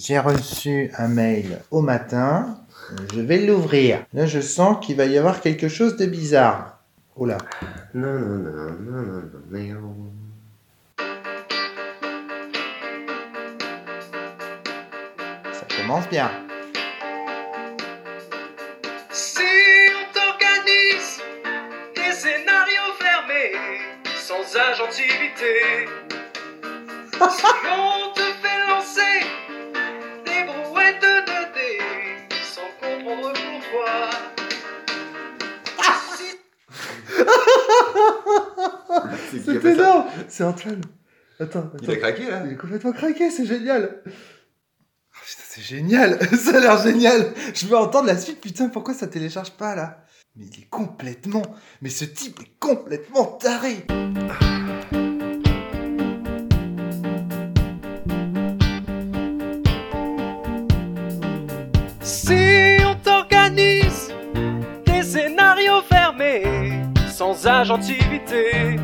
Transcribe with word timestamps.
J'ai 0.00 0.20
reçu 0.20 0.92
un 0.96 1.08
mail 1.08 1.58
au 1.72 1.80
matin. 1.80 2.56
Je 3.12 3.20
vais 3.20 3.38
l'ouvrir. 3.38 4.04
Là, 4.14 4.26
je 4.26 4.38
sens 4.40 4.84
qu'il 4.84 4.96
va 4.96 5.06
y 5.06 5.18
avoir 5.18 5.40
quelque 5.40 5.68
chose 5.68 5.96
de 5.96 6.06
bizarre. 6.06 6.78
Oh 7.16 7.26
là. 7.26 7.38
Non, 7.94 8.12
non, 8.12 8.38
non, 8.38 8.52
non, 8.78 9.02
non, 9.02 9.22
non, 9.50 9.80
non. 9.80 10.12
Ça 15.52 15.66
commence 15.76 16.08
bien. 16.08 16.30
Si 19.10 19.42
on 19.42 20.12
t'organise 20.14 21.20
des 21.96 22.12
scénarios 22.12 22.94
fermés, 23.00 23.52
sans 24.16 24.56
agentivité, 24.60 25.88
si 27.30 27.44
on 27.66 27.97
C'est 39.30 39.64
énorme 39.64 40.04
C'est 40.28 40.44
Antoine. 40.44 40.80
Attends, 41.40 41.70
Il 41.82 41.88
a 41.88 41.92
attends. 41.92 42.00
craqué 42.00 42.30
là 42.30 42.42
Il 42.46 42.52
est 42.52 42.56
complètement 42.56 42.92
craqué, 42.92 43.30
c'est 43.30 43.46
génial. 43.46 44.02
Ah, 44.06 44.10
putain, 45.24 45.42
c'est 45.48 45.62
génial. 45.62 46.18
Ça 46.36 46.56
a 46.56 46.60
l'air 46.60 46.82
génial. 46.82 47.32
Je 47.54 47.66
veux 47.66 47.76
entendre 47.76 48.06
la 48.06 48.16
suite. 48.16 48.40
Putain, 48.40 48.68
pourquoi 48.68 48.94
ça 48.94 49.06
télécharge 49.06 49.52
pas 49.52 49.74
là? 49.74 50.04
Mais 50.36 50.46
il 50.46 50.62
est 50.62 50.68
complètement. 50.68 51.42
Mais 51.82 51.90
ce 51.90 52.04
type 52.04 52.40
est 52.40 52.58
complètement 52.58 53.24
taré. 53.24 53.86
Si 53.88 54.57
sans 67.18 67.48
agentivité, 67.48 68.78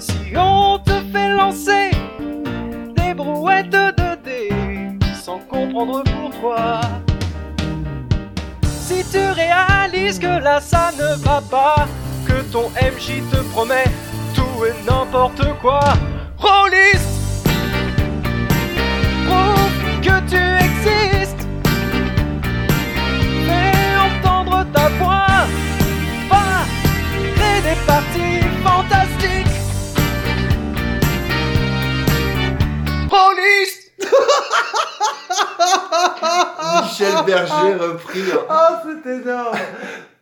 si 0.00 0.36
on 0.36 0.80
te 0.80 0.90
fait 1.12 1.28
lancer 1.28 1.92
des 2.96 3.14
brouettes 3.14 3.70
de 3.70 3.92
2D, 3.92 5.14
sans 5.14 5.38
comprendre 5.48 6.02
pourquoi, 6.02 6.80
si 8.64 9.04
tu 9.12 9.20
réalises 9.20 10.18
que 10.18 10.42
là 10.42 10.60
ça 10.60 10.90
ne 10.98 11.14
va 11.22 11.40
pas, 11.48 11.86
que 12.26 12.42
ton 12.50 12.68
MJ 12.70 13.22
te 13.30 13.42
promet 13.52 13.84
tout 14.34 14.64
et 14.66 14.74
n'importe 14.84 15.44
quoi, 15.60 15.78
Rolliste 16.36 17.46
Prouve 19.24 20.00
que 20.02 20.18
tu 20.28 20.40
existes. 20.66 21.46
Fais 23.46 23.98
entendre 24.08 24.66
ta 24.72 24.88
voix 24.98 25.28
créer 27.68 27.68
des 27.68 27.76
parties 27.86 28.40
fantastiques 28.62 29.54
Police 33.10 33.76
Michel 36.82 37.14
Berger 37.26 37.74
repris. 37.78 38.22
Ah, 38.48 38.82
c'est 38.84 39.04
énorme. 39.10 39.56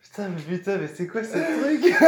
Putain, 0.03 0.28
mais 0.28 0.42
putain, 0.56 0.77
mais 0.78 0.88
c'est 0.94 1.06
quoi 1.06 1.22
ce 1.22 1.33
truc? 1.33 1.94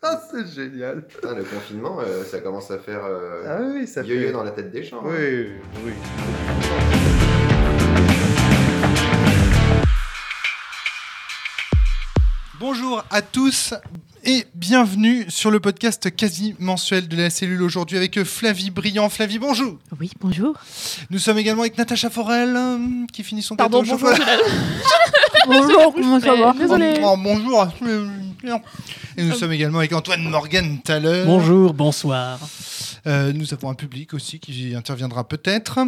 Ah, 0.00 0.16
c'est 0.30 0.46
génial. 0.46 1.02
Putain, 1.02 1.34
le 1.34 1.42
confinement, 1.44 1.98
euh, 2.00 2.22
ça 2.24 2.38
commence 2.38 2.70
à 2.70 2.78
faire 2.78 3.04
euh, 3.04 3.42
Ah 3.46 3.58
oui, 3.60 3.84
ça 3.86 4.00
yo-yo 4.02 4.28
fait. 4.28 4.32
dans 4.32 4.42
la 4.44 4.52
tête 4.52 4.70
des 4.70 4.82
gens. 4.82 5.02
hein. 5.04 5.10
Oui, 5.10 5.50
oui. 5.84 5.92
Bonjour 12.60 13.04
à 13.10 13.22
tous 13.22 13.74
et 14.24 14.44
bienvenue 14.54 15.26
sur 15.28 15.50
le 15.50 15.60
podcast 15.60 16.14
quasi 16.14 16.54
mensuel 16.58 17.06
de 17.08 17.16
la 17.16 17.30
cellule 17.30 17.62
aujourd'hui 17.62 17.96
avec 17.96 18.22
Flavie 18.24 18.70
Brillant. 18.70 19.08
Flavie, 19.08 19.38
bonjour. 19.38 19.76
Oui, 20.00 20.10
bonjour. 20.20 20.54
Nous 21.10 21.18
sommes 21.18 21.38
également 21.38 21.62
avec 21.62 21.78
Natacha 21.78 22.10
Forel 22.10 22.54
euh, 22.56 22.78
qui 23.12 23.22
finit 23.22 23.42
son 23.42 23.54
Pardon, 23.56 23.82
gâteau 23.82 23.98
bonjour. 23.98 24.18
bonjour, 25.46 25.94
comment 25.94 26.20
ça 26.20 26.34
va 26.34 26.54
Oh, 26.58 26.76
oh, 27.04 27.16
bonjour. 27.16 27.68
les- 27.82 28.52
Et 29.16 29.22
nous 29.24 29.34
sommes 29.34 29.52
également 29.52 29.78
avec 29.78 29.92
Antoine 29.92 30.22
Morgan 30.28 30.78
tout 30.84 30.92
à 30.92 30.98
l'heure. 30.98 31.26
Bonjour, 31.26 31.72
bonsoir. 31.74 32.38
Euh, 33.08 33.32
nous 33.32 33.54
avons 33.54 33.70
un 33.70 33.74
public 33.74 34.12
aussi 34.12 34.38
qui 34.38 34.74
interviendra 34.74 35.26
peut-être. 35.26 35.78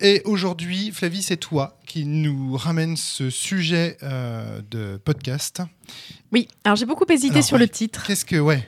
Et 0.00 0.22
aujourd'hui, 0.24 0.90
Flavie, 0.92 1.22
c'est 1.22 1.36
toi 1.36 1.78
qui 1.86 2.06
nous 2.06 2.56
ramène 2.56 2.96
ce 2.96 3.28
sujet 3.28 3.98
euh, 4.02 4.60
de 4.70 4.98
podcast. 5.04 5.62
Oui, 6.32 6.48
alors 6.64 6.76
j'ai 6.76 6.86
beaucoup 6.86 7.04
hésité 7.10 7.34
Alors, 7.34 7.44
sur 7.44 7.54
ouais. 7.56 7.62
le 7.62 7.68
titre. 7.68 8.04
Qu'est-ce 8.06 8.24
que, 8.24 8.36
ouais, 8.36 8.66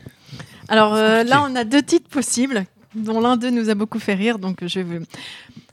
Alors 0.68 0.94
euh, 0.94 1.24
là, 1.24 1.42
on 1.48 1.56
a 1.56 1.64
deux 1.64 1.82
titres 1.82 2.10
possibles, 2.10 2.66
dont 2.94 3.20
l'un 3.20 3.36
d'eux 3.38 3.50
nous 3.50 3.70
a 3.70 3.74
beaucoup 3.74 3.98
fait 3.98 4.14
rire, 4.14 4.38
donc 4.38 4.66
je 4.66 4.80
veux. 4.80 5.02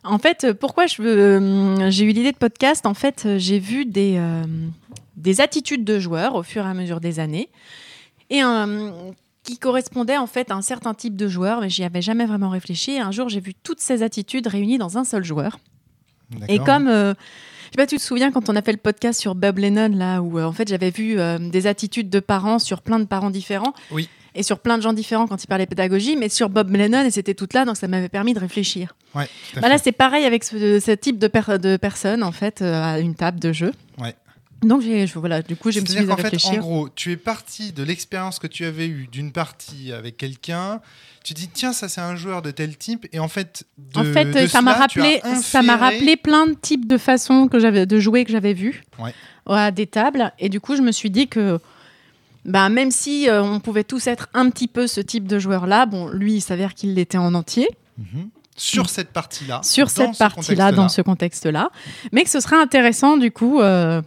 En 0.06 0.18
fait, 0.18 0.54
pourquoi 0.54 0.88
je 0.88 1.02
veux, 1.02 1.90
j'ai 1.90 2.06
eu 2.06 2.12
l'idée 2.12 2.32
de 2.32 2.38
podcast? 2.38 2.86
En 2.86 2.94
fait, 2.94 3.28
j'ai 3.38 3.60
vu 3.60 3.86
des, 3.86 4.22
des 5.16 5.40
attitudes 5.40 5.86
de 5.86 6.00
joueurs 6.00 6.36
au 6.36 6.44
fur 6.44 6.66
et 6.66 6.70
à 6.70 6.74
mesure 6.74 7.00
des 7.00 7.20
années, 7.22 7.50
et 8.30 8.44
euh, 8.44 8.92
qui 9.44 9.58
correspondaient 9.58 10.18
en 10.18 10.28
fait 10.28 10.52
à 10.52 10.56
un 10.56 10.62
certain 10.62 10.94
type 10.94 11.16
de 11.16 11.28
joueur, 11.28 11.62
mais 11.62 11.70
j'y 11.70 11.84
avais 11.84 12.02
jamais 12.02 12.26
vraiment 12.26 12.50
réfléchi. 12.50 12.92
Et 12.92 13.00
un 13.00 13.12
jour, 13.12 13.30
j'ai 13.30 13.40
vu 13.42 13.54
toutes 13.54 13.80
ces 13.82 14.02
attitudes 14.04 14.48
réunies 14.48 14.78
dans 14.78 14.98
un 14.98 15.04
seul 15.04 15.24
joueur. 15.24 15.60
Et 16.48 16.58
comme, 16.66 16.88
euh, 16.88 17.14
je 17.14 17.70
sais 17.72 17.78
pas, 17.78 17.86
tu 17.86 17.98
te 17.98 18.02
souviens 18.02 18.32
quand 18.32 18.50
on 18.50 18.56
a 18.56 18.62
fait 18.62 18.72
le 18.72 18.78
podcast 18.78 19.20
sur 19.20 19.36
Bob 19.36 19.60
Lennon, 19.60 19.90
là, 19.96 20.22
où 20.22 20.40
euh, 20.40 20.46
en 20.46 20.52
fait 20.54 20.68
j'avais 20.68 20.90
vu 20.90 21.20
euh, 21.20 21.38
des 21.38 21.68
attitudes 21.68 22.10
de 22.10 22.20
parents 22.20 22.58
sur 22.58 22.82
plein 22.82 23.00
de 23.00 23.06
parents 23.06 23.30
différents. 23.30 23.74
Oui. 23.92 24.10
Et 24.36 24.42
sur 24.42 24.58
plein 24.58 24.78
de 24.80 24.82
gens 24.82 24.94
différents 24.94 25.28
quand 25.28 25.44
il 25.44 25.46
parlait 25.48 25.68
pédagogie, 25.68 26.16
mais 26.16 26.28
sur 26.28 26.50
Bob 26.50 26.72
Lennon, 26.72 27.04
et 27.06 27.12
c'était 27.12 27.36
toutes 27.36 27.54
là, 27.54 27.66
donc 27.66 27.78
ça 27.78 27.88
m'avait 27.88 28.10
permis 28.10 28.34
de 28.34 28.40
réfléchir. 28.40 28.96
Ouais, 29.14 29.28
tout 29.54 29.60
Bah 29.62 29.70
là, 29.70 29.78
c'est 29.78 29.92
pareil 29.92 30.26
avec 30.26 30.44
ce, 30.44 30.80
ce 30.80 30.90
type 30.92 31.20
de, 31.20 31.28
per- 31.28 31.60
de 31.60 31.78
personnes, 31.78 32.24
en 32.24 32.32
fait, 32.32 32.64
euh, 32.64 32.82
à 32.84 33.00
une 33.00 33.14
table 33.14 33.40
de 33.40 33.54
jeu. 33.54 33.72
Ouais. 34.00 34.16
Donc, 34.64 34.82
j'ai, 34.82 35.08
je- 35.08 35.20
voilà, 35.20 35.42
du 35.42 35.56
coup, 35.56 35.72
je 35.72 35.80
me 35.80 35.86
suis 35.86 35.98
à 36.00 36.02
fait, 36.04 36.12
en 36.12 36.16
réfléchir. 36.16 36.60
gros, 36.60 36.90
tu 36.90 37.12
es 37.12 37.18
parti 37.18 37.72
de 37.72 37.84
l'expérience 37.84 38.40
que 38.40 38.48
tu 38.48 38.66
avais 38.66 38.88
eue 38.88 39.08
d'une 39.12 39.32
partie 39.32 39.92
avec 39.92 40.18
quelqu'un. 40.18 40.80
Tu 41.24 41.34
dis, 41.34 41.48
tiens, 41.48 41.72
ça 41.74 41.88
c'est 41.88 42.02
un 42.02 42.16
joueur 42.16 42.42
de 42.42 42.52
tel 42.52 42.76
type. 42.78 43.08
Et 43.14 43.20
en 43.20 43.28
fait, 43.30 43.66
de, 43.78 44.00
en 44.00 44.04
fait, 44.04 44.26
de 44.26 44.46
ça 44.48 44.62
m'a 44.62 44.74
cela, 44.74 44.82
rappelé, 44.82 45.22
ça 45.42 45.62
m'a 45.62 45.78
rappelé 45.78 46.18
plein 46.18 46.48
de 46.48 46.54
types 46.54 46.86
de 46.88 46.98
façons 46.98 47.48
que 47.48 47.60
j'avais 47.60 47.86
de 47.86 48.00
jouer 48.00 48.26
que 48.26 48.32
j'avais 48.32 48.54
vues 48.54 48.84
Ouais. 49.00 49.14
à 49.48 49.72
des 49.72 49.88
tables. 49.88 50.34
Et 50.40 50.50
du 50.50 50.60
coup, 50.60 50.76
je 50.76 50.82
me 50.82 50.92
suis 50.92 51.10
dit 51.10 51.28
que, 51.30 51.60
bah, 52.46 52.68
même 52.68 52.92
si 52.92 53.30
euh, 53.30 53.42
on 53.42 53.62
pouvait 53.62 53.86
tous 53.86 54.08
être 54.08 54.28
un 54.34 54.50
petit 54.50 54.68
peu 54.68 54.86
ce 54.86 55.00
type 55.00 55.26
de 55.28 55.40
joueur-là, 55.40 55.86
bon, 55.86 56.10
lui, 56.10 56.34
il 56.36 56.42
s'avère 56.42 56.74
qu'il 56.74 56.94
l'était 56.96 57.18
en 57.18 57.34
entier 57.34 57.70
Mhm. 57.98 58.30
Sur 58.58 58.90
cette 58.90 59.10
partie-là. 59.10 59.62
sur 59.64 59.90
cette 59.90 60.14
ce 60.14 60.18
partie-là, 60.20 60.72
dans 60.72 60.90
ce 60.90 61.02
contexte-là, 61.02 61.70
mais 62.12 62.24
que 62.24 62.30
ce 62.30 62.40
serait 62.40 62.56
intéressant 62.56 63.18
du 63.18 63.32
coup 63.32 63.62
euh, 63.62 64.02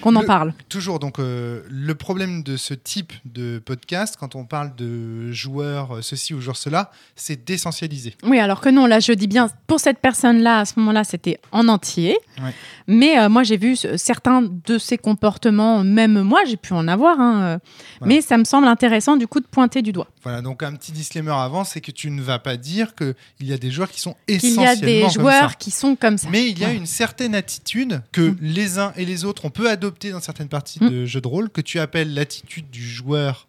qu'on 0.00 0.16
en 0.16 0.20
le- 0.22 0.26
parle. 0.26 0.54
Toujours, 0.68 0.98
donc, 0.98 1.18
euh, 1.18 1.62
le 1.68 1.94
problème 1.94 2.42
de 2.42 2.56
ce 2.56 2.74
type 2.74 3.12
de 3.24 3.58
podcast, 3.64 4.16
quand 4.18 4.34
on 4.34 4.44
parle 4.44 4.74
de 4.76 5.30
joueurs 5.32 5.96
euh, 5.96 6.02
ceci 6.02 6.34
ou 6.34 6.40
joueurs 6.40 6.56
cela, 6.56 6.90
c'est 7.16 7.44
d'essentialiser. 7.44 8.14
Oui, 8.22 8.38
alors 8.38 8.60
que 8.60 8.68
non, 8.68 8.86
là, 8.86 9.00
je 9.00 9.12
dis 9.12 9.26
bien, 9.26 9.48
pour 9.66 9.80
cette 9.80 9.98
personne-là, 9.98 10.60
à 10.60 10.64
ce 10.64 10.74
moment-là, 10.78 11.04
c'était 11.04 11.38
en 11.52 11.68
entier. 11.68 12.16
Ouais. 12.42 12.54
Mais 12.86 13.18
euh, 13.18 13.28
moi, 13.28 13.42
j'ai 13.42 13.56
vu 13.56 13.76
ce- 13.76 13.96
certains 13.96 14.42
de 14.42 14.78
ces 14.78 14.96
comportements, 14.98 15.84
même 15.84 16.22
moi, 16.22 16.40
j'ai 16.46 16.56
pu 16.56 16.72
en 16.72 16.88
avoir. 16.88 17.20
hein, 17.20 17.58
Voilà. 18.00 18.14
Mais 18.14 18.20
ça 18.22 18.36
me 18.38 18.44
semble 18.44 18.66
intéressant, 18.68 19.16
du 19.16 19.26
coup, 19.26 19.40
de 19.40 19.46
pointer 19.46 19.82
du 19.82 19.92
doigt. 19.92 20.08
Voilà, 20.22 20.40
donc 20.42 20.62
un 20.62 20.74
petit 20.74 20.92
disclaimer 20.92 21.32
avant, 21.32 21.64
c'est 21.64 21.80
que 21.80 21.90
tu 21.90 22.10
ne 22.10 22.22
vas 22.22 22.38
pas 22.38 22.56
dire 22.56 22.94
qu'il 22.94 23.14
y 23.42 23.52
a 23.52 23.58
des 23.58 23.70
joueurs 23.70 23.90
qui 23.90 24.00
sont 24.00 24.16
essentiellement 24.26 24.64
y 24.64 24.66
a 24.68 24.76
des 24.76 25.08
joueurs 25.10 25.50
ça. 25.50 25.56
qui 25.58 25.70
sont 25.70 25.96
comme 25.96 26.18
ça. 26.18 26.28
Mais 26.30 26.48
il 26.50 26.58
y 26.58 26.64
a 26.64 26.68
Ouais. 26.68 26.76
une 26.76 26.86
certaine 26.86 27.34
attitude 27.34 28.02
que 28.12 28.20
Mm. 28.30 28.36
les 28.40 28.78
uns 28.78 28.92
et 28.96 29.04
les 29.04 29.24
autres, 29.24 29.44
on 29.44 29.50
peut 29.58 29.68
adopter 29.70 30.10
dans 30.12 30.20
certaines 30.20 30.48
parties 30.48 30.78
Mm. 30.82 30.88
de 30.90 31.04
jeux 31.06 31.20
de 31.20 31.28
rôle, 31.28 31.50
que 31.50 31.60
tu 31.60 31.78
appelles 31.80 32.14
l'attitude 32.14 32.70
du 32.70 32.82
joueur 32.82 33.46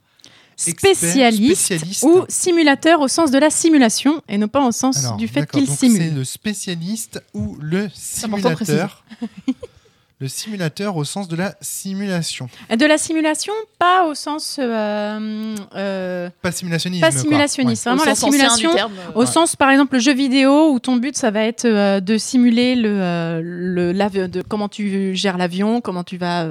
expert, 0.68 0.96
Spécialiste, 0.96 1.62
spécialiste. 1.66 2.04
ou 2.04 2.26
simulateur 2.28 3.00
au 3.00 3.08
sens 3.08 3.32
de 3.32 3.38
la 3.38 3.50
simulation 3.50 4.22
et 4.28 4.38
non 4.38 4.48
pas 4.50 4.66
au 4.68 4.72
sens 4.74 4.98
Alors, 5.06 5.16
du 5.18 5.28
fait 5.28 5.50
qu'il 5.50 5.66
donc 5.66 5.78
C'est 5.80 5.88
simule. 5.90 6.16
le 6.16 6.24
spécialiste 6.26 7.24
ou 7.34 7.56
le 7.62 7.88
simulateur. 7.94 9.04
le 10.22 10.28
simulateur 10.28 10.98
au 10.98 11.06
sens 11.06 11.30
de 11.30 11.36
la 11.38 11.56
simulation. 11.62 12.50
De 12.78 12.86
la 12.86 12.98
simulation, 12.98 13.54
pas 13.78 14.06
au 14.06 14.14
sens. 14.16 14.58
euh, 14.60 15.56
euh, 15.76 16.30
Pas 16.42 16.52
simulationnisme. 16.52 17.02
pas 17.02 17.12
simulationniste. 17.12 17.86
Ouais. 17.86 17.92
Vraiment, 17.94 18.04
Au 18.04 18.06
la 18.06 18.16
simulation. 18.16 18.74
terme, 18.76 18.92
euh, 18.98 19.12
Au 19.20 19.26
sens, 19.26 19.56
par 19.56 19.70
exemple, 19.70 19.94
le 19.96 20.00
jeu 20.02 20.14
vidéo 20.14 20.72
où 20.74 20.80
ton 20.80 20.98
but, 20.98 21.16
ça 21.16 21.32
va 21.32 21.44
être 21.44 21.64
euh, 21.64 22.02
de 22.02 22.18
simuler 22.18 22.76
le, 22.76 22.90
euh, 23.02 23.42
le 23.44 24.28
de 24.28 24.42
comment 24.42 24.68
tu 24.68 25.16
gères 25.16 25.38
l'avion, 25.38 25.80
comment 25.80 26.04
tu 26.04 26.18
vas 26.18 26.46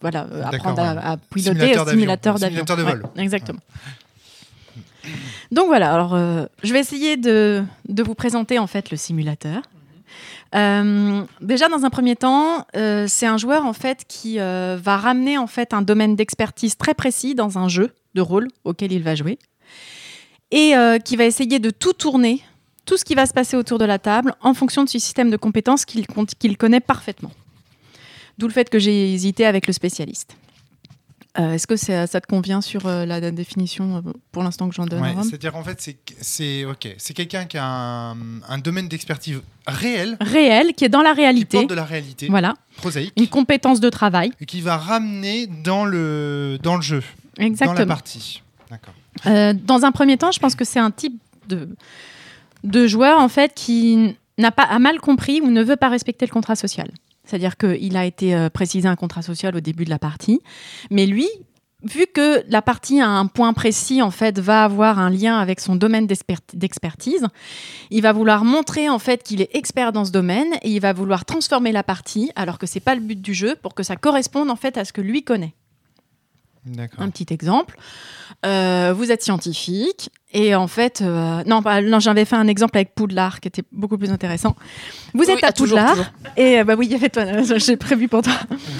voilà, 0.00 0.26
apprendre 0.46 0.82
ouais. 0.82 0.88
à, 0.88 1.12
à 1.12 1.16
piloter 1.16 1.58
Simulateur 1.60 1.88
simulateur 1.88 2.34
d'avion. 2.40 2.64
Simulateur 2.66 2.76
de 2.76 2.82
vol. 2.82 3.02
Ouais, 3.16 3.22
exactement. 3.22 3.60
Donc 5.52 5.66
voilà, 5.66 5.92
alors 5.94 6.14
euh, 6.14 6.44
je 6.62 6.72
vais 6.72 6.80
essayer 6.80 7.16
de, 7.16 7.62
de 7.88 8.02
vous 8.02 8.14
présenter 8.14 8.58
en 8.58 8.66
fait 8.66 8.90
le 8.90 8.96
simulateur. 8.96 9.62
Euh, 10.54 11.22
déjà 11.40 11.68
dans 11.68 11.84
un 11.84 11.90
premier 11.90 12.16
temps, 12.16 12.66
euh, 12.76 13.06
c'est 13.08 13.26
un 13.26 13.36
joueur 13.36 13.66
en 13.66 13.72
fait 13.72 14.04
qui 14.08 14.40
euh, 14.40 14.78
va 14.82 14.96
ramener 14.96 15.38
en 15.38 15.46
fait 15.46 15.72
un 15.72 15.82
domaine 15.82 16.16
d'expertise 16.16 16.76
très 16.76 16.94
précis 16.94 17.34
dans 17.34 17.58
un 17.58 17.68
jeu 17.68 17.94
de 18.14 18.20
rôle 18.20 18.48
auquel 18.64 18.92
il 18.92 19.02
va 19.02 19.14
jouer 19.14 19.38
et 20.50 20.74
qui 21.04 21.14
va 21.14 21.26
essayer 21.26 21.60
de 21.60 21.70
tout 21.70 21.92
tourner, 21.92 22.42
tout 22.84 22.96
ce 22.96 23.04
qui 23.04 23.14
va 23.14 23.24
se 23.26 23.32
passer 23.32 23.56
autour 23.56 23.78
de 23.78 23.84
la 23.84 24.00
table 24.00 24.34
en 24.40 24.52
fonction 24.52 24.82
de 24.82 24.88
ce 24.88 24.98
système 24.98 25.30
de 25.30 25.36
compétences 25.36 25.84
qu'il 25.84 26.56
connaît 26.56 26.80
parfaitement. 26.80 27.30
D'où 28.36 28.48
le 28.48 28.52
fait 28.52 28.68
que 28.68 28.80
j'ai 28.80 29.14
hésité 29.14 29.46
avec 29.46 29.68
le 29.68 29.72
spécialiste. 29.72 30.36
Euh, 31.38 31.52
Est-ce 31.52 31.66
que 31.68 31.76
ça, 31.76 32.08
ça 32.08 32.20
te 32.20 32.26
convient 32.26 32.60
sur 32.60 32.86
euh, 32.86 33.06
la, 33.06 33.20
la 33.20 33.30
définition 33.30 33.98
euh, 33.98 34.12
pour 34.32 34.42
l'instant 34.42 34.68
que 34.68 34.74
j'en 34.74 34.84
donne 34.86 35.00
Ouais, 35.00 35.14
C'est-à-dire 35.22 35.54
en 35.54 35.62
fait, 35.62 35.80
c'est 35.80 35.96
c'est 36.20 36.64
ok, 36.64 36.88
c'est 36.98 37.14
quelqu'un 37.14 37.44
qui 37.44 37.56
a 37.56 37.64
un, 37.64 38.16
un 38.48 38.58
domaine 38.58 38.88
d'expertise 38.88 39.40
réel, 39.66 40.16
Réel, 40.20 40.74
qui 40.74 40.84
est 40.84 40.88
dans 40.88 41.02
la 41.02 41.10
qui 41.14 41.20
réalité. 41.20 41.58
porte 41.58 41.70
de 41.70 41.74
la 41.74 41.84
réalité 41.84 42.26
Voilà, 42.28 42.54
prosaïque, 42.78 43.12
une 43.16 43.28
compétence 43.28 43.78
de 43.78 43.88
travail. 43.90 44.32
et 44.40 44.46
qui 44.46 44.60
va 44.60 44.76
ramener 44.76 45.46
dans 45.46 45.84
le 45.84 46.58
dans 46.62 46.74
le 46.74 46.82
jeu, 46.82 47.00
dans 47.36 47.42
la 47.42 47.46
Exactement. 47.46 47.86
partie. 47.86 48.42
D'accord. 48.68 48.94
Euh, 49.26 49.52
dans 49.54 49.84
un 49.84 49.92
premier 49.92 50.16
temps, 50.16 50.32
je 50.32 50.40
pense 50.40 50.56
que 50.56 50.64
c'est 50.64 50.80
un 50.80 50.90
type 50.90 51.16
de, 51.48 51.68
de 52.64 52.86
joueur 52.88 53.20
en 53.20 53.28
fait 53.28 53.52
qui 53.54 54.16
n'a 54.36 54.50
pas 54.50 54.64
a 54.64 54.78
mal 54.80 54.98
compris 55.00 55.40
ou 55.40 55.50
ne 55.50 55.62
veut 55.62 55.76
pas 55.76 55.90
respecter 55.90 56.26
le 56.26 56.32
contrat 56.32 56.56
social. 56.56 56.90
C'est-à-dire 57.30 57.56
qu'il 57.56 57.96
a 57.96 58.04
été 58.04 58.34
euh, 58.34 58.50
précisé 58.50 58.88
un 58.88 58.96
contrat 58.96 59.22
social 59.22 59.54
au 59.54 59.60
début 59.60 59.84
de 59.84 59.90
la 59.90 60.00
partie, 60.00 60.40
mais 60.90 61.06
lui, 61.06 61.28
vu 61.84 62.06
que 62.12 62.42
la 62.48 62.60
partie 62.60 63.00
à 63.00 63.08
un 63.08 63.26
point 63.26 63.52
précis 63.52 64.02
en 64.02 64.10
fait 64.10 64.40
va 64.40 64.64
avoir 64.64 64.98
un 64.98 65.10
lien 65.10 65.38
avec 65.38 65.60
son 65.60 65.76
domaine 65.76 66.08
d'expert- 66.08 66.40
d'expertise, 66.52 67.26
il 67.90 68.02
va 68.02 68.12
vouloir 68.12 68.44
montrer 68.44 68.88
en 68.88 68.98
fait 68.98 69.22
qu'il 69.22 69.40
est 69.40 69.54
expert 69.54 69.92
dans 69.92 70.04
ce 70.04 70.10
domaine 70.10 70.54
et 70.62 70.70
il 70.70 70.80
va 70.80 70.92
vouloir 70.92 71.24
transformer 71.24 71.70
la 71.70 71.84
partie 71.84 72.32
alors 72.34 72.58
que 72.58 72.66
c'est 72.66 72.80
pas 72.80 72.96
le 72.96 73.00
but 73.00 73.20
du 73.20 73.32
jeu 73.32 73.54
pour 73.62 73.74
que 73.74 73.84
ça 73.84 73.94
corresponde 73.94 74.50
en 74.50 74.56
fait 74.56 74.76
à 74.76 74.84
ce 74.84 74.92
que 74.92 75.00
lui 75.00 75.22
connaît. 75.22 75.54
D'accord. 76.66 77.00
Un 77.00 77.08
petit 77.10 77.32
exemple. 77.32 77.76
Euh, 78.46 78.92
vous 78.96 79.10
êtes 79.10 79.22
scientifique 79.22 80.10
et 80.32 80.54
en 80.54 80.66
fait, 80.66 81.00
euh, 81.02 81.42
non, 81.44 81.62
pas- 81.62 81.82
non 81.82 82.00
j'avais 82.00 82.24
fait 82.24 82.36
un 82.36 82.46
exemple 82.48 82.76
avec 82.76 82.94
Poudlard 82.94 83.40
qui 83.40 83.48
était 83.48 83.64
beaucoup 83.72 83.98
plus 83.98 84.10
intéressant. 84.10 84.56
Vous 85.14 85.24
Oui, 85.24 85.30
êtes 85.30 85.42
à 85.44 85.48
ah, 85.48 85.52
toujours, 85.52 85.78
Poudlard 85.78 85.96
toujours. 85.96 86.12
et 86.36 86.60
euh, 86.60 86.64
bah 86.64 86.74
oui, 86.78 86.86
il 86.86 86.92
y 86.92 86.94
avait 86.94 87.08
toi, 87.08 87.24
j'ai 87.56 87.76
prévu 87.76 88.08
pour 88.08 88.22
toi. 88.22 88.34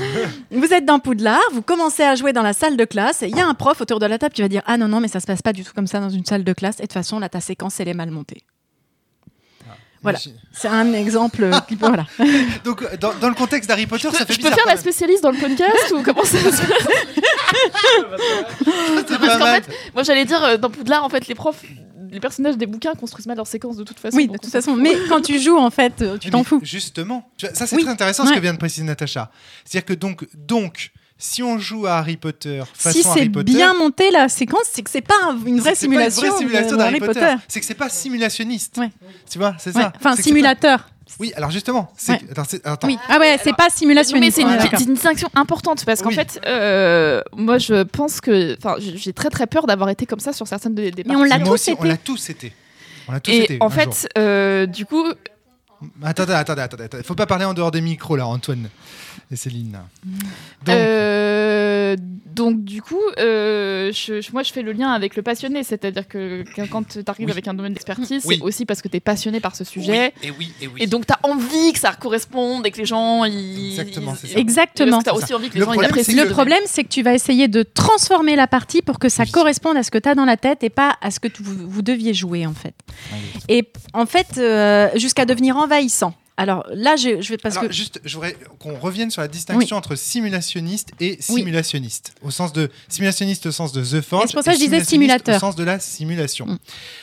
vous 0.51 0.73
êtes 0.73 0.85
dans 0.85 0.99
Poudlard, 0.99 1.41
vous 1.53 1.63
commencez 1.63 2.03
à 2.03 2.15
jouer 2.15 2.33
dans 2.33 2.43
la 2.43 2.53
salle 2.53 2.77
de 2.77 2.85
classe 2.85 3.23
et 3.23 3.29
il 3.29 3.37
y 3.37 3.41
a 3.41 3.47
un 3.47 3.55
prof 3.55 3.81
autour 3.81 3.99
de 3.99 4.07
la 4.07 4.19
table 4.19 4.35
qui 4.35 4.43
va 4.43 4.49
dire 4.49 4.63
ah 4.67 4.77
non 4.77 4.89
non 4.89 5.01
mais 5.01 5.09
ça 5.09 5.21
se 5.21 5.27
passe 5.27 5.43
pas 5.43 5.53
du 5.53 5.65
tout 5.65 5.73
comme 5.75 5.87
ça 5.87 6.01
dans 6.01 6.11
une 6.11 6.25
salle 6.25 6.45
de 6.45 6.53
classe 6.53 6.77
et 6.79 6.83
de 6.83 6.87
toute 6.87 6.93
façon 6.93 7.19
là 7.19 7.29
ta 7.29 7.41
séquence 7.41 7.81
elle 7.81 7.89
est 7.89 7.95
mal 7.95 8.11
montée. 8.11 8.43
Voilà. 10.03 10.19
C'est 10.53 10.69
un 10.69 10.93
exemple. 10.95 11.45
euh, 11.45 11.51
voilà. 11.79 12.07
Donc 12.65 12.83
dans, 12.99 13.13
dans 13.15 13.29
le 13.29 13.35
contexte 13.35 13.69
d'Harry 13.69 13.87
Potter, 13.87 14.09
ça 14.11 14.25
fait 14.25 14.33
Je 14.33 14.39
peux 14.39 14.45
bizarre. 14.49 14.55
faire 14.55 14.65
quand 14.65 14.71
la 14.71 14.77
spécialiste 14.77 15.23
dans 15.23 15.31
le 15.31 15.39
podcast 15.39 15.93
ou 15.95 16.03
comment 16.03 16.25
ça 16.25 16.39
se 16.39 16.45
passe? 16.45 16.63
Parce 18.65 19.19
pas 19.19 19.39
qu'en 19.39 19.47
fait, 19.55 19.69
moi 19.95 20.03
j'allais 20.03 20.25
dire 20.25 20.43
euh, 20.43 20.57
dans 20.57 20.71
Poudlard, 20.71 21.05
en 21.05 21.09
fait, 21.09 21.27
les 21.29 21.35
profs, 21.35 21.63
les 22.11 22.21
personnages 22.21 22.57
des 22.57 22.67
bouquins 22.67 22.95
construisent 22.95 23.27
mal 23.27 23.37
leurs 23.37 23.47
séquences 23.47 23.77
de 23.77 23.85
toute 23.85 23.99
façon. 24.01 24.17
Oui, 24.17 24.27
de 24.29 24.37
toute 24.39 24.51
façon. 24.51 24.75
Mais 24.77 24.95
quand 25.09 25.21
tu 25.21 25.39
joues 25.39 25.59
en 25.59 25.71
fait, 25.71 26.03
euh, 26.03 26.19
tu 26.19 26.31
t'en 26.31 26.45
fous. 26.45 26.61
Justement, 26.63 27.29
ça 27.53 27.67
c'est 27.67 27.77
Oui, 27.77 27.83
très 27.83 27.93
intéressant 27.93 28.27
ce 28.27 28.33
que 28.33 28.41
vient 28.41 28.53
de 28.55 28.59
préciser 28.59 28.85
Natacha. 28.85 29.31
C'est-à-dire 29.65 29.85
que 29.87 29.95
donc, 29.95 30.27
donc, 30.35 30.91
si 31.23 31.43
on 31.43 31.59
joue 31.59 31.87
à 31.87 31.99
Harry 31.99 32.17
Potter 32.17 32.63
façon 32.75 32.99
Si 32.99 33.05
c'est 33.05 33.29
bien 33.29 33.75
monté 33.75 34.11
la 34.11 34.29
séquence, 34.29 34.65
c'est 34.73 34.83
que 34.83 34.91
c'est 34.91 35.01
pas 35.03 35.15
un- 35.29 35.39
une 35.47 35.61
vraie 35.61 35.75
c'est 35.75 35.87
pas 35.87 36.03
une 36.05 36.11
simulation, 36.11 36.29
vraie 36.31 36.39
simulation 36.39 36.77
d'Harry 36.77 36.99
Potter. 36.99 37.21
Potter. 37.21 37.35
C'est 37.47 37.61
que 37.61 37.67
c'est 37.67 37.75
pas 37.75 37.89
simulationniste. 37.89 38.79
Ouais. 38.79 38.91
Tu 39.31 39.39
vois, 39.39 39.55
c'est 39.59 39.77
Ouais, 39.77 39.83
ça. 39.83 39.93
Enfin, 39.97 40.11
C'est 40.17 40.23
c'est 40.23 40.29
simulateur. 40.31 40.89
Oui, 41.19 41.33
alors 41.37 41.51
justement, 41.51 41.93
c'est 41.97 42.13
Ouais. 42.13 42.21
attends, 42.31 42.45
c'est- 42.49 42.67
attends. 42.67 42.87
Oui. 42.87 42.97
Ah 43.09 43.19
ouais, 43.19 43.37
c'est 43.43 43.51
pas 43.57 43.65
Non, 43.65 43.69
mais 43.73 43.77
simulationniste. 43.77 44.37
c'est 44.37 44.43
une, 44.43 44.49
Ouais, 44.49 44.57
d'accord. 44.57 44.79
c'est 44.79 44.85
une 44.87 44.95
distinction 44.95 45.29
importante 45.35 45.85
parce 45.85 46.01
qu'en 46.03 46.09
Oui. 46.09 46.15
fait, 46.15 46.41
euh, 46.47 47.21
moi 47.37 47.59
je 47.59 47.83
pense 47.83 48.21
que, 48.21 48.57
enfin, 48.57 48.77
j'ai 48.79 49.13
très 49.13 49.29
très 49.29 49.47
peur 49.47 49.67
d'avoir 49.67 49.91
été 49.91 50.07
comme 50.07 50.21
ça 50.21 50.33
sur 50.33 50.47
certaines 50.49 50.75
des, 50.75 50.91
des 50.91 51.05
Mais 51.05 51.17
on 51.17 51.25
l'a 51.25 51.39
tous 51.41 51.51
aussi, 51.51 51.71
on 51.73 51.81
été. 51.81 51.89
l'a 51.89 51.97
tous 51.97 52.31
été. 52.31 52.53
On 53.09 53.13
l'a 53.13 53.21
tous 53.21 53.31
Et 53.33 53.43
été. 53.45 53.59
en 53.61 53.69
fait, 53.71 54.09
euh, 54.17 54.67
du 54.67 54.87
coup, 54.87 55.05
attendez, 56.03 56.33
attendez, 56.33 56.63
attendez, 56.63 56.85
attendez. 56.85 57.03
Faut 57.03 57.15
pas 57.17 57.27
parler 57.27 57.45
en 57.45 57.55
dehors 57.55 57.73
des 57.73 57.81
micros 57.81 58.15
là, 58.17 58.27
Antoine 58.29 58.69
et 59.31 59.37
Céline. 59.37 59.79
Donc, 60.65 60.75
Euh, 60.77 61.97
donc 62.35 62.65
du 62.65 62.81
coup, 62.83 63.01
euh, 63.19 63.93
je- 63.93 64.21
je- 64.21 64.33
moi 64.33 64.43
je 64.43 64.53
fais 64.53 64.63
le 64.63 64.73
lien 64.73 64.91
avec 64.93 65.17
le 65.17 65.23
passionné, 65.23 65.63
c'est-à-dire 65.65 66.07
que 66.09 66.45
quand- 66.71 66.87
tu 66.89 66.99
arrives 67.07 67.27
Oui. 67.27 67.33
avec 67.33 67.49
un 67.49 67.55
domaine 67.55 67.73
d'expertise, 67.73 68.23
Oui. 68.27 68.37
c'est 68.39 68.43
aussi 68.43 68.67
parce 68.67 68.83
que 68.83 68.89
tu 68.89 68.97
es 68.97 69.01
passionné 69.01 69.41
par 69.41 69.57
ce 69.57 69.65
sujet. 69.65 70.13
oui, 70.23 70.29
et 70.29 70.31
oui, 70.39 70.53
et 70.61 70.67
oui. 70.69 70.81
Et 70.83 70.87
donc 70.87 71.07
tu 71.07 71.13
as 71.13 71.19
envie 71.23 71.73
que 71.73 71.79
ça 71.79 71.93
corresponde 71.93 72.67
et 72.67 72.71
que 72.71 72.79
les 72.79 72.85
gens 72.87 73.25
ils 73.25 73.71
Exactement, 73.73 74.13
ils- 74.13 74.17
c'est 74.19 74.27
ça. 74.29 74.33
parce 74.35 74.41
Exactement. 74.41 75.03
que 75.03 75.11
as 75.11 75.15
aussi 75.15 75.35
envie 75.35 75.49
que 75.49 75.55
les 75.55 75.61
Le 75.61 75.65
gens 75.67 75.73
ils 75.73 75.75
problème, 75.75 75.91
apprécient 75.91 76.15
c'est 76.15 76.23
que 76.23 76.29
Le 76.29 76.33
problème, 76.35 76.63
c'est 76.67 76.85
que 76.85 76.89
tu 76.89 77.03
vas 77.03 77.15
essayer 77.15 77.49
de 77.49 77.63
transformer 77.63 78.37
la 78.37 78.47
partie 78.47 78.83
pour 78.83 78.99
que 78.99 79.09
ça 79.09 79.25
Oui. 79.25 79.31
corresponde 79.31 79.77
à 79.77 79.83
ce 79.83 79.91
que 79.91 79.99
tu 79.99 80.09
as 80.09 80.15
dans 80.15 80.25
la 80.25 80.37
tête 80.37 80.63
et 80.63 80.71
pas 80.71 80.97
à 81.01 81.11
ce 81.11 81.21
que 81.21 81.29
tu- 81.29 81.43
vous, 81.43 81.69
vous 81.69 81.83
deviez 81.83 82.15
jouer, 82.15 82.47
en 82.47 82.55
fait. 82.55 82.75
Oui. 83.13 83.19
Et 83.49 83.69
en 83.95 84.07
fait, 84.07 84.39
euh, 84.39 84.89
jusqu'à 84.97 85.25
devenir 85.25 85.57
envahissant. 85.57 86.15
Alors 86.41 86.65
là, 86.73 86.97
je, 86.97 87.21
je 87.21 87.29
vais 87.29 87.37
parce 87.37 87.57
Alors, 87.59 87.69
que 87.69 87.75
juste, 87.75 88.01
je 88.03 88.15
voudrais 88.15 88.35
qu'on 88.59 88.79
revienne 88.79 89.11
sur 89.11 89.21
la 89.21 89.29
distinction 89.29 89.77
entre 89.77 89.95
simulationniste 89.95 90.89
et 90.99 91.19
Oui. 91.29 91.41
simulationniste. 91.41 92.15
Au 92.23 92.31
sens 92.31 92.55
de 92.55 92.71
simulationniste 92.89 93.45
au 93.45 93.53
sens 93.53 93.73
de 93.75 93.85
The 93.85 94.01
Forge. 94.01 94.25
Et 94.25 94.27
c'est 94.29 94.33
pour 94.33 94.43
ça 94.43 94.53
que 94.53 94.59
je 94.59 94.65
disais 94.65 94.83
simulateur. 94.83 95.37
Au 95.37 95.39
sens 95.39 95.55
de 95.55 95.65
la 95.65 95.79
simulation. 95.79 96.47
Mm. 96.47 96.59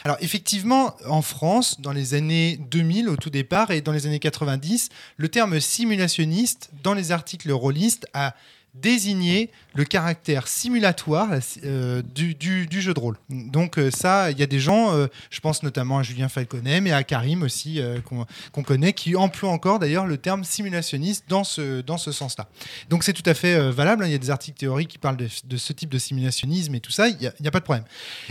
Alors 0.05 0.17
effectivement, 0.21 0.95
en 1.07 1.21
France, 1.21 1.79
dans 1.79 1.91
les 1.91 2.15
années 2.15 2.57
2000 2.71 3.09
au 3.09 3.15
tout 3.15 3.29
départ 3.29 3.69
et 3.69 3.81
dans 3.81 3.91
les 3.91 4.07
années 4.07 4.17
90, 4.17 4.89
le 5.17 5.29
terme 5.29 5.59
simulationniste 5.59 6.71
dans 6.81 6.95
les 6.95 7.11
articles 7.11 7.51
rôlistes 7.51 8.07
a 8.15 8.33
désigné 8.81 9.49
le 9.73 9.85
caractère 9.85 10.47
simulatoire 10.47 11.29
euh, 11.63 12.01
du, 12.15 12.35
du- 12.35 12.81
jeu 12.81 12.93
de 12.93 12.99
rôle. 12.99 13.17
Donc 13.29 13.77
euh, 13.77 13.91
ça, 13.91 14.31
il 14.31 14.39
y 14.39 14.43
a 14.43 14.47
des 14.47 14.59
gens, 14.59 14.93
euh, 14.93 15.07
je 15.29 15.39
pense 15.39 15.63
notamment 15.63 15.99
à 15.99 16.03
Julien 16.03 16.29
Falconet, 16.29 16.81
mais 16.81 16.91
à 16.91 17.03
Karim 17.03 17.43
aussi, 17.43 17.79
euh, 17.79 17.99
qu'on 18.01 18.63
connaît, 18.63 18.93
qui 18.93 19.15
emploient 19.15 19.51
encore 19.51 19.79
d'ailleurs 19.79 20.05
le 20.05 20.17
terme 20.17 20.43
simulationniste 20.43 21.25
dans 21.27 21.43
ce, 21.43 21.81
dans 21.81 21.97
ce 21.97 22.11
sens-là. 22.11 22.47
Donc 22.89 23.03
c'est 23.03 23.13
tout 23.13 23.27
à 23.29 23.33
fait 23.33 23.55
euh, 23.55 23.71
valable, 23.71 24.03
hein. 24.03 24.07
il 24.07 24.11
y 24.11 24.15
a 24.15 24.19
des 24.19 24.29
articles 24.29 24.57
théoriques 24.57 24.89
qui 24.89 24.97
parlent 24.97 25.17
de, 25.17 25.57
ce 25.57 25.73
type 25.73 25.89
de 25.89 25.97
simulationnisme 25.97 26.73
et 26.75 26.79
tout 26.79 26.91
ça, 26.91 27.07
il 27.07 27.17
n'y 27.17 27.47
a, 27.47 27.51
pas 27.51 27.59
de 27.59 27.63
problème. 27.63 27.85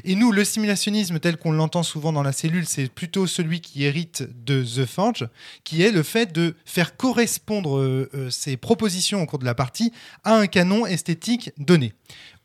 Et 0.04 0.14
nous, 0.14 0.32
le 0.32 0.44
simulationnisme 0.44 1.18
tel 1.18 1.36
qu'on 1.36 1.52
l'entend 1.52 1.82
souvent 1.82 2.12
dans 2.12 2.22
la 2.22 2.32
cellule, 2.32 2.66
c'est 2.66 2.88
plutôt 2.88 3.26
celui 3.26 3.60
qui 3.60 3.84
hérite 3.84 4.28
de 4.44 4.62
The 4.64 4.86
Forge, 4.86 5.28
qui 5.64 5.82
est 5.82 5.90
le 5.90 6.02
fait 6.02 6.32
de 6.32 6.54
faire 6.64 6.96
correspondre 6.96 7.78
euh, 7.78 8.10
euh, 8.14 8.30
ces 8.30 8.56
propositions 8.56 9.22
au 9.22 9.26
cours 9.26 9.38
de 9.38 9.44
la 9.44 9.54
partie 9.54 9.92
à 10.24 10.35
un 10.36 10.46
canon 10.46 10.86
esthétique 10.86 11.50
donné. 11.58 11.92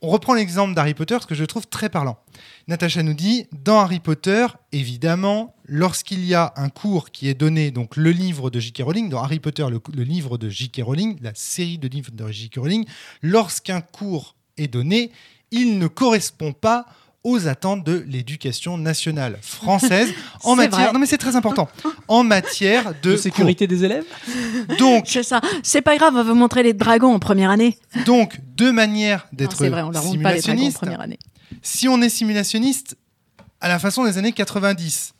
On 0.02 0.10
reprend 0.10 0.34
l'exemple 0.34 0.74
d'Harry 0.74 0.96
Potter, 0.96 1.18
ce 1.22 1.28
que 1.28 1.36
je 1.36 1.46
trouve 1.46 1.68
très 1.68 1.90
parlant. 1.90 2.18
Natacha 2.68 3.04
nous 3.04 3.14
dit, 3.14 3.46
dans 3.52 3.80
Harry 3.80 4.00
Potter, 4.00 4.48
évidemment, 4.72 5.54
lorsqu'il 5.66 6.26
y 6.26 6.34
a 6.34 6.54
un 6.56 6.70
cours 6.70 7.12
qui 7.12 7.28
est 7.28 7.36
donné, 7.36 7.70
donc 7.70 7.96
le 7.98 8.10
livre 8.10 8.50
de 8.50 8.60
J.K. 8.60 8.82
Rowling, 8.84 9.10
dans 9.10 9.22
Harry 9.22 9.40
Potter, 9.40 9.66
le, 9.70 9.80
le 9.94 10.04
livre 10.04 10.40
de 10.40 10.50
J.K. 10.50 10.82
Rowling, 10.84 11.18
la 11.22 11.34
série 11.36 11.78
de 11.78 11.88
livres 11.88 12.12
de 12.12 12.32
J.K. 12.32 12.56
Rowling, 12.58 12.86
lorsqu'un 13.22 13.82
cours 13.82 14.36
est 14.58 14.68
donné, 14.68 15.12
il 15.52 15.78
ne 15.78 15.88
correspond 15.88 16.54
pas 16.54 16.88
aux 17.24 17.48
attentes 17.48 17.84
de 17.84 18.04
l'éducation 18.08 18.78
nationale 18.78 19.38
française 19.42 20.12
en 20.44 20.56
matière 20.56 20.86
vrai. 20.86 20.94
non 20.94 21.00
mais 21.00 21.06
c'est 21.06 21.18
très 21.18 21.36
important 21.36 21.70
en 22.08 22.24
matière 22.24 22.94
de, 23.02 23.12
De 23.12 23.18
sécurité 23.18 23.68
des 23.68 23.84
élèves 23.84 24.06
donc 24.80 25.06
c'est 25.08 25.24
ça. 25.24 25.42
C'est 25.64 25.82
pas 25.82 25.98
grave, 25.98 26.14
on 26.14 26.18
va 26.18 26.24
vous 26.24 26.36
montrer 26.36 26.64
les 26.64 26.74
dragons 26.74 27.14
en 27.14 27.20
première 27.20 27.52
année. 27.52 27.78
donc 28.06 28.40
deux 28.56 28.72
manières 28.72 29.28
d'être 29.32 29.52
montre 29.52 29.60
pas 29.60 29.66
les 29.66 29.92
dragons 29.92 29.98
en 29.98 30.12
simulationniste 30.12 30.78
première 30.78 31.02
année. 31.02 31.20
si 31.62 31.88
on 31.88 32.02
est 32.02 32.10
simulationniste 32.10 32.96
à 33.62 33.68
la 33.68 33.80
façon 33.80 34.04
des 34.04 34.18
années 34.18 34.32
90, 34.32 35.14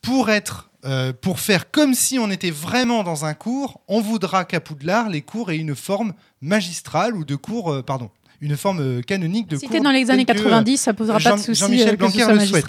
pour 0.00 0.30
être, 0.30 0.70
euh, 0.84 1.12
pour 1.12 1.40
faire 1.40 1.70
comme 1.70 1.92
si 1.94 2.18
on 2.18 2.30
était 2.30 2.50
vraiment 2.52 3.02
dans 3.02 3.24
un 3.24 3.34
cours, 3.34 3.80
on 3.88 4.00
voudra 4.00 4.44
qu'à 4.44 4.60
Poudlard, 4.60 5.08
les 5.08 5.22
cours 5.22 5.50
aient 5.50 5.58
une 5.58 5.74
forme 5.74 6.14
magistrale 6.40 7.16
ou 7.16 7.24
de 7.24 7.34
cours, 7.34 7.72
euh, 7.72 7.82
pardon, 7.82 8.10
une 8.40 8.56
forme 8.56 8.80
euh, 8.80 9.02
canonique 9.02 9.48
de 9.48 9.56
Si 9.56 9.66
cours. 9.66 9.82
dans 9.82 9.90
les 9.90 10.10
années 10.10 10.24
telle 10.24 10.36
que, 10.36 10.42
euh, 10.42 10.50
90, 10.50 10.76
ça 10.78 10.94
posera 10.94 11.18
pas 11.18 11.36
de 11.36 11.40
souci 11.40 11.60
Jean-Michel 11.60 11.94
euh, 11.94 11.96
Blanquer 11.96 12.26
le 12.32 12.40
souhaite. 12.40 12.66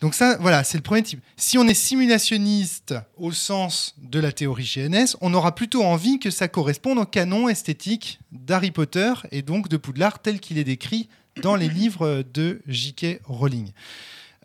Donc 0.00 0.14
ça, 0.14 0.36
voilà, 0.40 0.64
c'est 0.64 0.76
le 0.76 0.82
premier 0.82 1.02
type. 1.02 1.20
Si 1.36 1.56
on 1.56 1.66
est 1.66 1.74
simulationniste 1.74 2.94
au 3.16 3.32
sens 3.32 3.94
de 4.02 4.20
la 4.20 4.32
théorie 4.32 4.64
GNS, 4.64 5.16
on 5.20 5.32
aura 5.32 5.54
plutôt 5.54 5.82
envie 5.82 6.18
que 6.18 6.30
ça 6.30 6.48
corresponde 6.48 6.98
au 6.98 7.06
canon 7.06 7.48
esthétique 7.48 8.18
d'Harry 8.32 8.70
Potter 8.70 9.14
et 9.30 9.42
donc 9.42 9.68
de 9.68 9.76
Poudlard 9.76 10.18
tel 10.18 10.40
qu'il 10.40 10.58
est 10.58 10.64
décrit 10.64 11.08
dans 11.42 11.56
les 11.56 11.68
livres 11.68 12.22
de 12.34 12.60
J.K. 12.66 13.20
Rowling. 13.24 13.70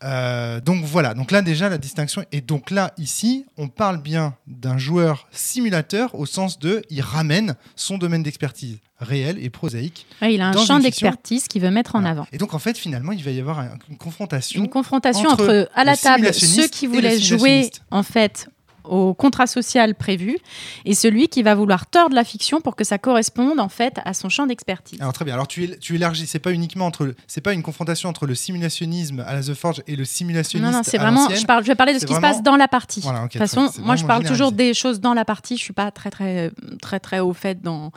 Euh, 0.04 0.62
donc 0.62 0.86
voilà, 0.86 1.14
donc 1.14 1.32
là 1.32 1.42
déjà 1.42 1.68
la 1.68 1.78
distinction 1.78 2.24
et 2.32 2.40
donc 2.40 2.72
là 2.72 2.94
ici 2.98 3.46
on 3.58 3.68
parle 3.68 4.02
bien 4.02 4.34
d'un 4.48 4.78
joueur 4.78 5.28
simulateur 5.32 6.16
au 6.16 6.26
sens 6.26 6.58
de 6.58 6.82
il 6.90 7.02
ramène 7.02 7.56
son 7.76 7.98
domaine 7.98 8.24
d'expertise 8.24 8.78
réel 9.00 9.38
et 9.44 9.50
prosaïque. 9.50 10.06
Ouais, 10.22 10.34
il 10.34 10.42
a 10.42 10.50
un 10.50 10.66
champ 10.66 10.80
d'expertise 10.80 11.48
qu'il 11.48 11.62
veut 11.62 11.72
mettre 11.72 11.96
en 11.96 12.00
Voilà. 12.02 12.12
avant. 12.12 12.28
Et 12.32 12.38
donc 12.38 12.54
en 12.54 12.60
fait, 12.60 12.78
finalement, 12.78 13.12
il 13.12 13.24
va 13.24 13.32
y 13.32 13.40
avoir 13.40 13.60
un- 13.60 13.70
une 13.90 13.98
confrontation. 13.98 14.62
Une 14.64 14.70
confrontation 14.70 15.30
entre 15.30 15.44
entre, 15.44 15.70
à 15.74 15.84
la 15.84 15.94
le 15.94 15.98
table 15.98 16.34
ceux 16.34 16.68
qui 16.68 16.88
voulaient 16.88 17.20
jouer 17.20 17.70
en 17.92 18.04
fait 18.04 18.48
au 18.90 19.14
contrat 19.14 19.48
social 19.48 19.96
prévu 19.96 20.38
et 20.86 20.94
celui 20.94 21.28
qui 21.28 21.44
va 21.44 21.56
vouloir 21.56 21.86
tordre 21.86 22.16
la 22.16 22.24
fiction 22.24 22.60
pour 22.62 22.76
que 22.76 22.84
ça 22.84 22.98
corresponde 22.98 23.60
en 23.60 23.70
fait 23.70 24.00
à 24.04 24.14
son 24.14 24.30
champ 24.30 24.48
d'expertise. 24.48 25.00
Alors 25.00 25.14
très 25.14 25.26
bien. 25.26 25.36
Alors 25.36 25.48
tu, 25.48 25.78
tu 25.80 25.96
élargis. 25.96 26.28
C'est 26.28 26.40
pas 26.40 26.52
uniquement 26.52 26.86
entre. 26.86 27.14
C'est 27.28 27.42
pas 27.42 27.54
une 27.54 27.64
confrontation 27.64 28.10
entre 28.10 28.26
le 28.26 28.36
simulationnisme 28.36 29.24
à 29.26 29.34
la 29.34 29.42
The 29.42 29.54
Forge 29.54 29.82
et 29.88 29.96
le 29.96 30.06
simulationnisme 30.06 30.72
Non, 30.72 30.78
non, 30.78 30.84
c'est 30.84 30.98
vraiment. 30.98 31.30
Je, 31.30 31.46
parle, 31.46 31.64
je 31.64 31.68
vais 31.70 31.76
parler 31.76 31.94
de 31.94 32.00
ce 32.00 32.06
qui 32.06 32.14
se 32.14 32.20
passe 32.20 32.42
dans 32.42 32.56
la 32.56 32.68
partie. 32.68 33.02
Voilà, 33.02 33.24
de 33.24 33.28
toute 33.28 33.38
façon, 33.38 33.70
moi, 33.80 33.96
je 33.96 34.06
parle 34.06 34.26
toujours 34.26 34.52
des 34.52 34.74
choses 34.74 35.00
dans 35.00 35.14
la 35.14 35.26
partie. 35.26 35.58
Je 35.58 35.64
suis 35.64 35.74
pas 35.74 35.92
très, 35.92 36.10
très, 36.10 36.52
très, 36.82 37.00
très 37.00 37.20
au 37.20 37.34
fait 37.34 37.62
dans, 37.62 37.92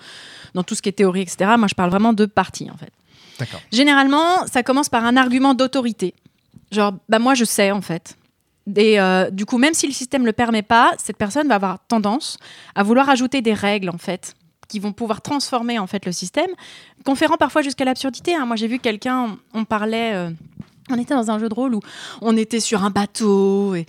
dans 0.55 0.63
tout 0.63 0.75
ce 0.75 0.83
qui 0.83 0.89
est 0.89 0.93
théorie, 0.93 1.23
etc. 1.23 1.53
Moi, 1.59 1.69
je 1.69 1.75
parle 1.75 1.91
vraiment 1.91 2.13
de 2.13 2.27
partie, 2.27 2.71
en 2.71 2.77
fait. 2.77 2.93
D'accord. 3.39 3.61
Généralement, 3.73 4.47
ça 4.47 4.63
commence 4.63 4.89
par 4.89 5.05
un 5.05 5.17
argument 5.17 5.55
d'autorité. 5.55 6.15
Genre, 6.71 6.95
bah 7.09 7.19
moi, 7.19 7.35
je 7.35 7.45
sais, 7.45 7.71
en 7.71 7.81
fait. 7.81 8.17
Et 8.77 9.01
euh, 9.01 9.31
du 9.31 9.45
coup, 9.45 9.59
même 9.59 9.75
si 9.75 9.87
le 9.87 9.93
système 9.93 10.23
ne 10.23 10.27
le 10.27 10.33
permet 10.33 10.63
pas, 10.63 10.93
cette 10.99 11.17
personne 11.17 11.49
va 11.49 11.57
avoir 11.57 11.79
tendance 11.89 12.39
à 12.75 12.83
vouloir 12.83 13.09
ajouter 13.09 13.43
des 13.43 13.55
règles, 13.55 13.91
en 13.91 13.99
fait, 13.99 14.35
qui 14.69 14.79
vont 14.79 14.93
pouvoir 14.93 15.21
transformer, 15.21 15.79
en 15.79 15.87
fait, 15.87 16.07
le 16.07 16.13
système, 16.13 16.51
conférant 17.05 17.37
parfois 17.37 17.63
jusqu'à 17.63 17.85
l'absurdité. 17.85 18.35
hein. 18.35 18.47
Moi, 18.47 18.57
j'ai 18.57 18.69
vu 18.69 18.79
quelqu'un, 18.79 19.37
on 19.55 19.65
parlait... 19.65 20.13
euh, 20.15 20.31
on 20.91 20.99
était 20.99 21.15
dans 21.15 21.31
un 21.31 21.39
jeu 21.39 21.49
de 21.49 21.55
rôle 21.55 21.75
où 21.75 21.81
on 22.21 22.37
était 22.37 22.61
sur 22.61 22.83
un 22.85 22.91
bateau 22.91 23.75
et, 23.75 23.87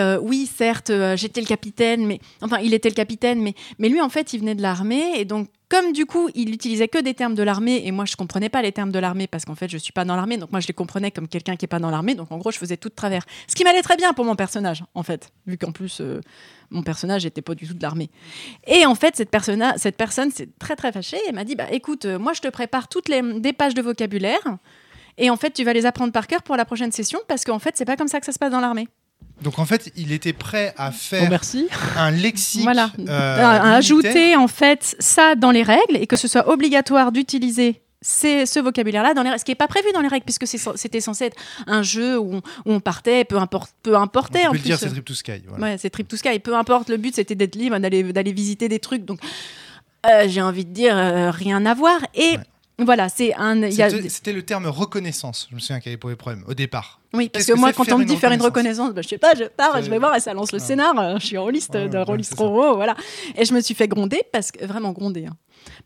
euh, 0.00 0.18
oui, 0.20 0.46
certes, 0.46 0.90
euh, 0.90 1.16
j'étais 1.16 1.40
le 1.40 1.46
capitaine, 1.46 2.06
mais 2.06 2.20
enfin, 2.42 2.58
il 2.58 2.74
était 2.74 2.88
le 2.90 2.94
capitaine, 2.94 3.40
mais, 3.42 3.54
mais 3.78 3.88
lui, 3.88 4.00
en 4.00 4.08
fait, 4.08 4.32
il 4.32 4.40
venait 4.40 4.54
de 4.54 4.62
l'armée 4.62 5.18
et 5.18 5.24
donc, 5.24 5.48
comme 5.68 5.92
du 5.92 6.06
coup, 6.06 6.28
il 6.34 6.54
utilisait 6.54 6.86
que 6.86 6.98
des 6.98 7.14
termes 7.14 7.34
de 7.34 7.42
l'armée 7.42 7.82
et 7.86 7.90
moi, 7.90 8.04
je 8.04 8.14
comprenais 8.14 8.48
pas 8.48 8.62
les 8.62 8.70
termes 8.70 8.92
de 8.92 8.98
l'armée 9.00 9.26
parce 9.26 9.44
qu'en 9.44 9.56
fait, 9.56 9.68
je 9.68 9.78
suis 9.78 9.92
pas 9.92 10.04
dans 10.04 10.14
l'armée, 10.14 10.36
donc 10.36 10.52
moi, 10.52 10.60
je 10.60 10.68
les 10.68 10.74
comprenais 10.74 11.10
comme 11.10 11.26
quelqu'un 11.26 11.56
qui 11.56 11.64
est 11.64 11.68
pas 11.68 11.80
dans 11.80 11.90
l'armée, 11.90 12.14
donc 12.14 12.30
en 12.30 12.38
gros, 12.38 12.52
je 12.52 12.58
faisais 12.58 12.76
tout 12.76 12.88
de 12.88 12.94
travers. 12.94 13.24
Ce 13.48 13.54
qui 13.56 13.64
m'allait 13.64 13.82
très 13.82 13.96
bien 13.96 14.12
pour 14.12 14.24
mon 14.24 14.36
personnage, 14.36 14.84
en 14.94 15.02
fait, 15.02 15.30
vu 15.46 15.58
qu'en 15.58 15.72
plus, 15.72 15.98
euh, 16.00 16.20
mon 16.70 16.82
personnage 16.82 17.26
était 17.26 17.42
pas 17.42 17.54
du 17.56 17.66
tout 17.66 17.74
de 17.74 17.82
l'armée. 17.82 18.10
Et 18.66 18.86
en 18.86 18.94
fait, 18.94 19.16
cette, 19.16 19.30
persona- 19.30 19.74
cette 19.76 19.96
personne 19.96 20.30
s'est 20.30 20.48
très 20.60 20.76
très 20.76 20.92
fâchée 20.92 21.18
et 21.28 21.32
m'a 21.32 21.42
dit, 21.44 21.56
bah 21.56 21.66
écoute, 21.72 22.06
moi, 22.06 22.32
je 22.32 22.42
te 22.42 22.48
prépare 22.48 22.86
toutes 22.88 23.08
les 23.08 23.22
des 23.40 23.52
pages 23.52 23.74
de 23.74 23.82
vocabulaire. 23.82 24.58
Et 25.18 25.30
en 25.30 25.36
fait, 25.36 25.50
tu 25.52 25.64
vas 25.64 25.72
les 25.72 25.86
apprendre 25.86 26.12
par 26.12 26.26
cœur 26.26 26.42
pour 26.42 26.56
la 26.56 26.64
prochaine 26.64 26.92
session 26.92 27.18
parce 27.28 27.44
qu'en 27.44 27.58
fait, 27.58 27.76
c'est 27.76 27.84
pas 27.84 27.96
comme 27.96 28.08
ça 28.08 28.20
que 28.20 28.26
ça 28.26 28.32
se 28.32 28.38
passe 28.38 28.50
dans 28.50 28.60
l'armée. 28.60 28.88
Donc 29.42 29.58
en 29.58 29.66
fait, 29.66 29.90
il 29.96 30.12
était 30.12 30.32
prêt 30.32 30.74
à 30.78 30.90
faire 30.92 31.28
merci. 31.28 31.68
un 31.96 32.10
lexique. 32.10 32.62
Voilà. 32.62 32.90
euh, 32.98 33.06
À- 33.08 33.50
à 33.50 33.52
militaire. 33.58 33.74
ajouter 33.76 34.36
en 34.36 34.48
fait 34.48 34.96
ça 34.98 35.34
dans 35.34 35.50
les 35.50 35.62
règles 35.62 35.96
et 35.96 36.06
que 36.06 36.16
ce 36.16 36.26
soit 36.28 36.48
obligatoire 36.48 37.12
d'utiliser 37.12 37.82
ces- 38.00 38.46
ce 38.46 38.60
vocabulaire-là 38.60 39.12
dans 39.14 39.22
les 39.22 39.28
règles, 39.30 39.40
ce 39.40 39.44
qui 39.44 39.50
n'est 39.50 39.56
pas 39.56 39.68
prévu 39.68 39.88
dans 39.92 40.00
les 40.00 40.08
règles 40.08 40.24
puisque 40.24 40.46
c'est- 40.46 40.58
c'était 40.76 41.00
censé 41.02 41.24
être 41.26 41.36
un 41.66 41.82
jeu 41.82 42.18
où 42.18 42.36
on, 42.36 42.38
où 42.38 42.72
on 42.72 42.80
partait, 42.80 43.24
peu 43.24 43.36
importe, 43.38 43.72
peu 43.82 43.96
importe. 43.96 44.34
On 44.36 44.38
en 44.38 44.42
peut 44.50 44.56
le 44.56 44.58
plus. 44.60 44.64
dire, 44.68 44.78
c'est 44.78 44.88
Trip 44.88 45.04
to 45.04 45.14
Sky. 45.14 45.42
voilà. 45.48 45.64
Ouais, 45.64 45.76
c'est 45.78 45.90
Trip 45.90 46.08
to 46.08 46.16
Sky. 46.16 46.38
Peu 46.38 46.54
importe, 46.56 46.88
le 46.88 46.96
but 46.98 47.14
c'était 47.14 47.34
d'être 47.34 47.56
libre, 47.56 47.78
d'aller 47.78 48.02
d'aller 48.04 48.32
visiter 48.32 48.68
des 48.68 48.78
trucs. 48.78 49.04
Donc, 49.04 49.18
euh, 50.06 50.26
j'ai 50.28 50.40
envie 50.42 50.64
de 50.64 50.72
dire 50.72 50.96
euh, 50.96 51.30
rien 51.30 51.64
à 51.66 51.74
voir. 51.74 51.98
Et 52.14 52.36
Ouais. 52.36 52.38
Voilà, 52.78 53.08
c'est 53.08 53.34
un. 53.34 53.62
a- 53.62 53.70
C'était 54.08 54.32
le 54.32 54.42
terme 54.44 54.66
reconnaissance. 54.66 55.46
Je 55.50 55.54
me 55.54 55.60
souviens 55.60 55.80
qu'il 55.80 55.90
y 55.90 55.92
avait 55.94 55.98
pour 55.98 56.10
les 56.10 56.16
problèmes 56.16 56.44
au 56.46 56.54
départ. 56.54 57.00
oui, 57.14 57.28
parce 57.30 57.46
que, 57.46 57.52
moi, 57.54 57.72
quand 57.72 57.90
on 57.92 57.98
me 57.98 58.04
dit 58.04 58.16
faire 58.16 58.32
une 58.32 58.42
reconnaissance 58.42 58.92
bah, 58.92 59.00
je 59.02 59.08
sais 59.08 59.18
pas, 59.18 59.34
je 59.34 59.44
pars, 59.44 59.80
je 59.82 59.88
vais 59.90 59.98
voir 59.98 60.14
et 60.14 60.20
ça 60.20 60.34
lance 60.34 60.52
le 60.52 60.58
Ouais. 60.58 60.64
scénar. 60.64 61.18
Je 61.18 61.24
suis 61.26 61.38
en 61.38 61.48
liste 61.48 61.74
Ouais, 61.74 61.88
de 61.88 62.22
ça. 62.22 62.34
Roro, 62.36 62.74
voilà. 62.76 62.94
Et 63.36 63.44
je 63.44 63.54
me 63.54 63.60
suis 63.60 63.74
fait 63.74 63.88
gronder 63.88 64.22
parce 64.32 64.50
que 64.52 64.64
vraiment 64.66 64.92
gronder. 64.92 65.26
hein. 65.26 65.36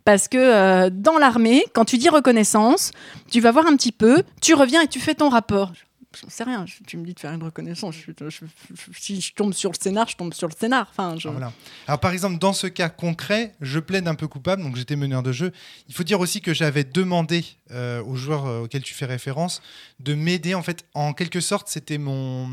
Parce 0.05 0.29
que 0.29 0.37
euh, 0.39 0.91
dans 0.93 1.17
l'armée, 1.19 1.65
quand 1.75 1.85
tu 1.85 1.97
dis 1.97 2.09
reconnaissance, 2.09 2.91
tu 3.31 3.41
vas 3.41 3.51
voir 3.53 3.67
un 3.67 3.77
petit 3.77 3.93
peu, 3.93 4.23
tu 4.43 4.55
reviens 4.55 4.83
et 4.83 4.89
tu 4.89 4.99
fais 5.01 5.15
ton 5.15 5.29
rapport. 5.29 5.73
J'en 6.21 6.29
sais 6.29 6.43
rien, 6.43 6.67
je- 6.67 6.83
tu 6.87 6.97
me 6.97 7.05
dis 7.07 7.15
de 7.15 7.21
faire 7.21 7.33
une 7.33 7.43
reconnaissance. 7.45 7.95
je- 7.95 8.11
je- 8.19 8.31
je- 8.31 8.45
je- 8.75 8.99
si 8.99 9.21
je 9.21 9.33
tombe 9.33 9.53
sur 9.55 9.71
le 9.71 9.77
scénar, 9.81 10.09
je 10.09 10.17
tombe 10.17 10.35
sur 10.35 10.49
le 10.49 10.55
scénar. 10.59 10.89
Enfin, 10.91 11.15
je... 11.17 11.29
Alors, 11.29 11.39
voilà. 11.39 11.53
Alors, 11.87 12.01
par 12.01 12.11
exemple, 12.13 12.39
dans 12.39 12.53
ce 12.53 12.67
cas 12.67 12.89
concret, 12.89 13.55
je 13.61 13.79
plaide 13.79 14.09
un 14.09 14.17
peu 14.17 14.27
coupable, 14.27 14.63
donc 14.63 14.75
j'étais 14.75 14.97
meneur 14.97 15.23
de 15.23 15.31
jeu. 15.31 15.53
Il 15.89 15.95
faut 15.95 16.03
dire 16.03 16.19
aussi 16.19 16.41
que 16.41 16.53
j'avais 16.53 16.83
demandé 16.83 17.45
euh, 17.71 18.03
aux 18.03 18.17
joueurs 18.17 18.47
euh, 18.47 18.63
auxquels 18.63 18.83
tu 18.83 18.93
fais 18.93 19.07
référence 19.07 19.63
de 20.01 20.15
m'aider. 20.15 20.55
En 20.55 20.63
fait, 20.63 20.85
en 20.95 21.13
quelque 21.13 21.39
sorte, 21.41 21.69
c'était 21.69 21.99
mon. 21.99 22.49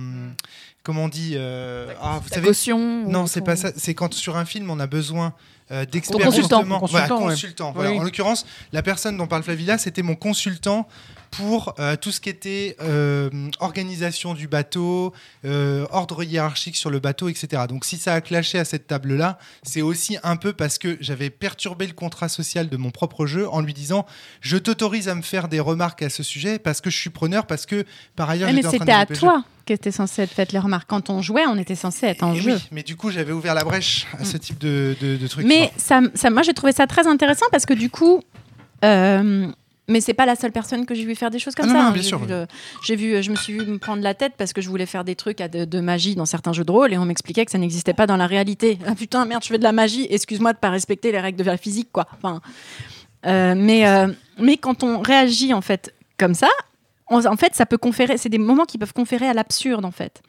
Comment 0.84 1.06
on 1.06 1.10
dit 1.10 1.32
euh, 1.36 1.92
ah, 2.00 2.20
vous 2.22 2.30
savez, 2.30 2.48
caution. 2.48 3.10
Non, 3.10 3.26
c'est 3.26 3.40
ton- 3.40 3.46
pas 3.48 3.56
ça. 3.56 3.72
C'est 3.76 3.96
quand 3.96 4.14
sur 4.14 4.38
un 4.38 4.46
film, 4.46 4.70
on 4.70 4.80
a 4.80 4.86
besoin 4.88 5.34
euh, 5.72 5.84
d'experts. 5.86 6.20
consultant. 6.28 6.60
justement. 6.60 6.80
Consultant, 6.80 7.08
Voilà, 7.08 7.26
ouais. 7.26 7.32
consultant, 7.32 7.72
voilà. 7.74 7.92
Oui. 7.92 8.00
En 8.00 8.04
l'occurrence, 8.04 8.46
la 8.72 8.84
personne 8.84 9.18
dont 9.18 9.28
parle 9.28 9.42
Flavilla, 9.44 9.78
c'était 9.80 10.04
mon 10.04 10.16
consultant 10.16 10.88
pour 11.32 11.74
euh, 11.80 11.96
tout 11.96 12.12
ce 12.12 12.20
qui 12.20 12.30
était 12.30 12.76
euh, 12.82 13.30
organisation 13.60 14.34
du 14.34 14.48
bateau, 14.48 15.14
euh, 15.46 15.86
ordre 15.92 16.24
hiérarchique 16.24 16.76
sur 16.76 16.90
le 16.90 17.00
bateau, 17.00 17.30
etc. 17.30 17.64
Donc 17.68 17.86
si 17.86 17.98
ça 17.98 18.14
a 18.14 18.22
clashé 18.22 18.60
à 18.60 18.66
cette 18.66 18.88
table-là, 18.88 19.38
c'est 19.64 19.82
aussi 19.82 20.18
un 20.24 20.36
peu 20.36 20.54
parce 20.54 20.78
que 20.78 20.98
j'avais 21.00 21.30
perturbé 21.30 21.88
le 21.88 21.94
contrat 21.94 22.30
social 22.30 22.70
de 22.70 22.78
mon 22.78 22.92
propre 22.92 23.26
jeu 23.26 23.48
en 23.50 23.62
lui 23.62 23.74
disant 23.74 24.06
je 24.42 24.58
t'autorise 24.58 25.10
à 25.10 25.16
me 25.16 25.22
faire 25.22 25.48
des 25.48 25.60
remarques 25.60 26.02
à 26.02 26.10
ce 26.10 26.24
sujet 26.24 26.60
parce 26.60 26.82
que 26.82 26.90
je 26.90 26.98
suis 26.98 27.10
preneur, 27.10 27.46
parce 27.46 27.66
que 27.66 27.86
par 28.16 28.30
ailleurs 28.30 28.52
mais 28.52 28.62
de 28.62 28.70
c'était 28.70 28.92
à 28.92 29.06
toi 29.06 29.44
qu'étaient 29.68 29.92
censées 29.92 30.24
être 30.24 30.32
faites 30.32 30.54
les 30.54 30.60
remarques. 30.60 30.90
Quand 30.90 31.10
on 31.12 31.22
jouait, 31.22 31.46
on 31.46 31.58
était 31.58 31.76
censé 31.76 32.08
être 32.08 32.24
en 32.24 32.34
Et 32.34 32.40
jeu. 32.40 32.54
oui, 32.56 32.68
mais 32.72 32.84
du 32.84 32.96
coup, 32.96 33.12
j'avais 33.12 33.34
ouvert 33.34 33.54
la 33.54 33.64
brèche 33.64 34.08
à 34.18 34.24
ce 34.24 34.38
type 34.38 34.58
de, 34.58 34.96
de, 35.00 35.18
de 35.18 35.28
trucs. 35.28 35.46
Mais 35.46 35.72
ça, 35.78 36.00
ça, 36.16 36.30
moi, 36.30 36.42
j'ai 36.42 36.54
trouvé 36.54 36.72
ça 36.72 36.88
très 36.88 37.06
intéressant 37.06 37.46
parce 37.52 37.66
que 37.66 37.74
du 37.74 37.90
coup, 37.90 38.22
euh, 38.84 39.52
mais 39.88 40.02
c'est 40.02 40.14
pas 40.14 40.26
la 40.26 40.36
seule 40.36 40.52
personne 40.52 40.86
que 40.86 40.94
j'ai 40.96 41.06
vu 41.06 41.16
faire 41.16 41.30
des 41.32 41.40
choses 41.40 41.56
comme 41.56 41.66
Ah 41.70 41.74
ça. 41.74 41.74
non, 41.76 41.86
hein. 41.88 41.92
bien 41.92 42.02
J'ai 42.02 42.08
sûr, 42.10 42.20
vu 42.20 42.34
oui. 42.34 42.46
J'ai 42.84 42.96
vu, 42.96 43.24
je 43.24 43.32
me 43.32 43.36
suis 43.36 43.54
vu 43.54 43.66
me 43.66 43.78
prendre 43.78 44.02
la 44.04 44.14
tête 44.14 44.34
parce 44.38 44.52
que 44.54 44.62
je 44.62 44.70
voulais 44.70 44.86
faire 44.86 45.04
des 45.04 45.16
trucs 45.16 45.40
à 45.42 45.48
de, 45.48 45.66
de 45.66 45.80
magie 45.80 46.16
dans 46.16 46.26
certains 46.26 46.54
jeux 46.54 46.64
de 46.66 46.72
rôle 46.72 46.94
et 46.94 46.98
on 46.98 47.06
m'expliquait 47.06 47.46
que 47.46 47.52
ça 47.52 47.58
n'existait 47.58 47.94
pas 47.94 48.06
dans 48.08 48.18
la 48.18 48.28
réalité. 48.28 48.78
Ah 48.86 48.96
putain, 48.96 49.26
merde, 49.26 49.44
je 49.44 49.48
fais 49.50 49.58
de 49.58 49.64
la 49.64 49.72
magie. 49.72 50.08
Excuse-moi 50.10 50.54
de 50.54 50.58
pas 50.58 50.70
respecter 50.70 51.12
les 51.12 51.20
règles 51.20 51.40
de 51.40 51.44
la 51.44 51.58
physique, 51.58 51.90
quoi. 51.92 52.08
Enfin, 52.18 52.42
euh, 53.26 53.54
mais 53.56 53.88
euh, 53.88 54.08
mais 54.40 54.58
quand 54.58 54.84
on 54.84 55.00
réagit 55.00 55.54
en 55.54 55.62
fait 55.62 55.94
comme 56.18 56.34
ça, 56.34 56.50
on- 57.10 57.26
en 57.26 57.38
fait, 57.38 57.56
ça 57.56 57.66
peut 57.66 57.78
conférer. 57.78 58.18
C'est 58.18 58.30
des 58.30 58.38
moments 58.38 58.66
qui 58.66 58.78
peuvent 58.78 58.94
conférer 58.94 59.28
à 59.28 59.34
l'absurde, 59.34 59.86
en 59.86 59.92
fait. 59.92 60.22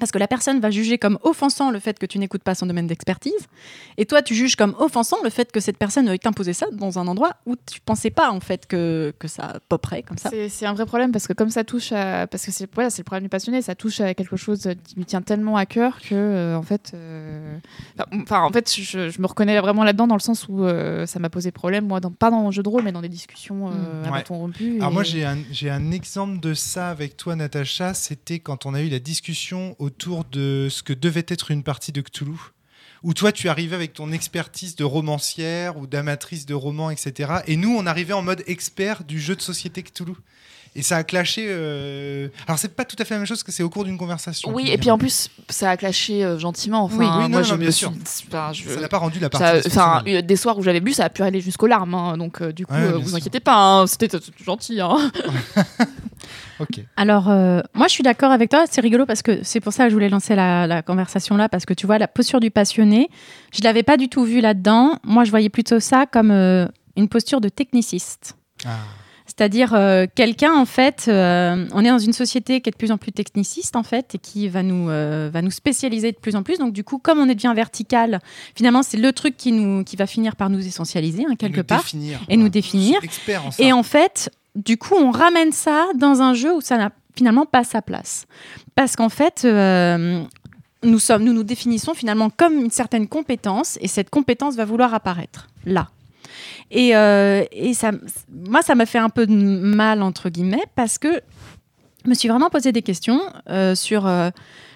Parce 0.00 0.10
que 0.10 0.18
la 0.18 0.26
personne 0.26 0.58
va 0.60 0.70
juger 0.70 0.98
comme 0.98 1.18
offensant 1.22 1.70
le 1.70 1.78
fait 1.78 1.98
que 1.98 2.06
tu 2.06 2.18
n'écoutes 2.18 2.42
pas 2.42 2.54
son 2.56 2.66
domaine 2.66 2.86
d'expertise, 2.88 3.32
et 3.96 4.06
toi 4.06 4.22
tu 4.22 4.34
juges 4.34 4.56
comme 4.56 4.74
offensant 4.78 5.16
le 5.22 5.30
fait 5.30 5.52
que 5.52 5.60
cette 5.60 5.78
personne 5.78 6.06
veuille 6.06 6.18
t'imposer 6.18 6.52
ça 6.52 6.66
dans 6.72 6.98
un 6.98 7.06
endroit 7.06 7.36
où 7.46 7.54
tu 7.54 7.80
pensais 7.80 8.10
pas 8.10 8.30
en 8.30 8.40
fait 8.40 8.66
que, 8.66 9.14
que 9.18 9.28
ça 9.28 9.60
poperait 9.68 10.02
comme 10.02 10.18
ça. 10.18 10.30
C'est 10.48 10.66
un 10.66 10.74
vrai 10.74 10.84
problème 10.86 11.12
parce 11.12 11.28
que 11.28 11.32
comme 11.32 11.50
ça 11.50 11.62
touche 11.62 11.92
à 11.92 12.26
parce 12.26 12.44
que 12.44 12.50
c'est 12.50 12.68
voilà 12.74 12.90
c'est 12.90 13.02
le 13.02 13.04
problème 13.04 13.22
du 13.22 13.28
passionné 13.28 13.62
ça 13.62 13.74
touche 13.76 14.00
à 14.00 14.14
quelque 14.14 14.36
chose 14.36 14.68
qui 14.84 14.96
lui 14.96 15.04
tient 15.04 15.22
tellement 15.22 15.56
à 15.56 15.64
cœur 15.64 16.00
que 16.00 16.14
euh, 16.14 16.56
en 16.56 16.62
fait 16.62 16.90
euh, 16.94 17.56
enfin, 18.22 18.42
en 18.42 18.50
fait 18.52 18.74
je, 18.74 19.10
je 19.10 19.20
me 19.20 19.26
reconnais 19.26 19.58
vraiment 19.60 19.84
là-dedans 19.84 20.06
dans 20.08 20.16
le 20.16 20.20
sens 20.20 20.46
où 20.48 20.64
euh, 20.64 21.06
ça 21.06 21.18
m'a 21.20 21.30
posé 21.30 21.52
problème 21.52 21.86
moi 21.86 22.00
dans, 22.00 22.10
pas 22.10 22.30
dans 22.30 22.40
mon 22.40 22.50
jeu 22.50 22.62
de 22.62 22.68
rôle 22.68 22.82
mais 22.82 22.92
dans 22.92 23.00
des 23.02 23.08
discussions 23.08 23.68
euh, 23.68 23.70
Mm. 23.74 24.04
à 24.06 24.10
Ouais. 24.10 24.18
bâton 24.18 24.34
rompu 24.38 24.76
Alors 24.78 24.90
et- 24.90 24.94
moi 24.94 25.02
j'ai 25.04 25.24
un, 25.24 25.38
j'ai 25.50 25.70
un 25.70 25.90
exemple 25.90 26.40
de 26.40 26.54
ça 26.54 26.88
avec 26.90 27.16
toi 27.16 27.36
Natacha, 27.36 27.94
c'était 27.94 28.38
quand 28.38 28.66
on 28.66 28.74
a 28.74 28.80
eu 28.82 28.88
la 28.88 28.98
discussion 28.98 29.76
autour 29.84 30.24
de 30.24 30.68
ce 30.70 30.82
que 30.82 30.92
devait 30.92 31.26
être 31.28 31.50
une 31.50 31.62
partie 31.62 31.92
de 31.92 32.00
Cthulhu, 32.00 32.38
où 33.02 33.12
toi 33.14 33.32
tu 33.32 33.48
arrivais 33.48 33.76
avec 33.76 33.92
ton 33.92 34.12
expertise 34.12 34.76
de 34.76 34.84
romancière 34.84 35.76
ou 35.76 35.86
d'amatrice 35.86 36.46
de 36.46 36.54
romans, 36.54 36.90
etc. 36.90 37.12
Et 37.46 37.56
nous 37.56 37.74
on 37.76 37.84
arrivait 37.86 38.14
en 38.14 38.22
mode 38.22 38.42
expert 38.46 39.04
du 39.04 39.20
jeu 39.20 39.36
de 39.36 39.42
société 39.42 39.82
Cthulhu. 39.82 40.14
Et 40.76 40.82
ça 40.82 40.96
a 40.96 41.04
clashé. 41.04 41.44
euh, 41.48 42.28
Alors 42.48 42.58
c'est 42.58 42.74
pas 42.74 42.84
tout 42.84 42.96
à 42.98 43.04
fait 43.04 43.14
la 43.14 43.18
même 43.20 43.28
chose 43.28 43.44
que 43.44 43.52
c'est 43.52 43.62
au 43.62 43.70
cours 43.70 43.84
d'une 43.84 43.96
conversation. 43.96 44.52
oui 44.52 44.70
et 44.72 44.76
puis 44.78 44.90
en 44.90 44.98
plus 44.98 45.28
ça 45.48 45.70
a 45.70 45.76
clashé 45.76 46.24
euh, 46.24 46.36
gentiment 46.36 46.82
enfin 46.82 46.96
Oui, 46.96 47.04
oui, 47.06 47.10
non, 47.24 47.28
moi 47.28 47.40
non, 47.42 47.42
je 47.44 47.54
bien 47.54 47.66
me 47.66 47.70
sûr. 47.70 47.92
suis 48.06 48.26
enfin, 48.28 48.52
je- 48.52 48.68
ça 48.68 48.80
n'a 48.80 48.88
pas 48.88 48.98
rendu 48.98 49.20
la 49.20 49.30
partie. 49.30 49.68
enfin, 49.68 50.02
euh, 50.08 50.20
des 50.22 50.34
soirs 50.36 50.58
où 50.58 50.62
j'avais 50.64 50.80
bu, 50.80 50.92
ça 50.92 51.04
a 51.04 51.10
pu 51.10 51.22
aller 51.22 51.40
jusqu'aux 51.40 51.68
larmes. 51.68 51.94
hein, 51.94 52.16
donc, 52.16 52.40
euh, 52.42 52.52
du 52.52 52.66
coup, 52.66 52.72
Ouais, 52.74 52.80
euh, 52.80 52.90
bien 52.96 52.98
vous 53.04 53.08
sûr. 53.10 53.16
inquiétez 53.18 53.38
pas, 53.38 53.54
hein, 53.56 53.86
c'était 53.86 54.08
gentil. 54.44 54.80
hein. 54.80 55.12
Alors 56.96 57.28
euh, 57.28 57.60
moi 57.74 57.86
je 57.88 57.92
suis 57.92 58.02
d'accord 58.02 58.30
avec 58.30 58.50
toi, 58.50 58.64
c'est 58.70 58.80
rigolo 58.80 59.06
parce 59.06 59.22
que 59.22 59.42
c'est 59.42 59.60
pour 59.60 59.72
ça 59.72 59.84
que 59.84 59.90
je 59.90 59.94
voulais 59.94 60.08
lancer 60.08 60.34
la, 60.34 60.66
la 60.66 60.82
conversation 60.82 61.36
là 61.36 61.48
parce 61.48 61.64
que 61.64 61.74
tu 61.74 61.86
vois 61.86 61.98
la 61.98 62.08
posture 62.08 62.40
du 62.40 62.50
passionné, 62.50 63.08
je 63.52 63.62
l'avais 63.62 63.82
pas 63.82 63.96
du 63.96 64.08
tout 64.08 64.24
vue 64.24 64.40
là-dedans. 64.40 64.98
Moi 65.04 65.24
je 65.24 65.30
voyais 65.30 65.50
plutôt 65.50 65.80
ça 65.80 66.06
comme 66.06 66.30
euh, 66.30 66.66
une 66.96 67.08
posture 67.08 67.40
de 67.40 67.48
techniciste. 67.48 68.36
Ah. 68.64 68.78
C'est-à-dire 69.26 69.72
euh, 69.74 70.06
quelqu'un, 70.14 70.52
en 70.54 70.66
fait, 70.66 71.04
on 71.08 71.84
est 71.84 71.88
dans 71.88 71.98
une 71.98 72.12
société 72.12 72.60
qui 72.60 72.68
est 72.68 72.72
de 72.72 72.76
plus 72.76 72.92
en 72.92 72.98
plus 72.98 73.10
techniciste, 73.10 73.74
en 73.74 73.82
fait, 73.82 74.14
et 74.14 74.18
qui 74.18 74.48
va 74.48 74.62
nous, 74.62 74.86
va 74.86 75.42
nous 75.42 75.50
spécialiser 75.50 76.12
de 76.12 76.18
plus 76.18 76.36
en 76.36 76.42
plus. 76.42 76.58
Donc, 76.58 76.74
du 76.74 76.84
coup, 76.84 76.98
comme 76.98 77.18
on 77.18 77.28
est 77.28 77.34
devient 77.34 77.54
vertical, 77.56 78.20
finalement, 78.54 78.82
c'est 78.82 78.98
le 78.98 79.12
truc 79.12 79.36
qui, 79.36 79.50
nous, 79.50 79.82
qui 79.82 79.96
va 79.96 80.06
finir 80.06 80.36
par 80.36 80.50
nous 80.50 80.64
essentialiser, 80.64 81.24
hein, 81.28 81.36
quelque 81.36 81.56
nous 81.56 81.64
part. 81.64 81.80
définir, 81.80 82.20
et 82.28 82.36
nous 82.36 82.50
définir. 82.50 83.00
En 83.44 83.50
ça. 83.50 83.62
Et 83.64 83.72
en 83.72 83.82
fait, 83.82 84.30
du 84.54 84.76
coup, 84.76 84.94
on 84.94 85.10
ramène 85.10 85.52
ça 85.52 85.86
dans 85.94 86.22
un 86.22 86.34
jeu 86.34 86.54
où 86.54 86.60
ça 86.60 86.76
n'a 86.76 86.90
finalement 87.16 87.46
pas 87.46 87.64
sa 87.64 87.82
place. 87.82 88.26
Parce 88.74 88.96
qu'en 88.96 89.08
fait, 89.08 89.42
euh, 89.44 90.22
nous, 90.82 90.98
sommes, 90.98 91.24
nous 91.24 91.32
nous 91.32 91.44
définissons 91.44 91.94
finalement 91.94 92.30
comme 92.30 92.54
une 92.54 92.70
certaine 92.70 93.08
compétence, 93.08 93.78
et 93.80 93.88
cette 93.88 94.10
compétence 94.10 94.56
va 94.56 94.64
vouloir 94.64 94.94
apparaître 94.94 95.48
là. 95.64 95.88
Et, 96.70 96.96
euh, 96.96 97.44
et 97.52 97.74
ça, 97.74 97.92
moi, 98.48 98.62
ça 98.62 98.74
m'a 98.74 98.86
fait 98.86 98.98
un 98.98 99.10
peu 99.10 99.26
de 99.26 99.32
mal, 99.34 100.02
entre 100.02 100.28
guillemets, 100.28 100.64
parce 100.74 100.98
que 100.98 101.20
je 102.04 102.10
me 102.10 102.14
suis 102.14 102.28
vraiment 102.28 102.50
posé 102.50 102.72
des 102.72 102.82
questions 102.82 103.20
euh, 103.48 103.74
sur, 103.74 104.10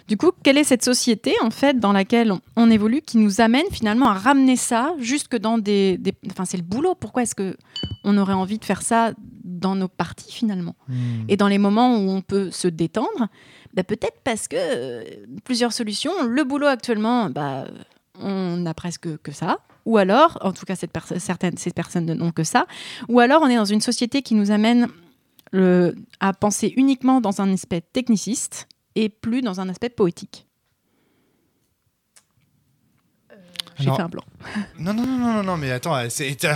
du 0.06 0.16
coup, 0.16 0.30
quelle 0.42 0.56
est 0.58 0.64
cette 0.64 0.84
société, 0.84 1.34
en 1.42 1.50
fait, 1.50 1.78
dans 1.78 1.92
laquelle 1.92 2.32
on, 2.56 2.70
évolue, 2.70 3.02
qui 3.02 3.18
nous 3.18 3.40
amène 3.40 3.66
finalement 3.70 4.08
à 4.08 4.14
ramener 4.14 4.56
ça 4.56 4.94
jusque 4.98 5.36
dans 5.36 5.58
des... 5.58 5.98
des- 5.98 6.14
Enfin, 6.30 6.44
c'est 6.46 6.56
le 6.56 6.62
boulot. 6.62 6.94
Pourquoi 6.94 7.22
est-ce 7.22 7.34
que 7.34 7.56
on 8.04 8.16
aurait 8.16 8.32
envie 8.32 8.58
de 8.58 8.64
faire 8.64 8.80
ça 8.82 9.12
dans 9.58 9.74
nos 9.74 9.88
parties, 9.88 10.32
finalement 10.32 10.76
Hmm. 10.88 11.24
et 11.28 11.36
dans 11.36 11.48
les 11.48 11.58
moments 11.58 11.96
où 11.98 12.10
on 12.10 12.22
peut 12.22 12.50
se 12.50 12.68
détendre, 12.68 13.28
bah, 13.74 13.84
peut-être 13.84 14.20
parce 14.24 14.48
que 14.48 14.56
euh, 14.58 15.04
plusieurs 15.44 15.72
solutions. 15.72 16.12
Le 16.26 16.44
boulot 16.44 16.66
actuellement, 16.66 17.28
bah, 17.30 17.66
on 18.20 18.56
n'a 18.56 18.74
presque 18.74 19.16
que 19.18 19.32
ça. 19.32 19.58
Ou 19.84 19.96
alors, 19.98 20.38
en 20.42 20.52
tout 20.52 20.64
cas, 20.66 20.74
cette 20.76 20.92
certaines, 21.18 21.56
ces 21.56 21.70
personnes 21.72 22.12
n'ont 22.12 22.32
que 22.32 22.44
ça. 22.44 22.66
Ou 23.08 23.20
alors, 23.20 23.42
on 23.42 23.46
est 23.48 23.56
dans 23.56 23.64
une 23.64 23.80
société 23.80 24.22
qui 24.22 24.34
nous 24.34 24.50
amène 24.50 24.88
le- 25.52 25.94
à 26.20 26.32
penser 26.32 26.74
uniquement 26.76 27.20
dans 27.20 27.40
un 27.40 27.52
aspect 27.52 27.80
techniciste 27.80 28.68
et 28.96 29.08
plus 29.08 29.40
dans 29.40 29.60
un 29.60 29.68
aspect 29.68 29.88
poétique. 29.88 30.46
J'ai 33.78 33.90
fait 33.94 34.02
un 34.02 34.08
blanc. 34.08 34.24
Non, 34.78 34.94
non, 34.94 35.04
non, 35.06 35.18
non, 35.34 35.42
non, 35.42 35.56
mais 35.56 35.70
attends, 35.70 35.96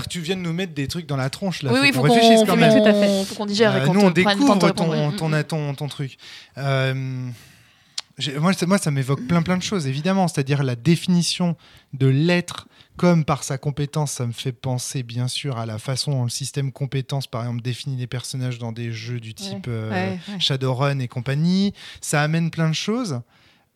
tu 0.09 0.21
viens 0.21 0.37
de 0.37 0.41
nous 0.41 0.53
mettre 0.53 0.75
des 0.75 0.89
trucs 0.89 1.07
dans 1.07 1.17
la 1.17 1.31
tronche 1.31 1.63
là. 1.63 1.73
Oui, 1.73 1.79
oui, 1.83 1.93
faut 1.93 2.03
qu'on 2.03 2.13
réfléchisse 2.13 2.43
quand 2.47 2.57
même. 2.57 2.73
Tout 2.83 2.89
à 2.89 2.93
fait. 2.95 3.07
qu'on- 3.07 3.25
faut 3.25 3.35
qu'on 3.35 3.47
digère 3.47 3.75
Euh, 3.75 3.87
nous, 3.87 4.01
on 4.01 4.11
découvre 4.11 4.59
ton, 4.59 4.71
ton, 4.71 5.29
Mm, 5.29 5.43
ton, 5.45 5.75
ton, 5.75 5.89
truc. 5.89 6.17
Euh, 6.59 7.29
moi, 8.39 8.53
ça- 8.53 8.67
moi, 8.67 8.79
ça 8.79 8.91
m'évoque 8.91 9.27
plein, 9.27 9.43
plein 9.43 9.57
de 9.57 9.63
choses, 9.63 9.87
évidemment. 9.87 10.29
C'est-à-dire 10.29 10.63
la 10.63 10.77
définition 10.77 11.57
de 11.93 12.07
l'être 12.07 12.69
comme 12.97 13.25
par 13.25 13.43
sa 13.43 13.59
compétence. 13.59 14.13
Ça 14.13 14.27
me 14.27 14.33
fait 14.33 14.53
penser, 14.53 15.03
bien 15.03 15.27
sûr, 15.29 15.59
à 15.59 15.67
la 15.67 15.79
façon 15.79 16.13
dont 16.13 16.25
le 16.25 16.29
système 16.31 16.71
compétence, 16.73 17.27
par 17.27 17.43
exemple, 17.43 17.63
définit 17.63 17.97
les 17.97 18.07
personnages 18.07 18.59
dans 18.59 18.71
des 18.73 18.93
jeux 18.93 19.19
du 19.21 19.35
type 19.35 19.67
euh, 19.69 19.91
Ouais, 19.91 20.19
ouais. 20.29 20.41
Shadowrun 20.41 20.99
et 20.99 21.09
compagnie. 21.09 21.73
Ça 22.01 22.23
amène 22.23 22.51
plein 22.51 22.69
de 22.69 22.75
choses. 22.75 23.21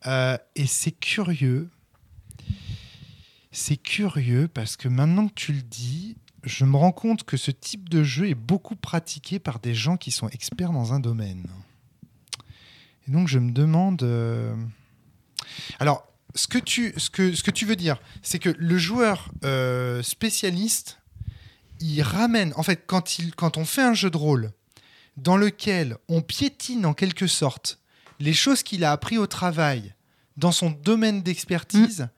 Euh, 0.06 0.36
et 0.54 0.66
c'est 0.66 0.92
curieux. 0.92 1.68
C'est 3.58 3.78
curieux 3.78 4.48
parce 4.48 4.76
que 4.76 4.86
maintenant 4.86 5.28
que 5.28 5.32
tu 5.32 5.54
le 5.54 5.62
dis, 5.62 6.18
je 6.44 6.66
me 6.66 6.76
rends 6.76 6.92
compte 6.92 7.24
que 7.24 7.38
ce 7.38 7.50
type 7.50 7.88
de 7.88 8.04
jeu 8.04 8.28
est 8.28 8.34
beaucoup 8.34 8.76
pratiqué 8.76 9.38
par 9.38 9.60
des 9.60 9.74
gens 9.74 9.96
qui 9.96 10.10
sont 10.10 10.28
experts 10.28 10.72
dans 10.72 10.92
un 10.92 11.00
domaine. 11.00 11.46
Et 13.08 13.12
donc 13.12 13.28
je 13.28 13.38
me 13.38 13.52
demande... 13.52 14.02
euh, 14.02 14.54
Alors, 15.78 16.06
ce 16.34 16.48
que, 16.48 16.58
tu, 16.58 16.92
ce, 16.98 17.08
que, 17.08 17.34
ce 17.34 17.42
que 17.42 17.50
tu 17.50 17.64
veux 17.64 17.76
dire, 17.76 17.98
c'est 18.20 18.38
que 18.38 18.50
le 18.58 18.76
joueur 18.76 19.32
euh, 19.42 20.02
spécialiste, 20.02 20.98
il 21.80 22.02
ramène... 22.02 22.52
En 22.56 22.62
fait, 22.62 22.84
quand, 22.86 23.18
il, 23.18 23.34
quand 23.34 23.56
on 23.56 23.64
fait 23.64 23.82
un 23.82 23.94
jeu 23.94 24.10
de 24.10 24.18
rôle 24.18 24.52
dans 25.16 25.38
lequel 25.38 25.96
on 26.08 26.20
piétine 26.20 26.84
en 26.84 26.92
quelque 26.92 27.26
sorte 27.26 27.80
les 28.20 28.34
choses 28.34 28.62
qu'il 28.62 28.84
a 28.84 28.92
appris 28.92 29.16
au 29.16 29.26
travail 29.26 29.94
dans 30.36 30.52
son 30.52 30.68
domaine 30.70 31.22
d'expertise, 31.22 32.10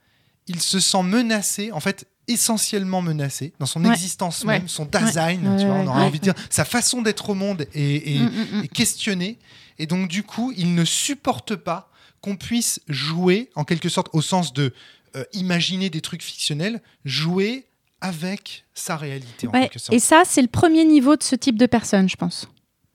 il 0.49 0.61
se 0.61 0.81
sent 0.81 1.03
menacé, 1.03 1.71
en 1.73 1.81
fait 1.81 2.07
essentiellement 2.27 3.01
menacé 3.01 3.55
dans 3.59 3.65
son 3.67 3.83
Ouais. 3.85 3.91
existence 3.93 4.43
Ouais. 4.45 4.59
même, 4.59 4.69
son 4.69 4.85
design, 4.85 5.49
Ouais, 5.49 5.57
tu 5.59 5.65
vois, 5.67 5.77
on 5.77 5.87
aurait 5.87 6.03
envie 6.03 6.19
de 6.19 6.25
dire, 6.25 6.35
sa 6.51 6.65
façon 6.67 7.01
d'être 7.01 7.31
au 7.31 7.35
monde 7.35 7.67
est, 7.75 8.17
est- 8.17 8.19
Mm, 8.19 8.25
mm, 8.31 8.59
mm. 8.59 8.65
est 8.65 8.69
questionnée. 8.69 9.39
Et 9.79 9.87
donc 9.87 10.09
du 10.09 10.23
coup, 10.23 10.53
il 10.57 10.75
ne 10.75 10.85
supporte 10.85 11.57
pas 11.57 11.91
qu'on 12.21 12.37
puisse 12.37 12.81
jouer, 12.89 13.49
en 13.55 13.65
quelque 13.65 13.89
sorte, 13.89 14.09
au 14.13 14.21
sens 14.21 14.53
de 14.53 14.75
euh, 15.17 15.25
imaginer 15.33 15.89
des 15.89 16.03
trucs 16.03 16.23
fictionnels, 16.23 16.83
jouer 17.07 17.65
avec 18.03 18.65
sa 18.75 18.97
réalité, 18.99 19.47
en 19.49 19.51
Ouais, 19.53 19.63
quelque 19.63 19.79
sorte. 19.79 19.95
et 19.95 19.99
ça, 19.99 20.23
c'est 20.27 20.43
le 20.43 20.49
premier 20.49 20.85
niveau 20.85 21.17
de 21.17 21.23
ce 21.23 21.35
type 21.35 21.57
de 21.59 21.65
personne, 21.67 22.09
je 22.11 22.17
pense. 22.17 22.47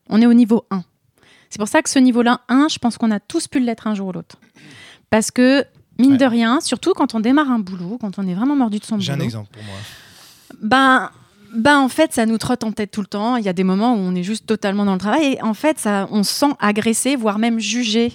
On 0.09 0.21
est 0.21 0.27
au 0.27 0.33
niveau 0.35 0.65
1. 0.69 0.83
C'est 1.49 1.57
pour 1.57 1.67
ça 1.67 1.81
que 1.81 1.89
ce 1.89 1.97
niveau-là, 1.99 2.41
1, 2.49 2.67
je 2.69 2.77
pense 2.77 2.97
qu'on 2.99 3.09
a 3.11 3.19
tous 3.19 3.47
pu 3.47 3.59
l'être 3.59 3.87
un 3.87 3.95
jour 3.95 4.09
ou 4.09 4.11
l'autre. 4.11 4.37
Parce 5.09 5.31
que, 5.31 5.65
mine 5.99 6.11
Ouais. 6.13 6.17
de 6.17 6.25
rien, 6.25 6.59
surtout 6.61 6.93
quand 6.93 7.15
on 7.15 7.19
démarre 7.19 7.49
un 7.51 7.59
boulot, 7.59 7.97
quand 7.99 8.17
on 8.19 8.27
est 8.27 8.33
vraiment 8.33 8.55
mordu 8.55 8.79
de 8.79 8.85
son 8.85 8.99
J'ai 8.99 9.11
un 9.11 9.15
boulot, 9.15 9.25
exemple 9.25 9.49
pour 9.53 9.63
moi. 9.63 9.75
ben, 10.61 11.09
ben, 11.55 11.77
en 11.79 11.89
fait, 11.89 12.13
ça 12.13 12.25
nous 12.25 12.37
trotte 12.37 12.63
en 12.63 12.71
tête 12.71 12.89
tout 12.91 13.01
le 13.01 13.07
temps. 13.07 13.35
Il 13.37 13.45
y 13.45 13.49
a 13.49 13.53
des 13.53 13.63
moments 13.63 13.93
où 13.93 13.97
on 13.97 14.15
est 14.15 14.23
juste 14.23 14.45
totalement 14.47 14.85
dans 14.85 14.93
le 14.93 14.99
travail. 14.99 15.33
Et 15.33 15.41
en 15.43 15.53
fait, 15.53 15.77
ça, 15.77 16.07
on 16.11 16.23
se 16.23 16.33
sent 16.33 16.53
agressé, 16.59 17.15
voire 17.15 17.37
même 17.37 17.59
jugé. 17.59 18.13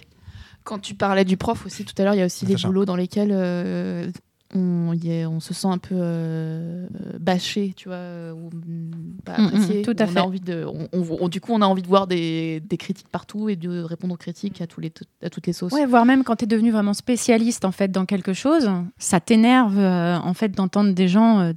Quand 0.64 0.78
tu 0.80 0.94
parlais 0.94 1.24
du 1.24 1.36
prof 1.36 1.64
aussi 1.64 1.84
tout 1.84 1.94
à 1.98 2.04
l'heure, 2.04 2.14
il 2.14 2.18
y 2.18 2.22
a 2.22 2.26
aussi 2.26 2.44
des 2.46 2.56
boulots 2.56 2.84
dans 2.84 2.96
lesquels 2.96 3.30
euh, 3.32 4.10
on, 4.54 4.92
y 4.94 5.10
est- 5.10 5.26
on 5.26 5.40
se 5.40 5.52
sent 5.52 5.66
un 5.68 5.78
peu 5.78 5.94
euh, 5.94 6.86
bâché, 7.20 7.74
tu 7.76 7.88
vois, 7.88 7.96
euh, 7.96 8.32
ou 8.32 8.48
mm, 8.50 9.20
pas 9.24 9.38
Mm, 9.38 9.42
mm, 9.42 9.46
apprécié. 9.46 9.82
tout 9.82 9.94
à 9.98 10.04
on 10.04 10.06
fait. 10.06 10.18
a 10.18 10.24
envie 10.24 10.40
de, 10.40 10.64
on- 10.64 10.88
on- 10.92 11.16
on- 11.20 11.28
du 11.28 11.40
coup, 11.40 11.52
on 11.52 11.60
a 11.60 11.66
envie 11.66 11.82
de 11.82 11.86
voir 11.88 12.06
des, 12.06 12.60
des 12.60 12.76
critiques 12.76 13.08
partout 13.08 13.48
et 13.48 13.56
de 13.56 13.82
répondre 13.82 14.14
aux 14.14 14.18
critiques 14.18 14.60
à, 14.60 14.66
tous 14.66 14.80
les, 14.80 14.92
à 15.22 15.28
toutes 15.30 15.46
les 15.46 15.52
sauces. 15.52 15.72
Ouais, 15.72 15.86
voire 15.86 16.04
même 16.06 16.24
quand 16.24 16.36
tu 16.36 16.44
es 16.44 16.46
devenu 16.48 16.70
vraiment 16.70 16.94
spécialiste 16.94 17.64
en 17.64 17.72
fait 17.72 17.90
dans 17.92 18.06
quelque 18.06 18.32
chose, 18.32 18.70
ça 18.98 19.20
t'énerve 19.20 19.78
euh, 19.78 20.16
en 20.18 20.34
fait 20.34 20.48
d'entendre 20.50 20.92
des 20.92 21.08
gens 21.08 21.40
euh, 21.40 21.52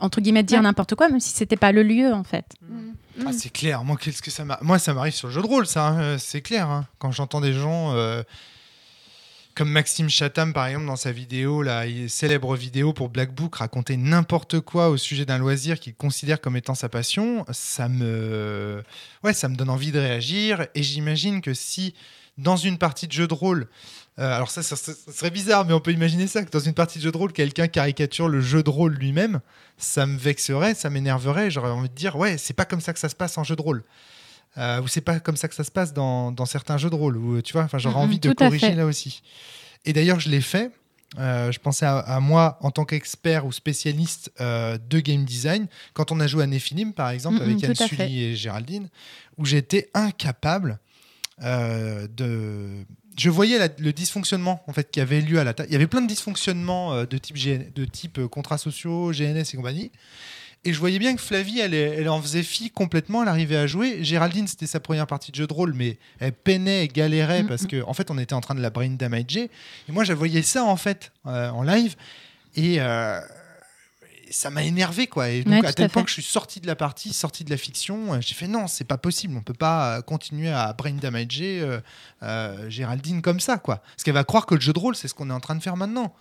entre 0.00 0.20
guillemets 0.20 0.42
dire 0.42 0.58
Ouais. 0.58 0.64
n'importe 0.64 0.94
quoi, 0.94 1.08
même 1.08 1.20
si 1.20 1.30
c'était 1.30 1.56
pas 1.56 1.70
le 1.72 1.82
lieu 1.82 2.12
en 2.12 2.24
fait. 2.24 2.46
Ah, 3.26 3.32
c'est 3.32 3.50
clair. 3.50 3.84
Moi, 3.84 3.96
qu'est-ce 4.00 4.22
que 4.22 4.30
ça 4.30 4.44
m'a- 4.44 4.58
Moi, 4.62 4.78
ça 4.78 4.94
m'arrive 4.94 5.12
sur 5.12 5.28
le 5.28 5.34
jeu 5.34 5.42
de 5.42 5.46
rôle, 5.46 5.66
ça. 5.66 5.88
hein, 5.88 6.16
C'est 6.18 6.40
clair. 6.40 6.70
hein. 6.70 6.86
Quand 6.98 7.12
j'entends 7.12 7.42
des 7.42 7.52
gens 7.52 7.92
euh, 7.92 8.22
comme 9.54 9.70
Maxime 9.70 10.08
Chatham, 10.08 10.52
par 10.52 10.66
exemple, 10.66 10.86
dans 10.86 10.96
sa 10.96 11.12
vidéo, 11.12 11.62
la 11.62 11.84
célèbre 12.08 12.56
vidéo 12.56 12.92
pour 12.92 13.08
Black 13.08 13.34
Book, 13.34 13.56
raconter 13.56 13.96
n'importe 13.96 14.60
quoi 14.60 14.88
au 14.88 14.96
sujet 14.96 15.24
d'un 15.24 15.38
loisir 15.38 15.78
qu'il 15.78 15.94
considère 15.94 16.40
comme 16.40 16.56
étant 16.56 16.74
sa 16.74 16.88
passion, 16.88 17.44
ça 17.50 17.88
me, 17.88 18.82
ouais, 19.24 19.34
ça 19.34 19.48
me 19.48 19.56
donne 19.56 19.70
envie 19.70 19.92
de 19.92 19.98
réagir. 19.98 20.66
Et 20.74 20.82
j'imagine 20.82 21.40
que 21.40 21.54
si 21.54 21.94
dans 22.38 22.56
une 22.56 22.78
partie 22.78 23.06
de 23.06 23.12
jeu 23.12 23.28
de 23.28 23.34
rôle 23.34 23.68
euh, 24.18 24.36
alors 24.36 24.50
ça, 24.50 24.62
ça, 24.62 24.76
ça 24.76 24.92
serait 25.10 25.30
bizarre, 25.30 25.64
mais 25.64 25.72
on 25.72 25.80
peut 25.80 25.92
imaginer 25.92 26.26
ça, 26.26 26.44
que 26.44 26.50
dans 26.50 26.60
une 26.60 26.74
partie 26.74 26.98
de 26.98 27.04
jeu 27.04 27.12
de 27.12 27.16
rôle, 27.16 27.32
quelqu'un 27.32 27.66
caricature 27.66 28.28
le 28.28 28.42
jeu 28.42 28.62
de 28.62 28.68
rôle 28.68 28.92
lui-même, 28.92 29.40
ça 29.78 30.04
me 30.06 30.18
vexerait, 30.18 30.74
ça 30.74 30.90
m'énerverait, 30.90 31.50
j'aurais 31.50 31.70
envie 31.70 31.88
de 31.88 31.94
dire, 31.94 32.16
ouais, 32.16 32.36
c'est 32.36 32.52
pas 32.52 32.66
comme 32.66 32.82
ça 32.82 32.92
que 32.92 32.98
ça 32.98 33.08
se 33.08 33.14
passe 33.14 33.38
en 33.38 33.44
jeu 33.44 33.56
de 33.56 33.62
rôle. 33.62 33.82
Euh, 34.58 34.82
ou 34.82 34.88
c'est 34.88 35.00
pas 35.00 35.18
comme 35.20 35.36
ça 35.36 35.48
que 35.48 35.54
ça 35.54 35.64
se 35.64 35.70
passe 35.70 35.92
dans, 35.94 36.30
dans 36.30 36.44
certains 36.46 36.76
jeux 36.76 36.90
de 36.90 36.94
rôle, 36.94 37.42
tu 37.42 37.52
vois, 37.54 37.62
enfin, 37.62 37.78
j'aurais 37.78 37.96
envie 38.02 38.18
de 38.18 38.28
corriger 38.48 38.66
là 38.76 38.84
aussi. 38.86 39.22
Et 39.86 39.92
d'ailleurs, 39.92 40.20
je 40.20 40.28
l'ai 40.28 40.40
fait. 40.42 40.70
Euh, 41.18 41.52
je 41.52 41.58
pensais 41.58 41.84
à, 41.84 41.98
à 41.98 42.20
moi 42.20 42.58
en 42.62 42.70
tant 42.70 42.84
qu'expert 42.86 43.44
ou 43.44 43.52
spécialiste 43.52 44.30
euh, 44.40 44.78
de 44.88 44.98
game 44.98 45.24
design 45.26 45.66
quand 45.92 46.10
on 46.10 46.20
a 46.20 46.26
joué 46.26 46.42
à 46.42 46.46
Nephilim 46.46 46.94
par 46.94 47.10
exemple 47.10 47.36
avec 47.42 47.56
Anne 47.66 47.74
Sully 48.06 48.22
et 48.24 48.34
Géraldine 48.34 48.88
où 49.36 49.44
j'étais 49.44 49.90
incapable 49.92 50.78
euh, 51.42 52.06
de 52.16 52.84
je 53.18 53.28
voyais 53.28 53.58
la- 53.58 53.68
le 53.78 53.92
dysfonctionnement 53.92 54.62
en 54.66 54.72
fait 54.72 54.90
qui 54.90 55.00
avait 55.02 55.20
lieu 55.20 55.38
à 55.38 55.44
la 55.44 55.52
table. 55.52 55.68
Il 55.68 55.72
y 55.74 55.76
avait 55.76 55.86
plein 55.86 56.00
de 56.00 56.06
dysfonctionnements 56.06 57.04
de 57.04 57.18
type 57.18 57.36
GN 57.36 57.64
de 57.74 57.84
type 57.84 58.24
contrats 58.28 58.56
sociaux, 58.56 59.12
GNS 59.12 59.44
et 59.52 59.56
compagnie. 59.56 59.90
Et 60.64 60.72
je 60.72 60.78
voyais 60.78 61.00
bien 61.00 61.14
que 61.16 61.20
Flavie, 61.20 61.58
elle, 61.58 61.74
elle 61.74 62.08
en 62.08 62.22
faisait 62.22 62.44
fi 62.44 62.70
complètement, 62.70 63.22
elle 63.22 63.28
arrivait 63.28 63.56
à 63.56 63.66
jouer. 63.66 64.04
Géraldine, 64.04 64.46
c'était 64.46 64.68
sa 64.68 64.78
première 64.78 65.08
partie 65.08 65.32
de 65.32 65.36
jeu 65.36 65.46
de 65.48 65.52
rôle, 65.52 65.72
mais 65.74 65.98
elle 66.20 66.32
peinait 66.32 66.84
et 66.84 66.88
galérait 66.88 67.42
Mhm. 67.42 67.48
parce 67.48 67.66
qu'en 67.66 67.88
en 67.88 67.94
fait, 67.94 68.10
on 68.12 68.18
était 68.18 68.34
en 68.34 68.40
train 68.40 68.54
de 68.54 68.60
la 68.60 68.70
brain 68.70 68.88
damager. 68.90 69.50
Et 69.88 69.92
moi, 69.92 70.04
je 70.04 70.12
voyais 70.12 70.42
ça 70.42 70.64
en 70.64 70.76
fait 70.76 71.10
euh, 71.26 71.50
en 71.50 71.62
live. 71.64 71.96
Et 72.54 72.76
euh, 72.80 73.20
ça 74.30 74.50
m'a 74.50 74.62
énervé, 74.62 75.08
quoi. 75.08 75.30
Et 75.30 75.42
donc, 75.42 75.62
Ouais, 75.62 75.68
à 75.68 75.72
tel 75.72 75.86
à 75.86 75.88
point 75.88 76.04
que 76.04 76.08
je 76.08 76.14
suis 76.14 76.22
sorti 76.22 76.60
de 76.60 76.66
la 76.68 76.76
partie, 76.76 77.12
sorti 77.12 77.42
de 77.42 77.50
la 77.50 77.56
fiction, 77.56 78.14
euh, 78.14 78.18
j'ai 78.20 78.34
fait 78.34 78.46
non, 78.46 78.68
c'est 78.68 78.84
pas 78.84 78.98
possible. 78.98 79.36
On 79.36 79.42
peut 79.42 79.52
pas 79.54 80.00
continuer 80.02 80.50
à 80.50 80.72
brain 80.74 80.92
damager 80.92 81.60
euh, 82.22 82.70
Géraldine 82.70 83.20
comme 83.20 83.40
ça, 83.40 83.58
quoi. 83.58 83.78
Parce 83.78 84.04
qu'elle 84.04 84.14
va 84.14 84.22
croire 84.24 84.46
que 84.46 84.54
le 84.54 84.60
jeu 84.60 84.72
de 84.72 84.78
rôle, 84.78 84.94
c'est 84.94 85.08
ce 85.08 85.14
qu'on 85.14 85.28
est 85.28 85.34
en 85.34 85.40
train 85.40 85.56
de 85.56 85.62
faire 85.62 85.76
maintenant. 85.76 86.14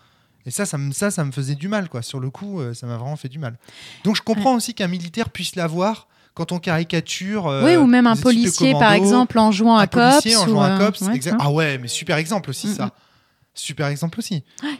Et 0.45 0.51
ça, 0.51 0.65
ça 0.65 0.77
me, 0.77 0.91
ça, 0.91 1.11
ça 1.11 1.23
me 1.23 1.31
faisait 1.31 1.55
du 1.55 1.67
mal, 1.67 1.87
quoi. 1.89 2.01
Sur 2.01 2.19
le 2.19 2.29
coup, 2.29 2.59
euh, 2.59 2.73
ça 2.73 2.87
m'a 2.87 2.97
vraiment 2.97 3.15
fait 3.15 3.29
du 3.29 3.39
mal. 3.39 3.57
Donc, 4.03 4.15
je 4.15 4.21
comprends 4.21 4.55
aussi 4.55 4.73
qu'un 4.73 4.87
militaire 4.87 5.29
puisse 5.29 5.55
l'avoir 5.55 6.07
quand 6.33 6.51
on 6.51 6.59
caricature. 6.59 7.47
euh, 7.47 7.63
oui, 7.65 7.75
ou 7.75 7.85
même 7.85 8.07
un 8.07 8.15
policier 8.15 8.71
par 8.73 8.93
exemple 8.93 9.37
en 9.37 9.51
jouant 9.51 9.77
un 9.77 9.81
à 9.83 9.87
cops. 9.87 10.21
policier 10.21 10.35
en 10.37 10.45
ou, 10.45 10.49
jouant 10.49 10.61
à 10.63 10.77
cops. 10.77 11.01
ouais, 11.01 11.27
hein. 11.29 11.37
Ah 11.39 11.51
ouais, 11.51 11.77
mais 11.77 11.87
super 11.87 12.17
exemple 12.17 12.49
aussi, 12.49 12.67
Mm, 12.67 12.75
ça. 12.75 12.85
mm. 12.85 12.91
Super 13.53 13.87
exemple 13.87 14.17
aussi. 14.19 14.43
Ouais. 14.63 14.79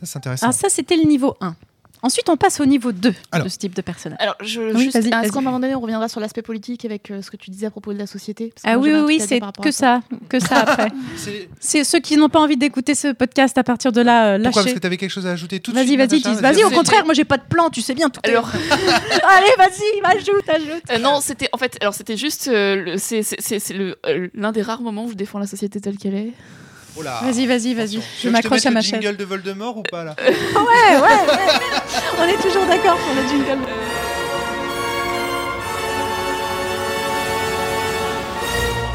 Ça, 0.00 0.06
c'est 0.06 0.16
intéressant. 0.18 0.46
Alors 0.46 0.54
ça, 0.54 0.68
c'était 0.68 0.96
le 0.96 1.04
niveau 1.04 1.36
1. 1.40 1.54
Ensuite, 2.02 2.28
on 2.30 2.36
passe 2.36 2.60
au 2.60 2.64
niveau 2.66 2.92
2 2.92 3.12
Alors. 3.30 3.44
de 3.44 3.50
ce 3.50 3.58
type 3.58 3.74
de 3.74 3.82
personnage. 3.82 4.18
Alors, 4.20 4.36
je, 4.42 4.60
Oui, 4.74 4.84
juste, 4.84 4.94
vas-y, 4.96 5.06
est-ce 5.08 5.10
vas-y. 5.10 5.30
qu'à 5.30 5.38
un 5.38 5.42
moment 5.42 5.60
donné, 5.60 5.74
on 5.74 5.80
reviendra 5.80 6.08
sur 6.08 6.20
l'aspect 6.20 6.42
politique 6.42 6.84
avec 6.84 7.10
euh, 7.10 7.20
ce 7.22 7.30
que 7.30 7.36
tu 7.36 7.50
disais 7.50 7.66
à 7.66 7.70
propos 7.70 7.92
de 7.92 7.98
la 7.98 8.06
société 8.06 8.52
Parce 8.54 8.62
que 8.62 8.68
Ah 8.68 8.76
moi, 8.78 8.86
oui, 8.86 8.92
oui, 8.94 9.00
oui, 9.18 9.22
à 9.22 9.26
c'est 9.26 9.40
que 9.40 9.68
à 9.68 9.72
ça, 9.72 10.00
que 10.28 10.38
ça 10.40 10.56
après. 10.60 10.88
C'est- 11.16 11.48
c'est 11.60 11.84
ceux 11.84 11.98
qui 12.00 12.16
n'ont 12.16 12.28
pas 12.30 12.40
envie 12.40 12.56
d'écouter 12.56 12.94
ce 12.94 13.12
podcast 13.12 13.56
à 13.58 13.64
partir 13.64 13.92
de 13.92 14.00
là, 14.00 14.34
euh, 14.34 14.42
Pourquoi 14.42 14.62
Parce 14.62 14.74
que 14.74 14.78
tu 14.80 14.86
avais 14.86 14.96
quelque 14.96 15.10
chose 15.10 15.26
à 15.26 15.32
ajouter 15.32 15.60
tout 15.60 15.72
de 15.72 15.76
Vas-y, 15.76 15.88
suite 15.88 15.98
vas-y, 15.98 16.20
dis. 16.20 16.34
Vas-y, 16.40 16.64
au 16.64 16.70
contraire, 16.70 17.04
moi 17.04 17.14
j'ai 17.14 17.24
pas 17.24 17.36
de 17.36 17.44
plan, 17.48 17.68
tu 17.70 17.82
sais 17.82 17.94
bien 17.94 18.08
tout. 18.08 18.20
Alors, 18.24 18.48
Allez, 19.28 19.54
vas-y, 19.58 20.16
ajoute, 20.16 20.48
ajoute. 20.48 20.82
Euh, 20.90 20.98
non, 20.98 21.20
c'était 21.20 21.48
en 21.52 21.58
fait, 21.58 21.76
alors 21.80 21.94
c'était 21.94 22.16
juste, 22.16 22.48
euh, 22.48 22.76
le- 22.76 22.96
c'est 22.98 23.22
c'est- 23.22 23.40
c'est- 23.40 23.58
c'est 23.58 23.74
le- 23.74 23.96
euh, 24.06 24.28
l'un 24.34 24.52
des 24.52 24.62
rares 24.62 24.80
moments 24.82 25.04
où 25.04 25.10
je 25.10 25.14
défends 25.14 25.38
la 25.38 25.46
société 25.46 25.80
telle 25.80 25.96
qu'elle 25.98 26.14
est. 26.14 26.32
Oh. 26.96 27.02
Vas-y, 27.02 27.46
vas-y, 27.46 27.74
vas-y. 27.74 28.00
Je 28.22 28.28
m'accroche 28.28 28.66
à 28.66 28.70
ma 28.70 28.82
chaise. 28.82 29.00
jingle 29.00 29.16
de 29.16 29.24
Voldemort 29.24 29.76
ou 29.76 29.82
pas 29.82 30.04
là 30.04 30.16
Ouais, 30.26 30.96
ouais, 30.96 31.00
ouais. 31.00 31.38
On 32.20 32.24
est 32.28 32.42
toujours 32.42 32.66
d'accord 32.66 32.96
pour 32.98 33.14
le 33.14 33.28
jingle. 33.28 33.58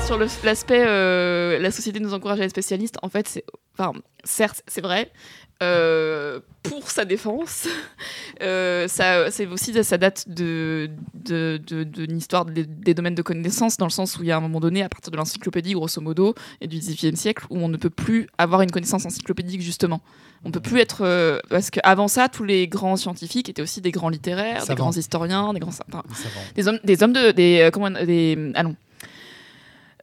Sur 0.05 0.19
l'aspect, 0.19 0.83
euh, 0.85 1.57
la 1.59 1.71
société 1.71 1.99
nous 1.99 2.13
encourage 2.13 2.39
à 2.39 2.43
être 2.43 2.51
spécialiste. 2.51 2.97
En 3.01 3.09
fait, 3.09 3.27
c'est, 3.27 3.43
enfin, 3.77 3.93
certes, 4.23 4.61
c'est 4.67 4.81
vrai. 4.81 5.11
Euh, 5.63 6.41
pour 6.63 6.91
sa 6.91 7.05
défense, 7.05 7.67
euh, 8.41 8.87
ça, 8.87 9.31
c'est 9.31 9.47
aussi 9.47 9.73
ça 9.83 9.97
date 9.97 10.25
de, 10.27 10.89
de, 11.13 11.59
histoire 12.13 12.45
des, 12.45 12.65
des 12.65 12.93
domaines 12.93 13.15
de 13.15 13.21
connaissances, 13.21 13.77
dans 13.77 13.85
le 13.85 13.91
sens 13.91 14.17
où 14.17 14.23
il 14.23 14.27
y 14.27 14.31
a 14.31 14.37
un 14.37 14.41
moment 14.41 14.59
donné, 14.59 14.83
à 14.83 14.89
partir 14.89 15.11
de 15.11 15.17
l'encyclopédie, 15.17 15.73
grosso 15.73 16.01
modo, 16.01 16.35
et 16.61 16.67
du 16.67 16.77
XVIIIe 16.77 17.17
siècle, 17.17 17.45
où 17.49 17.57
on 17.57 17.69
ne 17.69 17.77
peut 17.77 17.89
plus 17.89 18.27
avoir 18.37 18.61
une 18.61 18.71
connaissance 18.71 19.05
encyclopédique, 19.05 19.61
justement. 19.61 20.01
On 20.43 20.51
peut 20.51 20.59
plus 20.59 20.79
être. 20.81 21.01
euh, 21.03 21.39
parce 21.49 21.71
qu'avant 21.71 22.07
ça, 22.07 22.29
tous 22.29 22.43
les 22.43 22.67
grands 22.67 22.97
scientifiques 22.97 23.49
étaient 23.49 23.63
aussi 23.63 23.81
des 23.81 23.91
grands 23.91 24.09
littéraires, 24.09 24.67
des 24.67 24.75
grands 24.75 24.91
historiens, 24.91 25.53
des 25.53 25.59
grands. 25.59 25.71
enfin, 25.71 26.03
des 26.53 26.67
hommes, 26.67 26.79
des 26.83 27.01
hommes 27.01 27.13
de, 27.13 27.31
des, 27.31 27.69
comment, 27.73 27.89
des, 27.89 28.51
allons. 28.53 28.75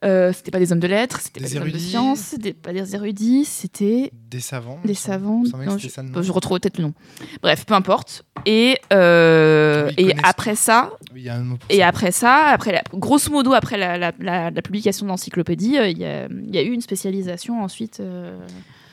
Euh, 0.05 0.33
c'était 0.33 0.51
pas 0.51 0.59
des 0.59 0.73
hommes 0.73 0.81
de 0.81 0.89
lettres, 0.89 1.21
c'était 1.21 1.41
Des 1.41 1.45
pas 1.47 1.51
des 1.51 1.57
hommes 1.59 1.65
de 1.65 1.69
érudits. 1.71 1.93
c'était 2.17 2.53
pas 2.53 2.73
des 2.73 2.95
érudits, 2.95 3.45
c'était 3.45 4.11
Des 4.31 4.41
savants. 4.41 4.81
des 4.85 4.95
savants. 4.95 5.45
Non, 5.45 5.79
je, 5.79 5.89
ça 5.89 6.03
retrouve 6.33 6.59
peut-être 6.59 6.79
le 6.79 6.85
nom. 6.85 6.95
Bref, 7.43 7.65
peu 7.67 7.75
importe. 7.75 8.25
Et, 8.45 8.79
euh, 8.93 9.91
Ils 9.97 10.11
et 10.11 10.15
après 10.25 10.57
ça, 10.57 10.91
Oui, 11.15 11.29
et 11.71 11.79
ça. 11.79 11.87
après 11.87 12.11
ça, 12.11 12.47
après 12.47 12.73
la- 12.73 12.83
grosso 12.93 13.31
modo, 13.31 13.53
après 13.53 13.77
la, 13.79 13.97
la- 13.99 14.51
publication 14.63 15.07
de 15.07 15.11
l'encyclopédie, 15.11 15.79
euh, 15.79 15.87
il 15.89 15.99
y, 15.99 16.05
a, 16.05 16.27
il 16.27 16.53
y 16.55 16.59
a 16.59 16.63
eu 16.63 16.73
une 16.73 16.81
spécialisation 16.81 17.63
ensuite. 17.63 18.01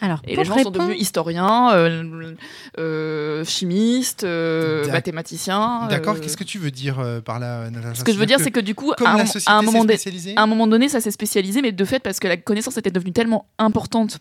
Alors, 0.02 0.22
et 0.26 0.36
les 0.36 0.46
gens 0.46 0.58
sont 0.58 0.72
devenus 0.72 1.00
historiens, 1.00 1.72
euh, 1.74 2.34
euh, 2.78 3.44
chimistes, 3.44 4.24
euh, 4.24 4.88
mathématiciens. 4.92 5.88
D'accord, 5.90 6.16
euh, 6.16 6.20
qu'est-ce 6.20 6.38
que 6.38 6.44
tu 6.44 6.58
veux 6.58 6.72
dire 6.72 7.00
euh, 7.00 7.20
par 7.20 7.40
là, 7.40 7.70
Natacha 7.70 7.96
Ce 7.96 8.04
que 8.04 8.14
je 8.14 8.18
veux 8.18 8.26
dire, 8.26 8.40
c'est 8.40 8.52
que 8.52 8.60
du 8.60 8.76
coup, 8.76 8.94
à, 8.94 9.12
un, 9.12 9.26
à 9.46 9.62
moment 9.62 9.82
donné, 9.82 9.94
spécialisée, 9.96 10.34
à 10.38 10.44
un 10.44 10.48
moment 10.48 10.68
donné, 10.68 10.88
ça 10.88 11.02
s'est 11.02 11.12
spécialisé, 11.12 11.62
mais 11.62 11.72
de 11.72 11.86
fait, 11.86 12.00
parce 12.00 12.20
que 12.20 12.28
la 12.28 12.38
connaissance 12.38 12.78
était 12.78 12.92
devenue 12.92 13.12
tellement 13.12 13.48
importante, 13.58 14.20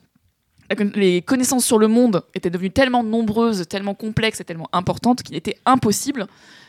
les 0.95 1.23
connaissances 1.23 1.65
sur 1.65 1.79
le 1.79 1.89
monde 1.89 2.23
étaient 2.35 2.51
devenues 2.51 2.71
tellement 2.71 3.03
nombreuses, 3.03 3.67
tellement 3.69 3.95
complexes 3.95 4.41
et 4.41 4.45
tellement 4.45 4.69
importantes 4.73 5.23
qu'il 5.23 5.37
était 5.37 5.57
impossible 5.65 6.27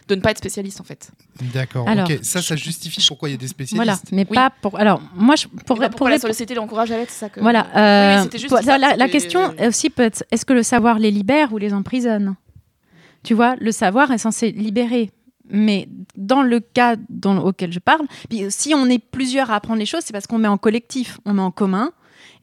de 0.10 0.16
ne 0.16 0.22
pas 0.22 0.32
être 0.32 0.40
spécialiste, 0.40 0.82
en 0.82 0.84
fait. 0.84 1.12
D'accord, 1.54 1.88
ok. 1.88 2.20
Ça, 2.24 2.42
ça 2.42 2.56
justifie 2.56 3.06
pourquoi 3.08 3.30
il 3.30 3.34
y 3.34 3.36
a 3.36 3.38
des 3.38 3.48
spécialistes. 3.48 3.76
Voilà, 3.86 4.00
mais 4.12 4.26
Oui. 4.30 4.36
pas 4.36 4.50
pour. 4.50 4.78
Alors, 4.80 5.02
moi, 5.16 5.36
je, 5.36 5.48
pour, 5.48 5.64
Pour, 5.64 5.78
pour 5.78 5.90
pourquoi 5.92 6.10
la 6.10 6.16
répondre- 6.16 6.34
société 6.34 6.56
l'encourage 6.56 6.92
à 6.92 6.98
l'être, 6.98 7.12
c'est 7.12 7.20
ça 7.20 7.30
que... 7.30 7.40
Voilà. 7.40 7.68
Oui, 7.74 7.80
euh, 7.82 8.16
oui, 8.18 8.24
c'était 8.24 8.38
juste 8.40 8.50
pour- 8.50 8.64
ça, 8.64 8.78
la, 8.78 9.08
question 9.10 9.54
aussi 9.66 9.90
peut 9.90 10.04
être 10.04 10.24
est-ce 10.32 10.46
que 10.46 10.54
le 10.54 10.64
savoir 10.64 11.00
les 11.00 11.12
libère 11.12 11.54
ou 11.54 11.58
les 11.58 11.74
emprisonne? 11.74 12.36
Tu 13.24 13.34
vois, 13.34 13.56
le 13.60 13.72
savoir 13.72 14.12
est 14.12 14.18
censé 14.18 14.52
libérer. 14.52 15.12
Mais 15.52 15.88
dans 16.16 16.44
le 16.44 16.60
cas 16.60 16.96
dans, 17.10 17.40
auquel 17.40 17.72
je 17.74 17.80
parle, 17.80 18.06
puis 18.30 18.44
si 18.50 18.76
on 18.76 18.86
est 18.88 19.00
plusieurs 19.00 19.50
à 19.50 19.56
apprendre 19.56 19.80
les 19.80 19.86
choses, 19.88 20.02
c'est 20.06 20.14
parce 20.14 20.28
qu'on 20.28 20.38
met 20.38 20.48
en 20.48 20.58
collectif, 20.60 21.20
on 21.26 21.34
met 21.34 21.42
en 21.42 21.50
commun, 21.52 21.92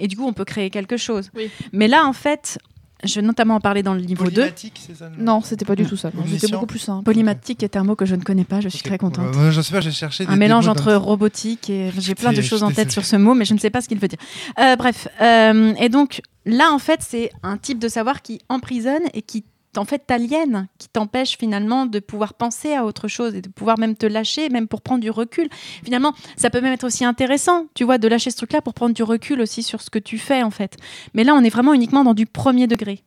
et 0.00 0.09
du 0.09 0.16
coup, 0.16 0.24
on 0.26 0.33
peut 0.33 0.44
créer 0.44 0.70
quelque 0.70 0.96
chose. 0.96 1.31
Oui. 1.37 1.48
Mais 1.72 1.87
là, 1.87 2.05
en 2.05 2.12
fait, 2.12 2.59
je 3.05 3.15
vais 3.17 3.23
notamment 3.27 3.57
en 3.57 3.61
parler 3.61 3.83
dans 3.83 3.95
le 3.95 4.01
niveau 4.01 4.25
2. 4.25 4.31
Polymatique, 4.31 4.81
c'est 4.87 4.97
ça 4.97 5.09
le 5.15 5.23
Non, 5.23 5.41
c'était 5.43 5.65
pas 5.65 5.77
du 5.77 5.85
tout 5.87 5.97
ça. 5.97 6.11
C'était 6.29 6.49
beaucoup 6.53 6.67
plus 6.67 6.79
simple. 6.79 7.05
Polymatique 7.05 7.63
est 7.63 7.77
un 7.77 7.85
mot 7.85 7.95
que 7.97 8.07
je 8.07 8.15
ne 8.15 8.23
connais 8.23 8.45
pas, 8.45 8.61
je 8.61 8.69
suis 8.69 8.83
très 8.83 8.99
contente. 8.99 9.35
Ouais, 9.37 9.51
je 9.53 9.61
sais 9.61 9.73
pas, 9.73 9.81
j'ai 9.81 9.91
cherché. 9.93 10.25
des- 10.25 10.31
un 10.31 10.35
des 10.35 10.39
mélange 10.41 10.69
entre 10.69 10.93
dans- 10.93 11.01
robotique 11.01 11.69
et 11.71 11.91
j'ai 11.99 12.15
plein 12.15 12.33
de 12.33 12.41
choses 12.43 12.63
en 12.63 12.71
tête 12.71 12.91
sur 12.93 13.05
ce 13.05 13.17
mot, 13.17 13.35
mais 13.35 13.45
je 13.45 13.55
ne 13.55 13.59
sais 13.59 13.71
pas 13.71 13.81
ce 13.81 13.89
qu'il 13.89 13.99
veut 13.99 14.09
dire. 14.09 14.19
Euh, 14.59 14.77
bref, 14.77 15.09
euh, 15.21 15.75
et 15.79 15.89
donc 15.89 16.21
là, 16.47 16.71
en 16.73 16.79
fait, 16.79 17.01
c'est 17.03 17.31
un 17.43 17.57
type 17.59 17.79
de 17.79 17.89
savoir 17.89 18.23
qui 18.23 18.41
emprisonne 18.49 19.03
et 19.15 19.23
qui 19.23 19.45
en 19.79 19.85
fait 19.85 20.07
t'aliène, 20.07 20.69
qui 20.79 20.89
t'empêche 20.89 21.37
finalement 21.39 21.87
de 21.87 21.99
pouvoir 21.99 22.35
penser 22.35 22.75
à 22.75 22.85
autre 22.85 23.09
chose 23.09 23.35
et 23.35 23.43
de 23.43 23.49
pouvoir 23.49 23.79
même 23.79 23.97
te 23.97 24.07
lâcher, 24.07 24.49
même 24.49 24.69
pour 24.69 24.81
prendre 24.83 25.01
du 25.01 25.11
recul. 25.11 25.49
Finalement, 25.85 26.12
ça 26.37 26.51
peut 26.51 26.61
même 26.61 26.73
être 26.73 26.85
aussi 26.85 27.05
intéressant, 27.05 27.67
tu 27.75 27.85
vois, 27.85 27.99
de 27.99 28.09
lâcher 28.09 28.31
ce 28.31 28.37
truc-là 28.37 28.62
pour 28.62 28.75
prendre 28.75 28.95
du 28.95 29.03
recul 29.03 29.41
aussi 29.41 29.62
sur 29.62 29.81
ce 29.83 29.91
que 29.91 29.99
tu 29.99 30.19
fais 30.19 30.43
en 30.43 30.51
fait. 30.51 30.77
Mais 31.15 31.25
là, 31.25 31.35
on 31.35 31.43
est 31.45 31.51
vraiment 31.51 31.75
uniquement 31.75 32.05
dans 32.05 32.15
du 32.15 32.27
premier 32.27 32.67
degré. 32.67 33.03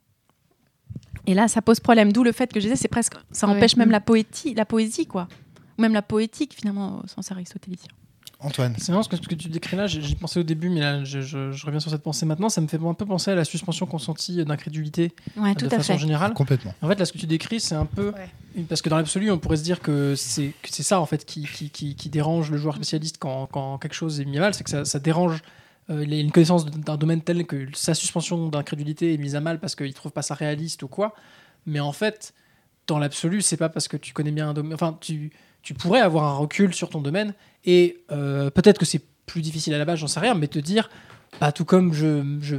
Et 1.27 1.34
là, 1.34 1.47
ça 1.47 1.62
pose 1.62 1.79
problème. 1.79 2.12
D'où 2.12 2.23
le 2.23 2.32
fait 2.32 2.51
que 2.51 2.60
je 2.60 2.65
disais, 2.65 2.75
c'est 2.75 2.88
presque, 2.88 3.13
ça 3.32 3.47
Ouais. 3.47 3.53
empêche 3.55 3.75
même 3.75 3.89
Mm. 3.89 3.91
la 3.91 4.01
poétie, 4.01 4.53
la 4.55 4.65
poésie, 4.65 5.05
quoi. 5.05 5.27
Ou 5.77 5.82
même 5.82 5.93
la 5.93 6.01
poétique, 6.01 6.55
finalement, 6.55 7.01
au 7.03 7.08
sens 7.08 7.32
aristotélicien. 7.32 7.89
Antoine. 8.41 8.73
C'est 8.78 8.93
marrant 8.93 9.04
ce 9.04 9.10
que, 9.10 9.17
ce 9.17 9.21
que 9.21 9.36
tu 9.36 9.49
décris 9.49 9.75
là, 9.75 9.86
j'y 9.88 10.15
pensais 10.15 10.39
au 10.39 10.43
début, 10.43 10.69
mais 10.69 10.80
là 10.80 11.04
je, 11.04 11.19
je- 11.19 11.52
je 11.52 11.65
reviens 11.65 11.82
sur 11.82 11.91
cette 11.91 12.02
pensée 12.04 12.25
maintenant. 12.25 12.47
Ça 12.47 12.62
me 12.62 12.67
fait 12.67 12.80
un 12.82 12.93
peu 12.93 13.06
penser 13.06 13.32
à 13.32 13.36
la 13.36 13.43
suspension 13.43 13.86
consentie 13.86 14.43
d'incrédulité 14.45 15.12
Ouais, 15.36 15.54
de 15.56 15.60
tout 15.60 15.65
à 15.65 15.78
façon 15.78 15.93
fait. 15.93 15.99
générale. 15.99 16.34
Complètement. 16.34 16.73
En 16.82 16.88
fait, 16.88 16.97
là, 16.97 17.06
ce 17.06 17.12
que 17.12 17.17
tu 17.17 17.28
décris, 17.28 17.60
c'est 17.60 17.75
un 17.75 17.86
peu. 17.86 18.13
Parce 18.69 18.82
que 18.82 18.88
dans 18.89 18.95
l'absolu, 18.97 19.30
on 19.30 19.38
pourrait 19.39 19.58
se 19.58 19.63
dire 19.63 19.82
que 19.82 20.15
c'est 20.15 20.54
que 20.62 20.69
c'est 20.71 20.84
ça, 20.84 21.02
en 21.02 21.06
fait, 21.06 21.25
qui, 21.25 21.43
qui, 21.43 21.69
qui, 21.69 21.95
qui 21.95 22.10
dérange 22.10 22.49
le 22.49 22.58
joueur 22.58 22.75
spécialiste 22.75 23.17
quand, 23.19 23.47
quand 23.47 23.78
quelque 23.78 23.93
chose 23.95 24.21
est 24.21 24.25
mis 24.25 24.38
à 24.38 24.41
mal. 24.41 24.54
C'est 24.54 24.63
que 24.63 24.69
ça, 24.69 24.86
ça 24.86 24.99
dérange 24.99 25.41
euh, 25.89 26.04
il 26.06 26.13
a 26.13 26.17
une 26.19 26.32
connaissance 26.32 26.65
d'un 26.65 26.97
domaine 26.97 27.21
tel 27.21 27.45
que 27.45 27.67
sa 27.73 27.93
suspension 27.93 28.47
d'incrédulité 28.47 29.13
est 29.13 29.17
mise 29.17 29.36
à 29.36 29.41
mal 29.41 29.60
parce 29.60 29.75
qu'il 29.75 29.93
trouve 29.93 30.12
pas 30.13 30.21
ça 30.21 30.34
réaliste 30.36 30.84
ou 30.84 30.88
quoi. 30.88 31.13
Mais 31.65 31.80
en 31.82 31.91
fait, 31.91 32.34
dans 32.88 32.99
l'absolu, 32.99 33.41
c'est 33.41 33.58
pas 33.58 33.69
parce 33.69 33.88
que 33.89 33.97
tu 33.97 34.13
connais 34.13 34.32
bien 34.32 34.49
un 34.49 34.54
domaine. 34.54 34.73
Enfin, 34.75 34.97
tu, 35.02 35.32
tu 35.61 35.73
pourrais 35.73 35.99
avoir 36.01 36.23
un 36.25 36.33
recul 36.37 36.73
sur 36.73 36.89
ton 36.89 37.01
domaine 37.01 37.33
et 37.65 37.97
euh, 38.11 38.49
peut-être 38.49 38.77
que 38.79 38.85
c'est 38.85 39.01
plus 39.25 39.41
difficile 39.41 39.73
à 39.73 39.77
la 39.77 39.85
base, 39.85 39.99
j'en 39.99 40.07
sais 40.07 40.19
rien, 40.19 40.33
mais 40.33 40.47
te 40.47 40.57
dire, 40.59 40.89
bah, 41.39 41.51
tout 41.51 41.65
comme 41.65 41.93
je, 41.93 42.37
je, 42.41 42.55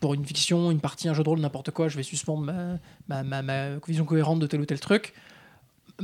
pour 0.00 0.12
une 0.14 0.24
fiction, 0.26 0.70
une 0.70 0.80
partie, 0.80 1.08
un 1.08 1.14
jeu 1.14 1.22
de 1.22 1.28
rôle, 1.28 1.40
n'importe 1.40 1.70
quoi, 1.70 1.88
je 1.88 1.96
vais 1.96 2.02
suspendre 2.02 2.42
ma, 2.42 2.78
ma, 3.08 3.22
ma, 3.22 3.42
ma 3.42 3.76
vision 3.86 4.04
cohérente 4.04 4.38
de 4.40 4.46
tel 4.46 4.60
ou 4.60 4.66
tel 4.66 4.80
truc. 4.80 5.14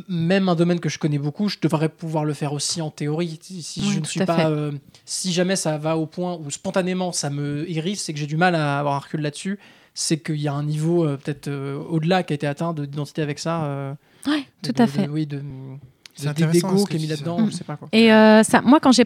Même 0.09 0.49
un 0.51 0.55
domaine 0.55 0.79
que 0.79 0.91
je 0.91 0.99
connais 0.99 1.19
beaucoup, 1.19 1.49
je 1.49 1.57
devrais 1.61 1.89
pouvoir 1.89 2.27
le 2.27 2.35
faire 2.35 2.53
aussi 2.53 2.83
en 2.83 2.91
théorie. 2.91 3.39
Si 3.43 3.81
Oui, 3.83 3.93
je 3.95 4.01
ne 4.01 4.05
suis 4.05 4.25
pas, 4.25 4.51
euh, 4.51 4.73
si 5.07 5.33
jamais 5.33 5.57
ça 5.57 5.79
va 5.79 5.97
au 5.97 6.05
point 6.07 6.37
où 6.37 6.51
spontanément 6.51 7.13
ça 7.13 7.31
me 7.31 7.65
hérisse, 7.71 8.05
c'est 8.05 8.13
que 8.13 8.19
j'ai 8.19 8.27
du 8.27 8.37
mal 8.37 8.55
à 8.55 8.79
avoir 8.79 8.95
un 8.95 8.99
recul 8.99 9.21
là-dessus. 9.23 9.59
C'est 9.95 10.19
qu'il 10.19 10.37
y 10.41 10.49
a 10.49 10.53
un 10.53 10.65
niveau 10.65 11.07
euh, 11.07 11.17
peut-être 11.17 11.49
euh, 11.49 11.79
au-delà 11.79 12.23
qui 12.25 12.35
a 12.35 12.37
été 12.37 12.47
atteint 12.47 12.75
de- 12.75 12.85
d'identité 12.85 13.23
avec 13.23 13.39
ça. 13.39 13.97
de- 14.27 14.33
tout 14.63 14.73
de- 14.73 14.83
à 14.83 14.87
de- 14.87 14.91
fait. 14.91 15.09
oui, 15.09 15.27
de, 15.27 15.43
de- 16.25 16.29
intéressant, 16.29 16.69
d'égo 16.69 16.79
ce 16.79 16.85
que 16.85 16.91
qui 16.91 16.97
est 16.97 17.01
mis 17.01 17.07
là-dedans, 17.07 17.47
je 17.47 17.51
sais 17.53 17.65
pas 17.65 17.77
quoi. 17.77 17.89
Et 17.93 18.13
euh, 18.13 18.43
ça, 18.43 18.61
moi, 18.63 18.81
quand 18.81 18.93
j'ai 18.93 19.05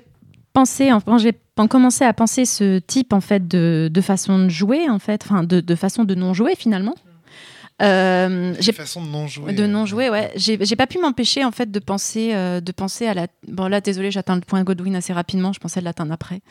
pensé, 0.53 0.91
quand 1.07 1.19
j'ai 1.19 1.33
commencé 1.69 2.05
à 2.05 2.13
penser 2.13 2.45
ce 2.45 2.79
type 2.79 3.13
en 3.13 3.21
fait 3.21 3.47
de, 3.47 3.89
de 3.93 4.01
façon 4.01 4.39
de 4.39 4.49
jouer, 4.49 4.89
en 4.89 4.99
fait, 4.99 5.23
enfin 5.25 5.45
de, 5.45 5.61
de 5.61 5.75
façon 5.75 6.05
de 6.05 6.15
non 6.15 6.35
jouer 6.35 6.55
finalement, 6.57 6.95
euh, 7.83 8.53
j'ai 8.57 8.63
J'ai 8.65 8.73
façon 8.73 9.03
de 9.03 9.09
non 9.09 9.27
jouer. 9.27 9.55
de 9.55 9.67
non 9.67 9.83
euh, 9.85 9.87
jouer, 9.87 10.11
ouais. 10.11 10.31
J'ai 10.37 10.77
pas 10.77 10.87
pu 10.87 10.99
m'empêcher 10.99 11.45
en 11.47 11.51
fait 11.51 11.71
de 11.71 11.79
penser, 11.79 12.33
euh, 12.35 12.61
de 12.61 12.73
penser 12.73 13.07
à 13.07 13.15
la. 13.15 13.27
Bon 13.49 13.69
là, 13.69 13.81
désolé, 13.81 14.11
j'atteins 14.11 14.35
le 14.35 14.43
point 14.43 14.63
Godwin 14.65 14.95
assez 14.97 15.15
rapidement. 15.15 15.55
Je 15.55 15.61
pensais 15.61 15.81
l'atteindre 15.81 16.13
après. 16.13 16.43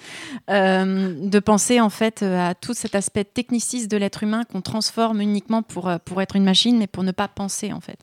Euh, 0.49 1.13
de 1.29 1.39
penser 1.39 1.79
en 1.81 1.91
fait 1.91 2.23
à 2.23 2.55
tout 2.55 2.73
cet 2.73 2.95
aspect 2.95 3.25
techniciste 3.25 3.91
de 3.91 3.97
l'être 3.97 4.23
humain 4.23 4.43
qu'on 4.51 4.61
transforme 4.61 5.21
uniquement 5.21 5.61
pour 5.61 5.91
pour 6.03 6.19
être 6.21 6.35
une 6.35 6.45
machine, 6.45 6.79
mais 6.79 6.87
pour 6.87 7.03
ne 7.03 7.11
pas 7.11 7.27
penser 7.27 7.73
en 7.73 7.79
fait. 7.79 7.99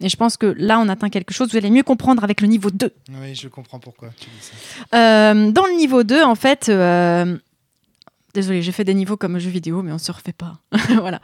Et 0.00 0.08
je 0.08 0.16
pense 0.16 0.36
que 0.36 0.46
là, 0.58 0.78
on 0.78 0.88
atteint 0.88 1.08
quelque 1.08 1.32
chose. 1.32 1.50
Vous 1.50 1.56
allez 1.56 1.70
mieux 1.70 1.82
comprendre 1.82 2.22
avec 2.22 2.40
le 2.40 2.48
niveau 2.48 2.70
2. 2.70 2.92
Oui, 3.20 3.34
je 3.34 3.48
comprends 3.48 3.78
pourquoi 3.78 4.10
tu 4.18 4.28
dis 4.28 4.36
ça. 4.40 4.96
Euh, 4.96 5.50
dans 5.50 5.66
le 5.66 5.76
niveau 5.76 6.02
2, 6.02 6.22
en 6.22 6.34
fait, 6.34 6.68
euh, 6.68 7.38
désolé, 8.34 8.62
j'ai 8.62 8.72
fait 8.72 8.84
des 8.84 8.94
niveaux 8.94 9.16
comme 9.16 9.38
jeu 9.38 9.50
vidéo, 9.50 9.82
mais 9.82 9.92
on 9.92 9.98
se 9.98 10.12
refait 10.12 10.32
pas. 10.32 10.58
voilà. 11.00 11.20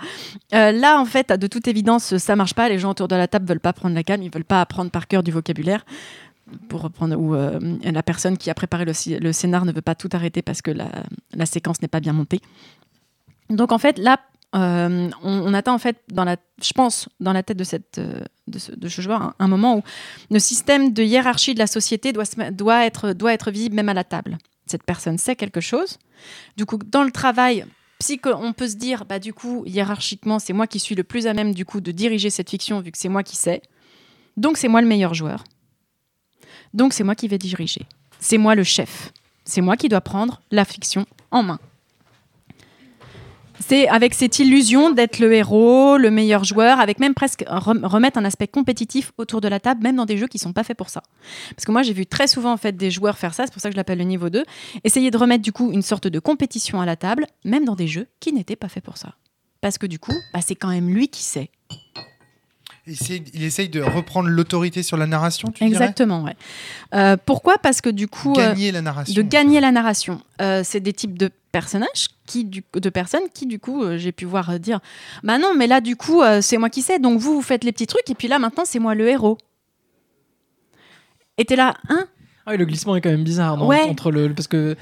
Euh, 0.54 0.72
là, 0.72 0.98
en 0.98 1.04
fait, 1.04 1.32
de 1.32 1.46
toute 1.46 1.68
évidence, 1.68 2.16
ça 2.16 2.34
marche 2.36 2.54
pas. 2.54 2.68
Les 2.68 2.78
gens 2.78 2.90
autour 2.90 3.08
de 3.08 3.16
la 3.16 3.28
table 3.28 3.46
veulent 3.46 3.60
pas 3.60 3.72
prendre 3.72 3.94
la 3.94 4.02
calme, 4.02 4.22
ils 4.22 4.32
veulent 4.32 4.44
pas 4.44 4.60
apprendre 4.60 4.90
par 4.90 5.06
cœur 5.06 5.22
du 5.22 5.30
vocabulaire. 5.30 5.84
Pour 6.68 6.82
reprendre, 6.82 7.16
ou 7.16 7.34
euh, 7.34 7.58
la 7.82 8.02
personne 8.02 8.36
qui 8.36 8.50
a 8.50 8.54
préparé 8.54 8.84
le 8.84 9.32
scénar 9.32 9.64
ne 9.64 9.72
veut 9.72 9.80
pas 9.80 9.94
tout 9.94 10.10
arrêter 10.12 10.42
parce 10.42 10.60
que 10.60 10.70
la, 10.70 10.88
la 11.32 11.46
séquence 11.46 11.80
n'est 11.80 11.88
pas 11.88 12.00
bien 12.00 12.12
montée. 12.12 12.40
Donc 13.48 13.72
en 13.72 13.78
fait, 13.78 13.98
là, 13.98 14.18
euh, 14.54 15.10
on, 15.22 15.32
on 15.32 15.54
atteint 15.54 15.72
en 15.72 15.78
fait, 15.78 15.96
dans 16.08 16.24
la, 16.24 16.36
je 16.62 16.72
pense, 16.72 17.08
dans 17.20 17.32
la 17.32 17.42
tête 17.42 17.56
de, 17.56 17.64
euh, 17.98 18.20
ce, 18.58 19.00
joueur, 19.00 19.34
un, 19.38 19.48
moment 19.48 19.78
où 19.78 19.82
le 20.30 20.38
système 20.38 20.92
de 20.92 21.02
hiérarchie 21.02 21.54
de 21.54 21.58
la 21.58 21.66
société 21.66 22.12
doit, 22.12 22.84
être, 22.84 23.50
visible 23.50 23.76
même 23.76 23.88
à 23.88 23.94
la 23.94 24.04
table. 24.04 24.38
Cette 24.66 24.82
personne 24.82 25.16
sait 25.16 25.36
quelque 25.36 25.60
chose. 25.60 25.98
Du 26.56 26.66
coup, 26.66 26.78
dans 26.78 27.02
le 27.02 27.10
travail, 27.10 27.64
on 28.24 28.52
peut 28.52 28.68
se 28.68 28.76
dire, 28.76 29.04
bah, 29.06 29.18
du 29.18 29.32
coup, 29.32 29.64
hiérarchiquement, 29.66 30.38
c'est 30.38 30.52
moi 30.52 30.66
qui 30.66 30.80
suis 30.80 30.94
le 30.94 31.04
plus 31.04 31.26
à 31.26 31.34
même 31.34 31.54
du 31.54 31.64
coup 31.64 31.80
de 31.80 31.92
diriger 31.92 32.30
cette 32.30 32.50
fiction 32.50 32.80
vu 32.80 32.92
que 32.92 32.98
c'est 32.98 33.08
moi 33.08 33.22
qui 33.22 33.36
sais. 33.36 33.62
Donc 34.36 34.58
c'est 34.58 34.68
moi 34.68 34.82
le 34.82 34.88
meilleur 34.88 35.14
joueur. 35.14 35.44
Donc 36.74 36.92
c'est 36.92 37.04
moi 37.04 37.14
qui 37.14 37.28
vais 37.28 37.38
diriger. 37.38 37.86
C'est 38.18 38.38
moi 38.38 38.54
le 38.54 38.64
chef. 38.64 39.12
C'est 39.44 39.60
moi 39.60 39.76
qui 39.76 39.88
dois 39.88 40.00
prendre 40.00 40.40
la 40.50 40.64
fiction 40.64 41.06
en 41.30 41.42
main. 41.42 41.58
C'est 43.66 43.88
avec 43.88 44.12
cette 44.14 44.38
illusion 44.38 44.90
d'être 44.90 45.18
le 45.18 45.32
héros, 45.32 45.96
le 45.96 46.10
meilleur 46.10 46.44
joueur, 46.44 46.80
avec 46.80 46.98
même 46.98 47.14
presque 47.14 47.44
rem- 47.46 47.84
remettre 47.84 48.18
un 48.18 48.24
aspect 48.24 48.48
compétitif 48.48 49.12
autour 49.18 49.40
de 49.40 49.48
la 49.48 49.60
table, 49.60 49.82
même 49.82 49.96
dans 49.96 50.06
des 50.06 50.18
jeux 50.18 50.26
qui 50.26 50.38
sont 50.38 50.52
pas 50.52 50.64
faits 50.64 50.76
pour 50.76 50.88
ça. 50.88 51.02
Parce 51.56 51.64
que 51.64 51.72
moi, 51.72 51.82
j'ai 51.82 51.92
vu 51.92 52.04
très 52.06 52.26
souvent 52.26 52.52
en 52.52 52.56
fait 52.56 52.76
des 52.76 52.90
joueurs 52.90 53.16
faire 53.18 53.34
ça, 53.34 53.44
c'est 53.46 53.52
pour 53.52 53.62
ça 53.62 53.68
que 53.68 53.74
je 53.74 53.76
l'appelle 53.76 53.98
le 53.98 54.04
niveau 54.04 54.30
2, 54.30 54.44
essayer 54.84 55.10
de 55.10 55.16
remettre 55.16 55.42
du 55.42 55.52
coup 55.52 55.70
une 55.72 55.82
sorte 55.82 56.06
de 56.08 56.18
compétition 56.18 56.80
à 56.80 56.86
la 56.86 56.96
table, 56.96 57.26
même 57.44 57.64
dans 57.64 57.76
des 57.76 57.86
jeux 57.88 58.08
qui 58.20 58.32
n'étaient 58.32 58.56
pas 58.56 58.68
faits 58.68 58.84
pour 58.84 58.96
ça. 58.98 59.14
Parce 59.60 59.78
que 59.78 59.86
du 59.86 59.98
coup, 59.98 60.14
bah, 60.34 60.40
c'est 60.44 60.56
quand 60.56 60.68
même 60.68 60.90
lui 60.92 61.08
qui 61.08 61.22
sait. 61.22 61.50
Il 62.86 62.94
essaye, 62.94 63.22
il 63.32 63.44
essaye 63.44 63.68
de 63.68 63.80
reprendre 63.80 64.28
l'autorité 64.28 64.82
sur 64.82 64.96
la 64.96 65.06
narration, 65.06 65.52
tu 65.54 65.62
Exactement, 65.62 66.24
ouais. 66.24 66.34
Euh, 66.94 67.16
pourquoi? 67.24 67.58
Parce 67.58 67.80
que 67.80 67.88
du 67.90 68.08
coup, 68.08 68.32
dirais 68.32 68.46
euh, 68.48 68.50
Gagner 68.54 68.72
la 68.72 68.82
narration. 68.82 69.14
de 69.14 69.22
gagner 69.22 69.60
la 69.60 69.70
narration. 69.70 70.20
Euh, 70.40 70.62
c'est 70.64 70.80
des 70.80 70.92
types 70.92 71.16
de 71.16 71.30
personnages, 71.52 72.08
qui, 72.26 72.44
du, 72.44 72.64
de 72.74 72.88
personnes 72.90 73.28
qui, 73.32 73.46
du 73.46 73.58
coup, 73.60 73.84
euh, 73.84 73.98
j'ai 73.98 74.10
pu 74.12 74.24
voir 74.24 74.50
euh, 74.50 74.58
dire 74.58 74.80
Bah 75.22 75.38
non, 75.38 75.54
mais 75.56 75.66
là, 75.66 75.80
du 75.80 75.94
coup, 75.96 76.22
euh, 76.22 76.40
c'est 76.40 76.56
moi 76.58 76.70
qui 76.70 76.82
sais, 76.82 76.98
donc 76.98 77.20
vous, 77.20 77.34
vous 77.34 77.42
faites 77.42 77.62
les 77.64 77.72
petits 77.72 77.86
trucs, 77.86 78.08
et 78.10 78.14
puis 78.14 78.26
là, 78.28 78.38
maintenant, 78.38 78.64
c'est 78.64 78.78
moi 78.78 78.94
le 78.94 79.08
héros. 79.08 79.38
Et 81.38 81.44
t'es 81.44 81.56
là, 81.56 81.74
hein? 81.88 82.06
Ah 82.44 82.50
oui, 82.52 82.56
le 82.56 82.64
glissement 82.64 82.96
est 82.96 83.00
quand 83.00 83.10
même 83.10 83.22
bizarre 83.24 83.56
non, 83.56 83.68
Ouais. 83.68 83.82
entre 83.82 84.10
le 84.10 84.34
parce 84.34 84.48
que 84.48 84.76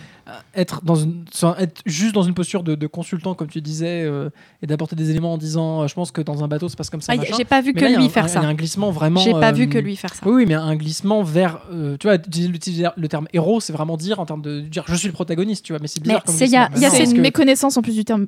être 0.55 0.83
dans 0.85 0.95
une 0.97 1.25
être 1.59 1.81
juste 1.87 2.15
dans 2.15 2.23
une 2.23 2.35
posture 2.35 2.63
de, 2.63 2.75
de 2.75 2.87
consultant 2.87 3.35
comme 3.35 3.49
tu 3.49 3.61
disais 3.61 4.03
euh, 4.05 4.31
et 4.63 4.67
d'apporter 4.67 4.95
des 4.97 5.11
éléments 5.11 5.33
en 5.35 5.39
disant 5.39 5.83
euh, 5.83 5.87
je 5.89 5.95
pense 5.95 6.13
que 6.13 6.21
dans 6.21 6.45
un 6.45 6.49
bateau 6.49 6.69
ça 6.69 6.73
se 6.73 6.77
passe 6.77 6.91
comme 6.91 7.01
ça 7.01 7.13
Ah. 7.17 7.23
J'ai 7.37 7.45
pas 7.45 7.61
vu 7.61 7.73
Mais 7.75 7.81
que 7.81 7.85
là, 7.87 7.91
il 7.91 7.97
lui 7.97 8.05
un- 8.07 8.09
faire 8.09 8.25
Il 8.27 8.35
y 8.35 8.37
a 8.39 8.43
ça. 8.43 8.47
un 8.47 8.55
glissement 8.55 8.91
vraiment. 8.91 9.21
J'ai 9.21 9.33
pas 9.33 9.49
euh, 9.51 9.53
vu 9.53 9.69
que 9.69 9.79
lui 9.79 9.97
faire 9.97 10.15
ça. 10.15 10.23
Oui, 10.27 10.33
oui, 10.33 10.45
mais 10.47 10.55
un 10.55 10.77
glissement 10.77 11.23
vers. 11.23 11.61
euh, 11.73 11.97
tu 11.99 12.07
vois, 12.07 12.17
utiliser, 12.17 12.51
utiliser 12.51 12.87
le 12.97 13.09
terme 13.09 13.27
héros, 13.33 13.61
c'est 13.61 13.73
vraiment 13.73 13.97
dire 13.97 14.21
en 14.21 14.27
termes 14.27 14.43
de 14.43 14.61
dire 14.61 14.85
je 14.87 14.95
suis 14.95 15.09
le 15.09 15.13
protagoniste, 15.13 15.65
tu 15.65 15.73
vois. 15.73 15.81
Mais 15.81 15.89
c'est 15.89 16.01
bizarre 16.01 16.21
Mais 16.25 16.27
comme 16.27 16.35
c'est- 16.37 16.47
y 16.49 16.57
a- 16.57 16.67
glissement. 16.69 16.81
y 16.83 16.85
a 16.85 16.89
Non, 16.89 16.95
C'est 16.95 16.99
parce 17.03 17.11
une 17.11 17.17
que- 17.17 17.23
méconnaissance 17.23 17.77
en 17.77 17.83
plus 17.83 17.95
du 17.95 18.05
terme. 18.05 18.27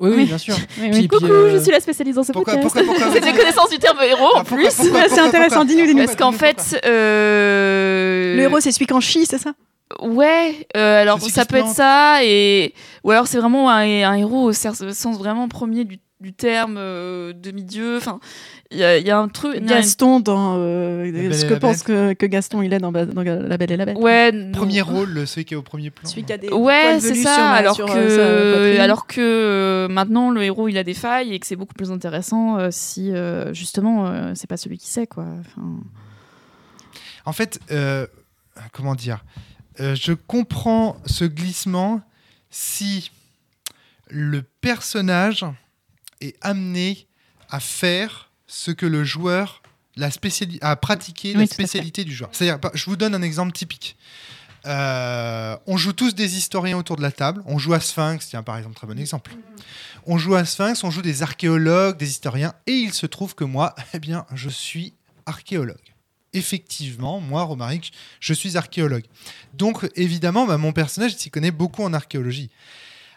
Oui, 0.00 0.10
oui, 0.10 0.16
Oui. 0.18 0.24
bien 0.26 0.38
sûr. 0.38 0.54
Oui, 0.78 0.84
oui. 0.84 0.90
Puis- 0.90 1.08
puis, 1.08 1.18
Coucou, 1.18 1.26
euh, 1.32 1.52
je 1.58 1.62
suis 1.62 1.72
la 1.72 1.80
spécialiste 1.80 2.16
dans 2.16 2.22
ce 2.24 2.32
Pourquoi, 2.32 2.56
podcast. 2.56 2.76
C'est 3.12 3.18
une 3.18 3.24
méconnaissance 3.24 3.70
du 3.70 3.78
terme 3.78 3.98
héros 4.08 4.36
en 4.36 4.44
plus. 4.44 4.68
C'est 4.70 5.18
intéressant, 5.20 5.64
dis-nous, 5.64 5.86
dis-nous. 5.86 6.04
Parce 6.04 6.16
qu'en 6.16 6.32
fait, 6.32 6.80
euh, 6.84 8.36
Le 8.36 8.42
héros, 8.42 8.60
c'est 8.60 8.72
celui 8.72 8.86
qui 8.86 8.92
en 8.94 9.00
chie, 9.00 9.26
c'est 9.26 9.38
ça? 9.38 9.52
Ouais, 10.00 10.66
euh, 10.76 11.02
alors 11.02 11.20
ça 11.20 11.44
peut 11.44 11.56
être 11.56 11.68
ça, 11.68 12.20
et 12.24 12.74
ou 13.04 13.10
alors 13.10 13.26
c'est 13.26 13.38
vraiment 13.38 13.70
un, 13.70 13.80
un 13.82 14.14
héros 14.14 14.44
au 14.44 14.52
sens 14.52 14.82
vraiment 15.18 15.48
premier 15.48 15.84
du, 15.84 15.98
du 16.20 16.32
terme, 16.32 16.76
euh, 16.78 17.32
demi-dieu. 17.32 17.96
Enfin, 17.96 18.20
il 18.70 18.78
y, 18.78 18.84
a- 18.84 18.96
il 18.98 19.06
y 19.06 19.10
a 19.10 19.18
un 19.18 19.28
truc. 19.28 19.56
une- 19.58 19.66
Gaston 19.66 20.20
dans 20.20 20.54
euh, 20.56 21.32
ce 21.32 21.44
que 21.44 21.54
pense 21.54 21.82
que, 21.82 22.12
que 22.14 22.26
Gaston 22.26 22.62
il 22.62 22.72
est 22.72 22.78
dans, 22.78 22.90
La 22.92 23.58
Belle 23.58 23.72
et 23.72 23.76
la 23.76 23.84
Bête. 23.84 23.98
Ouais. 23.98 24.32
Premier 24.52 24.80
rôle, 24.82 25.10
le- 25.10 25.26
celui 25.26 25.44
qui 25.44 25.54
est 25.54 25.56
au 25.56 25.62
premier 25.62 25.90
plan. 25.90 26.08
Celui 26.08 26.24
qui 26.24 26.32
a 26.32 26.38
des 26.38 26.48
Ouais, 26.50 26.98
c'est 27.00 27.14
ça. 27.16 27.34
sur 27.34 27.42
alors 27.44 27.74
sur, 27.74 27.86
que, 27.86 27.92
euh, 27.96 28.80
alors 28.80 29.06
que 29.06 29.88
maintenant 29.90 30.30
le 30.30 30.42
héros 30.42 30.68
il 30.68 30.78
a 30.78 30.84
des 30.84 30.94
failles 30.94 31.34
et 31.34 31.38
que 31.40 31.46
c'est 31.46 31.56
beaucoup 31.56 31.74
plus 31.74 31.90
intéressant 31.90 32.58
euh, 32.58 32.68
si 32.70 33.10
euh, 33.12 33.52
justement 33.52 34.06
euh, 34.06 34.32
c'est 34.34 34.46
pas 34.48 34.56
celui 34.56 34.78
qui 34.78 34.88
sait 34.88 35.06
quoi. 35.06 35.24
Enfin, 35.40 35.80
En 37.26 37.32
fait, 37.32 37.58
euh, 37.70 38.06
comment 38.72 38.94
dire? 38.94 39.24
Euh, 39.82 39.94
Je 39.94 40.12
comprends 40.12 40.96
ce 41.06 41.24
glissement 41.24 42.00
si 42.50 43.10
le 44.08 44.42
personnage 44.42 45.44
est 46.20 46.36
amené 46.40 47.06
à 47.50 47.60
faire 47.60 48.30
ce 48.46 48.70
que 48.70 48.86
le 48.86 49.04
joueur 49.04 49.62
la 49.96 50.10
spéciali- 50.10 50.58
à 50.62 50.74
pratiquer 50.76 51.32
Oui, 51.34 51.40
la 51.40 51.46
spécialité 51.46 52.04
du 52.04 52.14
joueur. 52.14 52.30
C'est-à-dire, 52.32 52.58
je 52.74 52.84
vous 52.86 52.96
donne 52.96 53.14
un 53.14 53.20
exemple 53.22 53.52
typique. 53.52 53.96
Euh, 54.64 55.56
on 55.66 55.76
joue 55.76 55.92
tous 55.92 56.14
des 56.14 56.36
historiens 56.38 56.78
autour 56.78 56.96
de 56.96 57.02
la 57.02 57.10
table. 57.12 57.42
On 57.46 57.58
joue 57.58 57.74
à 57.74 57.80
Sphinx, 57.80 58.28
tiens 58.28 58.42
par 58.42 58.56
exemple, 58.56 58.76
très 58.76 58.86
bon 58.86 58.98
exemple. 58.98 59.32
On 60.06 60.18
joue 60.18 60.34
à 60.34 60.44
Sphinx, 60.44 60.82
on 60.84 60.90
joue 60.90 61.02
des 61.02 61.22
archéologues, 61.22 61.96
des 61.98 62.08
historiens, 62.08 62.54
et 62.66 62.72
il 62.72 62.92
se 62.92 63.06
trouve 63.06 63.34
que 63.34 63.44
moi, 63.44 63.74
eh 63.94 63.98
bien, 63.98 64.24
je 64.34 64.48
suis 64.48 64.94
archéologue. 65.26 65.76
Effectivement, 66.32 67.20
moi, 67.20 67.42
Romaric, 67.42 67.92
je 68.20 68.32
suis 68.32 68.56
archéologue. 68.56 69.04
Donc, 69.54 69.88
évidemment, 69.96 70.46
bah, 70.46 70.58
mon 70.58 70.72
personnage 70.72 71.16
s'y 71.16 71.30
connaît 71.30 71.50
beaucoup 71.50 71.82
en 71.82 71.92
archéologie. 71.92 72.50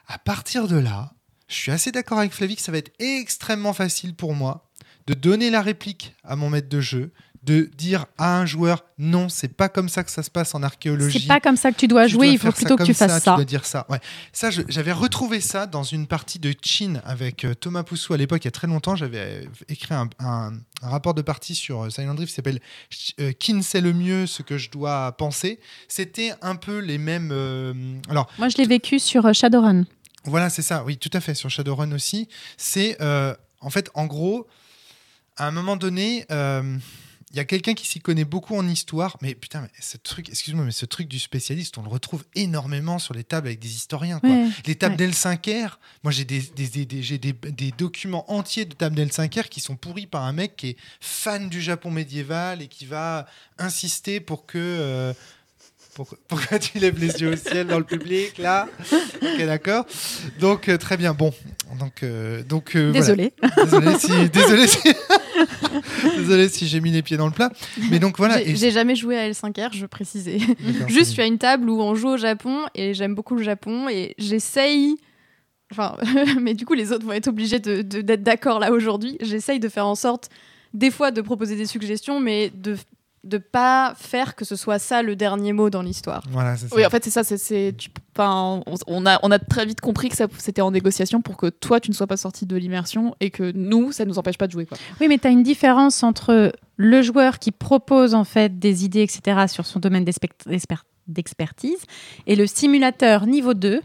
À 0.07 0.19
partir 0.19 0.67
de 0.67 0.75
là, 0.75 1.13
je 1.47 1.55
suis 1.55 1.71
assez 1.71 1.91
d'accord 1.91 2.19
avec 2.19 2.33
Flavie 2.33 2.55
que 2.55 2.61
ça 2.61 2.71
va 2.71 2.77
être 2.77 2.93
extrêmement 2.99 3.73
facile 3.73 4.15
pour 4.15 4.33
moi 4.33 4.69
de 5.07 5.13
donner 5.13 5.49
la 5.49 5.61
réplique 5.61 6.15
à 6.23 6.35
mon 6.35 6.49
maître 6.49 6.69
de 6.69 6.81
jeu, 6.81 7.11
de 7.45 7.69
dire 7.77 8.05
à 8.17 8.39
un 8.39 8.45
joueur 8.45 8.83
non, 8.97 9.29
c'est 9.29 9.49
pas 9.49 9.69
comme 9.69 9.89
ça 9.89 10.03
que 10.03 10.09
ça 10.11 10.23
se 10.23 10.31
passe 10.31 10.55
en 10.55 10.63
archéologie. 10.63 11.19
C'est 11.21 11.27
pas 11.27 11.39
comme 11.39 11.57
ça 11.57 11.71
que 11.71 11.77
tu 11.77 11.87
dois 11.87 12.05
Tu 12.05 12.13
jouer, 12.13 12.27
dois 12.27 12.33
il 12.33 12.39
faut 12.39 12.47
ça 12.47 12.53
plutôt 12.53 12.75
que 12.77 12.83
tu 12.83 12.93
fasses 12.93 13.21
ça. 13.23 13.31
Tu 13.31 13.35
dois 13.37 13.45
dire 13.45 13.65
ça. 13.65 13.85
Ouais. 13.89 13.99
Ça, 14.33 14.49
j'avais 14.49 14.91
retrouvé 14.93 15.41
ça 15.41 15.67
dans 15.67 15.83
une 15.83 16.07
partie 16.07 16.39
de 16.39 16.53
Chin 16.61 17.01
avec 17.05 17.43
euh, 17.45 17.53
Thomas 17.53 17.83
Poussou 17.83 18.13
à 18.13 18.17
l'époque, 18.17 18.43
il 18.43 18.47
y 18.47 18.49
a 18.49 18.51
très 18.51 18.67
longtemps. 18.67 18.95
J'avais 18.95 19.19
euh, 19.19 19.45
écrit 19.69 19.93
un, 19.93 20.09
un- 20.19 20.53
un 20.81 20.89
rapport 20.89 21.13
de 21.13 21.21
partie 21.21 21.55
sur 21.55 21.83
euh, 21.85 21.89
Silent 21.89 22.13
Drift 22.15 22.29
qui 22.31 22.35
s'appelle 22.35 22.59
euh, 23.19 23.31
Kin 23.33 23.61
sait 23.61 23.81
le 23.81 23.93
mieux 23.93 24.25
ce 24.27 24.41
que 24.41 24.57
je 24.57 24.69
dois 24.71 25.11
penser. 25.17 25.59
C'était 25.87 26.33
un 26.41 26.55
peu 26.55 26.79
les 26.79 26.97
mêmes. 26.97 27.29
euh, 27.31 27.73
alors, 28.09 28.27
Moi, 28.39 28.49
je 28.49 28.57
l'ai 28.57 28.65
vécu 28.65 28.97
sur 28.99 29.33
Shadowrun. 29.33 29.83
voilà, 30.23 30.49
c'est 30.49 30.61
ça. 30.61 30.83
Oui, 30.85 30.97
tout 30.97 31.09
à 31.13 31.19
fait. 31.19 31.33
Sur 31.35 31.49
Shadowrun 31.49 31.91
aussi. 31.91 32.27
C'est 32.57 32.97
euh, 33.01 33.35
en 33.61 33.69
fait, 33.69 33.91
en 33.93 34.05
gros, 34.05 34.47
à 35.37 35.47
un 35.47 35.51
moment 35.51 35.75
donné, 35.75 36.25
euh, 36.31 36.77
il 37.35 37.37
y 37.37 37.41
a 37.41 37.45
quelqu'un 37.45 37.73
qui 37.73 37.85
s'y 37.85 37.99
connaît 37.99 38.23
beaucoup 38.23 38.55
en 38.55 38.65
histoire. 38.65 39.17
Mais 39.21 39.35
putain, 39.35 39.59
mais 39.61 39.69
ce 39.81 39.97
truc, 39.97 40.29
excuse-moi, 40.29 40.63
mais 40.63 40.71
ce 40.71 40.85
truc 40.85 41.09
du 41.09 41.19
spécialiste, 41.19 41.77
on 41.77 41.81
le 41.81 41.89
retrouve 41.89 42.23
énormément 42.33 42.97
sur 42.97 43.13
les 43.13 43.25
tables 43.25 43.47
avec 43.47 43.59
des 43.59 43.73
historiens. 43.75 44.21
Quoi. 44.21 44.29
Ouais. 44.29 44.47
Les 44.65 44.75
tables 44.75 44.95
Ouais. 44.95 45.07
d'L5R, 45.09 45.71
moi 46.03 46.13
j'ai 46.13 46.23
des, 46.23 46.39
des, 46.55 46.69
des- 46.69 47.71
documents 47.77 48.31
entiers 48.31 48.63
de 48.63 48.73
tables 48.73 48.95
d'L5R 48.97 49.49
qui 49.49 49.59
sont 49.59 49.75
pourris 49.75 50.07
par 50.07 50.23
un 50.23 50.31
mec 50.31 50.55
qui 50.55 50.69
est 50.69 50.77
fan 51.01 51.49
du 51.49 51.61
Japon 51.61 51.91
médiéval 51.91 52.61
et 52.61 52.67
qui 52.69 52.85
va 52.85 53.27
insister 53.59 54.21
pour 54.21 54.45
que. 54.45 54.57
euh, 54.57 55.13
pour- 55.95 56.13
pourquoi 56.27 56.59
tu 56.59 56.77
lèves 56.77 56.99
les 56.99 57.19
yeux 57.21 57.31
au 57.33 57.35
ciel 57.35 57.65
dans 57.67 57.79
le 57.79 57.83
public 57.85 58.37
là 58.37 58.67
Ok, 59.21 59.37
d'accord. 59.45 59.85
Donc 60.39 60.69
euh, 60.69 60.77
très 60.77 60.97
bien. 60.97 61.13
Bon, 61.13 61.33
donc 61.79 62.03
euh, 62.03 62.43
donc 62.43 62.75
euh, 62.75 62.91
voilà. 62.91 62.99
Désolé. 62.99 63.33
Désolé 63.63 63.97
si 63.97 64.29
désolé 64.29 64.67
si 64.67 64.79
désolé 66.17 66.49
si 66.49 66.67
j'ai 66.67 66.81
mis 66.81 66.91
les 66.91 67.01
pieds 67.01 67.17
dans 67.17 67.27
le 67.27 67.31
plat. 67.33 67.49
Mais 67.89 67.99
donc 67.99 68.17
voilà. 68.17 68.43
J'ai 68.43 68.71
jamais 68.71 68.95
joué 68.95 69.17
à 69.17 69.29
L5R, 69.29 69.69
je 69.73 69.85
précisais. 69.85 70.37
Juste, 70.87 71.07
je 71.09 71.13
suis 71.13 71.21
à 71.21 71.25
une 71.25 71.37
table 71.37 71.69
où 71.69 71.81
on 71.81 71.95
joue 71.95 72.09
au 72.09 72.17
Japon 72.17 72.65
et 72.75 72.93
j'aime 72.93 73.15
beaucoup 73.15 73.35
le 73.35 73.43
Japon 73.43 73.89
et 73.89 74.13
j'essaye. 74.17 74.97
Enfin, 75.71 75.95
mais 76.41 76.53
du 76.53 76.65
coup, 76.65 76.73
les 76.73 76.91
autres 76.91 77.05
vont 77.05 77.13
être 77.13 77.27
obligés 77.27 77.59
de- 77.59 77.81
de- 77.81 78.01
d'être 78.01 78.21
d'accord 78.23 78.59
là 78.59 78.71
aujourd'hui. 78.71 79.17
J'essaye 79.21 79.59
de 79.59 79.67
faire 79.69 79.87
en 79.87 79.95
sorte, 79.95 80.29
des 80.73 80.91
fois, 80.91 81.11
de 81.11 81.21
proposer 81.21 81.55
des 81.55 81.65
suggestions, 81.65 82.19
mais 82.19 82.51
de 82.53 82.75
de 83.25 83.37
pas 83.39 83.93
faire 83.97 84.35
que 84.35 84.45
ce 84.45 84.55
soit 84.55 84.79
ça 84.79 85.01
le 85.01 85.15
dernier 85.15 85.51
mot 85.51 85.69
dans 85.69 85.81
l'histoire. 85.81 86.23
Voilà, 86.29 86.55
c'est 86.55 86.67
ça. 86.69 86.75
Oui, 86.75 86.85
en 86.85 86.89
fait, 86.89 87.03
c'est 87.03 87.09
ça. 87.09 87.23
c'est- 87.23 87.75
on, 88.17 88.61
on 88.87 89.05
a, 89.05 89.19
on 89.23 89.31
a 89.31 89.39
très 89.39 89.65
vite 89.65 89.81
compris 89.81 90.09
que 90.09 90.15
ça- 90.15 90.27
c'était 90.37 90.61
en 90.61 90.71
négociation 90.71 91.21
pour 91.21 91.35
que 91.35 91.47
toi, 91.47 91.79
tu 91.79 91.89
ne 91.91 91.95
sois 91.95 92.07
pas 92.07 92.17
sorti 92.17 92.45
de 92.45 92.55
l'immersion 92.55 93.15
et 93.19 93.31
que 93.31 93.51
nous, 93.53 93.91
ça 93.91 94.05
ne 94.05 94.09
nous 94.09 94.19
empêche 94.19 94.37
pas 94.37 94.47
de 94.47 94.51
jouer. 94.51 94.65
Quoi. 94.65 94.77
Oui, 95.01 95.07
mais 95.07 95.17
tu 95.17 95.27
as 95.27 95.31
une 95.31 95.43
différence 95.43 96.03
entre 96.03 96.53
le 96.77 97.01
joueur 97.01 97.39
qui 97.39 97.51
propose 97.51 98.13
en 98.13 98.23
fait 98.23 98.59
des 98.59 98.85
idées, 98.85 99.01
etc., 99.01 99.45
sur 99.47 99.65
son 99.65 99.79
domaine 99.79 100.05
d'expertise 101.07 101.77
et 102.27 102.35
le 102.35 102.47
simulateur 102.47 103.25
niveau 103.25 103.53
2. 103.53 103.81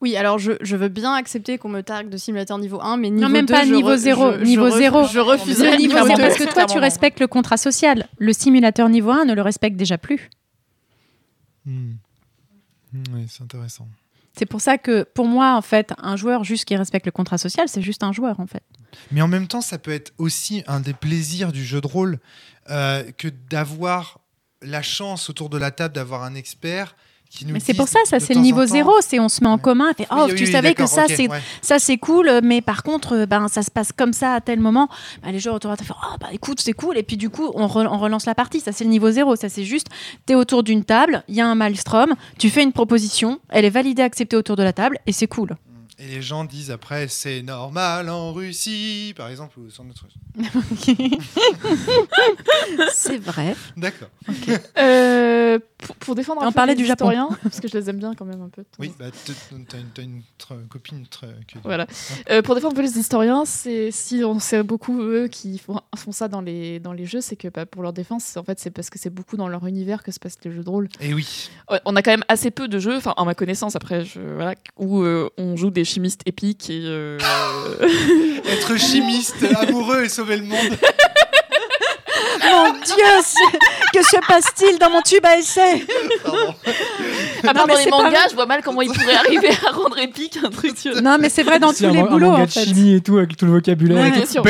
Oui, 0.00 0.16
alors 0.16 0.38
je, 0.38 0.52
je 0.60 0.76
veux 0.76 0.88
bien 0.88 1.12
accepter 1.14 1.58
qu'on 1.58 1.68
me 1.68 1.82
targue 1.82 2.08
de 2.08 2.16
simulateur 2.16 2.56
niveau 2.58 2.80
1, 2.80 2.96
mais 2.98 3.10
niveau 3.10 3.22
non, 3.26 3.28
même 3.28 3.46
2, 3.46 3.52
pas 3.54 3.64
je 3.64 3.72
niveau 3.74 3.94
re- 3.94 3.96
0. 3.96 4.32
je- 4.32 4.38
je 4.38 4.44
niveau 4.44 4.70
0. 4.70 5.04
Je 5.08 5.18
refuserais 5.18 5.72
Le 5.72 5.76
niveau 5.76 5.90
clairement 5.92 6.14
0, 6.14 6.18
de- 6.18 6.22
parce 6.22 6.38
que 6.38 6.52
toi, 6.54 6.66
tu 6.66 6.78
respectes 6.78 7.18
le 7.20 7.26
contrat 7.26 7.56
social. 7.56 8.08
Le 8.18 8.32
simulateur 8.32 8.88
niveau 8.88 9.10
1 9.10 9.24
ne 9.24 9.34
le 9.34 9.42
respecte 9.42 9.76
déjà 9.76 9.98
plus. 9.98 10.30
Hmm. 11.66 11.92
Hmm, 12.92 13.02
Oui, 13.14 13.26
c'est 13.28 13.42
intéressant. 13.42 13.86
C'est 14.36 14.46
pour 14.46 14.60
ça 14.60 14.78
que, 14.78 15.02
pour 15.02 15.26
moi, 15.26 15.56
en 15.56 15.62
fait, 15.62 15.92
un 15.98 16.16
joueur 16.16 16.44
juste 16.44 16.64
qui 16.64 16.76
respecte 16.76 17.04
le 17.06 17.10
contrat 17.12 17.38
social, 17.38 17.68
c'est 17.68 17.82
juste 17.82 18.04
un 18.04 18.12
joueur, 18.12 18.38
en 18.38 18.46
fait. 18.46 18.62
Mais 19.10 19.20
en 19.20 19.26
même 19.28 19.48
temps, 19.48 19.60
ça 19.60 19.78
peut 19.78 19.90
être 19.90 20.12
aussi 20.16 20.62
un 20.68 20.78
des 20.78 20.92
plaisirs 20.94 21.50
du 21.50 21.64
jeu 21.64 21.80
de 21.80 21.88
rôle 21.88 22.20
euh, 22.70 23.02
que 23.18 23.26
d'avoir 23.50 24.20
la 24.62 24.80
chance 24.82 25.28
autour 25.28 25.48
de 25.50 25.58
la 25.58 25.72
table 25.72 25.94
d'avoir 25.94 26.22
un 26.22 26.34
expert 26.36 26.94
Mais 27.46 27.60
c'est 27.60 27.74
pour 27.74 27.88
ça, 27.88 27.98
ça 28.04 28.20
c'est 28.20 28.34
le 28.34 28.40
niveau 28.40 28.64
0, 28.64 28.90
c'est 29.00 29.20
on 29.20 29.28
se 29.28 29.42
met 29.42 29.50
en 29.50 29.58
commun, 29.58 29.92
fait, 29.96 30.06
oh, 30.10 30.24
oui, 30.28 30.34
tu 30.34 30.44
oui, 30.44 30.50
savais 30.50 30.74
que 30.74 30.86
ça 30.86 31.04
c'est 31.08 31.28
ouais. 31.28 31.40
ça 31.60 31.78
c'est 31.78 31.98
cool, 31.98 32.30
mais 32.42 32.62
par 32.62 32.82
contre, 32.82 33.14
euh, 33.14 33.26
ben 33.26 33.48
ça 33.48 33.62
se 33.62 33.70
passe 33.70 33.92
comme 33.92 34.12
ça 34.12 34.32
à 34.34 34.40
tel 34.40 34.58
moment. 34.60 34.88
Ben, 35.22 35.30
les 35.30 35.38
joueurs 35.38 35.54
autour 35.54 35.70
de 35.70 35.76
table 35.76 35.86
font, 35.88 35.94
oh 36.02 36.16
bah 36.20 36.28
écoute 36.32 36.60
c'est 36.60 36.72
cool, 36.72 36.96
et 36.96 37.02
puis 37.02 37.16
du 37.16 37.28
coup 37.30 37.50
on, 37.54 37.66
re- 37.66 37.86
on 37.86 37.98
relance 37.98 38.24
la 38.26 38.34
partie. 38.34 38.60
Ça 38.60 38.72
c'est 38.72 38.84
le 38.84 38.90
niveau 38.90 39.10
0, 39.10 39.36
ça 39.36 39.48
c'est 39.48 39.64
juste, 39.64 39.88
t'es 40.26 40.34
autour 40.34 40.62
d'une 40.62 40.84
table, 40.84 41.22
il 41.28 41.34
y 41.34 41.40
a 41.40 41.46
un 41.46 41.54
maelstrom, 41.54 42.14
tu 42.38 42.48
fais 42.50 42.62
une 42.62 42.72
proposition, 42.72 43.40
elle 43.50 43.64
est 43.66 43.70
validée, 43.70 44.02
acceptée 44.02 44.36
autour 44.36 44.56
de 44.56 44.62
la 44.62 44.72
table, 44.72 44.98
et 45.06 45.12
c'est 45.12 45.26
cool. 45.28 45.56
Et 46.00 46.06
les 46.06 46.22
gens 46.22 46.44
disent 46.44 46.70
après, 46.70 47.08
c'est 47.08 47.42
normal 47.42 48.08
en 48.08 48.32
Russie, 48.32 49.12
par 49.16 49.28
exemple, 49.28 49.58
ou 49.58 49.68
sur 49.68 49.82
notre... 49.82 50.06
c'est 52.92 53.18
vrai. 53.18 53.54
D'accord. 53.76 54.08
Euh, 54.78 55.58
pour, 55.78 55.96
pour 55.96 56.14
défendre 56.14 56.42
un 56.42 56.46
On 56.46 56.50
peu 56.50 56.54
parlait 56.54 56.74
les 56.74 56.82
du 56.82 56.86
Japon. 56.86 57.10
historiens, 57.10 57.28
parce 57.42 57.60
que 57.60 57.68
je 57.68 57.76
les 57.76 57.90
aime 57.90 57.98
bien 57.98 58.14
quand 58.14 58.24
même 58.24 58.42
un 58.42 58.48
peu. 58.48 58.64
Oui, 58.78 58.92
bah, 58.98 59.06
t'as 59.10 59.32
une, 59.56 59.64
t'as 59.64 60.02
une 60.02 60.22
copine 60.68 61.04
que... 61.08 61.58
Voilà. 61.64 61.86
Euh, 62.30 62.42
pour 62.42 62.54
défendre 62.54 62.74
un 62.74 62.76
peu 62.76 62.82
les 62.82 62.98
historiens, 62.98 63.44
c'est 63.44 63.90
si 63.90 64.22
on 64.24 64.38
sait 64.38 64.62
beaucoup 64.62 65.00
eux 65.00 65.28
qui 65.28 65.58
font, 65.58 65.80
font 65.96 66.12
ça 66.12 66.28
dans 66.28 66.40
les 66.40 66.78
dans 66.80 66.92
les 66.92 67.06
jeux, 67.06 67.20
c'est 67.20 67.36
que 67.36 67.48
bah, 67.48 67.66
pour 67.66 67.82
leur 67.82 67.92
défense, 67.92 68.36
en 68.36 68.44
fait, 68.44 68.58
c'est 68.60 68.70
parce 68.70 68.90
que 68.90 68.98
c'est 68.98 69.10
beaucoup 69.10 69.36
dans 69.36 69.48
leur 69.48 69.66
univers 69.66 70.02
que 70.02 70.12
se 70.12 70.18
passent 70.20 70.38
les 70.44 70.52
jeux 70.52 70.64
de 70.64 70.70
rôle. 70.70 70.88
Et 71.00 71.14
oui. 71.14 71.50
Ouais, 71.70 71.80
On 71.84 71.96
a 71.96 72.02
quand 72.02 72.12
même 72.12 72.24
assez 72.28 72.50
peu 72.50 72.68
de 72.68 72.78
jeux, 72.78 72.96
enfin 72.96 73.14
en 73.16 73.24
ma 73.24 73.34
connaissance 73.34 73.74
après, 73.74 74.04
je, 74.04 74.20
voilà, 74.20 74.54
où 74.76 75.02
euh, 75.02 75.28
on 75.38 75.56
joue 75.56 75.70
des 75.70 75.84
chimistes 75.88 76.20
épiques 76.26 76.70
et 76.70 76.82
euh, 76.84 77.18
Être 78.52 78.76
chimiste, 78.76 79.36
amoureux 79.60 80.04
et 80.04 80.08
sauver 80.08 80.36
le 80.36 80.44
monde. 80.44 80.58
Mon 82.50 82.72
Dieu, 82.72 82.94
que 83.92 84.02
se 84.02 84.16
passe-t-il 84.26 84.78
dans 84.78 84.90
mon 84.90 85.02
tube 85.02 85.24
à 85.24 85.36
essai 85.38 85.84
À 87.46 87.52
part 87.54 87.66
dans 87.66 87.76
les 87.76 87.86
mangas, 87.90 88.28
je 88.30 88.34
vois 88.34 88.46
mal 88.46 88.62
comment 88.62 88.80
ils 88.82 88.90
pourraient 88.90 89.14
arriver 89.16 89.50
à 89.66 89.70
rendre 89.72 89.98
épique 89.98 90.38
un 90.42 90.48
truc. 90.50 90.74
Non, 91.02 91.18
mais 91.20 91.28
c'est 91.28 91.42
vrai 91.42 91.58
dans 91.58 91.72
tous 91.72 91.84
un, 91.84 91.90
les 91.90 91.98
un 92.00 92.06
boulots 92.06 92.30
manga 92.30 92.42
en 92.42 92.46
de 92.46 92.50
fait. 92.50 92.64
chimie 92.64 92.94
et 92.94 93.00
tout 93.00 93.18
avec 93.18 93.36
tout 93.36 93.44
le 93.44 93.52
vocabulaire. 93.52 93.98
Ouais. 94.00 94.08
et 94.20 94.26
tout. 94.26 94.42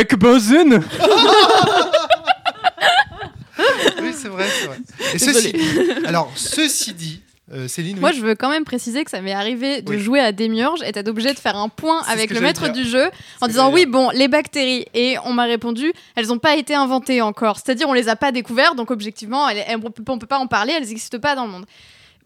Oui, 4.00 4.12
c'est 4.14 4.28
vrai, 4.28 4.46
c'est 4.60 4.66
vrai. 4.66 4.78
Et 5.14 5.18
Désolée. 5.18 5.52
ceci, 5.52 6.06
alors, 6.06 6.30
ceci 6.36 6.92
dit, 6.94 7.20
euh, 7.52 7.66
Céline, 7.68 7.98
Moi, 7.98 8.10
oui. 8.10 8.16
je 8.16 8.22
veux 8.24 8.34
quand 8.34 8.50
même 8.50 8.64
préciser 8.64 9.04
que 9.04 9.10
ça 9.10 9.20
m'est 9.22 9.32
arrivé 9.32 9.80
de 9.82 9.90
Oui. 9.90 9.98
jouer 10.00 10.20
à 10.20 10.32
Demiurge 10.32 10.80
et 10.84 10.92
t'es 10.92 11.08
obligé 11.08 11.32
de 11.32 11.38
faire 11.38 11.56
un 11.56 11.68
point 11.68 12.02
avec 12.08 12.30
le 12.30 12.40
maître 12.40 12.64
dire. 12.68 12.72
du 12.72 12.84
jeu 12.84 13.10
en 13.40 13.46
disant 13.46 13.72
oui, 13.72 13.86
bon, 13.86 14.10
les 14.10 14.28
bactéries. 14.28 14.84
Et 14.94 15.16
on 15.24 15.32
m'a 15.32 15.44
répondu, 15.44 15.92
elles 16.14 16.26
n'ont 16.26 16.38
pas 16.38 16.56
été 16.56 16.74
inventées 16.74 17.22
encore. 17.22 17.56
C'est-à-dire, 17.56 17.88
on 17.88 17.94
les 17.94 18.08
a 18.08 18.16
pas 18.16 18.32
découvertes, 18.32 18.76
donc 18.76 18.90
objectivement, 18.90 19.48
elles- 19.48 19.64
elles- 19.66 19.76
on 19.82 20.12
on 20.12 20.18
peut 20.18 20.26
pas 20.26 20.38
en 20.38 20.46
parler, 20.46 20.74
elles 20.76 20.86
n'existent 20.88 21.18
pas 21.18 21.34
dans 21.34 21.46
le 21.46 21.52
monde. 21.52 21.64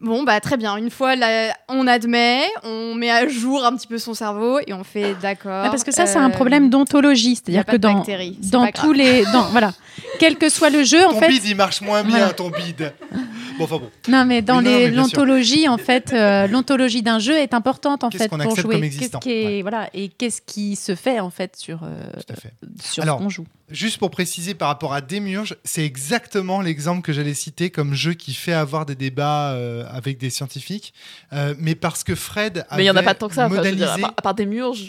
Bon, 0.00 0.24
bah 0.24 0.40
très 0.40 0.56
bien. 0.56 0.76
Une 0.76 0.90
fois, 0.90 1.14
là, 1.14 1.54
on 1.68 1.86
admet, 1.86 2.42
on 2.64 2.92
met 2.96 3.10
à 3.12 3.28
jour 3.28 3.64
un 3.64 3.76
petit 3.76 3.86
peu 3.86 3.98
son 3.98 4.14
cerveau 4.14 4.58
et 4.66 4.72
on 4.72 4.82
fait 4.82 5.14
d'accord. 5.22 5.62
Ouais, 5.62 5.70
parce 5.70 5.84
que 5.84 5.92
ça, 5.92 6.06
c'est 6.06 6.18
un 6.18 6.30
euh, 6.30 6.32
problème 6.32 6.70
d'ontologie, 6.70 7.36
c'est-à-dire 7.36 7.64
que 7.64 7.76
dans, 7.76 8.02
dans 8.50 8.62
grave. 8.62 8.72
tous 8.80 8.92
les, 8.92 9.22
dans, 9.26 9.42
voilà, 9.52 9.72
quel 10.18 10.36
que 10.38 10.48
soit 10.48 10.70
le 10.70 10.82
jeu, 10.82 11.06
en 11.06 11.12
ton 11.12 11.20
fait, 11.20 11.28
bide, 11.28 11.44
il 11.44 11.54
marche 11.54 11.82
moins 11.82 12.02
bien, 12.02 12.16
Voilà. 12.18 12.32
ton 12.32 12.50
bide. 12.50 12.92
Bon, 13.58 13.64
enfin 13.64 13.78
bon. 13.78 13.90
Non, 14.08 14.24
mais 14.24 14.42
dans 14.42 14.60
les- 14.60 14.90
l'ontologie, 14.90 15.68
en 15.68 15.78
fait, 15.78 16.12
euh, 16.12 16.46
l'ontologie 16.46 17.02
d'un 17.02 17.18
jeu 17.18 17.34
est 17.36 17.54
importante 17.54 18.04
en 18.04 18.08
Qu'est-ce 18.08 18.24
fait 18.24 18.28
qu'on 18.28 18.36
pour 18.38 18.46
accepte 18.52 18.62
jouer. 18.62 18.74
comme 18.74 18.82
Qu'est-ce 18.82 18.96
existant, 18.96 19.18
qui 19.20 19.30
est- 19.30 19.44
ouais. 19.56 19.62
voilà, 19.62 19.88
et 19.94 20.08
qu'est-ce 20.08 20.40
qui 20.42 20.76
se 20.76 20.94
fait 20.94 21.20
en 21.20 21.30
fait 21.30 21.56
sur 21.56 21.80
euh, 21.84 22.10
fait. 22.40 22.52
sur 22.82 23.02
Alors, 23.02 23.18
ce 23.18 23.22
qu'on 23.24 23.28
joue. 23.30 23.46
Juste 23.70 23.96
pour 23.98 24.10
préciser 24.10 24.52
par 24.54 24.68
rapport 24.68 24.92
à 24.92 25.00
Démurge, 25.00 25.56
c'est 25.64 25.82
exactement 25.84 26.60
l'exemple 26.60 27.00
que 27.00 27.12
j'allais 27.14 27.32
citer 27.32 27.70
comme 27.70 27.94
jeu 27.94 28.12
qui 28.12 28.34
fait 28.34 28.52
avoir 28.52 28.84
des 28.84 28.94
débats 28.94 29.52
euh, 29.52 29.84
avec 29.90 30.18
des 30.18 30.28
scientifiques. 30.28 30.92
Euh, 31.32 31.54
mais 31.58 31.74
parce 31.74 32.04
que 32.04 32.14
Fred 32.14 32.66
Mais 32.76 32.84
il 32.84 32.86
y 32.86 32.90
en 32.90 32.96
a 32.96 32.98
avait 32.98 33.06
pas 33.06 33.14
tant 33.14 33.28
que 33.28 33.34
ça. 33.34 33.46
enfin, 33.46 33.62
je 33.62 33.68
veux 33.70 33.74
dire, 33.76 33.86
modélisé- 33.88 34.04
à, 34.04 34.08
part, 34.08 34.14
à 34.18 34.22
part 34.22 34.34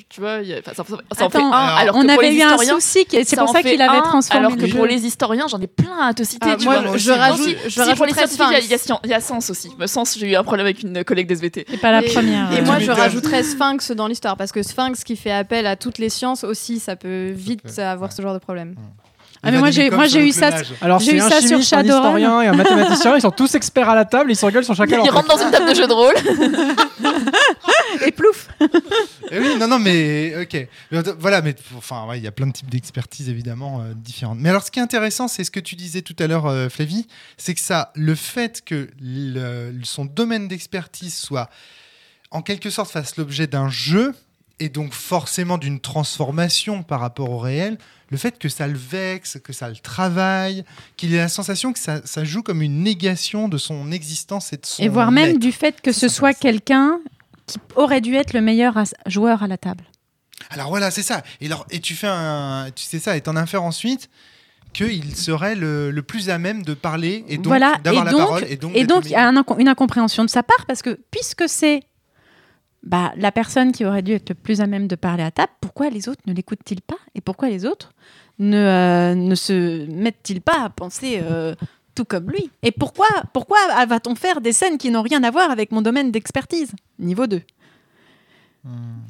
tu 0.09 0.19
vois, 0.19 0.41
y 0.41 0.53
a- 0.53 0.57
enfin, 0.59 0.73
ça, 0.75 0.83
ça- 0.83 0.97
ça 1.15 1.25
en 1.25 1.29
fait 1.29 1.37
Attends, 1.37 1.53
un. 1.53 1.75
Alors, 1.75 1.95
on 1.95 2.09
avait 2.09 2.35
eu 2.35 2.41
un 2.41 2.57
souci, 2.57 3.05
c'est 3.09 3.35
pour 3.37 3.49
en 3.49 3.53
ça 3.53 3.63
qu'il 3.63 3.81
avait 3.81 4.01
transformé 4.01 4.45
Alors 4.47 4.57
que 4.57 4.65
le 4.65 4.67
pour 4.75 4.85
les 4.85 5.05
historiens, 5.05 5.47
j'en 5.47 5.61
ai 5.61 5.67
plein 5.67 5.97
à 6.01 6.13
te 6.13 6.23
citer. 6.23 6.49
Ah, 6.51 6.55
tu 6.57 6.65
moi, 6.65 6.81
vois. 6.81 6.97
je 6.97 7.11
rajoute- 7.11 7.45
si, 7.47 7.55
je 7.69 7.69
si, 7.69 7.79
il 8.59 8.69
y 8.69 8.73
a- 8.73 8.77
y, 9.15 9.17
y 9.19 9.21
Sens 9.21 9.49
aussi. 9.49 9.69
Me 9.77 9.87
Sens, 9.87 10.17
j'ai 10.17 10.31
eu 10.31 10.35
un 10.35 10.43
problème 10.43 10.65
avec 10.65 10.81
une 10.83 11.03
collègue 11.03 11.27
d'SVT. 11.27 11.65
C'est 11.69 11.77
pas 11.77 11.91
la 11.91 12.03
Et- 12.03 12.09
première. 12.13 12.51
Et 12.53 12.59
euh, 12.59 12.65
moi, 12.65 12.79
je 12.79 12.91
rajouterais 12.91 13.43
Sphinx 13.43 13.91
dans 13.91 14.07
l'histoire 14.07 14.37
parce 14.37 14.51
que 14.51 14.61
Sphinx 14.63 15.03
qui 15.03 15.15
fait 15.15 15.31
appel 15.31 15.65
à 15.67 15.75
toutes 15.75 15.97
les 15.97 16.09
sciences 16.09 16.43
aussi, 16.43 16.79
ça 16.79 16.95
peut 16.95 17.29
vite 17.31 17.79
avoir 17.79 18.09
Ouais. 18.09 18.15
ce 18.15 18.21
genre 18.21 18.33
de 18.33 18.39
problème. 18.39 18.75
Ah, 19.45 19.51
mais 19.51 19.59
moi, 19.59 19.71
j'ai- 19.71 19.89
moi, 19.89 20.07
j'ai 20.07 20.25
eu 20.25 20.31
ça- 20.31 20.51
Alors, 20.81 20.99
J'ai 20.99 21.15
eu 21.15 21.19
un 21.19 21.29
ça 21.29 21.39
sur 21.41 21.49
chimiste, 21.49 21.73
un 21.73 21.83
historien 21.83 22.41
et 22.41 22.47
un 22.47 22.53
mathématicien. 22.53 23.15
Ils 23.17 23.21
sont 23.21 23.31
tous 23.31 23.53
experts 23.55 23.89
à 23.89 23.95
la 23.95 24.05
table. 24.05 24.31
Ils 24.31 24.35
s'engueulent 24.37 24.63
sur 24.63 24.73
chacun 24.75 25.01
Ils 25.03 25.09
rentrent 25.09 25.27
dans 25.37 25.43
une 25.43 25.51
table 25.51 25.69
de 25.69 25.75
jeu 25.75 25.85
de 25.87 25.93
rôle. 25.93 26.13
Et 28.07 28.11
plouf 28.11 28.47
Eh 29.31 29.39
oui, 29.39 29.55
non, 29.59 29.67
non, 29.67 29.79
mais 29.79 30.33
ok. 30.41 30.67
Voilà, 31.19 31.41
mais 31.41 31.55
enfin, 31.77 32.05
ouais, 32.07 32.17
il 32.17 32.23
y 32.23 32.27
a 32.27 32.31
plein 32.31 32.47
de 32.47 32.51
types 32.53 32.69
d'expertise 32.69 33.29
évidemment 33.29 33.81
euh, 33.81 33.93
différentes. 33.95 34.39
Mais 34.39 34.49
alors, 34.49 34.63
ce 34.63 34.71
qui 34.71 34.79
est 34.79 34.83
intéressant, 34.83 35.27
c'est 35.27 35.43
ce 35.43 35.51
que 35.51 35.59
tu 35.59 35.75
disais 35.75 36.01
tout 36.01 36.15
à 36.19 36.27
l'heure, 36.27 36.45
euh, 36.47 36.69
Flavie, 36.69 37.07
c'est 37.37 37.53
que 37.53 37.59
ça, 37.61 37.91
le 37.95 38.15
fait 38.15 38.63
que 38.65 38.89
le- 39.01 39.73
son 39.83 40.05
domaine 40.05 40.47
d'expertise 40.47 41.15
soit 41.15 41.49
en 42.31 42.41
quelque 42.41 42.69
sorte 42.69 42.91
fasse 42.91 43.17
l'objet 43.17 43.47
d'un 43.47 43.69
jeu 43.69 44.13
et 44.59 44.69
donc 44.69 44.93
forcément 44.93 45.57
d'une 45.57 45.79
transformation 45.79 46.83
par 46.83 46.99
rapport 46.99 47.29
au 47.29 47.39
réel, 47.39 47.77
le 48.09 48.17
fait 48.17 48.37
que 48.37 48.49
ça 48.49 48.67
le 48.67 48.77
vexe, 48.77 49.39
que 49.43 49.53
ça 49.53 49.69
le 49.69 49.75
travaille, 49.75 50.63
qu'il 50.97 51.13
ait 51.13 51.17
la 51.17 51.29
sensation 51.29 51.73
que 51.73 51.79
ça, 51.79 52.01
ça 52.05 52.23
joue 52.23 52.43
comme 52.43 52.61
une 52.61 52.83
négation 52.83 53.49
de 53.49 53.57
son 53.57 53.91
existence 53.91 54.53
et 54.53 54.57
de 54.57 54.65
son 54.65 54.83
Et 54.83 54.87
voire 54.87 55.11
même 55.11 55.39
du 55.39 55.51
fait 55.51 55.81
que 55.81 55.91
ce 55.91 56.07
soit 56.07 56.33
quelqu'un 56.33 56.99
qui 57.47 57.57
aurait 57.75 58.01
dû 58.01 58.15
être 58.15 58.33
le 58.33 58.41
meilleur 58.41 58.81
joueur 59.07 59.43
à 59.43 59.47
la 59.47 59.57
table. 59.57 59.83
Alors 60.49 60.69
voilà, 60.69 60.91
c'est 60.91 61.03
ça. 61.03 61.23
Et, 61.41 61.47
alors, 61.47 61.65
et 61.71 61.79
tu 61.79 61.95
fais 61.95 62.07
un, 62.07 62.67
tu 62.75 62.83
sais 62.83 62.99
ça, 62.99 63.17
et 63.17 63.21
t'en 63.21 63.35
infères 63.35 63.63
ensuite 63.63 64.09
qu'il 64.73 65.15
serait 65.15 65.55
le, 65.55 65.91
le 65.91 66.01
plus 66.01 66.29
à 66.29 66.39
même 66.39 66.63
de 66.63 66.73
parler 66.73 67.23
et 67.27 67.37
donc 67.37 67.47
voilà, 67.47 67.77
d'avoir 67.83 68.05
la 68.05 68.11
parole 68.11 68.43
et 68.49 68.57
donc 68.57 68.75
et 68.75 68.81
il 68.81 69.09
y 69.11 69.15
a 69.15 69.27
un 69.27 69.43
une 69.59 69.67
incompréhension 69.67 70.25
de 70.25 70.29
sa 70.29 70.41
part 70.41 70.65
parce 70.65 70.81
que 70.81 70.99
puisque 71.11 71.47
c'est 71.47 71.81
bah, 72.83 73.13
la 73.15 73.31
personne 73.31 73.71
qui 73.71 73.85
aurait 73.85 74.01
dû 74.01 74.11
être 74.11 74.29
le 74.29 74.35
plus 74.35 74.61
à 74.61 74.67
même 74.67 74.87
de 74.87 74.95
parler 74.95 75.23
à 75.23 75.31
table, 75.31 75.51
pourquoi 75.61 75.89
les 75.89 76.09
autres 76.09 76.21
ne 76.27 76.33
l'écoutent-ils 76.33 76.81
pas 76.81 76.97
et 77.15 77.21
pourquoi 77.21 77.49
les 77.49 77.65
autres 77.65 77.93
ne, 78.39 78.57
euh, 78.57 79.15
ne 79.15 79.35
se 79.35 79.85
mettent-ils 79.87 80.41
pas 80.41 80.65
à 80.65 80.69
penser 80.69 81.19
euh, 81.21 81.55
tout 81.95 82.05
comme 82.05 82.29
lui? 82.29 82.51
Et 82.61 82.71
pourquoi, 82.71 83.07
pourquoi 83.33 83.57
va-t-on 83.85 84.15
faire 84.15 84.41
des 84.41 84.51
scènes 84.51 84.77
qui 84.77 84.91
n'ont 84.91 85.01
rien 85.01 85.23
à 85.23 85.31
voir 85.31 85.49
avec 85.49 85.71
mon 85.71 85.81
domaine 85.81 86.11
d'expertise? 86.11 86.73
Niveau 86.99 87.25
2. 87.25 87.41
Hmm. 88.65 89.01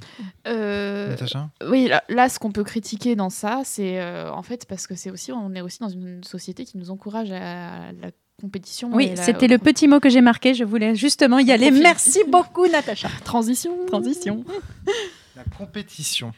Euh, 0.48 1.10
Natacha? 1.10 1.50
oui, 1.68 1.88
là, 1.88 2.04
là, 2.10 2.28
ce 2.28 2.40
qu'on 2.40 2.52
peut 2.52 2.64
critiquer 2.64 3.16
dans 3.16 3.30
ça, 3.30 3.62
c'est 3.64 4.02
euh, 4.02 4.32
en 4.32 4.42
fait 4.42 4.66
parce 4.68 4.88
que 4.88 4.96
c'est 4.96 5.12
aussi, 5.12 5.32
on 5.32 5.54
est 5.54 5.62
aussi 5.62 5.80
dans 5.80 5.90
une 5.90 6.24
société 6.24 6.66
qui 6.66 6.78
nous 6.78 6.90
encourage 6.90 7.32
à 7.32 7.92
la 7.92 8.12
compétition. 8.42 8.90
Oui, 8.94 9.12
c'était 9.16 9.48
le 9.48 9.58
petit 9.58 9.88
mot 9.88 10.00
que 10.00 10.10
j'ai 10.10 10.22
marqué, 10.22 10.54
je 10.54 10.64
voulais 10.64 10.96
justement 10.96 11.40
y 11.40 11.52
aller. 11.52 11.68
Profil. 11.68 11.84
Merci 11.84 12.20
beaucoup 12.28 12.68
Natacha. 12.68 13.10
transition. 13.24 13.86
Transition. 13.88 14.44
La 15.36 15.44
compétition. 15.58 16.32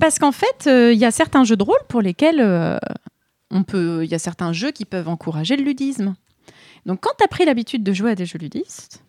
Parce 0.00 0.18
qu'en 0.18 0.32
fait, 0.32 0.66
euh, 0.66 0.92
il 0.92 0.98
y 0.98 1.04
a 1.04 1.10
certains 1.10 1.44
jeux 1.44 1.56
de 1.56 1.62
rôle 1.62 1.78
pour 1.88 2.02
lesquels 2.02 2.40
euh, 2.40 2.78
on 3.50 3.62
peut, 3.62 4.04
il 4.04 4.10
y 4.10 4.14
a 4.14 4.18
certains 4.18 4.52
jeux 4.52 4.72
qui 4.72 4.84
peuvent 4.84 5.08
encourager 5.08 5.56
le 5.56 5.62
ludisme. 5.62 6.14
Donc, 6.86 7.00
quand 7.00 7.12
tu 7.18 7.24
as 7.24 7.28
pris 7.28 7.44
l'habitude 7.44 7.84
de 7.84 7.92
jouer 7.92 8.12
à 8.12 8.14
des 8.14 8.26
jeux 8.26 8.38
ludistes, 8.38 9.04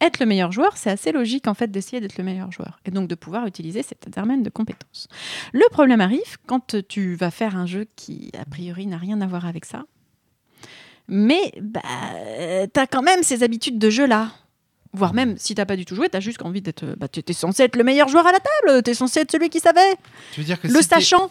être 0.00 0.20
le 0.20 0.26
meilleur 0.26 0.52
joueur, 0.52 0.76
c'est 0.76 0.90
assez 0.90 1.12
logique 1.12 1.46
en 1.46 1.54
fait 1.54 1.70
d'essayer 1.70 2.00
d'être 2.00 2.16
le 2.16 2.24
meilleur 2.24 2.50
joueur 2.50 2.80
et 2.84 2.90
donc 2.90 3.08
de 3.08 3.14
pouvoir 3.14 3.46
utiliser 3.46 3.82
cet 3.82 4.08
domaine 4.08 4.42
de 4.42 4.50
compétences. 4.50 5.08
Le 5.52 5.64
problème 5.70 6.00
arrive 6.00 6.38
quand 6.46 6.76
tu 6.88 7.14
vas 7.16 7.30
faire 7.30 7.56
un 7.56 7.66
jeu 7.66 7.86
qui 7.96 8.30
a 8.38 8.44
priori 8.44 8.86
n'a 8.86 8.96
rien 8.96 9.20
à 9.20 9.26
voir 9.26 9.46
avec 9.46 9.64
ça, 9.64 9.84
mais 11.10 11.52
bah, 11.60 11.80
tu 12.72 12.80
as 12.80 12.86
quand 12.86 13.02
même 13.02 13.22
ces 13.22 13.42
habitudes 13.42 13.78
de 13.78 13.90
jeu 13.90 14.06
là. 14.06 14.30
Voire 14.92 15.14
même 15.14 15.36
si 15.38 15.54
t'as 15.54 15.66
pas 15.66 15.76
du 15.76 15.84
tout 15.84 15.94
joué, 15.94 16.08
t'as 16.08 16.18
juste 16.20 16.42
envie 16.42 16.62
d'être. 16.62 16.84
Bah, 16.96 17.06
t'es 17.06 17.32
censé 17.32 17.62
être 17.62 17.76
le 17.76 17.84
meilleur 17.84 18.08
joueur 18.08 18.26
à 18.26 18.32
la 18.32 18.38
table, 18.40 18.82
t'es 18.82 18.94
censé 18.94 19.20
être 19.20 19.30
celui 19.30 19.48
qui 19.48 19.60
savait. 19.60 19.94
Tu 20.32 20.40
veux 20.40 20.44
dire 20.46 20.60
que 20.60 20.66
Le 20.66 20.82
si 20.82 20.88
t'es- 20.88 20.94
sachant. 20.96 21.30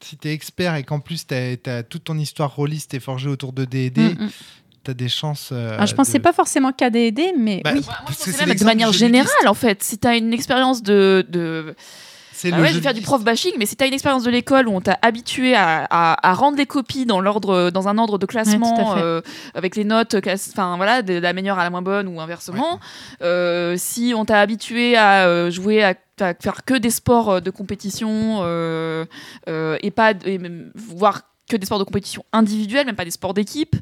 si 0.00 0.16
t'es 0.16 0.32
expert 0.32 0.74
et 0.76 0.84
qu'en 0.84 1.00
plus 1.00 1.26
t'as 1.26 1.56
as 1.66 1.82
toute 1.82 2.04
ton 2.04 2.16
histoire 2.16 2.54
rôliste 2.54 2.94
est 2.94 3.00
forgée 3.00 3.28
autour 3.28 3.52
de 3.52 3.66
D&D, 3.66 4.00
Mm, 4.14 4.24
mm. 4.24 4.30
t'as 4.84 4.94
des 4.94 5.08
chances. 5.10 5.50
euh, 5.52 5.76
Ah, 5.78 5.84
je 5.84 5.94
pensais 5.94 6.16
de- 6.18 6.22
pas 6.22 6.32
forcément 6.32 6.72
qu'à 6.72 6.88
D&D, 6.88 7.34
mais 7.38 7.60
Bah, 7.62 7.72
oui. 7.74 7.80
Moi, 7.84 7.88
moi, 7.88 7.96
Parce 8.06 8.12
je 8.20 8.24
que 8.24 8.30
pensais 8.30 8.38
c'est 8.38 8.46
même 8.46 8.56
de 8.56 8.64
manière 8.64 8.92
générale, 8.92 9.48
en 9.48 9.54
fait. 9.54 9.82
Si 9.82 9.98
tu 9.98 10.08
as 10.08 10.16
une 10.16 10.32
expérience 10.32 10.82
de, 10.82 11.26
de, 11.28 11.74
C'est 12.36 12.52
Ah 12.52 12.56
le 12.56 12.62
ouais, 12.62 12.68
je 12.70 12.74
vais 12.74 12.80
faire 12.82 12.94
du 12.94 13.00
prof 13.00 13.22
bashing, 13.22 13.52
mais 13.58 13.64
si 13.66 13.76
tu 13.76 13.84
as 13.84 13.86
une 13.86 13.92
expérience 13.94 14.24
de 14.24 14.30
l'école 14.30 14.66
où 14.66 14.72
on 14.74 14.80
t'a 14.80 14.98
habitué 15.02 15.54
à, 15.54 15.86
à- 15.88 16.28
à 16.30 16.34
rendre 16.34 16.56
les 16.58 16.66
copies 16.66 17.06
dans, 17.06 17.20
l'ordre, 17.20 17.70
dans 17.70 17.86
un 17.86 17.96
ordre 17.96 18.18
de 18.18 18.26
classement, 18.26 18.94
Ouais, 18.96 19.00
euh, 19.02 19.20
avec 19.54 19.76
les 19.76 19.84
notes, 19.84 20.16
enfin 20.52 20.76
voilà, 20.76 21.02
de 21.02 21.14
la 21.14 21.32
meilleure 21.32 21.60
à 21.60 21.62
la 21.64 21.70
moins 21.70 21.80
bonne 21.82 22.08
ou 22.08 22.20
inversement, 22.20 22.80
euh, 23.22 23.76
si 23.78 24.12
on 24.16 24.24
t'a 24.24 24.40
habitué 24.40 24.96
à 24.96 25.26
euh, 25.28 25.50
jouer 25.50 25.84
à, 25.84 25.94
à 26.20 26.34
faire 26.34 26.64
que 26.64 26.74
des 26.74 26.90
sports 26.90 27.40
de 27.40 27.50
compétition 27.50 28.40
euh, 28.42 29.04
euh, 29.48 29.78
et 29.82 29.92
pas, 29.92 30.12
et 30.24 30.38
même, 30.38 30.72
voire 30.74 31.22
que 31.48 31.56
des 31.56 31.66
sports 31.66 31.78
de 31.78 31.84
compétition 31.84 32.24
individuels, 32.32 32.86
même 32.86 32.96
pas 32.96 33.04
des 33.04 33.10
sports 33.12 33.34
d'équipe, 33.34 33.76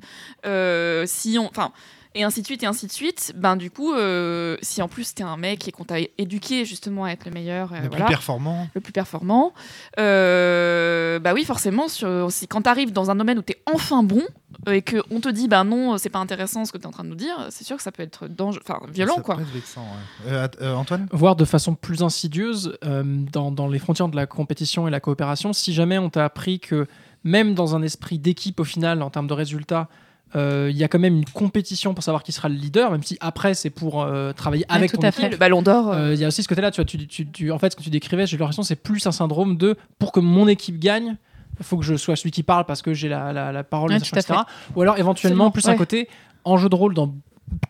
euh, 0.46 1.04
si 1.06 1.38
on, 1.38 1.46
enfin 1.46 1.72
et 2.14 2.25
ainsi 2.25 2.40
de 2.42 2.46
suite 2.46 2.62
et 2.62 2.66
ainsi 2.66 2.87
de 2.87 2.92
suite. 2.92 3.33
Ben 3.37 3.57
du 3.57 3.70
coup 3.70 3.92
euh, 3.92 4.57
si 4.62 4.83
en 4.83 4.88
plus 4.88 5.14
t'es 5.14 5.22
un 5.22 5.37
mec 5.37 5.66
et 5.68 5.72
qu'on 5.72 5.85
t'a 5.85 5.96
éduqué 6.18 6.64
justement 6.64 7.05
à 7.05 7.11
être 7.11 7.25
le 7.25 7.31
meilleur 7.33 7.72
euh, 7.72 7.81
Le 7.83 7.88
voilà, 7.88 8.05
plus 8.05 8.12
performant. 8.14 8.68
le 8.75 8.81
plus 8.81 8.92
performant. 8.92 9.53
Euh, 9.98 11.18
bah 11.18 11.33
oui 11.35 11.44
forcément 11.44 11.88
sur, 11.88 12.31
si, 12.31 12.46
quand 12.48 12.62
t'arrives 12.62 12.92
dans 12.92 13.11
un 13.11 13.14
domaine 13.16 13.38
où 13.38 13.42
t'es 13.42 13.62
enfin 13.72 14.03
bon 14.03 14.22
euh, 14.68 14.72
et 14.72 14.83
qu'on 14.83 15.20
te 15.20 15.29
dit 15.29 15.48
bah 15.48 15.64
non 15.64 15.98
c'est 15.98 16.11
pas 16.11 16.18
intéressant 16.18 16.64
ce 16.64 16.72
que 16.72 16.79
t'es 16.79 16.87
en 16.87 16.90
train 16.90 17.05
de 17.05 17.09
nous 17.09 17.14
dire 17.14 17.46
c'est 17.51 17.64
sûr 17.64 17.77
que 17.77 17.83
ça 17.83 17.93
peut 17.93 18.03
être 18.03 18.28
dangereux 18.28 18.62
enfin 18.66 18.80
violent 18.93 19.16
Ça 19.16 19.22
quoi. 19.22 19.36
peut 19.36 19.43
être 19.43 19.53
vexant, 19.53 19.82
ouais. 19.82 20.32
Euh, 20.32 20.49
euh, 20.61 20.74
Antoine? 20.74 21.07
Voire 21.12 21.36
de 21.36 21.45
façon 21.45 21.74
plus 21.74 22.03
insidieuse 22.03 22.76
euh, 22.84 23.03
dans, 23.05 23.51
dans 23.51 23.68
les 23.68 23.78
frontières 23.78 24.09
de 24.09 24.16
la 24.16 24.26
compétition 24.26 24.86
et 24.86 24.91
la 24.91 25.01
coopération, 25.01 25.53
si 25.53 25.72
jamais 25.72 25.99
on 25.99 26.11
t'a 26.11 26.24
appris 26.24 26.61
que 26.61 26.86
même 27.24 27.55
dans 27.55 27.76
un 27.76 27.82
esprit 27.82 28.18
d'équipe 28.18 28.59
au 28.61 28.64
final, 28.64 29.01
en 29.03 29.11
termes 29.11 29.28
de 29.28 29.34
résultats, 29.34 29.89
il 30.35 30.76
y 30.76 30.83
a 30.85 30.89
quand 30.89 30.99
même 30.99 31.16
une 31.16 31.24
compétition 31.26 31.95
pour 31.95 32.03
savoir 32.05 32.22
qui 32.22 32.33
sera 32.33 32.49
le 32.49 32.55
leader, 32.55 32.91
même 32.91 33.03
si 33.03 33.18
après 33.20 33.55
c'est 33.55 33.70
pour 33.70 34.03
euh, 34.03 34.33
travailler 34.33 34.64
avec 34.68 34.91
tout 34.91 34.97
ton 34.97 35.03
à 35.05 35.09
équipe. 35.09 35.20
fait. 35.20 35.28
le 35.30 35.37
ballon 35.37 35.62
d'or 35.62 35.93
euh, 35.93 36.11
Euh, 36.11 36.14
Il 36.14 36.20
y 36.20 36.24
a 36.24 36.28
aussi 36.28 36.43
ce 36.43 36.49
côté-là, 36.49 36.70
tu 36.70 36.76
vois, 36.80 36.85
tu, 36.87 37.07
tu- 37.07 37.26
tu- 37.30 37.51
en 37.53 37.59
fait, 37.59 37.70
ce 37.72 37.76
que 37.76 37.83
tu 37.83 37.91
décrivais, 37.91 38.26
j'ai 38.26 38.37
l'impression 38.39 38.62
que 38.62 38.68
c'est 38.68 38.76
plus 38.76 39.07
un 39.07 39.12
syndrome 39.12 39.57
de 39.57 39.76
pour 39.99 40.11
que 40.12 40.20
mon 40.20 40.49
équipe 40.49 40.78
gagne, 40.78 41.16
il 41.61 41.64
faut 41.64 41.76
que 41.76 41.85
je 41.85 41.97
sois 41.97 42.16
celui 42.16 42.30
qui 42.30 42.43
parle 42.43 42.64
parce 42.64 42.80
que 42.83 42.95
j'ai 42.95 43.09
la, 43.09 43.33
la- 43.33 43.53
la 43.53 43.62
parole, 43.64 43.91
Ouais, 43.91 43.99
etc. 43.99 44.35
Ou 44.74 44.83
alors 44.83 44.99
éventuellement 44.99 45.51
plus 45.51 45.68
un 45.68 45.76
côté 45.76 46.09
en 46.45 46.57
jeu 46.57 46.68
de 46.68 46.74
rôle 46.74 46.95
dans, 46.95 47.14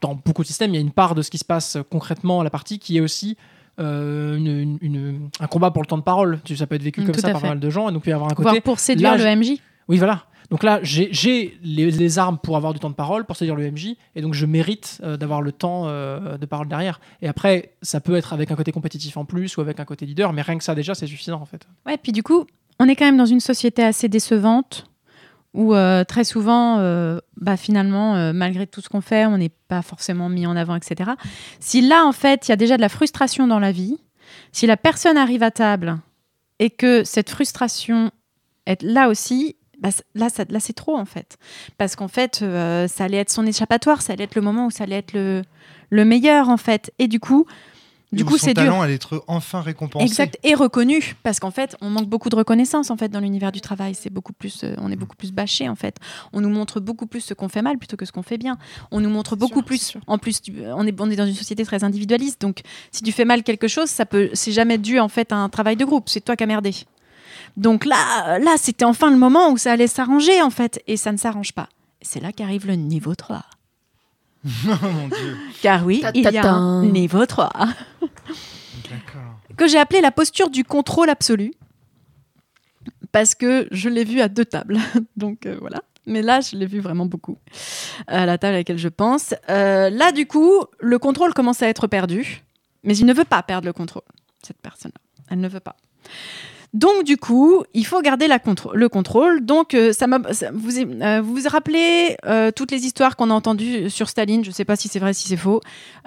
dans 0.00 0.14
beaucoup 0.14 0.42
de 0.42 0.46
systèmes, 0.46 0.70
il 0.72 0.74
y 0.76 0.78
a 0.78 0.80
une 0.80 0.92
part 0.92 1.14
de 1.16 1.22
ce 1.22 1.30
qui 1.30 1.38
se 1.38 1.44
passe 1.44 1.76
concrètement 1.90 2.40
à 2.40 2.44
la 2.44 2.50
partie 2.50 2.78
qui 2.78 2.96
est 2.96 3.00
aussi 3.00 3.36
euh, 3.80 4.36
une- 4.36 4.46
une- 4.46 4.78
une- 4.82 5.30
un 5.40 5.46
combat 5.46 5.70
pour 5.70 5.82
le 5.82 5.86
temps 5.86 5.96
de 5.96 6.02
parole. 6.02 6.40
Tu- 6.44 6.56
Ça 6.56 6.66
peut 6.66 6.74
être 6.74 6.82
vécu 6.82 7.00
Mm, 7.00 7.04
comme 7.06 7.14
ça 7.14 7.30
par 7.30 7.40
pas 7.40 7.48
mal 7.48 7.58
de 7.60 7.70
gens, 7.70 7.88
et 7.88 7.92
donc 7.92 8.02
il 8.02 8.04
peut 8.04 8.10
y 8.10 8.14
avoir 8.14 8.30
un 8.30 8.34
côté. 8.34 8.50
Voire 8.50 8.62
pour 8.62 8.78
séduire 8.78 9.16
là, 9.16 9.34
le 9.34 9.40
MJ. 9.40 9.58
Oui, 9.88 9.96
voilà. 9.96 10.24
Donc 10.52 10.64
là, 10.64 10.80
j'ai 10.82 11.58
les, 11.62 12.18
armes 12.18 12.36
pour 12.36 12.58
avoir 12.58 12.74
du 12.74 12.78
temps 12.78 12.90
de 12.90 12.94
parole, 12.94 13.24
pour 13.24 13.36
saisir 13.36 13.56
le 13.56 13.70
MJ, 13.70 13.96
et 14.14 14.20
donc 14.20 14.34
je 14.34 14.44
mérite 14.44 15.00
euh, 15.02 15.16
d'avoir 15.16 15.40
le 15.40 15.50
temps 15.50 15.84
euh, 15.86 16.36
de 16.36 16.44
parole 16.44 16.68
derrière. 16.68 17.00
Et 17.22 17.26
après, 17.26 17.72
ça 17.80 18.02
peut 18.02 18.16
être 18.16 18.34
avec 18.34 18.50
un 18.50 18.54
côté 18.54 18.70
compétitif 18.70 19.16
en 19.16 19.24
plus 19.24 19.56
ou 19.56 19.62
avec 19.62 19.80
un 19.80 19.86
côté 19.86 20.04
leader, 20.04 20.34
mais 20.34 20.42
rien 20.42 20.58
que 20.58 20.62
ça 20.62 20.74
déjà, 20.74 20.94
c'est 20.94 21.06
suffisant 21.06 21.40
en 21.40 21.46
fait. 21.46 21.66
Ouais, 21.86 21.96
puis 21.96 22.12
du 22.12 22.22
coup, 22.22 22.44
on 22.78 22.86
est 22.86 22.96
quand 22.96 23.06
même 23.06 23.16
dans 23.16 23.24
une 23.24 23.40
société 23.40 23.82
assez 23.82 24.10
décevante 24.10 24.84
où 25.54 25.74
euh, 25.74 26.04
très 26.04 26.24
souvent, 26.24 26.76
bah, 27.38 27.56
finalement, 27.56 28.34
malgré 28.34 28.66
tout 28.66 28.82
ce 28.82 28.90
qu'on 28.90 29.00
fait, 29.00 29.24
on 29.24 29.38
n'est 29.38 29.52
pas 29.68 29.80
forcément 29.80 30.28
mis 30.28 30.46
en 30.46 30.54
avant, 30.54 30.76
etc. 30.76 31.12
Si 31.60 31.80
là, 31.80 32.04
en 32.04 32.12
fait, 32.12 32.48
il 32.48 32.50
y 32.50 32.52
a 32.52 32.56
déjà 32.56 32.76
de 32.76 32.82
la 32.82 32.90
frustration 32.90 33.46
dans 33.46 33.58
la 33.58 33.72
vie, 33.72 33.96
si 34.52 34.66
la 34.66 34.76
personne 34.76 35.16
arrive 35.16 35.42
à 35.42 35.50
table 35.50 35.98
et 36.58 36.68
que 36.68 37.04
cette 37.04 37.30
frustration 37.30 38.10
est 38.66 38.82
là 38.82 39.08
aussi, 39.08 39.56
bah, 39.82 39.90
là, 40.14 40.28
ça- 40.30 40.44
là 40.48 40.60
c'est 40.60 40.72
trop, 40.72 40.96
en 40.96 41.04
fait. 41.04 41.36
Parce 41.76 41.94
qu'en 41.96 42.08
fait, 42.08 42.40
euh, 42.42 42.88
ça 42.88 43.04
allait 43.04 43.18
être 43.18 43.30
son 43.30 43.44
échappatoire, 43.46 44.00
ça 44.00 44.14
allait 44.14 44.24
être 44.24 44.34
le 44.36 44.42
moment 44.42 44.66
où 44.66 44.70
ça 44.70 44.84
allait 44.84 44.96
être 44.98 45.12
le, 45.12 45.42
le 45.90 46.04
meilleur, 46.06 46.48
en 46.48 46.56
fait. 46.56 46.90
Et 46.98 47.08
du 47.08 47.20
coup, 47.20 47.44
du 48.12 48.24
Où 48.24 48.26
coup, 48.26 48.36
son 48.36 48.44
c'est 48.48 48.52
dur. 48.54 48.64
talent 48.64 48.82
allait 48.82 48.96
être 48.96 49.24
enfin 49.26 49.62
récompensé. 49.62 50.04
Exact 50.04 50.36
et 50.44 50.54
reconnu 50.54 51.16
parce 51.22 51.40
qu'en 51.40 51.50
fait 51.50 51.76
on 51.80 51.88
manque 51.88 52.10
beaucoup 52.10 52.28
de 52.28 52.36
reconnaissance 52.36 52.90
en 52.90 52.98
fait 52.98 53.08
dans 53.08 53.20
l'univers 53.20 53.52
du 53.52 53.62
travail 53.62 53.94
c'est 53.94 54.10
beaucoup 54.10 54.34
plus 54.34 54.64
euh, 54.64 54.74
on 54.76 54.92
est 54.92 54.96
beaucoup 54.96 55.16
plus 55.16 55.32
bâché 55.32 55.66
en 55.66 55.76
fait 55.76 55.96
on 56.34 56.42
nous 56.42 56.50
montre 56.50 56.78
beaucoup 56.78 57.06
plus 57.06 57.22
ce 57.22 57.32
qu'on 57.32 57.48
fait 57.48 57.62
mal 57.62 57.78
plutôt 57.78 57.96
que 57.96 58.04
ce 58.04 58.12
qu'on 58.12 58.22
fait 58.22 58.36
bien 58.36 58.58
on 58.90 59.00
nous 59.00 59.08
montre 59.08 59.34
beaucoup 59.34 59.60
sûr, 59.60 59.64
plus 59.64 59.94
en 60.06 60.18
plus 60.18 60.42
tu- 60.42 60.52
on 60.76 60.86
est 60.86 61.00
on 61.00 61.08
est 61.10 61.16
dans 61.16 61.24
une 61.24 61.32
société 61.34 61.64
très 61.64 61.84
individualiste 61.84 62.38
donc 62.42 62.60
si 62.90 63.02
tu 63.02 63.12
fais 63.12 63.24
mal 63.24 63.42
quelque 63.42 63.66
chose 63.66 63.88
ça 63.88 64.04
peut 64.04 64.28
c'est 64.34 64.52
jamais 64.52 64.76
dû 64.76 64.98
en 65.00 65.08
fait 65.08 65.32
à 65.32 65.36
un 65.36 65.48
travail 65.48 65.76
de 65.76 65.86
groupe 65.86 66.10
c'est 66.10 66.20
toi 66.22 66.36
qui 66.36 66.44
as 66.44 66.46
merdé 66.46 66.74
donc 67.56 67.84
là 67.84 68.38
là 68.38 68.54
c'était 68.56 68.84
enfin 68.84 69.10
le 69.10 69.16
moment 69.16 69.50
où 69.50 69.58
ça 69.58 69.72
allait 69.72 69.86
s'arranger 69.86 70.42
en 70.42 70.50
fait 70.50 70.82
et 70.86 70.96
ça 70.96 71.12
ne 71.12 71.16
s'arrange 71.16 71.52
pas 71.52 71.68
c'est 72.00 72.20
là 72.20 72.32
qu'arrive 72.32 72.66
le 72.66 72.74
niveau 72.74 73.14
3 73.14 73.44
oh 74.44 74.48
mon 74.82 75.08
dieu. 75.08 75.36
car 75.62 75.84
oui 75.86 76.02
il 76.14 76.22
y 76.22 76.38
a 76.38 76.52
un 76.52 76.84
niveau 76.86 77.26
3 77.26 77.50
D'accord. 78.90 79.40
que 79.56 79.68
j'ai 79.68 79.78
appelé 79.78 80.00
la 80.00 80.10
posture 80.10 80.50
du 80.50 80.64
contrôle 80.64 81.08
absolu 81.08 81.52
parce 83.12 83.34
que 83.34 83.68
je 83.70 83.88
l'ai 83.88 84.04
vu 84.04 84.20
à 84.20 84.28
deux 84.28 84.44
tables. 84.44 84.78
Donc 85.16 85.46
euh, 85.46 85.56
voilà. 85.60 85.82
Mais 86.06 86.22
là, 86.22 86.40
je 86.40 86.56
l'ai 86.56 86.66
vu 86.66 86.80
vraiment 86.80 87.06
beaucoup 87.06 87.38
à 88.08 88.26
la 88.26 88.36
table 88.36 88.54
à 88.54 88.58
laquelle 88.58 88.78
je 88.78 88.88
pense. 88.88 89.34
Euh, 89.48 89.88
là, 89.88 90.10
du 90.10 90.26
coup, 90.26 90.64
le 90.80 90.98
contrôle 90.98 91.32
commence 91.32 91.62
à 91.62 91.68
être 91.68 91.86
perdu, 91.86 92.42
mais 92.82 92.96
il 92.96 93.06
ne 93.06 93.12
veut 93.12 93.24
pas 93.24 93.40
perdre 93.44 93.66
le 93.66 93.72
contrôle, 93.72 94.02
cette 94.42 94.60
personne-là. 94.60 95.00
Elle 95.30 95.38
ne 95.38 95.46
veut 95.46 95.60
pas. 95.60 95.76
Donc, 96.74 97.04
du 97.04 97.18
coup, 97.18 97.62
il 97.74 97.84
faut 97.84 98.00
garder 98.00 98.26
la 98.28 98.38
contr- 98.38 98.74
le 98.74 98.88
contrôle. 98.88 99.44
Donc, 99.44 99.74
euh, 99.74 99.92
ça 99.92 100.06
ça- 100.32 100.50
vous, 100.54 100.78
euh, 100.78 101.20
vous 101.22 101.34
vous 101.34 101.48
rappelez 101.50 102.16
euh, 102.24 102.50
toutes 102.50 102.70
les 102.70 102.86
histoires 102.86 103.14
qu'on 103.16 103.28
a 103.28 103.34
entendues 103.34 103.90
sur 103.90 104.08
Staline, 104.08 104.42
je 104.42 104.48
ne 104.48 104.54
sais 104.54 104.64
pas 104.64 104.74
si 104.74 104.88
c'est 104.88 104.98
vrai, 104.98 105.12
si 105.12 105.28
c'est 105.28 105.36
faux, 105.36 105.60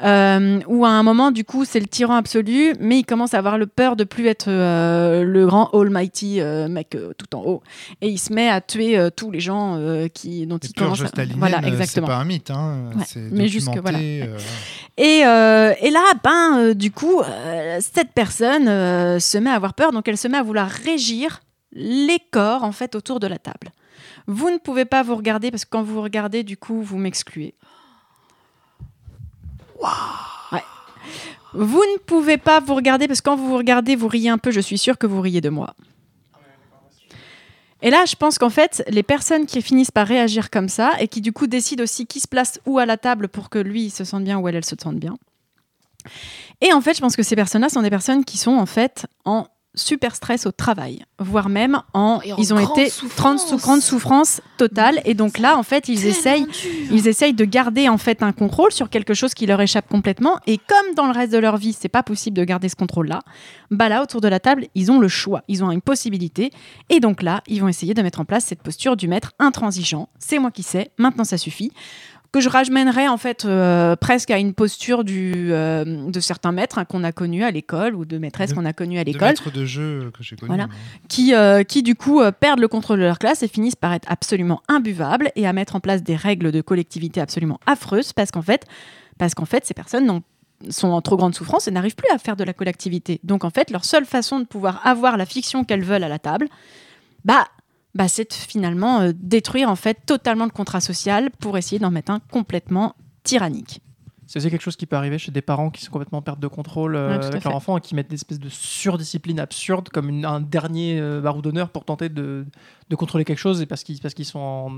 euh, 0.03 0.59
où 0.67 0.83
à 0.83 0.89
un 0.89 1.03
moment, 1.03 1.29
du 1.29 1.43
coup, 1.43 1.65
c'est 1.65 1.79
le 1.79 1.85
tyran 1.85 2.15
absolu, 2.15 2.73
mais 2.79 2.97
il 2.97 3.03
commence 3.03 3.35
à 3.35 3.37
avoir 3.37 3.59
le 3.59 3.67
peur 3.67 3.95
de 3.95 4.03
plus 4.05 4.25
être 4.25 4.47
euh, 4.47 5.23
le 5.23 5.45
grand 5.45 5.69
almighty 5.71 6.41
euh, 6.41 6.67
mec 6.67 6.97
tout 7.17 7.35
en 7.35 7.43
haut. 7.43 7.61
Et 8.01 8.09
il 8.09 8.17
se 8.17 8.33
met 8.33 8.49
à 8.49 8.59
tuer 8.59 8.97
tous 9.15 9.29
les 9.29 9.41
gens 9.41 9.79
qui, 10.15 10.47
dont 10.47 10.57
Les 10.63 10.69
il 10.69 10.73
commence 10.73 10.99
à... 11.01 11.09
Voilà, 11.37 11.57
euh, 11.57 11.61
c'est 11.63 11.67
exactement. 11.69 12.07
pas 12.07 12.15
un 12.15 12.25
mythe, 12.25 12.49
hein. 12.49 12.89
Ouais, 12.97 13.21
mais 13.31 13.47
jusque, 13.49 13.77
voilà. 13.83 13.99
Et, 14.01 14.21
et 14.97 15.21
là, 15.91 16.03
ben, 16.23 16.73
du 16.73 16.89
coup, 16.89 17.21
cette 17.81 18.13
personne 18.15 18.65
se 19.19 19.37
met 19.37 19.51
à 19.51 19.53
avoir 19.53 19.75
peur, 19.75 19.91
donc 19.91 20.07
elle 20.07 20.17
se 20.17 20.27
met 20.27 20.37
à 20.37 20.41
vouloir 20.41 20.54
régir 20.63 21.41
les 21.73 22.19
corps, 22.31 22.63
en 22.63 22.71
fait, 22.71 22.95
autour 22.95 23.19
de 23.19 23.27
la 23.27 23.37
table. 23.37 23.71
Vous 24.27 24.49
ne 24.49 24.57
pouvez 24.57 24.85
pas 24.85 25.03
vous 25.03 25.15
regarder, 25.15 25.51
parce 25.51 25.65
que 25.65 25.69
quand 25.69 25.83
vous 25.83 25.95
vous 25.95 26.01
regardez, 26.01 26.43
du 26.43 26.55
coup, 26.55 26.81
vous 26.81 26.97
m'excluez. 26.97 27.53
Ouais. 30.51 30.63
Vous 31.53 31.83
ne 31.93 31.97
pouvez 31.99 32.37
pas 32.37 32.59
vous 32.59 32.75
regarder, 32.75 33.07
parce 33.07 33.21
que 33.21 33.25
quand 33.25 33.35
vous 33.35 33.47
vous 33.47 33.57
regardez, 33.57 33.95
vous 33.95 34.07
riez 34.07 34.29
un 34.29 34.37
peu, 34.37 34.51
je 34.51 34.61
suis 34.61 34.77
sûre 34.77 34.97
que 34.97 35.07
vous 35.07 35.21
riez 35.21 35.41
de 35.41 35.49
moi. 35.49 35.75
Et 37.81 37.91
là, 37.91 38.05
je 38.05 38.15
pense 38.15 38.39
qu'en 38.39 38.49
fait, 38.49 38.83
les 38.87 39.03
personnes 39.03 39.45
qui 39.45 39.61
finissent 39.61 39.91
par 39.91 40.07
réagir 40.07 40.49
comme 40.49 40.69
ça 40.69 40.93
et 40.99 41.07
qui 41.07 41.21
du 41.21 41.31
coup 41.31 41.45
décident 41.45 41.83
aussi 41.83 42.07
qui 42.07 42.19
se 42.19 42.27
place 42.27 42.59
où 42.65 42.79
à 42.79 42.85
la 42.85 42.97
table 42.97 43.27
pour 43.27 43.49
que 43.49 43.59
lui 43.59 43.85
il 43.85 43.89
se 43.91 44.03
sente 44.03 44.23
bien 44.23 44.39
ou 44.39 44.47
elle, 44.47 44.55
elle 44.55 44.65
se 44.65 44.75
sente 44.81 44.95
bien. 44.95 45.15
Et 46.61 46.73
en 46.73 46.81
fait, 46.81 46.95
je 46.95 47.01
pense 47.01 47.15
que 47.15 47.23
ces 47.23 47.35
personnes-là 47.35 47.69
sont 47.69 47.83
des 47.83 47.89
personnes 47.89 48.25
qui 48.25 48.37
sont 48.37 48.55
en 48.55 48.65
fait 48.65 49.05
en 49.23 49.47
super 49.75 50.15
stress 50.15 50.45
au 50.45 50.51
travail, 50.51 51.05
voire 51.19 51.49
même 51.49 51.81
en, 51.93 52.19
ils 52.37 52.53
ont 52.53 52.59
été 52.59 52.89
souffrance. 52.89 53.15
30 53.15 53.39
sous 53.39 53.57
grande 53.57 53.81
souffrance 53.81 54.41
totale. 54.57 55.01
Et 55.05 55.13
donc 55.13 55.37
là, 55.37 55.57
en 55.57 55.63
fait, 55.63 55.89
ils 55.89 56.05
essayent 56.05 56.45
ils 56.91 57.07
essayent 57.07 57.33
de 57.33 57.45
garder 57.45 57.89
en 57.89 57.97
fait 57.97 58.23
un 58.23 58.31
contrôle 58.31 58.71
sur 58.71 58.89
quelque 58.89 59.13
chose 59.13 59.33
qui 59.33 59.45
leur 59.45 59.61
échappe 59.61 59.87
complètement. 59.87 60.39
Et 60.47 60.57
comme 60.57 60.95
dans 60.95 61.05
le 61.05 61.11
reste 61.11 61.31
de 61.31 61.37
leur 61.37 61.57
vie, 61.57 61.73
c'est 61.73 61.89
pas 61.89 62.03
possible 62.03 62.37
de 62.37 62.43
garder 62.43 62.69
ce 62.69 62.75
contrôle-là, 62.75 63.21
bah 63.71 63.89
là, 63.89 64.01
autour 64.01 64.21
de 64.21 64.27
la 64.27 64.39
table, 64.39 64.67
ils 64.75 64.91
ont 64.91 64.99
le 64.99 65.07
choix, 65.07 65.43
ils 65.47 65.63
ont 65.63 65.71
une 65.71 65.81
possibilité. 65.81 66.51
Et 66.89 66.99
donc 66.99 67.21
là, 67.21 67.41
ils 67.47 67.61
vont 67.61 67.67
essayer 67.67 67.93
de 67.93 68.01
mettre 68.01 68.19
en 68.19 68.25
place 68.25 68.45
cette 68.45 68.61
posture 68.61 68.95
du 68.95 69.07
maître 69.07 69.33
intransigeant. 69.39 70.09
C'est 70.19 70.39
moi 70.39 70.51
qui 70.51 70.63
sais, 70.63 70.91
maintenant 70.97 71.23
ça 71.23 71.37
suffit. 71.37 71.71
Que 72.35 72.41
je 72.41 72.49
ramènerais 72.49 73.07
en 73.07 73.15
fait 73.15 73.45
euh, 73.45 73.95
presque 73.95 74.29
à 74.29 74.37
une 74.37 74.53
posture 74.53 75.05
du, 75.05 75.53
euh, 75.53 76.09
de 76.11 76.19
certains 76.19 76.51
maîtres 76.51 76.77
hein, 76.79 76.83
qu'on 76.83 77.05
a 77.05 77.13
connus 77.13 77.45
à 77.45 77.51
l'école 77.51 77.95
ou 77.95 78.03
de 78.03 78.17
maîtresses 78.17 78.49
De- 78.49 78.55
qu'on 78.55 78.65
a 78.65 78.73
connues 78.73 78.99
à 78.99 79.05
de 79.05 79.11
l'école 79.13 79.29
maîtres 79.29 79.51
de 79.51 79.63
jeu 79.65 80.11
que 80.13 80.21
j'ai 80.21 80.35
connu. 80.35 80.47
Voilà. 80.49 80.67
qui, 81.07 81.33
euh, 81.33 81.63
qui 81.63 81.81
du 81.81 81.95
coup 81.95 82.21
perdent 82.41 82.59
le 82.59 82.67
contrôle 82.67 82.99
de 82.99 83.05
leur 83.05 83.19
classe 83.19 83.41
et 83.41 83.47
finissent 83.47 83.77
par 83.77 83.93
être 83.93 84.11
absolument 84.11 84.61
imbuvables 84.67 85.31
et 85.37 85.47
à 85.47 85.53
mettre 85.53 85.77
en 85.77 85.79
place 85.79 86.03
des 86.03 86.17
règles 86.17 86.51
de 86.51 86.59
collectivité 86.59 87.21
absolument 87.21 87.61
affreuses 87.67 88.11
parce 88.11 88.31
qu'en 88.31 88.41
fait, 88.41 88.65
parce 89.17 89.33
qu'en 89.33 89.45
fait 89.45 89.65
ces 89.65 89.73
personnes 89.73 90.05
n'ont- 90.05 90.23
sont 90.69 90.89
en 90.89 91.01
trop 91.01 91.15
grande 91.15 91.35
souffrance 91.35 91.69
et 91.69 91.71
n'arrivent 91.71 91.95
plus 91.95 92.09
à 92.13 92.17
faire 92.17 92.35
de 92.35 92.43
la 92.43 92.51
collectivité. 92.51 93.21
Donc 93.23 93.45
en 93.45 93.49
fait, 93.49 93.71
leur 93.71 93.85
seule 93.85 94.03
façon 94.05 94.39
de 94.41 94.45
pouvoir 94.45 94.81
avoir 94.85 95.15
la 95.15 95.25
fiction 95.25 95.63
qu'elles 95.63 95.83
veulent 95.85 96.03
à 96.03 96.09
la 96.09 96.19
table, 96.19 96.49
bah, 97.23 97.45
bah 97.95 98.07
c'est 98.07 98.33
finalement 98.33 98.99
euh, 99.01 99.11
détruire 99.15 99.69
en 99.69 99.75
fait 99.75 99.97
totalement 100.05 100.45
le 100.45 100.51
contrat 100.51 100.81
social 100.81 101.31
pour 101.39 101.57
essayer 101.57 101.79
d'en 101.79 101.91
mettre 101.91 102.11
un 102.11 102.19
complètement 102.19 102.95
tyrannique. 103.23 103.81
C'est 104.27 104.39
aussi 104.39 104.49
quelque 104.49 104.63
chose 104.63 104.75
qui 104.75 104.87
peut 104.87 104.95
arriver 104.95 105.19
chez 105.19 105.31
des 105.31 105.43
parents 105.43 105.69
qui 105.69 105.83
sont 105.83 105.91
complètement 105.91 106.17
en 106.17 106.21
perte 106.23 106.39
de 106.39 106.47
contrôle 106.47 106.95
euh, 106.95 107.17
Ouais, 107.19 107.25
avec 107.25 107.43
leur 107.43 107.55
enfant 107.55 107.77
et 107.77 107.81
qui 107.81 107.93
mettent 107.93 108.09
des 108.09 108.15
espèces 108.15 108.39
de 108.39 108.49
surdiscipline 108.49 109.39
absurde 109.39 109.89
comme 109.89 110.09
une- 110.09 110.25
un 110.25 110.41
dernier 110.41 110.99
euh, 110.99 111.21
barreau 111.21 111.41
d'honneur 111.43 111.69
pour 111.69 111.85
tenter 111.85 112.09
de, 112.09 112.45
de 112.89 112.95
contrôler 112.95 113.23
quelque 113.23 113.37
chose 113.37 113.61
et 113.61 113.67
parce 113.67 113.83
qu'ils 113.83 113.99
parce 114.01 114.13
qu'ils 114.15 114.25
sont 114.25 114.39
en, 114.39 114.71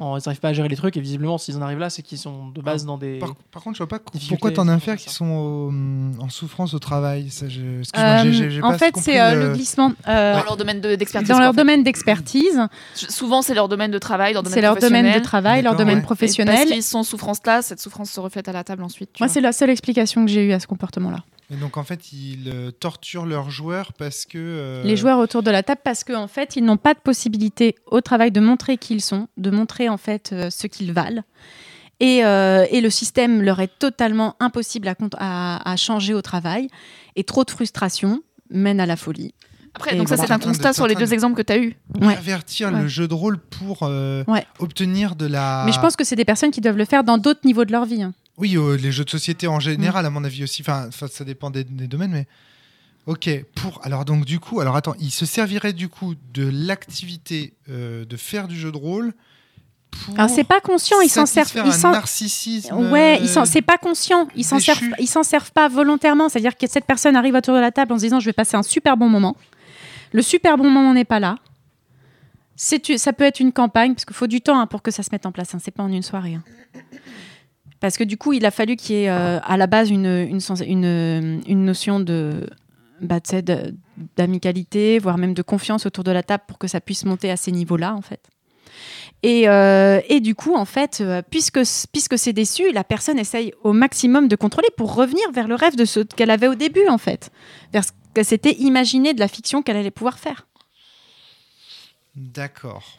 en- 0.00 0.16
ils 0.16 0.22
n'arrivent 0.26 0.40
pas 0.40 0.48
à 0.48 0.52
gérer 0.52 0.68
les 0.68 0.76
trucs 0.76 0.96
et 0.96 1.00
visiblement 1.00 1.38
s'ils 1.38 1.56
en 1.56 1.62
arrivent 1.62 1.78
là 1.78 1.90
c'est 1.90 2.02
qu'ils 2.02 2.18
sont 2.18 2.48
de 2.48 2.60
base 2.60 2.84
dans 2.84 2.98
des 2.98 3.18
Par, 3.18 3.34
par 3.52 3.62
contre, 3.62 3.76
je 3.76 3.82
vois 3.82 3.88
pas 3.88 3.98
pourquoi 4.28 4.50
t'en 4.50 4.66
as 4.68 4.72
c'est 4.72 4.76
affaire 4.76 4.98
ça. 4.98 5.04
qui 5.08 5.14
sont 5.14 5.26
au- 5.26 5.72
en 6.22 6.28
souffrance 6.28 6.74
au 6.74 6.78
travail. 6.78 7.30
Ça, 7.30 7.48
je- 7.48 7.80
excuse-moi, 7.80 8.16
j'ai- 8.22 8.28
Euh, 8.28 8.32
j'ai- 8.32 8.50
j'ai 8.50 8.62
en 8.62 8.70
pas 8.70 8.78
fait, 8.78 8.94
c'est 8.98 9.20
euh, 9.20 9.48
le- 9.48 9.54
glissement. 9.54 9.92
euh, 10.08 10.34
Dans 10.38 10.44
leur 10.44 10.56
domaine 10.56 10.80
de- 10.80 10.94
d'expertise. 10.96 11.28
dans 11.28 11.38
leur 11.38 11.54
domaine 11.54 11.82
d'expertise, 11.84 12.60
Souvent, 12.94 13.42
c'est 13.42 13.54
leur 13.54 13.68
domaine 13.68 13.90
de 13.90 13.98
travail, 13.98 14.32
leur 14.32 14.42
domaine 14.42 14.54
c'est 14.54 14.60
leur 14.62 14.74
domaine 14.76 15.04
de 15.04 15.20
professionnel. 15.20 15.22
travail, 15.22 15.62
leur 15.62 15.72
domaine 15.76 15.86
ouais. 15.86 15.92
Et 15.92 16.02
Parce 16.02 16.06
professionnel. 16.06 16.68
qu'ils 16.68 16.82
sont 16.82 16.98
en 16.98 17.02
souffrance 17.04 17.38
là, 17.46 17.62
cette 17.62 17.80
souffrance 17.80 18.10
se 18.10 18.20
reflète 18.20 18.48
à 18.48 18.52
la 18.52 18.64
table 18.64 18.82
ensuite. 18.82 19.10
tu 19.12 19.22
Moi, 19.22 19.28
c'est 19.28 19.40
la 19.40 19.52
seule 19.52 19.70
explication 19.70 20.24
que 20.24 20.30
j'ai 20.30 20.44
eue 20.46 20.52
à 20.52 20.60
ce 20.60 20.66
comportement-là. 20.66 21.24
Et 21.52 21.56
donc, 21.56 21.76
en 21.76 21.82
fait, 21.84 22.12
ils 22.12 22.48
euh, 22.48 22.70
torturent 22.70 23.26
leurs 23.26 23.50
joueurs 23.50 23.92
parce 23.92 24.24
que. 24.24 24.38
euh, 24.38 24.82
Les 24.84 24.96
joueurs 24.96 25.18
autour 25.18 25.42
de 25.42 25.50
la 25.50 25.62
table, 25.62 25.80
parce 25.84 26.04
qu'en 26.04 26.28
fait, 26.28 26.54
ils 26.56 26.64
n'ont 26.64 26.76
pas 26.76 26.94
de 26.94 27.00
possibilité 27.00 27.74
au 27.86 28.00
travail 28.00 28.30
de 28.30 28.40
montrer 28.40 28.76
qui 28.78 28.94
ils 28.94 29.00
sont, 29.00 29.28
de 29.36 29.50
montrer 29.50 29.88
en 29.88 29.96
fait 29.96 30.30
euh, 30.32 30.48
ce 30.50 30.66
qu'ils 30.66 30.92
valent. 30.92 31.22
Et, 31.98 32.24
euh, 32.24 32.64
et 32.70 32.80
le 32.80 32.88
système 32.88 33.42
leur 33.42 33.60
est 33.60 33.78
totalement 33.78 34.36
impossible 34.40 34.88
à, 34.88 34.94
cont- 34.94 35.10
à, 35.18 35.70
à 35.70 35.76
changer 35.76 36.14
au 36.14 36.22
travail. 36.22 36.68
Et 37.16 37.24
trop 37.24 37.44
de 37.44 37.50
frustration 37.50 38.22
mène 38.50 38.80
à 38.80 38.86
la 38.86 38.96
folie. 38.96 39.34
Après, 39.74 39.94
Et 39.94 39.98
donc 39.98 40.08
ça, 40.08 40.16
c'est 40.16 40.32
un 40.32 40.36
en 40.36 40.38
constat 40.40 40.72
sur 40.72 40.84
en 40.84 40.86
les 40.86 40.94
deux 40.96 41.12
exemples 41.12 41.36
que 41.36 41.42
tu 41.42 41.52
as 41.52 41.58
eus. 41.58 41.76
Ouais. 42.00 42.14
Pervertir 42.14 42.72
Ouais. 42.72 42.80
le 42.82 42.88
jeu 42.88 43.06
de 43.06 43.14
rôle 43.14 43.38
pour 43.38 43.80
euh, 43.82 44.24
Ouais. 44.26 44.44
obtenir 44.58 45.14
de 45.14 45.26
la. 45.26 45.62
Mais 45.66 45.72
je 45.72 45.78
pense 45.80 45.94
que 45.94 46.02
c'est 46.04 46.16
des 46.16 46.24
personnes 46.24 46.50
qui 46.50 46.60
doivent 46.60 46.76
le 46.78 46.84
faire 46.84 47.04
dans 47.04 47.18
d'autres 47.18 47.40
niveaux 47.44 47.64
de 47.64 47.70
leur 47.72 47.84
vie. 47.84 48.02
hein. 48.02 48.12
Oui, 48.40 48.56
euh, 48.56 48.76
les 48.76 48.90
jeux 48.90 49.04
de 49.04 49.10
société 49.10 49.46
en 49.46 49.58
Mm. 49.58 49.60
général, 49.60 50.06
à 50.06 50.10
mon 50.10 50.24
avis 50.24 50.42
aussi. 50.42 50.62
Enfin, 50.62 50.88
ça 50.90 51.24
dépend 51.24 51.50
des, 51.50 51.64
des 51.64 51.86
domaines, 51.86 52.12
mais. 52.12 52.26
Ok, 53.06 53.28
pour. 53.54 53.80
Alors, 53.84 54.04
donc, 54.04 54.24
du 54.24 54.40
coup, 54.40 54.60
alors 54.60 54.76
attends, 54.76 54.94
il 55.00 55.10
se 55.10 55.24
servirait 55.26 55.72
du 55.72 55.88
coup 55.88 56.14
de 56.34 56.48
l'activité 56.52 57.54
euh, 57.68 58.04
de 58.04 58.16
faire 58.16 58.46
du 58.46 58.56
jeu 58.58 58.70
de 58.72 58.76
rôle. 58.76 59.12
Alors, 60.16 60.30
c'est 60.30 60.44
pas 60.44 60.60
conscient, 60.60 61.00
ils 61.00 61.08
s'en 61.08 61.26
servent. 61.26 61.50
Ils 61.56 61.60
un 61.60 61.72
s'en- 61.72 61.90
narcissisme. 61.92 62.74
Ouais, 62.92 63.16
euh, 63.18 63.22
ils 63.22 63.28
s'en- 63.28 63.44
c'est 63.44 63.62
pas 63.62 63.76
conscient. 63.78 64.28
Ils 64.36 64.44
s'en 64.44 64.60
servent, 64.60 64.82
ils 65.00 65.08
s'en 65.08 65.22
servent 65.24 65.50
pas 65.50 65.68
volontairement. 65.68 66.28
C'est-à-dire 66.28 66.56
que 66.56 66.66
cette 66.68 66.84
personne 66.84 67.16
arrive 67.16 67.34
autour 67.34 67.54
de 67.56 67.60
la 67.60 67.72
table 67.72 67.92
en 67.92 67.96
se 67.98 68.02
disant 68.04 68.20
je 68.20 68.26
vais 68.26 68.32
passer 68.34 68.56
un 68.56 68.62
super 68.62 68.96
bon 68.96 69.08
moment. 69.08 69.34
Le 70.12 70.22
super 70.22 70.56
bon 70.58 70.70
moment 70.70 70.92
n'est 70.94 71.04
pas 71.04 71.20
là. 71.20 71.36
C'est, 72.54 72.98
ça 72.98 73.12
peut 73.14 73.24
être 73.24 73.40
une 73.40 73.52
campagne 73.52 73.94
parce 73.94 74.04
qu'il 74.04 74.14
faut 74.14 74.26
du 74.26 74.42
temps 74.42 74.60
hein, 74.60 74.66
pour 74.66 74.82
que 74.82 74.90
ça 74.90 75.02
se 75.02 75.08
mette 75.10 75.24
en 75.26 75.32
place. 75.32 75.54
Hein. 75.54 75.58
C'est 75.64 75.70
pas 75.70 75.82
en 75.82 75.90
une 75.90 76.02
soirée. 76.02 76.34
hein. 76.34 76.42
Parce 77.80 77.96
que 77.96 78.04
du 78.04 78.16
coup, 78.16 78.32
il 78.32 78.44
a 78.44 78.50
fallu 78.50 78.76
qu'il 78.76 78.96
y 78.96 79.04
ait 79.04 79.10
euh, 79.10 79.40
à 79.40 79.56
la 79.56 79.66
base 79.66 79.90
une, 79.90 80.26
notion 81.48 82.00
de 82.00 82.46
bah, 83.00 83.20
de- 83.20 83.74
d'amicalité, 84.16 84.98
voire 84.98 85.16
même 85.18 85.34
de 85.34 85.42
confiance 85.42 85.86
autour 85.86 86.04
de 86.04 86.10
la 86.10 86.22
table 86.22 86.44
pour 86.46 86.58
que 86.58 86.68
ça 86.68 86.80
puisse 86.80 87.04
monter 87.04 87.30
à 87.30 87.36
ces 87.36 87.52
niveaux-là, 87.52 87.94
en 87.94 88.02
fait. 88.02 88.20
Et, 89.22 89.48
euh, 89.48 90.00
du 90.20 90.34
coup, 90.34 90.54
en 90.54 90.64
fait, 90.64 91.00
euh, 91.00 91.22
puisque, 91.28 91.64
c'est 91.64 92.32
déçu, 92.32 92.72
la 92.72 92.84
personne 92.84 93.18
essaye 93.18 93.52
au 93.62 93.72
maximum 93.72 94.28
de 94.28 94.36
contrôler 94.36 94.68
pour 94.76 94.94
revenir 94.94 95.30
vers 95.32 95.48
le 95.48 95.54
rêve 95.54 95.76
de 95.76 95.84
qu'elle 96.14 96.30
avait 96.30 96.48
au 96.48 96.54
début, 96.54 96.86
en 96.88 96.98
fait. 96.98 97.30
Vers 97.72 97.84
ce 97.84 97.90
qu'elle 98.14 98.24
s'était 98.24 98.56
imaginé 98.56 99.14
de 99.14 99.20
la 99.20 99.28
fiction 99.28 99.62
qu'elle 99.62 99.76
allait 99.76 99.90
pouvoir 99.90 100.18
faire. 100.18 100.46
D'accord. 102.16 102.98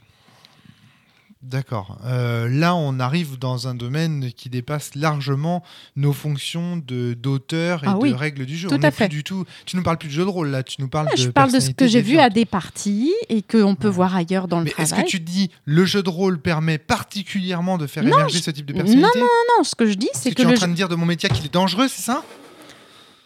D'accord. 1.43 1.97
Euh, 2.05 2.47
là, 2.47 2.75
on 2.75 2.99
arrive 2.99 3.39
dans 3.39 3.67
un 3.67 3.73
domaine 3.73 4.31
qui 4.31 4.47
dépasse 4.49 4.93
largement 4.93 5.63
nos 5.95 6.13
fonctions 6.13 6.77
de 6.77 7.13
d'auteur 7.15 7.83
et 7.83 7.87
Ah 7.87 7.97
de 7.99 8.13
règles 8.13 8.45
du 8.45 8.55
jeu. 8.55 8.69
tout 8.69 8.75
on 8.79 8.83
à 8.83 8.91
fait. 8.91 9.07
plus 9.07 9.17
du 9.17 9.23
tout. 9.23 9.45
Tu 9.65 9.75
nous 9.75 9.81
parles 9.81 9.97
plus 9.97 10.07
de 10.09 10.13
jeu 10.13 10.23
de 10.23 10.29
rôle 10.29 10.49
là. 10.49 10.61
Tu 10.61 10.79
nous 10.79 10.87
parles 10.87 11.07
de. 11.11 11.17
je 11.19 11.29
parle 11.29 11.51
de 11.51 11.59
ce 11.59 11.71
que 11.71 11.87
j'ai 11.87 12.01
vu 12.01 12.19
à 12.19 12.29
des 12.29 12.45
parties 12.45 13.11
et 13.27 13.41
qu'on 13.41 13.73
peut 13.73 13.87
voir 13.87 14.15
ailleurs 14.15 14.47
dans 14.47 14.59
le 14.59 14.65
Mais 14.65 14.73
est-ce 14.77 14.89
travail. 14.89 15.05
que 15.05 15.09
tu 15.09 15.19
dis 15.19 15.49
le 15.65 15.83
jeu 15.85 16.03
de 16.03 16.09
rôle 16.09 16.39
permet 16.39 16.77
particulièrement 16.77 17.79
de 17.79 17.87
faire 17.87 18.03
Non, 18.03 18.17
émerger 18.17 18.37
je- 18.37 18.43
ce 18.43 18.51
type 18.51 18.67
de 18.67 18.73
Non, 18.73 18.79
personnalité 18.81 19.19
non, 19.19 19.25
non, 19.57 19.63
ce 19.63 19.73
que 19.73 19.87
je 19.87 19.93
dis, 19.95 20.09
c'est 20.13 20.29
que, 20.29 20.35
que 20.35 20.41
tu 20.43 20.47
es 20.47 20.51
en 20.51 20.55
train 20.55 20.67
de 20.67 20.73
dire 20.75 20.89
de 20.89 20.95
mon 20.95 21.07
métier 21.07 21.27
qu'il 21.29 21.45
est 21.45 21.53
dangereux, 21.53 21.87
c'est 21.87 22.03
ça? 22.03 22.23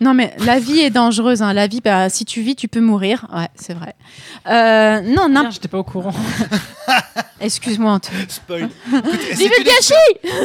Non, 0.01 0.13
mais 0.13 0.35
la 0.45 0.59
vie 0.59 0.79
est 0.79 0.89
dangereuse. 0.89 1.41
hein. 1.41 1.53
La 1.53 1.67
vie, 1.67 1.79
bah, 1.79 2.09
si 2.09 2.25
tu 2.25 2.41
vis, 2.41 2.55
tu 2.57 2.67
peux 2.67 2.81
mourir. 2.81 3.27
Ouais, 3.33 3.47
c'est 3.55 3.73
vrai. 3.73 3.95
Euh, 4.47 4.99
non, 5.01 5.29
non. 5.29 5.49
J'étais 5.51 5.69
pas 5.69 5.77
au 5.79 5.83
courant. 5.85 6.13
Excuse-moi, 7.39 7.93
Antoine. 7.93 8.25
Spoil. 8.27 8.69
C'est 9.33 9.45
une 9.45 9.51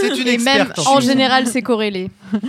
C'est 0.01 0.17
une 0.21 0.29
Et 0.29 0.39
même 0.39 0.73
en 0.79 1.01
chimie. 1.01 1.07
général, 1.13 1.47
c'est 1.47 1.63
corrélé. 1.63 2.11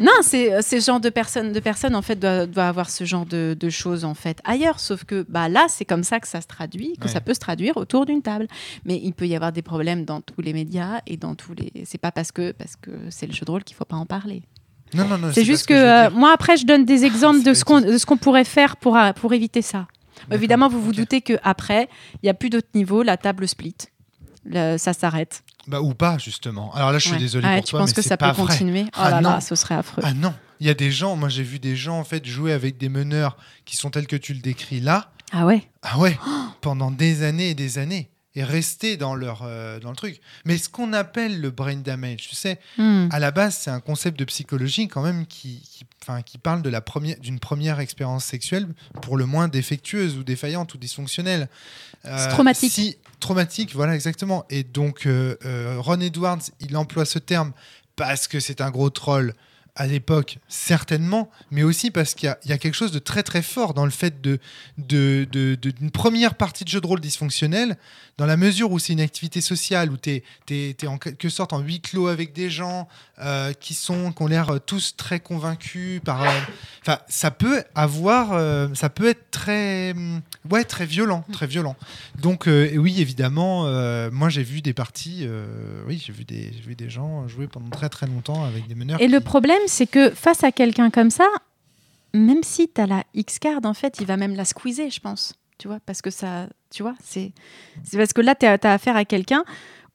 Non, 0.00 0.10
c'est 0.22 0.60
c'est 0.60 0.80
ce 0.80 0.86
genre 0.86 0.98
de 0.98 1.08
personnes, 1.08 1.52
de 1.52 1.60
personnes 1.60 1.94
en 1.94 2.02
fait 2.02 2.16
doit, 2.16 2.46
doit 2.46 2.66
avoir 2.66 2.90
ce 2.90 3.04
genre 3.04 3.24
de, 3.26 3.56
de 3.58 3.70
choses 3.70 4.04
en 4.04 4.14
fait 4.14 4.38
ailleurs. 4.44 4.80
Sauf 4.80 5.04
que 5.04 5.24
bah 5.28 5.48
là, 5.48 5.66
c'est 5.68 5.84
comme 5.84 6.02
ça 6.02 6.18
que 6.18 6.26
ça 6.26 6.40
se 6.40 6.48
traduit, 6.48 6.94
que 7.00 7.04
Ouais. 7.06 7.10
ça 7.12 7.20
peut 7.20 7.32
se 7.32 7.38
traduire 7.38 7.76
autour 7.76 8.04
d'une 8.04 8.20
table. 8.20 8.48
Mais 8.84 9.00
il 9.02 9.12
peut 9.12 9.26
y 9.28 9.36
avoir 9.36 9.52
des 9.52 9.62
problèmes 9.62 10.04
dans 10.04 10.20
tous 10.20 10.40
les 10.40 10.52
médias 10.52 11.00
et 11.06 11.16
dans 11.16 11.36
tous 11.36 11.54
les. 11.54 11.84
C'est 11.84 11.98
pas 12.00 12.10
parce 12.10 12.32
que 12.32 12.50
parce 12.50 12.74
que 12.74 12.90
c'est 13.08 13.26
le 13.26 13.32
jeu 13.32 13.44
de 13.46 13.50
rôle 13.52 13.62
qu'il 13.62 13.76
faut 13.76 13.84
pas 13.84 13.94
en 13.96 14.04
parler. 14.06 14.42
Non, 14.94 15.06
non, 15.08 15.18
non. 15.18 15.30
C'est 15.32 15.44
juste 15.44 15.66
que, 15.66 15.74
euh, 15.74 16.10
moi 16.10 16.32
après 16.34 16.56
je 16.56 16.64
donne 16.66 16.84
des 16.84 17.04
exemples 17.04 17.42
de 17.42 17.52
ce 17.54 17.64
qu'on 18.06 18.16
pourrait 18.16 18.44
faire 18.44 18.76
pour 18.76 18.96
euh, 18.96 19.12
pour 19.12 19.32
éviter 19.34 19.62
ça. 19.62 19.86
Évidemment, 20.30 20.68
vous 20.68 20.80
vous 20.80 20.90
Ok. 20.90 20.96
doutez 20.96 21.20
que 21.20 21.34
après 21.42 21.88
il 22.22 22.26
y 22.26 22.28
a 22.30 22.34
plus 22.34 22.48
d'autres 22.50 22.68
niveaux, 22.74 23.02
la 23.02 23.16
table 23.16 23.46
split. 23.48 23.74
Le- 24.46 24.76
ça 24.78 24.92
s'arrête. 24.92 25.42
Bah, 25.66 25.80
ou 25.80 25.94
pas, 25.94 26.18
justement. 26.18 26.72
Alors 26.74 26.92
là, 26.92 26.98
je 26.98 27.04
suis 27.04 27.12
Ouais. 27.14 27.18
désolé 27.18 27.46
Ouais, 27.48 27.56
pour 27.56 27.64
tu 27.64 27.70
toi, 27.70 27.80
penses 27.80 27.90
mais 27.90 27.94
que 27.94 28.02
ça 28.02 28.16
peut 28.18 28.26
vrai. 28.26 28.36
continuer? 28.36 28.84
Oh 28.88 28.90
Ah 28.96 29.10
là 29.10 29.20
non. 29.22 29.30
là, 29.30 29.40
ce 29.40 29.54
serait 29.54 29.74
affreux. 29.74 30.02
Ah 30.04 30.12
non, 30.12 30.34
il 30.60 30.66
y 30.66 30.70
a 30.70 30.74
des 30.74 30.90
gens, 30.90 31.16
moi 31.16 31.28
j'ai 31.30 31.42
vu 31.42 31.58
des 31.58 31.74
gens 31.76 31.98
en 31.98 32.04
fait 32.04 32.24
jouer 32.26 32.52
avec 32.52 32.76
des 32.76 32.90
meneurs 32.90 33.36
qui 33.64 33.76
sont 33.76 33.88
tels 33.90 34.06
que 34.06 34.16
tu 34.16 34.34
le 34.34 34.40
décris 34.40 34.80
là. 34.80 35.10
Ah 35.32 35.46
ouais? 35.46 35.62
Ah 35.82 35.98
ouais, 35.98 36.18
pendant 36.60 36.90
des 36.90 37.22
années 37.22 37.50
et 37.50 37.54
des 37.54 37.78
années 37.78 38.08
et 38.36 38.42
rester 38.44 38.96
dans 38.96 39.14
leur 39.14 39.42
euh, 39.44 39.78
dans 39.78 39.90
le 39.90 39.96
truc. 39.96 40.20
Mais 40.44 40.58
ce 40.58 40.68
qu'on 40.68 40.92
appelle 40.92 41.40
le 41.40 41.50
brain 41.50 41.76
damage, 41.76 42.28
tu 42.28 42.34
sais, 42.34 42.58
Hmm. 42.76 43.08
à 43.12 43.18
la 43.18 43.30
base, 43.30 43.56
c'est 43.56 43.70
un 43.70 43.80
concept 43.80 44.18
de 44.18 44.24
psychologie 44.24 44.88
quand 44.88 45.02
même 45.02 45.26
qui, 45.26 45.60
qui, 45.60 45.84
qui 46.24 46.38
parle 46.38 46.62
de 46.62 46.70
la 46.70 46.80
première, 46.80 47.18
d'une 47.20 47.38
première 47.38 47.80
expérience 47.80 48.24
sexuelle 48.24 48.66
pour 49.02 49.16
le 49.16 49.26
moins 49.26 49.48
défectueuse 49.48 50.16
ou 50.16 50.24
défaillante 50.24 50.74
ou 50.74 50.78
dysfonctionnelle. 50.78 51.48
Euh, 52.04 52.30
traumatique. 52.30 52.72
Si, 52.72 52.96
traumatique, 53.20 53.74
voilà 53.74 53.94
exactement. 53.94 54.44
Et 54.50 54.64
donc, 54.64 55.06
euh, 55.06 55.36
Ron 55.78 56.00
Edwards, 56.00 56.42
il 56.60 56.76
emploie 56.76 57.04
ce 57.04 57.18
terme 57.18 57.52
parce 57.96 58.26
que 58.28 58.40
c'est 58.40 58.60
un 58.60 58.70
gros 58.70 58.90
troll 58.90 59.34
à 59.76 59.86
l'époque, 59.88 60.38
certainement, 60.48 61.28
mais 61.50 61.62
aussi 61.64 61.90
parce 61.90 62.14
qu'il 62.14 62.28
y 62.28 62.30
a, 62.30 62.38
il 62.44 62.50
y 62.50 62.52
a 62.52 62.58
quelque 62.58 62.74
chose 62.74 62.92
de 62.92 63.00
très 63.00 63.22
très 63.24 63.42
fort 63.42 63.74
dans 63.74 63.84
le 63.84 63.90
fait 63.90 64.20
de, 64.20 64.38
de, 64.78 65.26
de- 65.32 65.56
de- 65.60 65.70
d'une 65.72 65.90
première 65.90 66.34
partie 66.36 66.62
de 66.64 66.68
jeu 66.68 66.80
de 66.80 66.86
rôle 66.86 67.00
dysfonctionnel, 67.00 67.76
dans 68.16 68.26
la 68.26 68.36
mesure 68.36 68.70
où 68.70 68.78
c'est 68.78 68.92
une 68.92 69.00
activité 69.00 69.40
sociale, 69.40 69.90
où 69.90 69.96
tu 69.96 70.22
es, 70.50 70.86
en 70.86 70.98
quelque 70.98 71.28
sorte 71.28 71.52
en 71.52 71.58
huis 71.58 71.80
clos 71.80 72.06
avec 72.06 72.32
des 72.32 72.50
gens 72.50 72.86
euh, 73.18 73.52
qui, 73.52 73.74
sont, 73.74 74.12
qui 74.12 74.22
ont 74.22 74.28
l'air 74.28 74.50
euh, 74.50 74.58
tous 74.60 74.94
très 74.96 75.18
convaincus 75.18 76.00
par... 76.04 76.22
euh, 76.22 76.28
Enfin, 76.82 76.98
ça 77.08 77.30
peut 77.32 77.64
avoir... 77.74 78.32
euh, 78.32 78.68
ça 78.74 78.88
peut 78.90 79.08
être 79.08 79.30
très... 79.32 79.90
hum, 79.92 80.20
Ouais, 80.50 80.62
très 80.64 80.86
violent, 80.86 81.24
très 81.32 81.46
violent. 81.46 81.74
Donc 82.20 82.44
oui, 82.46 83.00
évidemment, 83.00 83.64
moi 84.10 84.28
j'ai 84.28 84.42
vu 84.42 84.60
des 84.60 84.74
parties... 84.74 85.26
oui, 85.88 86.00
j'ai 86.04 86.12
vu, 86.12 86.24
des, 86.24 86.50
vu 86.50 86.74
des 86.76 86.90
gens 86.90 87.26
jouer 87.28 87.46
pendant 87.46 87.70
très 87.70 87.88
très 87.88 88.06
longtemps 88.06 88.44
avec 88.44 88.68
des 88.68 88.74
meneurs. 88.74 89.00
Et 89.00 89.08
le 89.08 89.20
problème, 89.20 89.58
c'est 89.66 89.86
que 89.86 90.10
face 90.10 90.44
à 90.44 90.52
quelqu'un 90.52 90.90
comme 90.90 91.10
ça, 91.10 91.28
même 92.12 92.42
si 92.42 92.68
tu 92.68 92.80
as 92.80 92.86
la 92.86 93.04
X-card, 93.14 93.60
en 93.64 93.74
fait, 93.74 93.96
il 94.00 94.06
va 94.06 94.16
même 94.16 94.34
la 94.34 94.44
squeezer, 94.44 94.90
je 94.90 95.00
pense. 95.00 95.34
Tu 95.58 95.68
vois, 95.68 95.78
parce 95.84 96.02
que 96.02 96.10
ça, 96.10 96.48
tu 96.70 96.82
vois, 96.82 96.94
c'est 97.02 97.32
parce 97.92 98.12
que 98.12 98.20
là, 98.20 98.34
tu 98.34 98.46
as, 98.46 98.58
affaire 98.72 98.96
à 98.96 99.04
quelqu'un 99.04 99.44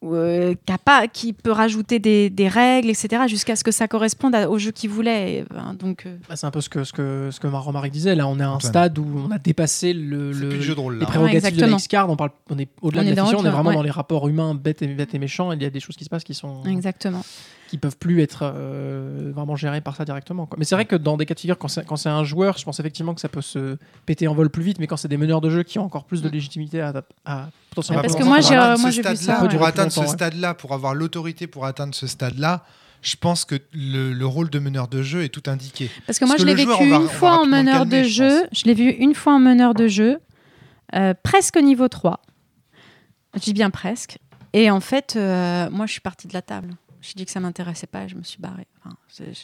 euh, 0.03 0.53
qui, 0.65 0.73
pas, 0.85 1.07
qui 1.07 1.33
peut 1.33 1.51
rajouter 1.51 1.99
des, 1.99 2.29
des 2.29 2.47
règles, 2.47 2.89
etc., 2.89 3.23
jusqu'à 3.27 3.55
ce 3.55 3.63
que 3.63 3.71
ça 3.71 3.87
corresponde 3.87 4.33
à- 4.33 4.49
au 4.49 4.57
jeu 4.57 4.71
qu'il 4.71 4.89
voulait. 4.89 5.43
Ben, 5.53 5.73
donc, 5.73 6.05
euh, 6.05 6.17
Bah, 6.29 6.35
c'est 6.35 6.47
un 6.47 6.51
peu 6.51 6.61
ce 6.61 6.69
que, 6.69 6.83
ce 6.83 6.93
que, 6.93 7.29
ce 7.31 7.39
que 7.39 7.47
Romaric 7.47 7.91
disait. 7.91 8.15
Là, 8.15 8.27
on 8.27 8.39
est 8.39 8.43
à 8.43 8.47
un 8.47 8.53
Antoine. 8.53 8.71
stade 8.71 8.97
où 8.97 9.05
on 9.27 9.31
a 9.31 9.37
dépassé 9.37 9.93
le, 9.93 10.31
jeu 10.61 10.73
de 10.75 10.79
rôle 10.79 10.99
les 10.99 11.05
prérogatives 11.05 11.41
de 11.41 11.43
la 11.43 11.49
exactement. 11.49 11.77
X-Card. 11.77 12.09
On, 12.09 12.15
parle, 12.15 12.31
on 12.49 12.57
est 12.57 12.69
au-delà 12.81 13.03
de 13.03 13.09
la 13.09 13.15
dans 13.15 13.25
fiction, 13.25 13.39
on 13.39 13.45
est 13.45 13.49
vraiment 13.49 13.69
ouais. 13.71 13.75
dans 13.75 13.83
les 13.83 13.91
rapports 13.91 14.27
humains, 14.29 14.55
bêtes 14.55 14.81
et, 14.81 14.87
bêtes 14.87 15.13
et 15.13 15.19
méchants. 15.19 15.51
Il 15.51 15.61
y 15.61 15.65
a 15.65 15.69
des 15.69 15.79
choses 15.81 15.97
qui 15.97 16.05
se 16.05 16.09
passent 16.09 16.23
qui 16.23 16.33
sont 16.33 16.63
exactement. 16.63 17.21
qui 17.69 17.77
peuvent 17.77 17.97
plus 17.97 18.21
être 18.21 18.43
euh, 18.43 19.31
vraiment 19.35 19.55
gérées 19.57 19.81
par 19.81 19.95
ça 19.97 20.05
directement. 20.05 20.45
quoi. 20.45 20.57
Mais 20.57 20.65
c'est 20.65 20.75
vrai 20.75 20.85
que 20.85 20.95
dans 20.95 21.17
des 21.17 21.25
cas 21.25 21.33
de 21.33 21.39
figure, 21.39 21.57
quand 21.57 21.67
c'est, 21.67 21.85
quand 21.85 21.97
c'est 21.97 22.09
un 22.09 22.23
joueur, 22.23 22.57
je 22.57 22.63
pense 22.63 22.79
effectivement 22.79 23.13
que 23.13 23.21
ça 23.21 23.29
peut 23.29 23.41
se 23.41 23.77
péter 24.05 24.27
en 24.29 24.33
vol 24.33 24.49
plus 24.49 24.63
vite. 24.63 24.79
Mais 24.79 24.87
quand 24.87 24.97
c'est 24.97 25.07
des 25.09 25.17
meneurs 25.17 25.41
de 25.41 25.49
jeu 25.49 25.63
qui 25.63 25.77
ont 25.77 25.83
encore 25.85 26.05
plus 26.05 26.21
de 26.21 26.29
légitimité 26.29 26.79
à, 26.81 26.93
à 27.25 27.49
potentiellement. 27.69 28.01
Parce 28.01 28.15
que 28.15 28.19
commencer 28.23 28.53
moi, 28.55 28.75
j'ai- 28.75 28.81
moi, 28.81 28.89
vu 28.91 29.15
ça, 29.17 29.41
ouais. 29.43 29.49
Pour 29.49 29.65
atteindre 29.65 29.91
ce 29.91 30.05
stade-là, 30.05 30.53
pour 30.53 30.73
avoir 30.73 30.93
l'autorité 30.95 31.47
pour 31.47 31.65
atteindre 31.65 31.93
ce 31.95 32.07
stade-là, 32.07 32.63
je 33.01 33.15
pense 33.15 33.45
que 33.45 33.55
le, 33.73 34.11
le 34.13 34.25
rôle 34.25 34.49
de 34.49 34.59
meneur 34.59 34.87
de 34.87 35.01
jeu 35.01 35.23
est 35.23 35.29
tout 35.29 35.43
indiqué. 35.49 35.89
Parce 36.05 36.19
que 36.19 36.25
moi, 36.25 36.35
Parce 36.35 36.47
je 36.49 36.53
l'ai 36.55 36.61
joueur, 36.61 36.79
vécu 36.79 36.89
va- 36.91 36.97
une 36.97 37.07
fois 37.07 37.39
en 37.39 37.45
meneur 37.45 37.79
calmer, 37.79 38.01
de 38.01 38.07
je 38.07 38.13
jeu. 38.13 38.43
Je 38.51 38.65
l'ai 38.65 38.73
vu 38.73 38.89
une 38.89 39.15
fois 39.15 39.33
en 39.35 39.39
meneur 39.39 39.73
de 39.73 39.87
jeu, 39.87 40.19
euh, 40.95 41.13
presque 41.23 41.57
niveau 41.57 41.87
3. 41.87 42.21
Je 43.35 43.39
dis 43.41 43.53
bien 43.53 43.69
presque. 43.69 44.17
Et 44.53 44.71
en 44.71 44.79
fait, 44.79 45.13
euh, 45.15 45.69
moi, 45.69 45.85
je 45.85 45.91
suis 45.91 46.01
partie 46.01 46.27
de 46.27 46.33
la 46.33 46.41
table. 46.41 46.73
J'ai 47.01 47.13
dit 47.15 47.23
que 47.25 47.31
ça 47.31 47.39
m'intéressait 47.39 47.87
pas 47.87 48.03
et 48.03 48.09
je 48.09 48.15
me 48.15 48.23
suis 48.23 48.39
barrée. 48.39 48.67
Enfin, 48.83 48.93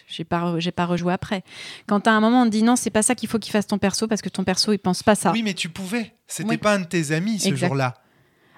j'ai 0.09 0.23
pas, 0.25 0.55
j'ai 0.59 0.71
pas 0.71 0.85
rejoué 0.85 1.13
après. 1.13 1.41
Quand 1.87 2.05
à 2.05 2.11
un 2.11 2.19
moment 2.19 2.41
on 2.41 2.45
dit 2.47 2.63
non, 2.63 2.75
c'est 2.75 2.89
pas 2.89 3.01
ça 3.01 3.15
qu'il 3.15 3.29
faut 3.29 3.39
qu'il 3.39 3.53
fasse 3.53 3.65
ton 3.67 3.77
perso 3.77 4.07
parce 4.09 4.21
que 4.21 4.27
ton 4.27 4.43
perso 4.43 4.73
il 4.73 4.77
pense 4.79 5.03
pas 5.03 5.15
ça. 5.15 5.31
Oui, 5.31 5.41
mais 5.41 5.53
tu 5.53 5.69
pouvais. 5.69 6.13
C'était 6.27 6.49
Oui. 6.49 6.57
pas 6.57 6.73
un 6.73 6.79
de 6.79 6.85
tes 6.85 7.13
amis 7.13 7.39
ce 7.39 7.47
Exact. 7.47 7.67
jour-là. 7.67 7.93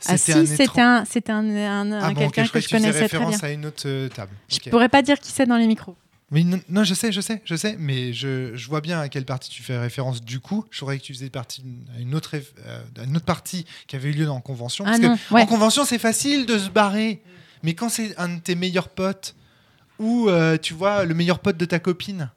Ah 0.06 0.18
si, 0.18 0.32
c'était 0.48 0.64
étran- 0.66 0.82
un, 1.02 1.06
c'était 1.06 1.32
un, 1.32 1.43
un- 1.50 1.91
un 1.91 2.12
bon, 2.12 2.26
ok, 2.28 2.34
quelqu'un 2.34 2.48
que 2.52 2.60
je 2.60 2.70
connaissais 2.70 3.08
très 3.08 3.18
bien. 3.18 3.26
référence 3.28 3.43
à 3.43 3.52
une 3.52 3.66
autre 3.66 3.84
euh, 3.88 4.10
table. 4.10 4.32
Je 4.50 4.70
pourrais 4.70 4.89
pas 4.89 5.02
dire 5.02 5.20
qui 5.20 5.32
c'est 5.32 5.45
dans 5.45 5.58
les 5.58 5.68
micros. 5.68 5.95
Mais 6.30 6.43
non, 6.43 6.60
non, 6.70 6.84
je 6.84 6.93
sais, 6.93 7.12
je 7.14 7.22
sais, 7.22 7.41
je 7.45 7.56
sais, 7.56 7.78
mais 7.80 8.12
je, 8.12 8.54
je 8.56 8.68
vois 8.68 8.82
bien 8.82 9.00
à 9.00 9.08
quelle 9.08 9.24
partie 9.24 9.50
tu 9.50 9.64
fais 9.64 9.78
référence 9.78 10.22
du 10.22 10.39
coup. 10.41 10.66
Je 10.72 10.82
croyais 10.82 11.00
que 11.00 11.06
tu 11.06 11.14
faisais 11.14 11.30
partie 11.30 11.62
d'une- 11.62 11.86
à 11.95 12.02
une 12.02 12.14
autre, 12.16 12.36
réf- 12.36 12.52
euh, 12.66 12.82
à 13.00 13.04
une 13.06 13.16
autre 13.16 13.26
partie 13.26 13.66
qui 13.88 13.95
avait 13.95 14.10
eu 14.10 14.14
lieu 14.14 14.30
en 14.30 14.41
convention. 14.41 14.84
Ah 14.86 14.89
Parce 14.91 15.02
non, 15.02 15.16
que 15.16 15.34
ouais. 15.34 15.41
en 15.43 15.45
convention, 15.45 15.86
c'est 15.86 16.00
facile 16.00 16.45
de 16.45 16.58
se 16.58 16.70
barrer. 16.70 17.22
Mais 17.64 17.74
quand 17.76 17.88
c'est 17.89 18.14
un 18.20 18.28
de 18.30 18.39
tes 18.39 18.56
meilleurs 18.56 18.89
potes 18.89 19.36
ou 20.00 20.28
euh, 20.30 20.58
tu 20.58 20.74
vois 20.74 21.06
le 21.06 21.14
meilleur 21.16 21.39
pote 21.39 21.58
de 21.58 21.66
ta 21.66 21.80
copine, 21.80 22.30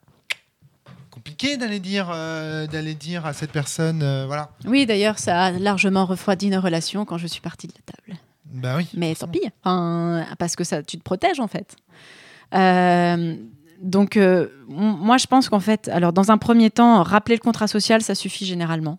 compliqué 1.21 1.55
d'aller 1.57 1.79
dire, 1.79 2.09
euh, 2.11 2.65
d'aller 2.67 2.95
dire 2.95 3.25
à 3.27 3.33
cette 3.33 3.51
personne, 3.51 4.01
euh, 4.01 4.25
voilà. 4.25 4.49
Oui, 4.65 4.85
d'ailleurs, 4.87 5.19
ça 5.19 5.39
a 5.45 5.51
largement 5.51 6.05
refroidi 6.05 6.47
une 6.47 6.57
relation 6.57 7.05
quand 7.05 7.17
je 7.19 7.27
suis 7.27 7.41
partie 7.41 7.67
de 7.67 7.73
la 7.73 7.93
table. 7.93 8.19
Bah 8.45 8.75
oui. 8.77 8.87
Mais 8.95 9.13
tant 9.15 9.27
pis, 9.27 9.41
Enfin, 9.63 10.25
parce 10.39 10.55
que 10.55 10.63
ça, 10.63 10.81
tu 10.83 10.97
te 10.97 11.03
protèges 11.03 11.39
en 11.39 11.47
fait. 11.47 11.75
Euh, 12.53 13.35
donc, 13.81 14.17
euh, 14.17 14.47
moi, 14.67 15.17
je 15.17 15.27
pense 15.27 15.47
qu'en 15.47 15.59
fait, 15.59 15.87
alors 15.89 16.11
dans 16.11 16.31
un 16.31 16.37
premier 16.37 16.69
temps, 16.69 17.03
rappeler 17.03 17.35
le 17.35 17.41
contrat 17.41 17.67
social, 17.67 18.01
ça 18.01 18.15
suffit 18.15 18.45
généralement. 18.45 18.97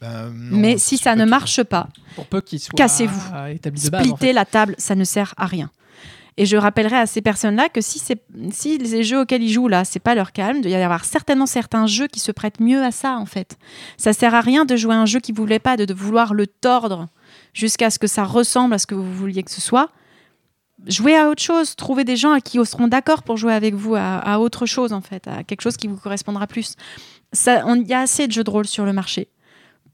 Bah, 0.00 0.26
non, 0.32 0.56
Mais 0.58 0.78
si 0.78 0.98
ça 0.98 1.16
ne 1.16 1.24
marche 1.24 1.62
pas, 1.62 1.88
Pour 2.14 2.26
peu 2.26 2.40
qu'il 2.40 2.60
soit 2.60 2.76
Cassez-vous. 2.76 3.30
base. 3.32 3.90
en 3.92 3.98
splitter 4.02 4.26
fait. 4.28 4.32
la 4.32 4.44
table, 4.44 4.74
ça 4.78 4.94
ne 4.94 5.04
sert 5.04 5.34
à 5.36 5.46
rien. 5.46 5.70
Et 6.38 6.44
je 6.44 6.56
rappellerai 6.56 6.96
à 6.96 7.06
ces 7.06 7.22
personnes-là 7.22 7.68
que 7.68 7.80
si, 7.80 7.98
les 8.78 9.02
jeux 9.02 9.20
auxquels 9.20 9.42
ils 9.42 9.52
jouent 9.52 9.68
là, 9.68 9.84
c'est 9.84 10.00
pas 10.00 10.14
leur 10.14 10.32
calme, 10.32 10.58
il 10.62 10.68
y 10.68 10.74
avoir 10.74 11.04
certainement 11.04 11.46
certains 11.46 11.86
jeux 11.86 12.08
qui 12.08 12.20
se 12.20 12.30
prêtent 12.30 12.60
mieux 12.60 12.82
à 12.82 12.90
ça 12.90 13.16
en 13.16 13.24
fait. 13.24 13.56
Ça 13.96 14.12
sert 14.12 14.34
à 14.34 14.42
rien 14.42 14.66
de 14.66 14.76
jouer 14.76 14.94
un 14.94 15.06
jeu 15.06 15.18
qui 15.18 15.32
ne 15.32 15.36
voulait 15.36 15.58
pas, 15.58 15.76
de, 15.78 15.92
vouloir 15.94 16.34
le 16.34 16.46
tordre 16.46 17.08
jusqu'à 17.54 17.88
ce 17.88 17.98
que 17.98 18.06
ça 18.06 18.24
ressemble 18.24 18.74
à 18.74 18.78
ce 18.78 18.86
que 18.86 18.94
vous 18.94 19.14
vouliez 19.14 19.42
que 19.42 19.50
ce 19.50 19.62
soit. 19.62 19.90
Jouez 20.86 21.16
à 21.16 21.30
autre 21.30 21.42
chose, 21.42 21.74
trouvez 21.74 22.04
des 22.04 22.16
gens 22.16 22.32
à 22.32 22.40
qui 22.42 22.62
seront 22.66 22.86
d'accord 22.86 23.22
pour 23.22 23.38
jouer 23.38 23.54
avec 23.54 23.74
vous 23.74 23.94
à, 23.94 24.18
à 24.18 24.38
autre 24.38 24.66
chose 24.66 24.92
en 24.92 25.00
fait, 25.00 25.26
à 25.26 25.42
quelque 25.42 25.62
chose 25.62 25.78
qui 25.78 25.88
vous 25.88 25.96
correspondra 25.96 26.46
plus. 26.46 26.76
Il 27.32 27.86
y 27.86 27.94
a 27.94 28.00
assez 28.00 28.26
de 28.26 28.32
jeux 28.32 28.44
de 28.44 28.50
rôle 28.50 28.66
sur 28.66 28.84
le 28.84 28.92
marché 28.92 29.30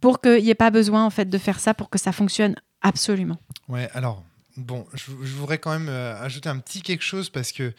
pour 0.01 0.21
qu'il 0.21 0.43
n'y 0.43 0.51
ait 0.51 0.55
pas 0.57 0.71
besoin 0.73 1.05
en 1.05 1.11
fait 1.11 1.31
de 1.31 1.39
faire 1.39 1.61
ça 1.61 1.73
pour 1.73 1.89
que 1.89 1.99
ça 1.99 2.11
fonctionne 2.11 2.57
absolument. 2.83 3.39
Ouais, 3.69 3.89
alors, 3.95 4.25
bon, 4.57 4.87
je, 4.95 5.11
voudrais 5.11 5.59
quand 5.59 5.73
même 5.73 5.89
euh, 5.89 6.21
ajouter 6.21 6.49
un 6.49 6.59
petit 6.59 6.83
quelque 6.83 7.03
chose 7.05 7.31
parce 7.31 7.53
que, 7.53 7.73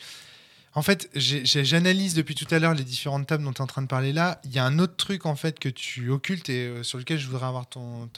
en 0.75 0.81
fait, 0.81 1.09
j'analyse 1.15 2.13
depuis 2.15 2.35
tout 2.35 2.47
à 2.49 2.59
l'heure 2.59 2.73
les 2.73 2.83
différentes 2.83 3.27
tables 3.27 3.43
dont 3.43 3.53
tu 3.53 3.59
es 3.59 3.61
en 3.61 3.67
train 3.67 3.81
de 3.81 3.87
parler 3.87 4.13
là. 4.13 4.41
Il 4.43 4.51
y 4.51 4.59
a 4.59 4.65
un 4.65 4.79
autre 4.79 4.95
truc, 4.95 5.25
en 5.25 5.35
fait, 5.35 5.59
que 5.59 5.69
tu 5.69 6.09
occultes 6.09 6.49
et 6.49 6.67
euh, 6.67 6.83
sur 6.83 6.97
lequel 6.97 7.19
je 7.19 7.27
voudrais 7.27 7.47
avoir 7.47 7.67
ton. 7.67 8.09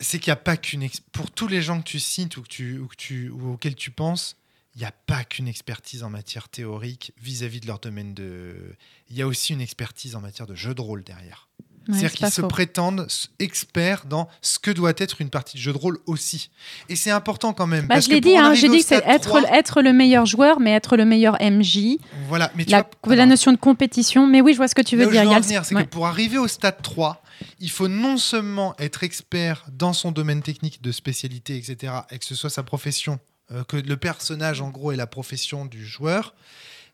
c'est 0.00 0.18
qu'il 0.18 0.30
n'y 0.30 0.34
a 0.34 0.36
pas 0.36 0.56
qu'une 0.56 0.88
pour 1.12 1.30
tous 1.30 1.48
les 1.48 1.62
gens 1.62 1.80
que 1.80 1.86
tu 1.86 2.00
cites 2.00 2.36
ou 2.36 2.42
que 2.42 2.48
tu 2.96 3.28
ou 3.28 3.52
auxquels 3.52 3.74
tu 3.74 3.90
penses, 3.90 4.36
il 4.74 4.78
n'y 4.78 4.86
a 4.86 4.92
pas 4.92 5.24
qu'une 5.24 5.48
expertise 5.48 6.02
en 6.04 6.10
matière 6.10 6.48
théorique 6.48 7.12
vis-à-vis 7.20 7.60
de 7.60 7.66
leur 7.66 7.80
domaine 7.80 8.14
de. 8.14 8.74
Il 9.10 9.16
y 9.16 9.22
a 9.22 9.26
aussi 9.26 9.52
une 9.52 9.60
expertise 9.60 10.14
en 10.14 10.20
matière 10.20 10.46
de 10.46 10.54
jeu 10.54 10.74
de 10.74 10.80
rôle 10.80 11.02
derrière. 11.02 11.48
Ouais, 11.88 11.94
C'est-à-dire 11.94 12.10
c'est 12.10 12.16
qu'ils 12.16 12.30
se 12.30 12.42
prétendent 12.42 13.06
experts 13.38 14.04
dans 14.06 14.28
ce 14.42 14.58
que 14.58 14.70
doit 14.70 14.92
être 14.96 15.20
une 15.20 15.30
partie 15.30 15.56
de 15.56 15.62
jeu 15.62 15.72
de 15.72 15.78
rôle 15.78 15.98
aussi. 16.06 16.50
Et 16.88 16.96
c'est 16.96 17.10
important 17.10 17.52
quand 17.52 17.66
même. 17.66 17.86
Bah, 17.86 17.94
parce 17.94 18.06
je 18.06 18.10
l'ai 18.10 18.20
dit, 18.20 18.36
hein, 18.36 18.54
j'ai 18.54 18.68
dit 18.68 18.80
que 18.80 18.86
c'est 18.86 19.02
être, 19.06 19.28
3, 19.28 19.42
être 19.52 19.82
le 19.82 19.92
meilleur 19.92 20.26
joueur, 20.26 20.60
mais 20.60 20.72
être 20.72 20.96
le 20.96 21.04
meilleur 21.04 21.36
MJ. 21.40 21.96
Voilà, 22.28 22.52
mais 22.54 22.64
tu 22.64 22.70
La, 22.70 22.86
vois, 23.02 23.16
la 23.16 23.26
notion 23.26 23.52
de 23.52 23.56
compétition. 23.56 24.26
Mais 24.26 24.40
oui, 24.40 24.52
je 24.52 24.58
vois 24.58 24.68
ce 24.68 24.74
que 24.74 24.82
tu 24.82 24.96
veux 24.96 25.04
Là 25.04 25.08
où 25.08 25.12
dire. 25.12 25.22
je 25.42 25.54
veux 25.54 25.64
c'est 25.64 25.74
ouais. 25.74 25.84
que 25.84 25.88
pour 25.88 26.06
arriver 26.06 26.38
au 26.38 26.48
stade 26.48 26.82
3, 26.82 27.22
il 27.58 27.70
faut 27.70 27.88
non 27.88 28.18
seulement 28.18 28.74
être 28.78 29.02
expert 29.02 29.64
dans 29.72 29.92
son 29.92 30.12
domaine 30.12 30.42
technique 30.42 30.82
de 30.82 30.92
spécialité, 30.92 31.56
etc., 31.56 31.92
et 32.10 32.18
que 32.18 32.24
ce 32.24 32.34
soit 32.34 32.50
sa 32.50 32.62
profession, 32.62 33.18
euh, 33.52 33.64
que 33.64 33.76
le 33.76 33.96
personnage, 33.96 34.60
en 34.60 34.68
gros, 34.68 34.92
est 34.92 34.96
la 34.96 35.06
profession 35.06 35.64
du 35.66 35.84
joueur, 35.84 36.34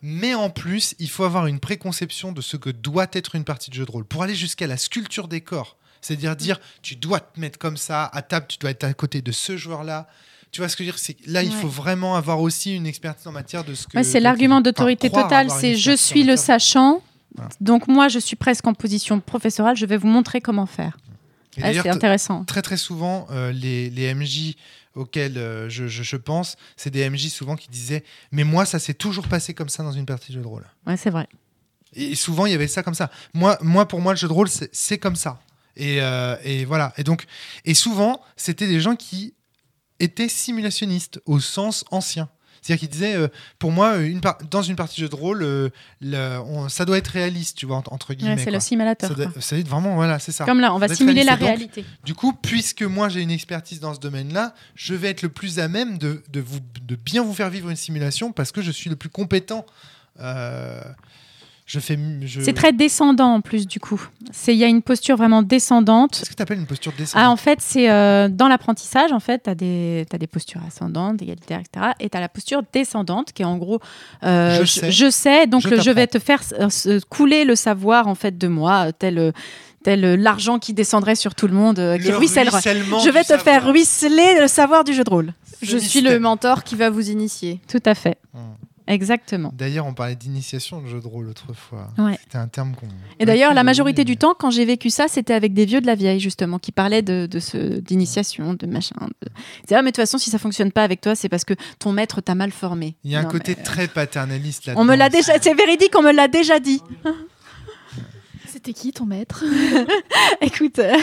mais 0.08 0.34
en 0.34 0.50
plus, 0.50 0.94
il 1.00 1.10
faut 1.10 1.24
avoir 1.24 1.48
une 1.48 1.58
préconception 1.58 2.30
de 2.30 2.40
ce 2.40 2.56
que 2.56 2.70
doit 2.70 3.08
être 3.12 3.34
une 3.34 3.42
partie 3.42 3.70
de 3.70 3.74
jeu 3.74 3.84
de 3.84 3.90
rôle, 3.90 4.04
pour 4.04 4.22
aller 4.22 4.36
jusqu'à 4.36 4.68
la 4.68 4.76
sculpture 4.76 5.26
des 5.26 5.40
corps. 5.40 5.76
C'est-à-dire 6.00 6.36
dire, 6.36 6.60
tu 6.80 6.94
dois 6.94 7.18
te 7.18 7.40
mettre 7.40 7.58
comme 7.58 7.76
ça, 7.76 8.04
à 8.12 8.22
table, 8.22 8.46
tu 8.48 8.56
dois 8.58 8.70
être 8.70 8.84
à 8.84 8.94
côté 8.94 9.20
de 9.20 9.32
ce 9.32 9.56
joueur-là. 9.56 10.06
Tu 10.52 10.60
vois 10.60 10.68
ce 10.68 10.76
que 10.76 10.84
je 10.84 10.90
veux 10.90 10.92
dire? 10.92 11.00
C'est 11.02 11.16
Là, 11.26 11.42
il 11.42 11.50
faut 11.50 11.66
vraiment 11.66 12.14
avoir 12.14 12.40
aussi 12.40 12.76
une 12.76 12.86
expertise 12.86 13.26
en 13.26 13.32
matière 13.32 13.64
de 13.64 13.74
ce 13.74 13.88
que... 13.88 13.96
Ouais, 13.96 14.04
c'est 14.04 14.20
l'argument 14.20 14.60
d'autorité 14.60 15.10
totale. 15.10 15.50
C'est 15.50 15.74
je 15.74 15.96
suis 15.96 16.22
le 16.22 16.36
sachant. 16.36 17.02
Voilà. 17.34 17.50
Donc 17.60 17.88
moi, 17.88 18.06
je 18.06 18.20
suis 18.20 18.36
presque 18.36 18.64
en 18.64 18.74
position 18.74 19.18
professorale. 19.18 19.76
Je 19.76 19.86
vais 19.86 19.96
vous 19.96 20.06
montrer 20.06 20.40
comment 20.40 20.66
faire. 20.66 20.96
Ouais, 21.56 21.64
d'ailleurs, 21.64 21.82
c'est 21.82 21.90
intéressant. 21.90 22.44
très 22.44 22.62
très 22.62 22.76
souvent, 22.76 23.26
euh, 23.32 23.50
les, 23.50 23.90
les 23.90 24.14
MJ 24.14 24.54
auxquels 24.96 25.38
euh, 25.38 25.68
je, 25.68 25.86
je- 25.86 26.02
je 26.02 26.16
pense, 26.16 26.56
c'est 26.76 26.90
des 26.90 27.08
MJ 27.08 27.28
souvent 27.28 27.54
qui 27.54 27.68
disaient 27.68 28.02
Mais 28.32 28.42
moi, 28.44 28.64
ça 28.66 28.78
s'est 28.80 28.94
toujours 28.94 29.28
passé 29.28 29.54
comme 29.54 29.68
ça 29.68 29.82
dans 29.84 29.92
une 29.92 30.06
partie 30.06 30.32
de 30.32 30.36
jeu 30.38 30.42
de 30.42 30.46
rôle. 30.48 30.66
Ouais, 30.86 30.96
c'est 30.96 31.10
vrai. 31.10 31.28
Et 31.94 32.14
souvent, 32.16 32.46
il 32.46 32.52
y 32.52 32.54
avait 32.54 32.66
ça 32.68 32.82
comme 32.82 32.94
ça. 32.94 33.10
Moi, 33.34 33.56
moi 33.62 33.86
pour 33.86 34.00
moi, 34.00 34.12
le 34.12 34.18
jeu 34.18 34.26
de 34.28 34.32
rôle, 34.32 34.48
c'est 34.48 34.68
c'est 34.74 34.98
comme 34.98 35.16
ça. 35.16 35.38
Et, 35.76 36.00
euh, 36.02 36.36
et 36.42 36.64
voilà. 36.64 36.92
Et 36.96 37.04
donc, 37.04 37.24
et 37.64 37.74
souvent, 37.74 38.20
c'était 38.36 38.66
des 38.66 38.80
gens 38.80 38.96
qui 38.96 39.34
étaient 40.00 40.28
simulationnistes 40.28 41.20
au 41.26 41.38
sens 41.40 41.84
ancien. 41.90 42.28
C'est-à-dire 42.66 42.80
qu'ils 42.80 42.88
disaient, 42.88 43.14
euh, 43.14 43.28
pour 43.58 43.70
moi, 43.70 43.96
une 43.98 44.20
par- 44.20 44.38
dans 44.50 44.62
une 44.62 44.74
partie 44.76 45.00
de 45.00 45.06
jeu 45.06 45.08
de 45.08 45.14
rôle, 45.14 45.42
euh, 45.42 45.68
le- 46.00 46.38
on- 46.40 46.68
ça 46.68 46.84
doit 46.84 46.98
être 46.98 47.08
réaliste, 47.08 47.56
tu 47.58 47.66
vois, 47.66 47.76
entre, 47.76 48.12
guillemets. 48.14 48.34
Ouais, 48.36 48.42
c'est 48.44 48.50
le 48.50 48.58
simulateur. 48.60 49.08
ça, 49.08 49.14
doit, 49.14 49.26
quoi. 49.26 49.58
vraiment, 49.66 49.94
voilà, 49.94 50.18
c'est 50.18 50.32
ça. 50.32 50.44
Comme 50.44 50.60
là, 50.60 50.74
on 50.74 50.78
va 50.78 50.88
simuler 50.88 51.22
la. 51.22 51.36
Donc, 51.36 51.46
réalité. 51.48 51.84
Du 52.04 52.14
coup, 52.14 52.32
puisque 52.32 52.82
moi 52.82 53.08
j'ai 53.08 53.20
une 53.22 53.30
expertise 53.30 53.78
dans 53.80 53.94
ce 53.94 54.00
domaine-là, 54.00 54.54
je 54.74 54.94
vais 54.94 55.10
être 55.10 55.22
le 55.22 55.28
plus 55.28 55.58
à 55.58 55.68
même 55.68 55.98
de, 55.98 56.22
de, 56.32 56.40
vous, 56.40 56.58
de 56.82 56.96
bien 56.96 57.22
vous 57.22 57.34
faire 57.34 57.50
vivre 57.50 57.70
une 57.70 57.76
simulation 57.76 58.32
parce 58.32 58.50
que 58.52 58.62
je 58.62 58.70
suis 58.70 58.90
le 58.90 58.96
plus 58.96 59.08
compétent. 59.10 59.64
Euh, 60.20 60.80
je 61.66 61.80
fais. 61.80 61.98
je- 62.22 62.40
C'est 62.40 62.52
très 62.52 62.72
descendant 62.72 63.34
en 63.34 63.40
plus 63.40 63.66
du 63.66 63.80
coup. 63.80 64.00
C'est 64.32 64.54
il 64.54 64.58
y 64.58 64.64
a 64.64 64.68
une 64.68 64.82
posture 64.82 65.16
vraiment 65.16 65.42
descendante. 65.42 66.12
Qu'est-ce 66.18 66.30
que 66.30 66.34
tu 66.36 66.42
appelles 66.42 66.60
une 66.60 66.66
posture 66.66 66.92
descendante 66.96 67.26
Ah, 67.26 67.30
en 67.30 67.36
fait, 67.36 67.58
c'est 67.60 67.90
euh, 67.90 68.28
dans 68.28 68.46
l'apprentissage, 68.48 69.10
en 69.12 69.18
fait, 69.20 69.42
tu 69.44 69.50
as, 69.50 69.54
des 69.56 70.06
t'as 70.08 70.16
des 70.18 70.28
postures 70.28 70.60
ascendantes, 70.66 71.20
égalitaires, 71.22 71.60
etc. 71.60 71.92
Et 72.00 72.08
tu 72.08 72.16
as 72.16 72.20
la 72.20 72.28
posture 72.28 72.62
descendante, 72.72 73.32
qui 73.32 73.42
est 73.42 73.46
en 73.46 73.58
gros, 73.58 73.80
euh, 74.22 74.60
Je 74.60 74.64
sais. 74.64 74.90
je 74.92 75.10
sais, 75.10 75.46
donc 75.48 75.62
Je 75.62 75.74
euh, 75.74 75.80
je, 75.80 75.90
vais 75.90 76.06
te 76.06 76.18
faire 76.20 76.40
euh, 76.60 77.00
couler 77.10 77.44
le 77.44 77.56
savoir, 77.56 78.06
en 78.06 78.14
fait, 78.14 78.38
de 78.38 78.46
moi, 78.48 78.92
tel, 78.92 79.32
tel 79.82 80.00
l'argent 80.22 80.58
qui 80.60 80.72
descendrait 80.72 81.16
sur 81.16 81.34
tout 81.34 81.48
le 81.48 81.54
monde, 81.54 81.78
euh, 81.80 81.98
qui 81.98 82.08
Le 82.08 82.16
ruissellera. 82.16 82.58
ruissellement 82.58 83.00
Je 83.00 83.10
vais 83.10 83.22
du 83.22 83.26
te 83.28 83.38
faire 83.38 83.66
ruisseler 83.66 84.40
le 84.40 84.46
savoir 84.46 84.84
du 84.84 84.94
jeu 84.94 85.02
de 85.04 85.10
rôle. 85.10 85.32
Je 85.62 85.78
suis 85.78 86.00
le 86.00 86.20
mentor 86.20 86.62
qui 86.64 86.76
va 86.76 86.90
vous 86.90 87.10
initier. 87.10 87.60
Tout 87.68 87.82
à 87.86 87.94
fait. 87.94 88.18
Hmm. 88.34 88.38
Exactement. 88.88 89.52
D'ailleurs, 89.56 89.86
on 89.86 89.94
parlait 89.94 90.14
d'initiation 90.14 90.80
de 90.80 90.86
jeu 90.86 91.00
de 91.00 91.06
rôle 91.06 91.28
autrefois. 91.28 91.88
Ouais. 91.98 92.18
C'était 92.22 92.38
un 92.38 92.48
terme 92.48 92.74
qu'on. 92.74 92.86
Et 93.18 93.26
d'ailleurs, 93.26 93.52
la 93.54 93.64
majorité 93.64 94.04
du 94.04 94.16
temps, 94.16 94.34
quand 94.38 94.50
j'ai 94.50 94.64
vécu 94.64 94.90
ça, 94.90 95.08
c'était 95.08 95.34
avec 95.34 95.54
des 95.54 95.64
vieux 95.64 95.80
de 95.80 95.86
la 95.86 95.94
vieille, 95.94 96.20
justement, 96.20 96.58
qui 96.58 96.72
parlaient 96.72 97.02
de, 97.02 97.26
de 97.26 97.40
ce- 97.40 97.80
d'initiation, 97.80 98.54
de 98.54 98.66
machin. 98.66 98.96
De... 99.22 99.28
Ils 99.58 99.62
disaient, 99.66 99.74
ah, 99.76 99.82
mais 99.82 99.90
de 99.90 99.96
toute 99.96 100.02
façon, 100.02 100.18
si 100.18 100.30
ça 100.30 100.38
fonctionne 100.38 100.72
pas 100.72 100.84
avec 100.84 101.00
toi, 101.00 101.14
c'est 101.14 101.28
parce 101.28 101.44
que 101.44 101.54
ton 101.78 101.92
maître 101.92 102.20
t'a 102.20 102.34
mal 102.34 102.50
formé. 102.52 102.96
Il 103.04 103.10
y 103.10 103.16
a 103.16 103.20
un 103.20 103.24
côté 103.24 103.54
mais, 103.56 103.62
euh, 103.62 103.64
très 103.64 103.88
paternaliste 103.88 104.66
là. 104.66 104.74
On 104.76 104.84
me 104.84 104.94
l'a 104.94 105.08
déjà, 105.08 105.32
c'est 105.40 105.54
véridique, 105.54 105.92
on 105.96 106.02
me 106.02 106.12
l'a 106.12 106.28
déjà 106.28 106.60
dit. 106.60 106.80
C'était 108.66 108.80
qui 108.80 108.92
ton 108.92 109.06
maître 109.06 109.44
Écoute, 110.40 110.80
euh, 110.80 110.96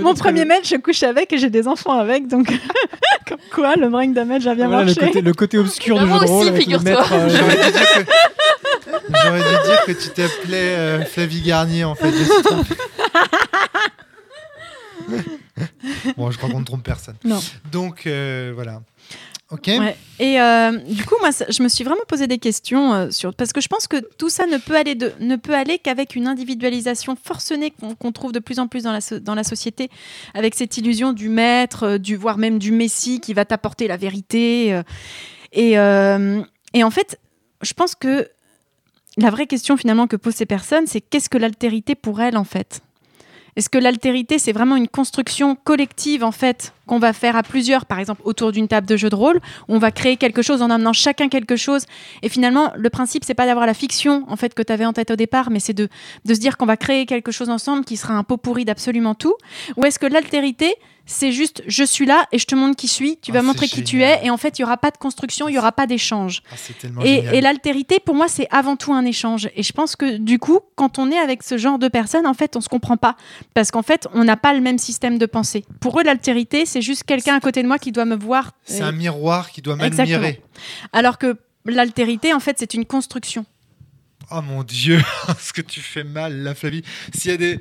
mon 0.00 0.14
premier 0.14 0.44
maître, 0.44 0.68
je 0.68 0.76
couche 0.76 1.02
avec 1.02 1.32
et 1.32 1.38
j'ai 1.38 1.50
des 1.50 1.66
enfants 1.66 1.98
avec, 1.98 2.28
donc 2.28 2.46
comme 3.28 3.38
quoi 3.52 3.74
le 3.74 3.88
brain 3.88 4.06
damage 4.06 4.46
a 4.46 4.54
bien 4.54 4.68
Voilà 4.68 4.84
le 4.84 4.94
marché. 4.94 5.06
côté, 5.08 5.20
le 5.20 5.32
côté 5.32 5.58
obscur 5.58 5.98
du 5.98 6.04
Moi 6.04 6.20
jeu 6.20 6.26
de 6.26 6.30
rôle 6.30 6.56
figure-toi. 6.56 6.90
maître. 6.90 7.12
euh, 7.12 7.28
J'aurais 7.28 7.56
dû 7.56 7.72
dire 7.72 7.92
que. 7.92 8.00
J'aurais 9.24 9.40
dû 9.40 9.68
dire 9.68 9.84
que 9.84 9.92
tu 9.92 10.08
t'appelais 10.10 10.76
euh, 10.76 11.04
Flavie 11.06 11.40
Garnier 11.42 11.82
en 11.82 11.96
fait. 11.96 12.12
Bon, 16.16 16.30
je 16.30 16.36
crois 16.38 16.50
qu'on 16.50 16.60
ne 16.60 16.64
trompe 16.64 16.84
personne. 16.84 17.16
Non. 17.24 17.40
Donc 17.72 18.06
euh, 18.06 18.52
voilà. 18.54 18.80
Et 20.18 20.40
euh, 20.40 20.72
du 20.72 21.04
coup, 21.04 21.14
moi, 21.20 21.30
je 21.30 21.62
me 21.62 21.68
suis 21.68 21.82
vraiment 21.82 22.02
posé 22.06 22.26
des 22.26 22.38
questions 22.38 22.92
euh, 22.92 23.10
sur 23.10 23.34
parce 23.34 23.52
que 23.52 23.62
je 23.62 23.68
pense 23.68 23.86
que 23.86 23.96
tout 24.18 24.28
ça 24.28 24.46
ne 24.46 24.58
peut 24.58 24.76
aller 24.76 24.96
ne 25.20 25.36
peut 25.36 25.54
aller 25.54 25.78
qu'avec 25.78 26.16
une 26.16 26.26
individualisation 26.26 27.16
forcenée 27.16 27.72
qu'on 27.98 28.12
trouve 28.12 28.32
de 28.32 28.40
plus 28.40 28.58
en 28.58 28.68
plus 28.68 28.82
dans 28.82 28.92
la, 28.92 29.00
dans 29.20 29.34
la 29.34 29.44
société, 29.44 29.88
avec 30.34 30.54
cette 30.54 30.76
illusion 30.76 31.14
du 31.14 31.30
maître, 31.30 31.84
euh, 31.84 31.98
du 31.98 32.16
voire 32.16 32.36
même 32.36 32.58
du 32.58 32.72
messie 32.72 33.20
qui 33.20 33.32
va 33.32 33.46
t'apporter 33.46 33.88
la 33.88 33.96
vérité. 33.96 34.82
et, 35.52 35.72
et 35.72 36.84
en 36.84 36.90
fait, 36.90 37.18
je 37.62 37.72
pense 37.72 37.94
que 37.94 38.28
la 39.16 39.30
vraie 39.30 39.46
question 39.46 39.76
finalement 39.76 40.06
que 40.06 40.16
posent 40.16 40.36
ces 40.36 40.46
personnes, 40.46 40.86
c'est 40.86 41.00
qu'est-ce 41.00 41.30
que 41.30 41.38
l'altérité 41.38 41.94
pour 41.94 42.20
elles 42.20 42.36
en 42.36 42.44
fait? 42.44 42.82
Est-ce 43.56 43.68
que 43.68 43.78
l'altérité, 43.78 44.38
c'est 44.38 44.52
vraiment 44.52 44.76
une 44.76 44.88
construction 44.88 45.56
collective 45.56 46.22
en 46.22 46.32
fait? 46.32 46.72
Qu'on 46.88 46.98
va 46.98 47.12
faire 47.12 47.36
à 47.36 47.44
plusieurs, 47.44 47.86
par 47.86 48.00
exemple 48.00 48.22
autour 48.24 48.50
d'une 48.50 48.66
table 48.66 48.86
de 48.88 48.96
jeu 48.96 49.08
de 49.10 49.14
rôle, 49.14 49.40
on 49.68 49.78
va 49.78 49.92
créer 49.92 50.16
quelque 50.16 50.42
chose 50.42 50.60
en 50.62 50.70
amenant 50.70 50.92
chacun 50.92 51.28
quelque 51.28 51.54
chose. 51.56 51.84
Et 52.22 52.28
finalement, 52.28 52.72
le 52.76 52.90
principe, 52.90 53.22
c'est 53.24 53.34
pas 53.34 53.46
d'avoir 53.46 53.66
la 53.66 53.74
fiction 53.74 54.24
en 54.28 54.36
fait 54.36 54.54
que 54.54 54.62
tu 54.62 54.72
avais 54.72 54.86
en 54.86 54.92
tête 54.92 55.10
au 55.12 55.16
départ, 55.16 55.50
mais 55.50 55.60
c'est 55.60 55.74
de, 55.74 55.88
de 56.24 56.34
se 56.34 56.40
dire 56.40 56.56
qu'on 56.56 56.66
va 56.66 56.76
créer 56.76 57.06
quelque 57.06 57.30
chose 57.30 57.50
ensemble 57.50 57.84
qui 57.84 57.96
sera 57.96 58.14
un 58.14 58.24
pot 58.24 58.36
pourri 58.38 58.64
d'absolument 58.64 59.14
tout. 59.14 59.34
Ou 59.76 59.84
est-ce 59.84 59.98
que 59.98 60.06
l'altérité, 60.06 60.74
c'est 61.10 61.32
juste 61.32 61.62
je 61.66 61.84
suis 61.84 62.04
là 62.04 62.26
et 62.32 62.38
je 62.38 62.44
te 62.44 62.54
montre 62.54 62.76
qui 62.76 62.86
je 62.86 62.92
suis, 62.92 63.16
tu 63.22 63.30
Ah, 63.30 63.34
vas 63.34 63.40
c'est 63.40 63.46
montrer 63.46 63.66
qui 63.68 63.82
tu 63.82 64.02
es, 64.02 64.20
et 64.24 64.30
en 64.30 64.36
fait, 64.36 64.58
il 64.58 64.62
y 64.62 64.64
aura 64.64 64.76
pas 64.76 64.90
de 64.90 64.98
construction, 64.98 65.48
il 65.48 65.54
y 65.54 65.58
aura 65.58 65.72
pas 65.72 65.86
d'échange. 65.86 66.42
Ah, 66.52 66.56
Et, 67.04 67.24
et 67.36 67.40
l'altérité, 67.40 67.98
pour 68.04 68.14
moi, 68.14 68.28
c'est 68.28 68.46
avant 68.50 68.76
tout 68.76 68.92
un 68.92 69.04
échange. 69.06 69.48
Et 69.56 69.62
je 69.62 69.72
pense 69.72 69.96
que 69.96 70.18
du 70.18 70.38
coup, 70.38 70.60
quand 70.74 70.98
on 70.98 71.10
est 71.10 71.18
avec 71.18 71.42
ce 71.42 71.56
genre 71.56 71.78
de 71.78 71.88
personnes, 71.88 72.26
en 72.26 72.34
fait, 72.34 72.56
on 72.56 72.60
se 72.60 72.68
comprend 72.68 72.96
pas. 72.98 73.16
Parce 73.54 73.70
qu'en 73.70 73.82
fait, 73.82 74.06
on 74.12 74.24
n'a 74.24 74.36
pas 74.36 74.52
le 74.52 74.60
même 74.60 74.78
système 74.78 75.16
de 75.18 75.24
pensée. 75.26 75.64
Pour 75.80 75.98
eux, 75.98 76.02
l'altérité, 76.04 76.66
c'est 76.66 76.77
juste 76.82 77.04
quelqu'un 77.04 77.36
à 77.36 77.40
côté 77.40 77.62
de 77.62 77.68
moi 77.68 77.78
qui 77.78 77.92
doit 77.92 78.04
me 78.04 78.16
voir. 78.16 78.52
C'est 78.64 78.82
euh, 78.82 78.86
un 78.86 78.92
miroir 78.92 79.50
qui 79.50 79.62
doit 79.62 79.76
m'admirer. 79.76 80.40
Alors 80.92 81.18
que 81.18 81.36
l'altérité, 81.64 82.32
en 82.34 82.40
fait, 82.40 82.56
c'est 82.58 82.74
une 82.74 82.84
construction. 82.84 83.44
Oh 84.30 84.42
mon 84.42 84.62
dieu, 84.62 85.00
ce 85.38 85.54
que 85.54 85.62
tu 85.62 85.80
fais 85.80 86.04
mal, 86.04 86.42
la 86.42 86.54
Flavie. 86.54 86.82
S'il 87.14 87.30
y, 87.30 87.34
a 87.34 87.38
des- 87.38 87.58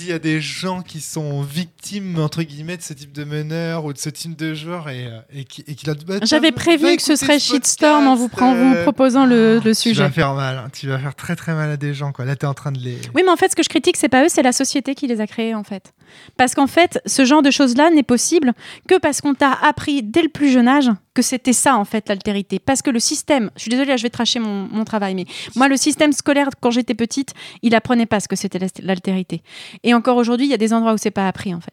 y 0.00 0.10
a 0.12 0.18
des 0.18 0.40
gens 0.40 0.82
qui 0.82 1.00
sont 1.00 1.42
victimes, 1.42 2.18
entre 2.18 2.42
guillemets, 2.42 2.76
de 2.76 2.82
ce 2.82 2.92
type 2.92 3.12
de 3.12 3.22
meneur 3.22 3.84
ou 3.84 3.92
de 3.92 3.98
ce 3.98 4.08
type 4.10 4.34
de 4.36 4.52
joueur 4.52 4.88
et, 4.88 5.06
euh, 5.06 5.20
et 5.32 5.44
qui, 5.44 5.62
et 5.68 5.76
qui 5.76 5.86
bah, 5.86 6.18
J'avais 6.24 6.50
va 6.50 6.56
prévu 6.56 6.96
que 6.96 7.02
ce 7.02 7.14
serait 7.14 7.38
ce 7.38 7.52
shitstorm 7.54 8.08
en 8.08 8.16
vous, 8.16 8.28
euh, 8.42 8.82
proposant 8.82 9.26
le, 9.26 9.56
le 9.56 9.60
Tu 9.60 9.68
vas 9.68 9.74
sujet. 9.74 10.10
faire 10.10 10.34
mal, 10.34 10.58
hein. 10.58 10.68
tu 10.72 10.88
vas 10.88 10.98
faire 10.98 11.14
très 11.14 11.36
très 11.36 11.54
mal 11.54 11.70
à 11.70 11.76
des 11.76 11.94
gens. 11.94 12.10
Quoi. 12.10 12.24
Là, 12.24 12.34
tu 12.34 12.46
es 12.46 12.48
en 12.48 12.54
train 12.54 12.72
de 12.72 12.80
les. 12.80 12.98
Oui, 13.14 13.22
mais 13.24 13.30
en 13.30 13.36
fait, 13.36 13.50
ce 13.52 13.54
que 13.56 13.62
je 13.62 13.68
critique, 13.68 13.96
c'est 13.96 14.08
pas 14.08 14.24
eux, 14.24 14.28
c'est 14.28 14.42
la 14.42 14.52
société 14.52 14.96
qui 14.96 15.06
les 15.06 15.20
a 15.20 15.28
créés, 15.28 15.54
en 15.54 15.62
fait. 15.62 15.92
Parce 16.36 16.54
qu'en 16.54 16.66
fait, 16.66 17.00
ce 17.06 17.24
genre 17.24 17.42
de 17.42 17.50
choses-là 17.50 17.90
n'est 17.90 18.02
possible 18.02 18.52
que 18.88 18.98
parce 18.98 19.20
qu'on 19.20 19.34
t'a 19.34 19.52
appris 19.52 20.02
dès 20.02 20.22
le 20.22 20.28
plus 20.28 20.50
jeune 20.50 20.68
âge 20.68 20.90
que 21.14 21.22
c'était 21.22 21.52
ça, 21.52 21.76
en 21.76 21.84
fait, 21.84 22.08
l'altérité. 22.08 22.58
Parce 22.58 22.82
que 22.82 22.90
le 22.90 23.00
système, 23.00 23.50
je 23.56 23.62
suis 23.62 23.70
désolée, 23.70 23.96
je 23.96 24.02
vais 24.02 24.10
tracher 24.10 24.38
mon, 24.38 24.84
travail, 24.84 25.14
mais 25.14 25.24
moi, 25.56 25.68
le 25.68 25.76
système 25.76 26.12
scolaire, 26.12 26.48
quand 26.60 26.70
j'étais 26.70 26.94
petite, 26.94 27.34
il 27.62 27.74
apprenait 27.74 28.06
pas 28.06 28.20
ce 28.20 28.28
que 28.28 28.36
c'était 28.36 28.60
l'altérité. 28.82 29.42
Et 29.82 29.94
encore 29.94 30.16
aujourd'hui, 30.16 30.46
il 30.46 30.50
y 30.50 30.54
a 30.54 30.58
des 30.58 30.72
endroits 30.72 30.94
où 30.94 30.98
c'est 30.98 31.10
pas 31.10 31.26
appris, 31.26 31.52
en 31.54 31.60
fait. 31.60 31.72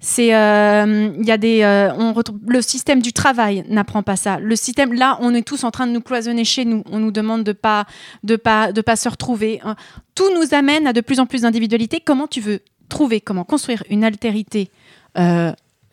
C'est, 0.00 0.34
euh, 0.34 1.10
il 1.18 1.26
y 1.26 1.30
a 1.30 1.36
des, 1.36 1.62
euh, 1.62 1.92
on 1.94 2.12
retrouve 2.12 2.38
le 2.46 2.62
système 2.62 3.02
du 3.02 3.12
travail 3.12 3.64
n'apprend 3.68 4.02
pas 4.02 4.16
ça. 4.16 4.38
Le 4.38 4.56
système, 4.56 4.92
là, 4.92 5.18
on 5.20 5.34
est 5.34 5.46
tous 5.46 5.64
en 5.64 5.70
train 5.70 5.86
de 5.86 5.92
nous 5.92 6.00
cloisonner 6.00 6.44
chez 6.44 6.64
nous. 6.64 6.82
On 6.90 6.98
nous 6.98 7.10
demande 7.10 7.44
de 7.44 7.52
pas, 7.52 7.86
de 8.24 8.36
pas, 8.36 8.72
de 8.72 8.80
pas 8.80 8.96
se 8.96 9.08
retrouver. 9.08 9.60
Hein. 9.64 9.76
Tout 10.14 10.32
nous 10.34 10.54
amène 10.54 10.86
à 10.86 10.92
de 10.92 11.00
plus 11.00 11.20
en 11.20 11.26
plus 11.26 11.42
d'individualité. 11.42 12.00
Comment 12.04 12.26
tu 12.26 12.40
veux 12.40 12.60
trouver, 12.88 13.20
comment 13.20 13.44
construire 13.44 13.82
une 13.90 14.04
altérité 14.04 14.70
euh, 15.18 15.52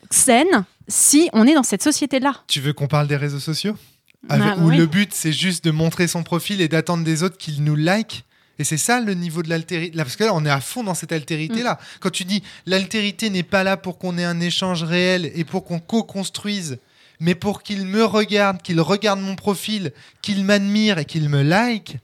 saine 0.09 0.65
si 0.87 1.29
on 1.33 1.47
est 1.47 1.53
dans 1.55 1.63
cette 1.63 1.83
société-là 1.83 2.43
Tu 2.47 2.61
veux 2.61 2.73
qu'on 2.73 2.87
parle 2.87 3.07
des 3.07 3.15
réseaux 3.17 3.39
sociaux? 3.39 3.75
Bah, 4.23 4.35
Avec- 4.35 4.57
Où 4.59 4.69
oui. 4.69 4.77
le 4.77 4.85
but, 4.85 5.11
c'est 5.13 5.33
juste 5.33 5.63
de 5.65 5.71
montrer 5.71 6.07
son 6.07 6.23
profil 6.23 6.61
et 6.61 6.67
d'attendre 6.67 7.03
des 7.03 7.23
autres 7.23 7.37
qu'ils 7.37 7.63
nous 7.63 7.75
like 7.75 8.23
Et 8.57 8.63
c'est 8.63 8.77
ça 8.77 8.99
le 9.01 9.13
niveau 9.13 9.43
de 9.43 9.49
l'altérité. 9.49 9.95
Là, 9.97 10.03
parce 10.03 10.15
que 10.15 10.23
là, 10.23 10.31
on 10.33 10.45
est 10.45 10.49
à 10.49 10.61
fond 10.61 10.83
dans 10.83 10.93
cette 10.95 11.11
altérité-là. 11.11 11.77
Quand 11.99 12.09
tu 12.11 12.23
dis 12.23 12.41
l'altérité 12.65 13.29
n'est 13.29 13.43
pas 13.43 13.63
là 13.63 13.77
pour 13.77 13.97
qu'on 13.97 14.17
ait 14.17 14.23
un 14.23 14.39
échange 14.39 14.83
réel 14.83 15.31
et 15.35 15.43
pour 15.43 15.63
qu'on 15.65 15.79
co-construise, 15.79 16.77
mais 17.19 17.35
pour 17.35 17.63
qu'il 17.63 17.85
me 17.85 18.03
regarde, 18.05 18.61
qu'il 18.61 18.79
regarde 18.81 19.19
mon 19.19 19.35
profil, 19.35 19.91
qu'il 20.21 20.43
m'admire 20.43 20.97
et 20.99 21.05
qu'il 21.05 21.29
me 21.29 21.41
like, 21.43 21.97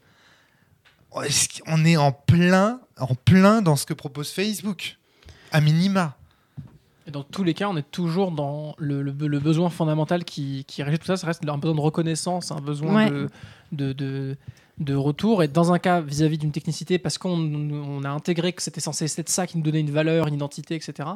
qu'on 1.10 1.84
est 1.84 1.96
en 1.96 2.12
plein, 2.12 2.80
en 3.02 3.14
plein 3.14 3.62
dans 3.62 3.76
ce 3.76 3.86
que 3.86 3.94
propose 3.94 4.30
Facebook, 4.30 4.98
à 5.50 5.60
minima. 5.60 6.16
Et 7.06 7.10
dans 7.10 7.24
tous 7.24 7.42
les 7.42 7.52
cas, 7.54 7.68
on 7.68 7.76
est 7.76 7.90
toujours 7.90 8.30
dans 8.30 8.74
le, 8.78 9.02
le- 9.02 9.12
le 9.26 9.38
besoin 9.40 9.70
fondamental 9.70 10.24
qui, 10.24 10.64
qui 10.68 10.82
régit 10.84 10.98
tout 10.98 11.06
ça. 11.06 11.16
Ça 11.16 11.26
reste 11.26 11.46
un 11.48 11.58
besoin 11.58 11.74
de 11.74 11.80
reconnaissance, 11.80 12.52
un 12.52 12.60
besoin 12.60 12.94
Ouais. 12.94 13.10
de, 13.10 13.28
de, 13.72 13.92
de, 13.92 14.36
de 14.78 14.94
retour. 14.94 15.42
Et 15.42 15.48
dans 15.48 15.72
un 15.72 15.78
cas 15.80 16.00
vis-à-vis 16.00 16.38
d'une 16.38 16.52
technicité, 16.52 16.98
parce 16.98 17.18
qu'on 17.18 17.30
on 17.38 18.04
a 18.04 18.08
intégré 18.10 18.52
que 18.52 18.62
c'était 18.62 18.80
censé 18.80 19.06
être 19.18 19.28
ça 19.28 19.46
qui 19.48 19.56
nous 19.58 19.64
donnait 19.64 19.80
une 19.80 19.90
valeur, 19.90 20.28
une 20.28 20.34
identité, 20.34 20.76
etc. 20.76 21.08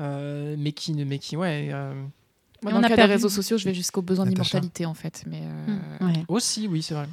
euh, 0.00 0.54
mais 0.58 0.72
qui, 0.72 0.92
mais 0.92 1.18
qui, 1.18 1.36
ouais. 1.38 1.70
euh, 1.72 1.94
Moi, 2.62 2.70
Et 2.70 2.74
dans 2.74 2.76
on 2.76 2.80
le 2.80 2.84
a 2.84 2.88
cas 2.90 2.96
perdu- 2.96 3.08
des 3.08 3.14
réseaux 3.14 3.28
sociaux, 3.30 3.56
je 3.56 3.64
vais 3.64 3.74
jusqu'au 3.74 4.02
besoin 4.02 4.26
d'immortalité, 4.26 4.84
en 4.84 4.94
fait. 4.94 5.24
Mais 5.26 5.40
euh, 5.42 6.06
Ouais. 6.06 6.24
aussi, 6.28 6.68
oui, 6.68 6.82
c'est 6.82 6.92
vrai. 6.94 7.08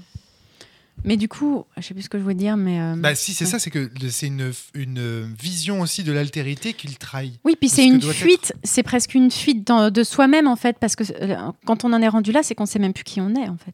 Mais 1.06 1.16
du 1.18 1.30
coup, 1.30 1.66
je 1.78 1.82
sais 1.82 1.94
plus 1.94 2.04
ce 2.04 2.10
que 2.10 2.18
je 2.18 2.24
voulais 2.24 2.36
dire, 2.36 2.58
mais. 2.58 2.80
euh, 2.82 2.96
Bah 2.98 3.16
si, 3.16 3.34
c'est 3.34 3.46
Ouais. 3.46 3.52
ça, 3.52 3.60
c'est 3.60 3.70
que 3.72 3.90
c'est 4.10 4.28
une, 4.28 4.52
une 4.74 5.34
vision 5.40 5.80
aussi 5.82 6.04
de 6.04 6.12
l'altérité 6.12 6.74
qu'il 6.74 6.98
trahit. 6.98 7.40
Oui, 7.46 7.56
puis 7.60 7.70
c'est 7.70 7.84
ce 7.84 7.88
une 7.88 7.96
être. 7.98 8.12
fuite, 8.12 8.54
c'est 8.64 8.84
presque 8.84 9.14
une 9.16 9.32
fuite 9.32 9.66
dans- 9.66 9.90
de 9.92 10.04
soi-même 10.04 10.48
en 10.48 10.56
fait, 10.58 10.78
parce 10.80 10.96
que 10.96 11.04
euh, 11.22 11.38
quand 11.66 11.86
on 11.86 11.94
en 11.94 12.02
est 12.02 12.08
rendu 12.10 12.32
là, 12.32 12.44
c'est 12.44 12.54
qu'on 12.56 12.66
sait 12.66 12.80
même 12.80 12.94
plus 12.94 13.04
qui 13.06 13.22
on 13.22 13.34
est 13.36 13.48
en 13.48 13.58
fait. 13.58 13.74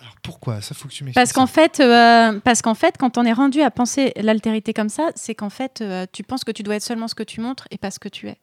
Alors 0.00 0.14
pourquoi? 0.22 0.60
Ça 0.60 0.74
faut 0.74 0.88
que 0.88 0.92
tu 0.92 1.04
m'expliques. 1.04 1.14
Parce 1.14 1.32
qu'en 1.32 1.46
fait, 1.46 1.80
euh, 1.80 2.38
parce 2.40 2.62
qu'en 2.62 2.74
fait, 2.74 2.96
quand 2.98 3.16
on 3.18 3.24
est 3.24 3.32
rendu 3.32 3.62
à 3.62 3.70
penser 3.70 4.12
l'altérité 4.16 4.72
comme 4.72 4.88
ça, 4.88 5.10
c'est 5.14 5.34
qu'en 5.34 5.50
fait, 5.50 5.82
tu 6.12 6.22
penses 6.24 6.42
que 6.44 6.52
tu 6.52 6.62
dois 6.62 6.76
être 6.76 6.82
seulement 6.82 7.08
ce 7.08 7.14
que 7.14 7.22
tu 7.24 7.40
montres 7.40 7.66
et 7.70 7.78
pas 7.78 7.90
ce 7.90 7.98
que 7.98 8.08
tu 8.08 8.28
es. 8.28 8.38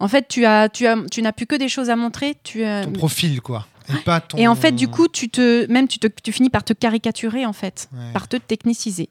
En 0.00 0.06
fait, 0.08 0.26
tu 0.28 0.44
as, 0.44 0.68
tu 0.68 0.86
as, 0.86 0.96
tu 1.10 1.22
n'as 1.22 1.32
plus 1.32 1.46
que 1.46 1.56
des 1.56 1.68
choses 1.68 1.90
à 1.90 1.96
montrer. 1.96 2.36
Tu 2.44 2.62
as- 2.64 2.84
ton 2.84 2.92
profil, 2.92 3.40
quoi. 3.40 3.66
Et 3.90 3.98
pas 4.04 4.20
ton. 4.20 4.36
et 4.38 4.46
en 4.48 4.54
fait, 4.54 4.72
du 4.72 4.88
coup, 4.88 5.08
tu 5.08 5.28
te, 5.28 5.70
même 5.70 5.88
tu 5.88 5.98
te, 5.98 6.06
tu 6.22 6.32
finis 6.32 6.50
par 6.50 6.64
te 6.64 6.72
caricaturer 6.72 7.46
en 7.46 7.52
fait, 7.52 7.88
Ouais. 7.92 8.12
par 8.12 8.28
te 8.28 8.36
techniciser. 8.36 9.08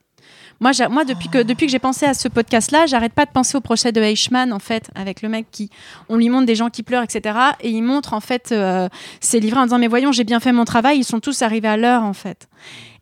Moi, 0.59 0.71
moi 0.89 1.05
depuis 1.05 1.29
que 1.29 1.41
depuis 1.43 1.67
que 1.67 1.71
j'ai 1.71 1.79
pensé 1.79 2.05
à 2.05 2.13
ce 2.13 2.27
podcast-là, 2.27 2.85
j'arrête 2.85 3.13
pas 3.13 3.25
de 3.25 3.31
penser 3.31 3.55
au 3.57 3.61
procès 3.61 3.91
de 3.91 4.01
Eichmann 4.01 4.51
en 4.51 4.59
fait, 4.59 4.89
avec 4.95 5.21
le 5.21 5.29
mec 5.29 5.47
qui, 5.51 5.69
on 6.09 6.17
lui 6.17 6.29
montre 6.29 6.45
des 6.45 6.55
gens 6.55 6.69
qui 6.69 6.83
pleurent, 6.83 7.03
etc. 7.03 7.37
Et 7.61 7.69
il 7.69 7.81
montre 7.81 8.13
en 8.13 8.19
fait 8.19 8.51
euh, 8.51 8.89
ses 9.21 9.39
livrets 9.39 9.59
en 9.61 9.63
disant 9.65 9.79
mais 9.79 9.87
voyons, 9.87 10.11
j'ai 10.11 10.23
bien 10.23 10.39
fait 10.39 10.51
mon 10.51 10.65
travail. 10.65 10.97
Ils 10.97 11.03
sont 11.03 11.19
tous 11.19 11.41
arrivés 11.43 11.67
à 11.69 11.77
l'heure 11.77 12.03
en 12.03 12.13
fait. 12.13 12.49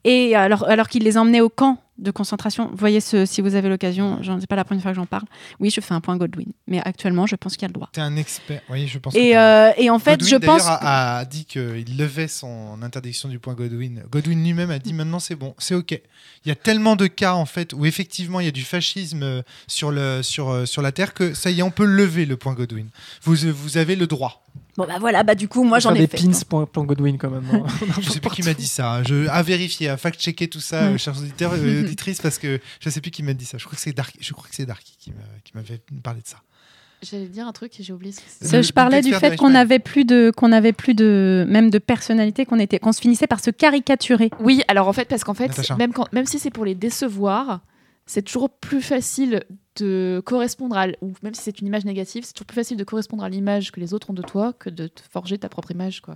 Et 0.03 0.35
alors 0.35 0.67
alors 0.67 0.87
qu'il 0.87 1.03
les 1.03 1.17
emmenait 1.17 1.41
au 1.41 1.49
camp 1.49 1.79
de 1.97 2.11
concentration. 2.11 2.69
Vous 2.69 2.77
voyez 2.77 2.99
ce, 2.99 3.25
si 3.25 3.41
vous 3.41 3.55
avez 3.55 3.69
l'occasion, 3.69 4.19
j'en 4.21 4.39
sais 4.39 4.47
pas 4.47 4.55
la 4.55 4.65
première 4.65 4.81
fois 4.81 4.91
que 4.91 4.97
j'en 4.97 5.05
parle. 5.05 5.25
Oui, 5.59 5.69
je 5.69 5.79
fais 5.81 5.93
un 5.93 6.01
point 6.01 6.17
Godwin, 6.17 6.51
mais 6.67 6.81
actuellement, 6.83 7.25
je 7.25 7.35
pense 7.35 7.53
qu'il 7.53 7.63
y 7.63 7.65
a 7.65 7.69
le 7.69 7.73
droit. 7.73 7.89
T'es 7.93 8.01
un 8.01 8.15
expert. 8.17 8.61
Oui, 8.69 8.87
je 8.87 8.99
pense. 8.99 9.15
Et, 9.15 9.37
euh, 9.37 9.71
et 9.77 9.89
en 9.89 9.99
fait, 9.99 10.19
Godwin, 10.19 10.29
je 10.29 10.45
pense. 10.45 10.67
a, 10.67 11.17
a 11.19 11.25
dit 11.25 11.45
qu'il 11.45 11.97
levait 11.97 12.27
son 12.27 12.81
interdiction 12.81 13.29
du 13.29 13.39
point 13.39 13.53
Godwin. 13.53 14.03
Godwin 14.09 14.43
lui-même 14.43 14.71
a 14.71 14.79
dit 14.79 14.93
maintenant 14.93 15.19
c'est 15.19 15.35
bon, 15.35 15.55
c'est 15.57 15.75
ok. 15.75 15.91
Il 16.45 16.49
y 16.49 16.51
a 16.51 16.55
tellement 16.55 16.95
de 16.95 17.07
cas 17.07 17.33
en 17.33 17.45
fait 17.45 17.73
où 17.73 17.85
effectivement 17.85 18.39
il 18.39 18.45
y 18.45 18.49
a 18.49 18.51
du 18.51 18.63
fascisme 18.63 19.23
euh, 19.23 19.41
sur, 19.67 19.91
le, 19.91 20.21
sur, 20.21 20.49
euh, 20.49 20.65
sur 20.65 20.81
la 20.81 20.91
terre 20.91 21.13
que 21.13 21.33
ça 21.33 21.49
y 21.49 21.59
est, 21.59 21.63
on 21.63 21.71
peut 21.71 21.85
lever 21.85 22.25
le 22.25 22.37
point 22.37 22.53
Godwin. 22.53 22.87
Vous, 23.23 23.35
vous 23.35 23.77
avez 23.77 23.95
le 23.95 24.07
droit. 24.07 24.44
Bon 24.77 24.85
bah 24.85 24.97
voilà, 24.99 25.23
bah 25.23 25.35
du 25.35 25.47
coup, 25.47 25.63
moi 25.63 25.79
j'en 25.79 25.93
ai 25.95 25.99
des 25.99 26.07
fait. 26.07 26.17
pins 26.49 26.65
point 26.65 26.83
Godwin 26.83 27.17
quand 27.17 27.29
même. 27.29 27.45
hein. 27.53 27.63
Je 28.01 28.09
sais 28.09 28.19
plus 28.19 28.29
qui 28.31 28.43
m'a 28.43 28.53
dit 28.53 28.67
ça. 28.67 29.03
Je, 29.03 29.27
à 29.29 29.41
vérifier, 29.41 29.87
à 29.87 29.95
fact-checker 29.97 30.49
tout 30.49 30.59
ça, 30.59 30.87
Ouais. 30.89 30.93
euh, 30.95 30.97
chers 30.97 31.17
auditeurs 31.17 31.55
et 31.55 31.79
auditrices, 31.83 32.19
parce 32.21 32.37
que 32.37 32.59
je 32.81 32.89
sais 32.89 32.99
plus 32.99 33.11
qui 33.11 33.23
m'a 33.23 33.33
dit 33.33 33.45
ça. 33.45 33.57
Je 33.57 33.63
crois 33.65 33.75
que 33.75 33.81
c'est 33.81 33.93
Darky, 33.93 34.17
je 34.21 34.33
crois 34.33 34.49
que 34.49 34.55
c'est 34.55 34.65
Darky 34.65 34.95
qui 34.99 35.11
m'a- 35.11 35.17
qui 35.45 35.51
m'avait 35.55 35.79
parlé 36.03 36.19
de 36.21 36.27
ça. 36.27 36.37
j'allais 37.03 37.27
dire 37.27 37.47
un 37.47 37.51
truc 37.53 37.79
et 37.79 37.83
j'ai 37.83 37.93
oublié 37.93 38.11
ce 38.13 38.19
que 38.49 38.55
Le- 38.57 38.61
je 38.63 38.73
parlais 38.73 39.01
du 39.01 39.13
fait 39.13 39.37
qu'on 39.37 39.53
avait 39.55 39.79
plus 39.79 40.03
de 40.05 40.31
qu'on 40.35 40.51
avait 40.51 40.73
plus 40.73 40.93
de 40.95 41.45
même 41.47 41.69
de 41.69 41.77
personnalité 41.79 42.45
qu'on 42.45 42.59
était 42.59 42.79
qu'on 42.79 42.91
se 42.91 42.99
finissait 42.99 43.27
par 43.27 43.39
se 43.39 43.51
caricaturer. 43.51 44.29
Oui, 44.39 44.61
alors 44.67 44.87
en 44.89 44.93
fait, 44.93 45.05
parce 45.07 45.23
qu'en 45.23 45.33
fait, 45.35 45.51
même, 45.77 45.93
quand, 45.93 46.11
même 46.13 46.25
si 46.25 46.37
c'est 46.39 46.49
pour 46.51 46.65
les 46.65 46.75
décevoir, 46.75 47.61
c'est 48.05 48.21
toujours 48.21 48.49
plus 48.49 48.81
facile 48.81 49.43
de 49.77 50.21
correspondre 50.25 50.77
à, 50.77 50.87
ou 51.01 51.11
même 51.23 51.33
si 51.33 51.41
c'est 51.41 51.59
une 51.59 51.67
image 51.67 51.85
négative, 51.85 52.23
c'est 52.25 52.33
toujours 52.33 52.45
plus 52.47 52.55
facile 52.55 52.77
de 52.77 52.83
correspondre 52.83 53.23
à 53.23 53.29
l'image 53.29 53.71
que 53.71 53.79
les 53.79 53.93
autres 53.93 54.09
ont 54.09 54.13
de 54.13 54.21
toi 54.21 54.53
que 54.53 54.69
de 54.69 54.87
te 54.87 55.01
forger 55.11 55.37
ta 55.37 55.49
propre 55.49 55.71
image, 55.71 56.01
quoi. 56.01 56.15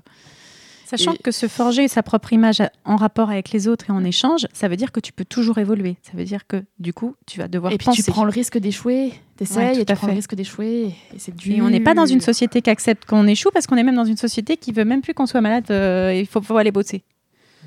Sachant 0.85 1.13
Et- 1.13 1.17
que 1.19 1.29
se 1.31 1.47
forger 1.47 1.87
sa 1.87 2.01
propre 2.01 2.33
image 2.33 2.63
en 2.83 2.95
rapport 2.95 3.29
avec 3.29 3.51
les 3.51 3.67
autres 3.67 3.89
et 3.89 3.93
en 3.93 4.03
échange, 4.03 4.47
ça 4.53 4.67
veut 4.67 4.75
dire 4.75 4.91
que 4.91 4.99
tu 4.99 5.13
peux 5.13 5.25
toujours 5.25 5.59
évoluer. 5.59 5.97
Ça 6.01 6.13
veut 6.17 6.23
dire 6.23 6.47
que 6.47 6.63
du 6.79 6.93
coup, 6.93 7.15
tu 7.27 7.37
vas 7.39 7.47
devoir 7.47 7.71
et 7.71 7.77
puis 7.77 7.85
penser. 7.85 8.01
tu 8.01 8.09
prends 8.09 8.23
le 8.23 8.31
risque 8.31 8.57
d'échouer, 8.57 9.13
t'essayes 9.37 9.57
Ouais, 9.57 9.81
et 9.81 9.85
tu 9.85 9.93
prends 9.93 10.07
le 10.07 10.13
risque 10.13 10.33
d'échouer, 10.33 10.95
et 11.13 11.19
c'est 11.19 11.35
dur. 11.35 11.55
Et 11.57 11.61
on 11.61 11.69
n'est 11.69 11.79
pas 11.79 11.93
dans 11.93 12.07
une 12.07 12.21
société 12.21 12.63
qui 12.63 12.71
accepte 12.71 13.05
qu'on 13.05 13.27
échoue 13.27 13.49
parce 13.53 13.67
qu'on 13.67 13.75
est 13.77 13.83
même 13.83 13.95
dans 13.97 14.05
une 14.05 14.17
société 14.17 14.57
qui 14.57 14.71
veut 14.71 14.85
même 14.85 15.01
plus 15.01 15.13
qu'on 15.13 15.27
soit 15.27 15.41
malade. 15.41 15.65
euh, 15.69 16.11
Il 16.17 16.25
faut, 16.25 16.41
faut 16.41 16.57
aller 16.57 16.71
bosser. 16.71 17.03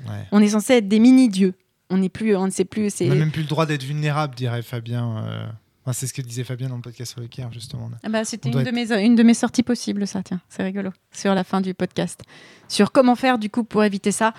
Ouais. 0.05 0.27
On 0.33 0.41
est 0.41 0.49
censé 0.49 0.73
être 0.73 0.89
des 0.89 0.99
mini 0.99 1.29
dieux. 1.29 1.53
On 1.93 1.97
n'est 1.97 2.09
plus, 2.09 2.35
on 2.35 2.45
ne 2.47 2.51
sait 2.51 2.65
plus. 2.65 2.91
C'est 2.91 3.05
On 3.05 3.09
n'a 3.09 3.15
même 3.15 3.31
plus 3.31 3.43
le 3.43 3.47
droit 3.47 3.65
d'être 3.65 3.83
vulnérable, 3.83 4.33
dirait 4.35 4.63
Fabien. 4.63 5.23
euh. 5.25 5.45
Enfin, 5.85 5.93
c'est 5.93 6.07
ce 6.07 6.13
que 6.13 6.21
disait 6.21 6.43
Fabien 6.45 6.69
dans 6.69 6.77
le 6.77 6.81
podcast 6.81 7.11
sur 7.11 7.21
le 7.21 7.27
Caire, 7.27 7.51
justement. 7.51 7.89
Ah 8.03 8.09
bah, 8.09 8.23
C'était 8.25 8.49
une, 8.49 8.63
de 8.63 8.71
mes, 8.71 8.91
une 8.93 9.15
de 9.15 9.23
mes 9.23 9.33
sorties 9.33 9.63
possibles, 9.63 10.07
ça, 10.07 10.23
tiens, 10.23 10.39
c'est 10.49 10.63
rigolo, 10.63 10.91
sur 11.11 11.35
la 11.35 11.43
fin 11.43 11.59
du 11.61 11.73
podcast. 11.73 12.21
Sur 12.69 12.91
comment 12.93 13.15
faire, 13.15 13.37
du 13.37 13.49
coup, 13.49 13.63
pour 13.65 13.83
éviter 13.83 14.11
ça. 14.11 14.33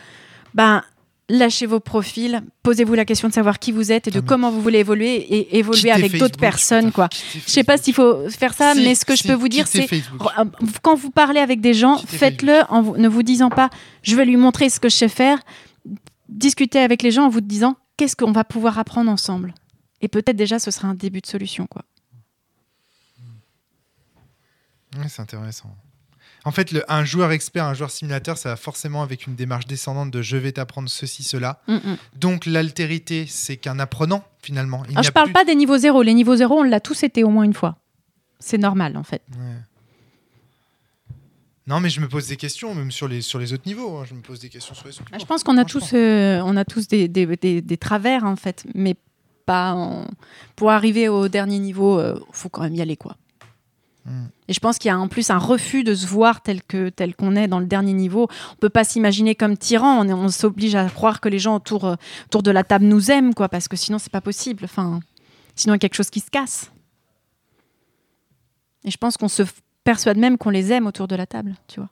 Ben, 0.54 0.82
lâchez 1.28 1.66
vos 1.66 1.80
profils, 1.80 2.42
posez-vous 2.62 2.94
la 2.94 3.04
question 3.04 3.28
de 3.28 3.34
savoir 3.34 3.58
qui 3.58 3.72
vous 3.72 3.92
êtes 3.92 4.08
et 4.08 4.10
de 4.10 4.20
Ah, 4.20 4.24
comment 4.26 4.50
vous 4.50 4.60
voulez 4.60 4.78
évoluer 4.78 5.16
et 5.16 5.58
évoluer 5.58 5.78
Quittez 5.78 5.92
avec 5.92 6.18
d'autres 6.18 6.38
personnes, 6.38 6.86
putain, 6.86 6.92
quoi. 6.94 7.08
Je 7.46 7.50
sais 7.50 7.64
pas 7.64 7.76
s'il 7.78 7.94
faut 7.94 8.28
faire 8.30 8.54
ça, 8.54 8.74
Si, 8.74 8.82
mais 8.82 8.94
ce 8.94 9.04
que 9.04 9.14
je 9.16 9.24
peux 9.24 9.34
vous 9.34 9.48
dire, 9.48 9.66
c'est 9.66 9.86
euh, 9.92 10.44
quand 10.82 10.94
vous 10.94 11.10
parlez 11.10 11.40
avec 11.40 11.60
des 11.60 11.74
gens, 11.74 11.98
faites-le 11.98 12.60
en 12.70 12.82
ne 12.96 13.08
vous 13.08 13.22
disant 13.22 13.50
pas 13.50 13.70
je 14.02 14.16
vais 14.16 14.24
lui 14.24 14.36
montrer 14.36 14.68
ce 14.70 14.80
que 14.80 14.88
je 14.88 14.96
sais 14.96 15.08
faire. 15.08 15.38
Discutez 16.28 16.78
avec 16.80 17.02
les 17.02 17.10
gens 17.10 17.24
en 17.24 17.28
vous 17.28 17.40
disant 17.40 17.76
qu'est-ce 17.96 18.16
qu'on 18.16 18.32
va 18.32 18.44
pouvoir 18.44 18.78
apprendre 18.78 19.10
ensemble? 19.10 19.54
Et 20.00 20.08
peut-être 20.08 20.36
déjà 20.36 20.58
ce 20.58 20.70
sera 20.70 20.88
un 20.88 20.94
début 20.94 21.20
de 21.20 21.26
solution, 21.26 21.66
quoi. 21.66 21.82
Ouais, 24.96 25.08
c'est 25.08 25.22
intéressant. 25.22 25.74
En 26.44 26.50
fait, 26.52 26.72
le, 26.72 26.84
un 26.92 27.04
joueur 27.04 27.32
expert, 27.32 27.64
un 27.64 27.72
joueur 27.74 27.90
simulateur, 27.90 28.36
ça 28.36 28.50
va 28.50 28.56
forcément 28.56 29.02
avec 29.02 29.26
une 29.26 29.34
démarche 29.34 29.66
descendante 29.66 30.10
de 30.10 30.20
je 30.22 30.36
vais 30.36 30.52
t'apprendre 30.52 30.88
ceci, 30.90 31.22
cela. 31.22 31.62
Mm, 31.68 31.74
mm. 31.76 31.96
Donc 32.16 32.46
l'altérité, 32.46 33.26
c'est 33.26 33.56
qu'un 33.56 33.78
apprenant, 33.78 34.24
finalement. 34.42 34.84
Il 34.84 34.90
Alors, 34.90 35.00
n'y 35.00 35.04
je 35.04 35.08
a 35.08 35.12
parle 35.12 35.28
plus- 35.28 35.32
pas 35.32 35.44
des 35.44 35.54
niveaux 35.54 35.78
zéro. 35.78 36.02
Les 36.02 36.12
niveaux 36.14 36.36
zéro, 36.36 36.60
on 36.60 36.62
l'a 36.62 36.80
tous 36.80 37.02
été 37.02 37.24
au 37.24 37.30
moins 37.30 37.44
une 37.44 37.54
fois. 37.54 37.78
C'est 38.40 38.58
normal, 38.58 38.96
en 38.98 39.02
fait. 39.02 39.22
Ouais. 39.32 39.56
Non, 41.66 41.80
mais 41.80 41.88
je 41.88 42.00
me 42.00 42.08
pose 42.08 42.28
des 42.28 42.36
questions, 42.36 42.74
même 42.74 42.90
sur 42.90 43.08
les, 43.08 43.22
sur 43.22 43.38
les 43.38 43.52
autres 43.54 43.62
niveaux. 43.66 43.96
hein. 43.96 44.04
Je 44.06 44.14
me 44.14 44.20
pose 44.20 44.38
des 44.40 44.50
questions 44.50 44.74
sur 44.74 44.86
les 44.86 44.92
autres 44.92 45.08
Ah, 45.12 45.18
Je 45.18 45.24
pense 45.24 45.42
qu'on 45.42 45.56
a 45.56 45.64
tous, 45.64 45.92
euh, 45.94 46.40
on 46.44 46.56
a 46.56 46.64
tous 46.64 46.88
des, 46.88 47.08
des, 47.08 47.24
des- 47.36 47.62
des 47.62 47.76
travers, 47.78 48.24
en 48.24 48.36
fait. 48.36 48.64
Mais 48.74 48.96
pas 49.46 49.72
en- 49.72 50.06
pour 50.56 50.70
arriver 50.70 51.08
au 51.08 51.28
dernier 51.28 51.58
niveau, 51.58 52.00
il 52.02 52.14
faut 52.32 52.48
quand 52.50 52.62
même 52.62 52.74
y 52.74 52.82
aller, 52.82 52.96
quoi. 52.96 53.16
Mm. 54.04 54.26
Et 54.48 54.52
je 54.52 54.60
pense 54.60 54.76
qu'il 54.78 54.90
y 54.90 54.92
a 54.92 54.98
en 54.98 55.08
plus 55.08 55.30
un 55.30 55.38
refus 55.38 55.84
de 55.84 55.94
se 55.94 56.06
voir 56.06 56.42
tel 56.42 56.62
que 56.62 56.90
tel 56.90 57.16
qu'on 57.16 57.34
est 57.34 57.48
dans 57.48 57.60
le 57.60 57.64
dernier 57.66 57.94
niveau. 57.94 58.28
On 58.52 58.56
peut 58.56 58.68
pas 58.68 58.84
s'imaginer 58.84 59.34
comme 59.34 59.56
tyran. 59.56 60.00
On, 60.00 60.06
est- 60.08 60.12
on 60.12 60.28
s'oblige 60.28 60.74
à 60.74 60.86
croire 60.90 61.22
que 61.22 61.30
les 61.30 61.38
gens 61.38 61.56
autour, 61.56 61.86
euh, 61.86 61.94
autour 62.26 62.42
de 62.42 62.50
la 62.50 62.62
table 62.64 62.84
nous 62.84 63.10
aiment, 63.10 63.32
quoi, 63.32 63.48
parce 63.48 63.68
que 63.68 63.76
sinon 63.76 63.98
c'est 63.98 64.12
pas 64.12 64.20
possible. 64.20 64.64
Enfin, 64.66 65.00
sinon 65.56 65.72
il 65.72 65.76
y 65.76 65.78
a 65.78 65.78
quelque 65.78 65.94
chose 65.96 66.10
qui 66.10 66.20
se 66.20 66.30
casse. 66.30 66.70
Et 68.84 68.90
je 68.90 68.98
pense 68.98 69.16
qu'on 69.16 69.28
se 69.28 69.44
persuade 69.84 70.16
même 70.18 70.38
qu'on 70.38 70.50
les 70.50 70.72
aime 70.72 70.86
autour 70.86 71.06
de 71.08 71.14
la 71.16 71.26
table, 71.26 71.54
tu 71.68 71.80
vois. 71.80 71.90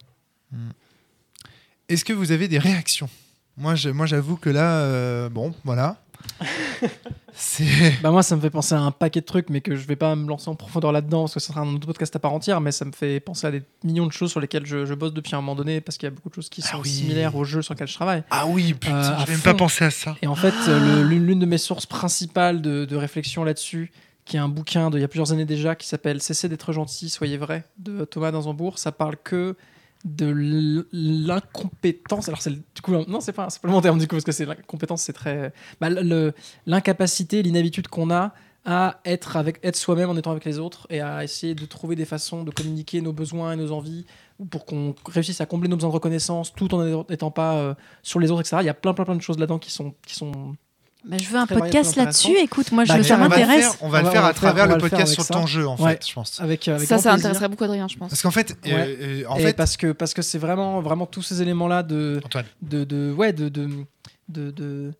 Est-ce 1.88 2.04
que 2.04 2.12
vous 2.12 2.32
avez 2.32 2.48
des 2.48 2.58
réactions? 2.58 3.08
Moi, 3.56 3.74
je- 3.74 3.90
moi, 3.90 4.06
j'avoue 4.06 4.36
que 4.36 4.50
là, 4.50 4.78
euh, 4.80 5.28
bon, 5.28 5.54
voilà. 5.64 5.98
c'est. 7.34 7.64
Bah 8.02 8.10
moi, 8.10 8.22
ça 8.22 8.36
me 8.36 8.40
fait 8.40 8.50
penser 8.50 8.74
à 8.74 8.80
un 8.80 8.90
paquet 8.92 9.20
de 9.20 9.26
trucs, 9.26 9.50
mais 9.50 9.60
que 9.60 9.74
je 9.76 9.86
vais 9.86 9.96
pas 9.96 10.14
me 10.16 10.28
lancer 10.28 10.48
en 10.48 10.54
profondeur 10.54 10.92
là-dedans, 10.92 11.22
parce 11.22 11.34
que 11.34 11.40
ce 11.40 11.48
sera 11.48 11.60
un 11.62 11.74
autre 11.74 11.86
podcast 11.86 12.14
à 12.16 12.18
part 12.18 12.32
entière, 12.32 12.60
mais 12.60 12.72
ça 12.72 12.84
me 12.84 12.92
fait 12.92 13.20
penser 13.20 13.46
à 13.46 13.50
des 13.50 13.62
millions 13.84 14.06
de 14.06 14.12
choses 14.12 14.30
sur 14.30 14.40
lesquelles 14.40 14.64
je, 14.66 14.86
je 14.86 14.94
bosse 14.94 15.12
depuis 15.12 15.34
un 15.34 15.40
moment 15.40 15.54
donné, 15.54 15.80
parce 15.80 15.98
qu'il 15.98 16.06
y 16.06 16.12
a 16.12 16.14
beaucoup 16.14 16.28
de 16.30 16.34
choses 16.34 16.48
qui 16.48 16.62
Ah 16.64 16.70
sont 16.72 16.80
oui. 16.80 16.88
similaires 16.88 17.34
aux 17.36 17.44
jeux 17.44 17.60
sur 17.62 17.74
lesquels 17.74 17.88
je 17.88 17.94
travaille. 17.94 18.22
Ah 18.30 18.46
oui, 18.46 18.72
putain, 18.74 18.94
Euh, 18.96 19.16
à 19.16 19.24
j'ai 19.26 19.32
même 19.32 19.40
pas 19.40 19.54
pensé 19.54 19.84
à 19.84 19.90
ça. 19.90 20.16
Et 20.22 20.26
en 20.26 20.34
fait, 20.36 20.54
euh, 20.68 21.02
l'une 21.04 21.26
l'une 21.26 21.38
de 21.40 21.46
mes 21.46 21.58
sources 21.58 21.86
principales 21.86 22.62
de, 22.62 22.84
de 22.84 22.96
réflexion 22.96 23.44
là-dessus, 23.44 23.90
qui 24.24 24.36
est 24.36 24.40
un 24.40 24.48
bouquin 24.48 24.90
d'il 24.90 25.00
y 25.00 25.04
a 25.04 25.08
plusieurs 25.08 25.32
années 25.32 25.44
déjà, 25.44 25.74
qui 25.74 25.86
s'appelle 25.86 26.22
Cessez 26.22 26.48
d'être 26.48 26.72
gentil, 26.72 27.10
soyez 27.10 27.36
vrai, 27.36 27.64
de 27.78 28.04
Thomas 28.04 28.30
Danzambourg, 28.30 28.78
ça 28.78 28.92
parle 28.92 29.16
que 29.16 29.56
de 30.04 30.86
l'incompétence. 30.92 32.28
Alors, 32.28 32.42
c'est 32.42 32.50
du 32.50 32.82
coup, 32.82 32.92
non, 32.92 33.20
c'est 33.20 33.32
pas, 33.32 33.48
pas 33.62 33.68
le 33.68 33.80
terme 33.80 33.98
du 33.98 34.06
coup, 34.06 34.16
parce 34.16 34.24
que 34.24 34.32
c'est 34.32 34.46
l'incompétence, 34.46 35.02
c'est 35.02 35.12
très. 35.12 35.52
bah, 35.80 35.88
L'incapacité, 36.66 37.42
l'inhabitude 37.42 37.88
qu'on 37.88 38.10
a 38.10 38.32
à 38.64 39.00
être 39.04 39.36
avec 39.36 39.58
être 39.64 39.74
soi-même 39.74 40.08
en 40.08 40.16
étant 40.16 40.30
avec 40.30 40.44
les 40.44 40.60
autres 40.60 40.86
et 40.88 41.00
à 41.00 41.24
essayer 41.24 41.56
de 41.56 41.66
trouver 41.66 41.96
des 41.96 42.04
façons 42.04 42.44
de 42.44 42.52
communiquer 42.52 43.00
nos 43.00 43.12
besoins 43.12 43.52
et 43.52 43.56
nos 43.56 43.72
envies 43.72 44.06
pour 44.50 44.66
qu'on 44.66 44.94
réussisse 45.04 45.40
à 45.40 45.46
combler 45.46 45.68
nos 45.68 45.74
besoins 45.74 45.90
de 45.90 45.94
reconnaissance 45.94 46.54
tout 46.54 46.72
en 46.72 47.04
n'étant 47.10 47.32
pas 47.32 47.56
euh, 47.56 47.74
sur 48.04 48.20
les 48.20 48.30
autres, 48.30 48.42
etc. 48.42 48.58
Il 48.60 48.66
y 48.66 48.68
a 48.68 48.74
plein 48.74 48.94
plein 48.94 49.04
plein 49.04 49.16
de 49.16 49.20
choses 49.20 49.38
là-dedans 49.38 49.58
qui 49.58 49.72
sont 49.72 49.94
Bah, 51.04 51.16
je 51.20 51.28
veux 51.28 51.36
un 51.38 51.46
podcast 51.48 51.96
là-dessus. 51.96 52.36
Écoute, 52.38 52.70
moi, 52.70 52.84
je, 52.84 52.92
Bah, 52.92 53.02
ça 53.02 53.16
m'intéresse. 53.16 53.76
On 53.80 53.88
va 53.88 54.02
le 54.02 54.08
faire 54.10 54.24
à 54.24 54.28
le 54.28 54.34
faire- 54.34 54.52
travers 54.52 54.66
le 54.68 54.78
podcast 54.78 55.12
sur 55.12 55.24
ça. 55.24 55.34
ton 55.34 55.46
jeu, 55.46 55.66
en 55.66 55.76
Ouais. 55.76 55.92
fait, 55.94 56.06
je 56.08 56.12
pense. 56.14 56.40
avec, 56.40 56.68
avec 56.68 56.86
Ça, 56.88 56.98
ça 56.98 57.10
plaisir. 57.10 57.12
intéresserait 57.14 57.48
beaucoup 57.48 57.64
Adrien, 57.64 57.88
je 57.88 57.96
pense. 57.96 58.10
Parce 58.10 58.22
qu'en 58.22 58.30
fait, 58.30 58.56
euh, 58.66 58.70
Ouais. 58.70 58.96
euh, 59.00 59.24
en 59.28 59.36
Et 59.36 59.42
fait, 59.42 59.56
parce 59.56 59.76
que 59.76 59.90
parce 59.90 60.14
que 60.14 60.22
c'est 60.22 60.38
vraiment 60.38 60.80
vraiment 60.80 61.06
tous 61.06 61.22
ces 61.22 61.42
éléments 61.42 61.66
là 61.66 61.82
de 61.82 62.20
Antoine. 62.24 62.44
de, 62.62 62.84
de 62.84 63.12
ouais 63.12 63.32
de 63.32 63.48
de, 63.48 63.68
de 64.28 64.50
de- 64.52 64.92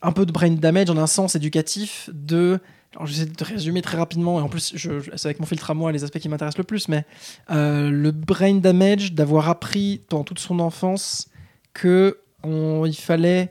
un 0.00 0.12
peu 0.12 0.24
de 0.26 0.30
brain 0.32 0.50
damage 0.50 0.90
en 0.90 0.96
un 0.96 1.08
sens 1.08 1.34
éducatif 1.34 2.08
de 2.12 2.60
alors 2.94 3.06
j'essaie 3.06 3.26
de 3.26 3.44
résumer 3.44 3.82
très 3.82 3.98
rapidement 3.98 4.38
et 4.38 4.42
en 4.42 4.48
plus 4.48 4.72
je, 4.76 5.00
je- 5.00 5.10
c'est 5.16 5.26
avec 5.26 5.40
mon 5.40 5.46
filtre 5.46 5.70
à 5.70 5.74
moi 5.74 5.90
les 5.90 6.04
aspects 6.04 6.20
qui 6.20 6.28
m'intéressent 6.28 6.58
le 6.58 6.64
plus 6.64 6.88
mais 6.88 7.04
euh, 7.50 7.90
le 7.90 8.12
brain 8.12 8.54
damage 8.54 9.12
d'avoir 9.12 9.48
appris 9.48 10.00
pendant 10.08 10.22
toute 10.24 10.38
son 10.38 10.60
enfance 10.60 11.26
que 11.74 12.18
on, 12.44 12.86
il 12.86 12.94
fallait 12.96 13.50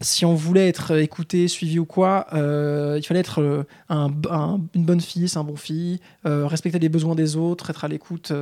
si 0.00 0.24
on 0.24 0.34
voulait 0.34 0.68
être 0.68 0.96
écouté, 0.98 1.48
suivi 1.48 1.78
ou 1.78 1.84
quoi, 1.84 2.26
euh, 2.32 2.96
il 2.98 3.04
fallait 3.04 3.20
être 3.20 3.40
euh, 3.42 3.64
un, 3.88 4.10
un- 4.30 4.60
une 4.74 4.84
bonne 4.84 5.00
fille, 5.00 5.28
c'est 5.28 5.38
un 5.38 5.44
bon 5.44 5.56
fille, 5.56 6.00
euh, 6.26 6.46
respecter 6.46 6.78
les 6.78 6.88
besoins 6.88 7.14
des 7.14 7.36
autres, 7.36 7.70
être 7.70 7.84
à 7.84 7.88
l'écoute 7.88 8.32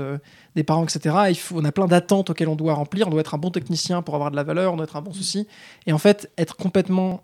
des 0.55 0.63
parents, 0.65 0.85
etc. 0.85 1.17
Il 1.29 1.35
faut, 1.37 1.57
on 1.59 1.65
a 1.65 1.73
plein 1.73 1.87
d'attentes 1.87 2.31
auxquelles 2.31 2.49
on 2.49 2.57
doit 2.57 2.75
remplir. 2.75 3.07
On 3.07 3.11
doit 3.11 3.21
être 3.21 3.35
un 3.35 3.39
bon 3.39 3.51
technicien 3.51 4.03
pour 4.03 4.15
avoir 4.15 4.31
de 4.31 4.37
la 4.37 4.43
valeur, 4.45 4.73
on 4.73 4.77
doit 4.77 4.85
être 4.85 4.97
un 4.97 5.03
bon 5.03 5.13
souci. 5.13 5.47
Et 5.87 5.93
en 5.93 5.99
fait, 5.99 6.31
être 6.39 6.57
complètement 6.57 7.23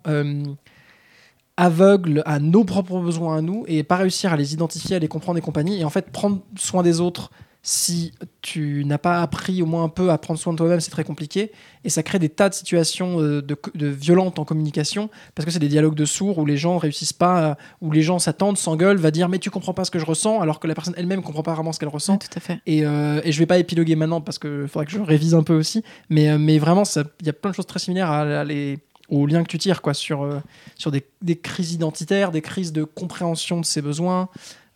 aveugle 1.57 2.23
à 2.25 2.39
nos 2.39 2.63
propres 2.63 2.99
besoins 2.99 3.37
à 3.37 3.41
nous 3.41 3.63
et 3.67 3.83
pas 3.83 3.97
réussir 3.97 4.33
à 4.33 4.37
les 4.37 4.53
identifier, 4.53 4.95
à 4.95 4.99
les 4.99 5.07
comprendre 5.07 5.37
et 5.37 5.41
compagnie. 5.41 5.79
Et 5.79 5.85
en 5.85 5.89
fait, 5.89 6.09
prendre 6.11 6.39
soin 6.57 6.81
des 6.81 6.99
autres, 6.99 7.31
si 7.65 8.11
tu 8.41 8.83
n'as 8.85 8.97
pas 8.97 9.21
appris 9.21 9.61
au 9.61 9.65
moins 9.65 9.85
un 9.85 9.89
peu 9.89 10.11
à 10.11 10.17
prendre 10.17 10.39
soin 10.39 10.51
de 10.53 10.57
toi-même, 10.57 10.81
c'est 10.81 10.91
très 10.91 11.05
compliqué. 11.05 11.51
Et 11.85 11.89
ça 11.89 12.03
crée 12.03 12.19
des 12.19 12.29
tas 12.29 12.49
de 12.49 12.53
situations 12.53 13.21
euh, 13.21 13.41
de, 13.41 13.57
de 13.73 13.87
violentes 13.87 14.37
en 14.37 14.45
communication 14.45 15.09
parce 15.33 15.45
que 15.45 15.51
c'est 15.51 15.59
des 15.59 15.69
dialogues 15.69 15.95
de 15.95 16.05
sourds 16.05 16.37
où 16.37 16.45
les 16.45 16.57
gens 16.57 16.77
réussissent 16.77 17.13
pas, 17.13 17.57
où 17.81 17.91
les 17.91 18.01
gens 18.01 18.19
s'attendent, 18.19 18.57
s'engueulent, 18.57 18.97
va 18.97 19.11
dire 19.11 19.29
mais 19.29 19.39
tu 19.39 19.49
comprends 19.49 19.73
pas 19.73 19.85
ce 19.85 19.91
que 19.91 19.99
je 19.99 20.05
ressens 20.05 20.41
alors 20.41 20.59
que 20.59 20.67
la 20.67 20.75
personne 20.75 20.93
elle-même 20.97 21.23
comprend 21.23 21.43
pas 21.43 21.53
vraiment 21.53 21.71
ce 21.71 21.79
qu'elle 21.79 21.89
ressent. 21.89 22.17
Tout 22.17 22.27
à 22.35 22.39
fait. 22.41 22.59
Et, 22.65 22.85
euh, 22.85 23.21
et 23.23 23.31
je 23.31 23.39
vais 23.39 23.45
pas 23.45 23.57
épiloguer 23.57 23.95
maintenant 23.95 24.19
parce 24.19 24.39
que 24.39 24.67
faudrait 24.67 24.85
que 24.85 24.91
je 24.91 24.99
révise 24.99 25.33
un 25.33 25.43
peu 25.43 25.55
aussi. 25.55 25.83
Mais, 26.09 26.29
euh, 26.29 26.37
mais 26.37 26.59
vraiment, 26.59 26.83
il 27.21 27.25
y 27.25 27.29
a 27.29 27.33
plein 27.33 27.51
de 27.51 27.55
choses 27.55 27.67
très 27.67 27.79
similaires 27.79 28.11
à, 28.11 28.21
à 28.21 28.43
les, 28.43 28.79
aux 29.09 29.25
liens 29.27 29.43
que 29.43 29.49
tu 29.49 29.57
tires 29.57 29.81
quoi, 29.81 29.93
sur, 29.93 30.23
euh, 30.23 30.39
sur 30.75 30.91
des, 30.91 31.05
des 31.21 31.37
crises 31.37 31.73
identitaires, 31.73 32.31
des 32.31 32.41
crises 32.41 32.73
de 32.73 32.83
compréhension 32.83 33.59
de 33.59 33.65
ses 33.65 33.81
besoins, 33.81 34.29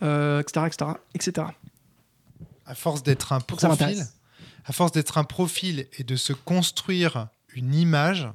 euh, 0.04 0.42
etc., 0.42 0.66
etc., 0.68 0.92
etc. 1.16 1.48
à 2.68 2.76
force 2.76 3.02
d'être 3.04 3.34
un 3.34 3.40
Ça 3.40 3.68
profil, 3.70 4.06
à 4.66 4.72
force 4.74 4.92
d'être 4.92 5.18
un 5.18 5.24
profil 5.24 5.88
et 5.98 6.04
de 6.04 6.16
se 6.16 6.34
construire 6.34 7.28
une 7.56 7.74
image, 7.74 8.28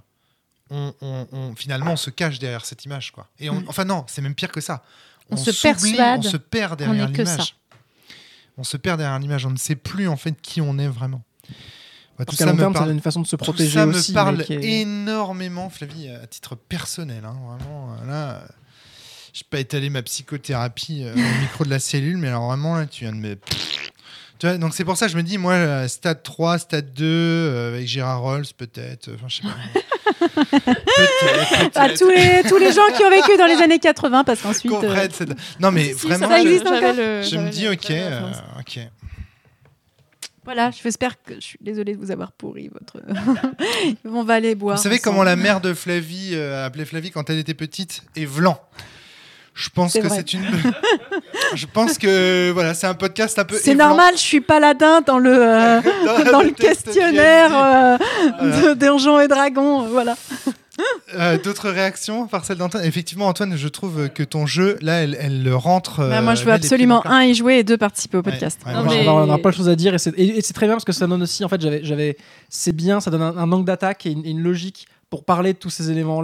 on, 0.70 0.94
on- 1.02 1.26
on- 1.32 1.54
finalement 1.54 1.92
on 1.92 1.96
se 1.96 2.10
cache 2.10 2.38
derrière 2.38 2.64
cette 2.64 2.84
image 2.84 3.12
quoi. 3.12 3.28
Et 3.38 3.50
on, 3.50 3.60
Mm. 3.60 3.64
enfin 3.68 3.84
non, 3.84 4.04
c'est 4.08 4.22
même 4.22 4.34
pire 4.34 4.50
que 4.50 4.60
ça. 4.60 4.82
On 5.30 5.36
se 5.36 5.50
persuade 5.50 6.20
on 6.20 6.22
se 6.22 6.36
perd 6.36 6.78
derrière 6.78 7.06
ça. 7.06 7.12
l'image. 7.12 7.56
On 8.58 8.64
se 8.64 8.76
perd 8.76 8.98
derrière 8.98 9.18
l'image. 9.18 9.46
On 9.46 9.50
ne 9.50 9.56
sait 9.56 9.76
plus 9.76 10.08
en 10.08 10.16
fait 10.16 10.34
qui 10.42 10.60
on 10.60 10.78
est 10.78 10.88
vraiment. 10.88 11.22
Ouais, 12.18 12.26
Parce 12.26 12.36
qu'à 12.36 12.44
long 12.46 12.56
terme, 12.56 12.74
c'est 12.76 12.90
une 12.90 13.00
façon 13.00 13.22
de 13.22 13.26
se 13.26 13.36
tout 13.36 13.44
protéger 13.44 13.70
ça 13.78 13.86
me 13.86 13.94
aussi. 13.96 14.12
parle 14.12 14.42
est- 14.42 14.80
énormément, 14.80 15.70
Flavie, 15.70 16.08
à 16.08 16.26
titre 16.26 16.54
personnel. 16.56 17.24
hein, 17.24 17.34
vraiment, 17.46 17.94
euh, 17.94 18.06
là, 18.06 18.30
euh, 18.32 18.46
je 19.32 19.40
n'ai 19.40 19.46
pas 19.48 19.58
étalé 19.60 19.88
ma 19.88 20.02
psychothérapie 20.02 21.02
euh, 21.04 21.14
au 21.14 21.40
micro 21.40 21.64
de 21.64 21.70
la 21.70 21.78
cellule, 21.78 22.18
mais 22.18 22.28
alors 22.28 22.46
vraiment, 22.48 22.76
là, 22.76 22.84
tu 22.86 23.04
viens 23.04 23.12
de 23.12 23.18
me. 23.18 23.38
Tu 24.42 24.48
vois, 24.48 24.58
donc 24.58 24.74
c'est 24.74 24.84
pour 24.84 24.96
ça 24.96 25.06
que 25.06 25.12
je 25.12 25.16
me 25.16 25.22
dis, 25.22 25.38
moi, 25.38 25.52
euh, 25.52 25.86
stade 25.86 26.24
3, 26.24 26.58
stade 26.58 26.92
2, 26.94 27.04
euh, 27.06 27.68
avec 27.68 27.86
Gérard 27.86 28.22
Rolls, 28.22 28.44
peut-être. 28.58 29.06
euh, 29.06 29.14
Enfin, 29.14 29.28
je 29.28 29.36
sais 29.36 29.42
pas. 29.44 29.54
peut-être. 31.70 31.96
Tous 31.96 32.08
les, 32.10 32.42
tous 32.48 32.56
les 32.58 32.72
gens 32.72 32.82
qui 32.96 33.04
ont 33.04 33.10
vécu 33.10 33.36
dans 33.38 33.46
les 33.46 33.62
années 33.62 33.78
80, 33.78 34.24
parce 34.24 34.40
qu'ensuite. 34.42 34.72
euh, 34.72 35.08
cette- 35.12 35.60
Non, 35.60 35.70
mais 35.70 35.92
Si, 35.92 36.08
vraiment, 36.08 36.28
ça 36.28 36.38
je, 36.38 36.42
existe 36.42 36.64
j'avais 36.64 36.76
encore 36.78 36.92
le- 36.96 37.22
je 37.22 37.36
me 37.36 37.50
dis, 37.50 37.68
ok, 37.68 37.90
euh, 37.92 38.20
ok. 38.58 38.80
Voilà, 40.44 40.72
j'espère 40.72 41.22
que 41.22 41.34
je 41.36 41.40
suis 41.40 41.58
désolée 41.60 41.94
de 41.94 41.98
vous 42.00 42.10
avoir 42.10 42.32
pourri 42.32 42.68
votre. 42.68 43.00
On 44.04 44.24
va 44.24 44.34
aller 44.34 44.56
boire. 44.56 44.76
Vous 44.76 44.82
savez 44.82 44.96
ensemble. 44.96 45.04
comment 45.04 45.22
la 45.22 45.36
mère 45.36 45.60
de 45.60 45.72
Flavie 45.72 46.30
euh, 46.32 46.66
appelait 46.66 46.84
Flavie 46.84 47.12
quand 47.12 47.30
elle 47.30 47.38
était 47.38 47.54
petite? 47.54 48.02
Et 48.16 48.26
Vlan. 48.26 48.60
Je 49.54 49.68
pense 49.68 49.92
que 49.92 50.08
c'est 50.08 50.32
une. 50.32 50.44
je 51.54 51.66
pense 51.66 51.98
que 51.98 52.50
voilà, 52.52 52.72
c'est 52.74 52.86
un 52.86 52.94
podcast 52.94 53.38
un 53.38 53.44
peu. 53.44 53.56
C'est 53.62 53.74
normal, 53.74 54.14
je 54.14 54.20
suis 54.20 54.40
paladin 54.40 55.02
dans 55.02 55.18
le, 55.18 55.30
euh, 55.32 55.80
dans 56.32 56.40
le 56.42 56.50
questionnaire 56.50 57.50
euh, 57.54 57.96
Voilà. 58.40 58.74
de 58.74 58.74
Donjons 58.74 59.20
et 59.20 59.28
Dragons. 59.28 59.82
Voilà. 59.88 60.16
Euh, 61.18 61.36
D'autres 61.36 61.68
réactions 61.68 62.26
par 62.26 62.46
celle 62.46 62.56
d'Antoine 62.56 62.82
Effectivement, 62.84 63.26
Antoine, 63.26 63.54
je 63.56 63.68
trouve 63.68 64.08
que 64.08 64.22
ton 64.22 64.46
jeu, 64.46 64.78
là, 64.80 65.02
elle, 65.02 65.16
elle 65.20 65.42
le 65.42 65.54
rentre. 65.54 65.98
Bah, 65.98 66.18
euh, 66.18 66.22
moi, 66.22 66.34
je 66.34 66.44
veux 66.44 66.52
absolument 66.52 67.02
le 67.04 67.10
un 67.10 67.24
y 67.24 67.34
jouer 67.34 67.58
et 67.58 67.62
deux 67.64 67.76
participer 67.76 68.16
au 68.16 68.22
podcast. 68.22 68.58
Ouais, 68.66 68.72
Non, 68.72 68.84
moi, 68.84 68.94
mais- 68.94 69.06
On 69.06 69.18
a- 69.18 69.26
on 69.26 69.30
a 69.34 69.38
plein 69.38 69.50
de 69.50 69.54
choses 69.56 69.68
à 69.68 69.76
dire 69.76 69.94
et 69.94 69.98
c'est 69.98 70.54
très 70.54 70.66
bien 70.66 70.74
parce 70.76 70.86
que 70.86 70.92
ça 70.92 71.06
donne 71.06 71.22
aussi 71.22 71.44
en 71.44 71.48
fait 71.50 71.60
j'avais 71.60 71.84
j'avais 71.84 72.16
c'est 72.48 72.72
bien 72.74 73.00
ça 73.00 73.10
donne 73.10 73.22
un, 73.22 73.36
un 73.36 73.52
angle 73.52 73.66
d'attaque 73.66 74.06
et 74.06 74.10
une, 74.12 74.24
une 74.24 74.40
logique 74.40 74.86
pour 75.10 75.24
parler 75.24 75.52
de 75.52 75.58
tous 75.58 75.68
ces 75.70 75.90
éléments 75.90 76.16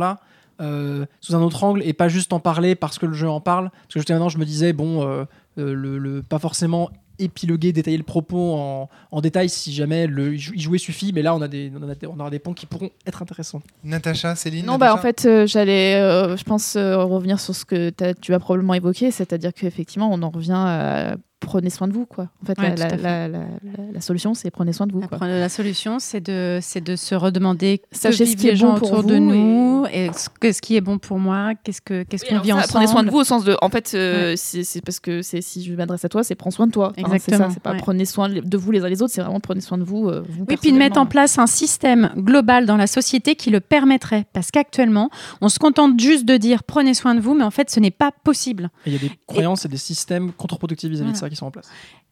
là 0.61 1.07
sous 1.21 1.35
un 1.37 1.41
autre 1.43 1.63
angle 1.65 1.83
et 1.85 1.93
pas 1.93 2.09
juste 2.09 2.33
en 2.33 2.41
parler 2.41 2.75
parce 2.75 2.99
que 2.99 3.07
le 3.07 3.15
jeu 3.15 3.29
en 3.29 3.41
parle. 3.41 3.71
Parce 3.71 3.95
que 3.95 4.01
jusqu'à 4.01 4.15
maintenant 4.15 4.29
je 4.29 4.39
me 4.39 4.45
disais 4.45 4.73
bon 4.73 5.03
euh, 5.03 5.25
euh, 5.59 5.73
le, 5.75 5.99
le- 5.99 6.23
pas 6.23 6.39
forcément 6.39 6.91
épiloguer 7.21 7.73
détailler 7.73 7.97
le 7.97 8.05
propos 8.05 8.55
en, 8.55 8.89
en 9.11 9.21
détail 9.21 9.49
si 9.49 9.73
jamais 9.73 10.07
le 10.07 10.35
y 10.37 10.39
jouer 10.61 10.79
suffit. 10.79 11.13
Mais 11.13 11.23
là 11.23 11.35
on 11.35 11.43
a 11.43 11.49
des 11.49 11.73
on, 11.77 11.89
a 11.89 11.95
des- 11.95 12.07
on 12.07 12.19
aura 12.21 12.31
des 12.31 12.39
points 12.39 12.55
qui 12.55 12.67
pourront 12.67 12.91
être 13.07 13.23
intéressants. 13.23 13.61
Natacha, 13.83 14.37
Céline 14.37 14.67
Non, 14.67 14.79
bah 14.79 14.95
en 14.95 14.99
fait, 14.99 15.25
euh, 15.27 15.45
j'allais, 15.47 15.97
euh, 15.97 16.37
je 16.37 16.45
pense, 16.45 16.77
euh, 16.77 16.97
revenir 17.05 17.41
sur 17.41 17.55
ce 17.57 17.65
que 17.65 17.91
tu 18.21 18.33
as 18.35 18.39
probablement 18.39 18.75
évoqué, 18.75 19.11
c'est-à-dire 19.11 19.53
qu'effectivement, 19.53 20.09
on 20.13 20.23
en 20.23 20.31
revient 20.31 20.53
à 20.55 21.17
prenez 21.41 21.71
soin 21.71 21.89
de 21.89 21.93
vous, 21.93 22.07
quoi. 22.07 22.29
En 22.43 22.47
fait, 22.47 22.59
Ouais, 22.59 22.71
la, 22.71 22.75
la- 22.77 22.89
fait. 22.91 22.97
la- 22.97 23.29
la- 23.29 23.39
la- 23.39 23.93
la 23.93 24.01
solution, 24.01 24.35
c'est 24.35 24.51
prenez 24.51 24.73
soin 24.73 24.87
de 24.87 24.93
vous, 24.93 25.01
quoi. 25.01 25.19
La 25.27 25.49
solution, 25.49 25.99
c'est 25.99 26.21
de, 26.21 26.59
c'est 26.61 26.83
de 26.83 26.97
se 26.97 27.15
redemander 27.15 27.83
Sachez 27.93 28.27
ce 28.27 28.37
qui 28.37 28.49
est 28.49 28.57
bon 28.57 28.75
pour 28.75 28.93
autour 28.93 29.05
de 29.05 29.15
vous 29.15 29.21
nous 29.21 29.87
et 29.93 30.11
ce, 30.13 30.29
que- 30.29 30.53
ce 30.53 30.61
qui 30.61 30.77
est 30.77 30.81
bon 30.81 30.99
pour 30.99 31.19
moi, 31.19 31.53
qu'est-ce 31.63 31.81
que 31.81 32.03
qu'est-ce 32.03 32.25
Oui, 32.27 32.37
qu'on 32.37 32.41
vit 32.43 32.49
ça, 32.51 32.57
ensemble. 32.57 32.69
Prenez 32.73 32.87
soin 32.89 33.03
de 33.05 33.11
vous 33.11 33.19
au 33.19 33.25
sens 33.25 33.45
de, 33.45 33.57
en 33.63 33.69
fait, 33.71 33.93
euh, 33.95 34.35
c'est 34.37 34.65
c'est 34.65 34.81
parce 34.81 35.01
que 35.01 35.23
c'est 35.23 35.41
si 35.41 35.63
je 35.65 35.73
m'adresse 35.75 36.05
à 36.05 36.09
toi, 36.09 36.23
c'est 36.25 36.35
prends 36.35 36.51
soin 36.51 36.67
de 36.67 36.73
toi. 36.73 36.93
Enfin, 36.99 37.15
Exactement, 37.15 37.51
C'est 37.51 37.61
pas 37.63 37.73
ouais. 37.73 37.79
prenez 37.79 38.05
soin 38.05 38.29
de 38.29 38.57
vous 38.57 38.71
les 38.71 38.83
uns 38.85 38.89
les 38.89 39.01
autres, 39.03 39.13
c'est 39.15 39.21
vraiment 39.23 39.41
prenez 39.41 39.61
soin 39.61 39.79
de 39.79 39.85
vous. 39.85 40.09
euh, 40.09 40.23
vous 40.29 40.45
Oui, 40.49 40.57
puis 40.61 40.73
de 40.73 40.77
mettre 40.79 40.99
en 41.01 41.07
place 41.07 41.39
un 41.39 41.47
système 41.47 42.11
global 42.17 42.67
dans 42.67 42.77
la 42.77 42.87
société 42.87 43.35
qui 43.37 43.51
le 43.51 43.61
permettrait. 43.61 44.27
Parce 44.33 44.51
qu'actuellement, 44.51 45.11
on 45.41 45.49
se 45.49 45.59
contente 45.59 45.99
juste 46.01 46.25
de 46.25 46.37
dire 46.37 46.65
prenez 46.65 46.95
soin 46.95 47.15
de 47.15 47.21
vous, 47.21 47.35
mais 47.35 47.45
en 47.45 47.51
fait, 47.51 47.71
ce 47.71 47.81
n'est 47.81 47.91
pas 47.91 48.11
possible. 48.25 48.71
et 48.87 48.91
il 48.91 48.93
y 48.93 48.97
a 48.97 48.99
des 48.99 49.13
croyances 49.27 49.65
et 49.65 49.69
des 49.69 49.77
systèmes 49.77 50.33
contre-productifs 50.33 50.91
vis-à-vis 50.91 51.13
de 51.13 51.17
ça 51.17 51.28
qui 51.29 51.37
sont 51.37 51.47
en 51.47 51.51
place 51.51 51.69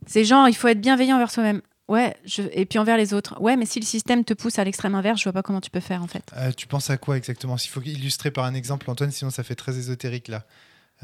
C'est 0.07 0.25
genre, 0.25 0.49
il 0.49 0.55
faut 0.55 0.69
être 0.69 0.81
bienveillant 0.81 1.17
envers 1.17 1.31
soi-même. 1.31 1.61
Ouais, 1.89 2.17
je... 2.25 2.43
et 2.53 2.67
puis 2.67 2.79
envers 2.81 2.97
les 2.97 3.15
autres. 3.15 3.41
Ouais, 3.41 3.57
mais 3.57 3.65
si 3.65 3.79
le 3.79 3.85
système 3.87 4.25
te 4.25 4.35
pousse 4.35 4.59
à 4.59 4.65
l'extrême 4.65 4.95
inverse, 4.97 5.21
je 5.21 5.25
vois 5.25 5.33
pas 5.33 5.43
comment 5.43 5.61
tu 5.61 5.71
peux 5.71 5.79
faire 5.81 6.03
en 6.03 6.09
fait. 6.09 6.25
Euh, 6.37 6.51
tu 6.57 6.67
penses 6.67 6.91
à 6.91 6.97
quoi 6.97 7.17
exactement? 7.17 7.57
S'il 7.57 7.71
faut 7.71 7.81
illustrer 7.83 8.31
par 8.33 8.45
un 8.45 8.55
exemple, 8.55 8.91
Antoine, 8.91 9.13
sinon 9.13 9.31
ça 9.31 9.43
fait 9.45 9.55
très 9.55 9.77
ésotérique 9.79 10.27
là. 10.29 10.43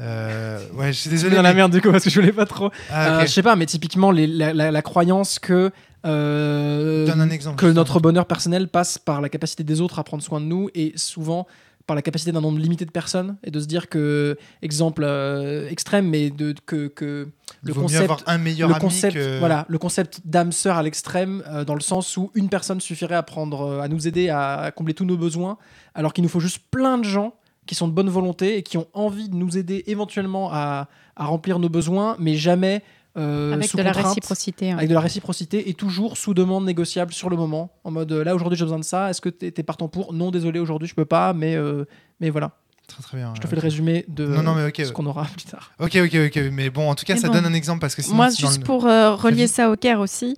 Euh, 0.01 0.59
ouais, 0.73 0.87
je 0.91 0.97
suis 0.99 1.09
désolé. 1.09 1.35
dans 1.37 1.41
la 1.41 1.53
merde 1.53 1.71
du 1.71 1.79
coup 1.81 1.91
parce 1.91 2.03
que 2.03 2.09
je 2.09 2.19
voulais 2.19 2.33
pas 2.33 2.45
trop 2.45 2.69
Ah, 2.89 3.19
Euh, 3.19 3.21
ok. 3.21 3.27
je 3.27 3.31
sais 3.31 3.43
pas, 3.43 3.55
mais 3.55 3.65
typiquement 3.65 4.11
les- 4.11 4.27
la, 4.27 4.51
la- 4.53 4.71
la 4.71 4.81
croyance 4.81 5.39
que 5.39 5.71
euh, 6.05 7.05
Donne 7.05 7.21
un 7.21 7.29
exemple, 7.29 7.57
que 7.57 7.67
justement. 7.67 7.81
notre 7.81 7.99
bonheur 7.99 8.25
personnel 8.25 8.67
passe 8.67 8.97
par 8.97 9.21
la 9.21 9.29
capacité 9.29 9.63
des 9.63 9.81
autres 9.81 9.99
à 9.99 10.03
prendre 10.03 10.23
soin 10.23 10.41
de 10.41 10.45
nous 10.45 10.69
et 10.75 10.93
souvent 10.95 11.47
par 11.85 11.95
la 11.95 12.01
capacité 12.01 12.31
d'un 12.31 12.41
nombre 12.41 12.59
limité 12.59 12.85
de 12.85 12.91
personnes 12.91 13.35
et 13.43 13.51
de 13.51 13.59
se 13.59 13.65
dire 13.65 13.89
que 13.89 14.37
exemple 14.61 15.03
euh, 15.05 15.67
extrême 15.69 16.07
mais 16.07 16.29
de 16.29 16.55
que, 16.65 16.87
que 16.87 17.27
le 17.61 17.73
concept 17.81 18.07
un 18.27 18.37
le 18.67 18.73
concept 18.79 19.15
que- 19.15 19.39
voilà 19.39 19.65
le 19.67 19.77
concept 19.77 20.21
d'âme 20.25 20.51
sœur 20.51 20.77
à 20.77 20.83
l'extrême 20.83 21.43
euh, 21.47 21.65
dans 21.65 21.75
le 21.75 21.81
sens 21.81 22.15
où 22.17 22.31
une 22.35 22.47
personne 22.49 22.79
suffirait 22.79 23.15
à 23.15 23.23
prendre 23.23 23.61
euh, 23.61 23.81
à 23.81 23.87
nous 23.89 24.07
aider 24.07 24.29
à, 24.29 24.55
à 24.59 24.71
combler 24.71 24.93
tous 24.93 25.05
nos 25.05 25.17
besoins 25.17 25.57
alors 25.93 26.13
qu'il 26.13 26.23
nous 26.23 26.29
faut 26.29 26.39
juste 26.39 26.59
plein 26.71 26.97
de 26.97 27.03
gens 27.03 27.33
qui 27.65 27.75
sont 27.75 27.87
de 27.87 27.93
bonne 27.93 28.09
volonté 28.09 28.57
et 28.57 28.63
qui 28.63 28.77
ont 28.77 28.87
envie 28.93 29.29
de 29.29 29.35
nous 29.35 29.57
aider 29.57 29.83
éventuellement 29.87 30.49
à, 30.53 30.87
à 31.15 31.25
remplir 31.25 31.59
nos 31.59 31.69
besoins 31.69 32.15
mais 32.19 32.35
jamais 32.35 32.81
euh, 33.17 33.53
Avec 33.53 33.69
sous 33.69 33.77
de 33.77 33.81
la 33.83 33.91
réciprocité. 33.91 34.71
avec 34.71 34.89
de 34.89 34.93
la 34.93 34.99
réciprocité 34.99 35.69
et 35.69 35.73
toujours 35.73 36.17
sous 36.17 36.33
demande 36.33 36.65
négociable 36.65 37.13
sur 37.13 37.29
le 37.29 37.35
moment 37.37 37.71
en 37.83 37.91
mode 37.91 38.11
là 38.11 38.33
aujourd'hui 38.35 38.57
j'ai 38.57 38.65
besoin 38.65 38.79
de 38.79 38.83
ça 38.83 39.09
est-ce 39.09 39.21
que 39.21 39.29
t'es 39.29 39.53
es 39.55 39.63
partant 39.63 39.87
pour? 39.87 40.13
Non 40.13 40.31
désolé 40.31 40.59
aujourd'hui 40.59 40.87
je 40.87 40.95
peux 40.95 41.05
pas 41.05 41.33
mais 41.33 41.55
euh, 41.55 41.85
mais 42.19 42.29
voilà 42.29 42.51
Très 42.87 43.01
très 43.01 43.17
bien. 43.17 43.31
je 43.35 43.39
te 43.39 43.47
fais 43.47 43.55
le 43.55 43.61
résumé 43.61 44.03
de 44.09 44.25
Non, 44.25 44.43
non, 44.43 44.55
mais 44.55 44.65
ok. 44.67 44.81
ce 44.85 44.91
qu'on 44.91 45.05
aura 45.05 45.23
plus 45.23 45.45
tard 45.45 45.71
Ok, 45.79 45.95
ok, 46.03 46.15
ok. 46.27 46.39
Mais 46.51 46.69
bon, 46.69 46.89
en 46.89 46.95
tout 46.95 47.05
cas, 47.05 47.13
Mais 47.13 47.19
ça 47.21 47.27
bon. 47.29 47.35
donne 47.35 47.45
un 47.45 47.53
exemple 47.53 47.79
parce 47.79 47.95
que 47.95 48.01
sinon. 48.01 48.17
Moi, 48.17 48.29
juste 48.29 48.57
le- 48.59 48.63
pour 48.65 48.85
euh, 48.87 49.15
relier 49.15 49.47
ça 49.47 49.71
au 49.71 49.77
Caire 49.77 50.01
aussi, 50.01 50.35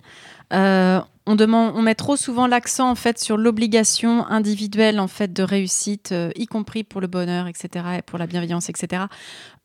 euh, 0.52 1.00
on 1.26 1.82
met 1.82 1.94
trop 1.94 2.16
souvent 2.16 2.46
l'accent 2.46 2.90
en 2.90 2.94
fait 2.94 3.18
sur 3.18 3.36
l'obligation 3.36 4.26
individuelle 4.26 5.00
en 5.00 5.08
fait 5.08 5.32
de 5.32 5.42
réussite, 5.42 6.12
euh, 6.12 6.30
y 6.36 6.46
compris 6.46 6.84
pour 6.84 7.00
le 7.00 7.06
bonheur, 7.06 7.48
etc., 7.48 7.84
et 7.98 8.02
pour 8.02 8.18
la 8.18 8.26
bienveillance, 8.26 8.68
etc. 8.68 9.04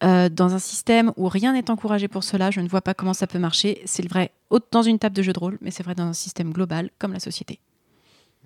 Euh, 0.04 0.30
dans 0.30 0.56
un 0.56 0.60
système 0.60 1.14
où 1.18 1.28
rien 1.28 1.54
n'est 1.54 1.70
encouragé 1.70 2.08
pour 2.08 2.24
cela, 2.24 2.52
je 2.52 2.62
ne 2.62 2.68
vois 2.68 2.82
pas 2.82 2.94
comment 2.94 3.14
ça 3.14 3.28
peut 3.28 3.40
marcher. 3.40 3.82
C'est 3.86 4.08
vrai 4.08 4.32
dans 4.72 4.82
une 4.82 5.00
table 5.00 5.16
de 5.16 5.22
jeu 5.22 5.34
de 5.34 5.40
rôle, 5.40 5.58
mais 5.62 5.72
c'est 5.72 5.84
vrai 5.84 5.96
dans 5.96 6.08
un 6.08 6.14
système 6.14 6.52
global 6.52 6.90
comme 7.00 7.14
la 7.14 7.20
société. 7.20 7.60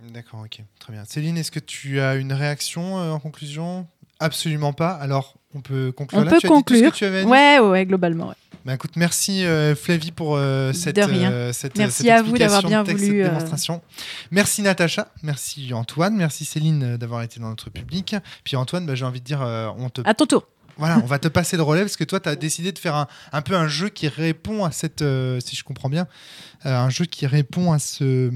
D'accord, 0.09 0.41
ok, 0.41 0.61
très 0.79 0.93
bien. 0.93 1.05
Céline, 1.05 1.37
est-ce 1.37 1.51
que 1.51 1.59
tu 1.59 1.99
as 1.99 2.15
une 2.15 2.33
réaction 2.33 2.99
euh, 2.99 3.11
en 3.11 3.19
conclusion? 3.19 3.87
Absolument 4.19 4.73
pas. 4.73 4.91
Alors, 4.91 5.37
on 5.55 5.61
peut 5.61 5.91
conclure 5.91 6.21
On 6.21 6.23
là 6.25 6.31
peut 6.31 6.37
Tu 6.39 6.45
as 6.47 6.49
dit 6.49 6.53
tout 6.63 6.75
ce 6.75 6.79
conclure. 6.79 6.91
que 6.91 6.97
tu 6.97 7.05
avais 7.05 7.19
à 7.19 7.21
dire 7.21 7.29
Ouais, 7.31 7.59
ouais, 7.59 7.85
globalement. 7.85 8.27
ouais. 8.27 8.35
Bah, 8.65 8.73
écoute, 8.73 8.91
merci 8.95 9.45
euh, 9.45 9.75
Flavie 9.75 10.11
pour 10.11 10.35
euh, 10.37 10.73
cette, 10.73 10.97
euh, 10.97 11.53
cette, 11.53 11.77
Merci 11.77 12.03
cette 12.03 12.11
à 12.11 12.21
vous 12.23 12.35
d'avoir 12.37 12.61
explication 12.61 12.67
bien 12.69 12.83
texte, 12.83 13.05
voulu, 13.05 13.17
cette 13.17 13.25
euh, 13.25 13.29
démonstration. 13.35 13.81
Merci 14.31 14.61
Natacha, 14.63 15.07
merci 15.21 15.71
Antoine, 15.73 16.15
merci 16.15 16.45
Céline 16.45 16.83
euh, 16.83 16.97
d'avoir 16.97 17.21
été 17.21 17.39
dans 17.39 17.49
notre 17.49 17.69
public. 17.69 18.15
Puis 18.43 18.55
Antoine, 18.55 18.85
bah, 18.87 18.95
j'ai 18.95 19.05
envie 19.05 19.19
de 19.21 19.25
dire, 19.25 19.41
euh, 19.43 19.69
on 19.77 19.89
te 19.89 20.01
À 20.03 20.15
ton 20.15 20.25
tour. 20.25 20.47
voilà, 20.77 20.97
on 21.03 21.05
va 21.05 21.19
te 21.19 21.27
passer 21.27 21.57
le 21.57 21.63
relais 21.63 21.81
parce 21.81 21.95
que 21.95 22.03
toi, 22.03 22.19
tu 22.19 22.27
as 22.27 22.35
décidé 22.35 22.71
de 22.71 22.79
faire 22.79 22.95
un, 22.95 23.05
un 23.33 23.41
peu 23.43 23.53
un 23.55 23.67
jeu 23.67 23.89
qui 23.89 24.07
répond 24.07 24.65
à 24.65 24.71
cette, 24.71 25.03
euh, 25.03 25.39
si 25.39 25.55
je 25.55 25.63
comprends 25.63 25.89
bien, 25.89 26.07
euh, 26.65 26.75
un 26.75 26.89
jeu 26.89 27.05
qui 27.05 27.27
répond 27.27 27.71
à, 27.71 27.77
ce, 27.77 28.31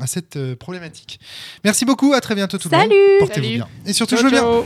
à 0.00 0.06
cette 0.06 0.36
euh, 0.36 0.54
problématique. 0.54 1.18
Merci 1.64 1.84
beaucoup, 1.86 2.12
à 2.12 2.20
très 2.20 2.36
bientôt 2.36 2.56
tout 2.56 2.68
le 2.70 2.76
monde. 2.78 2.86
Salut 2.88 3.18
Portez-vous 3.18 3.48
bien. 3.48 3.68
Et 3.84 3.92
surtout, 3.92 4.14
Ciao, 4.14 4.22
jouez 4.28 4.30
bien. 4.30 4.42
ciao. 4.42 4.64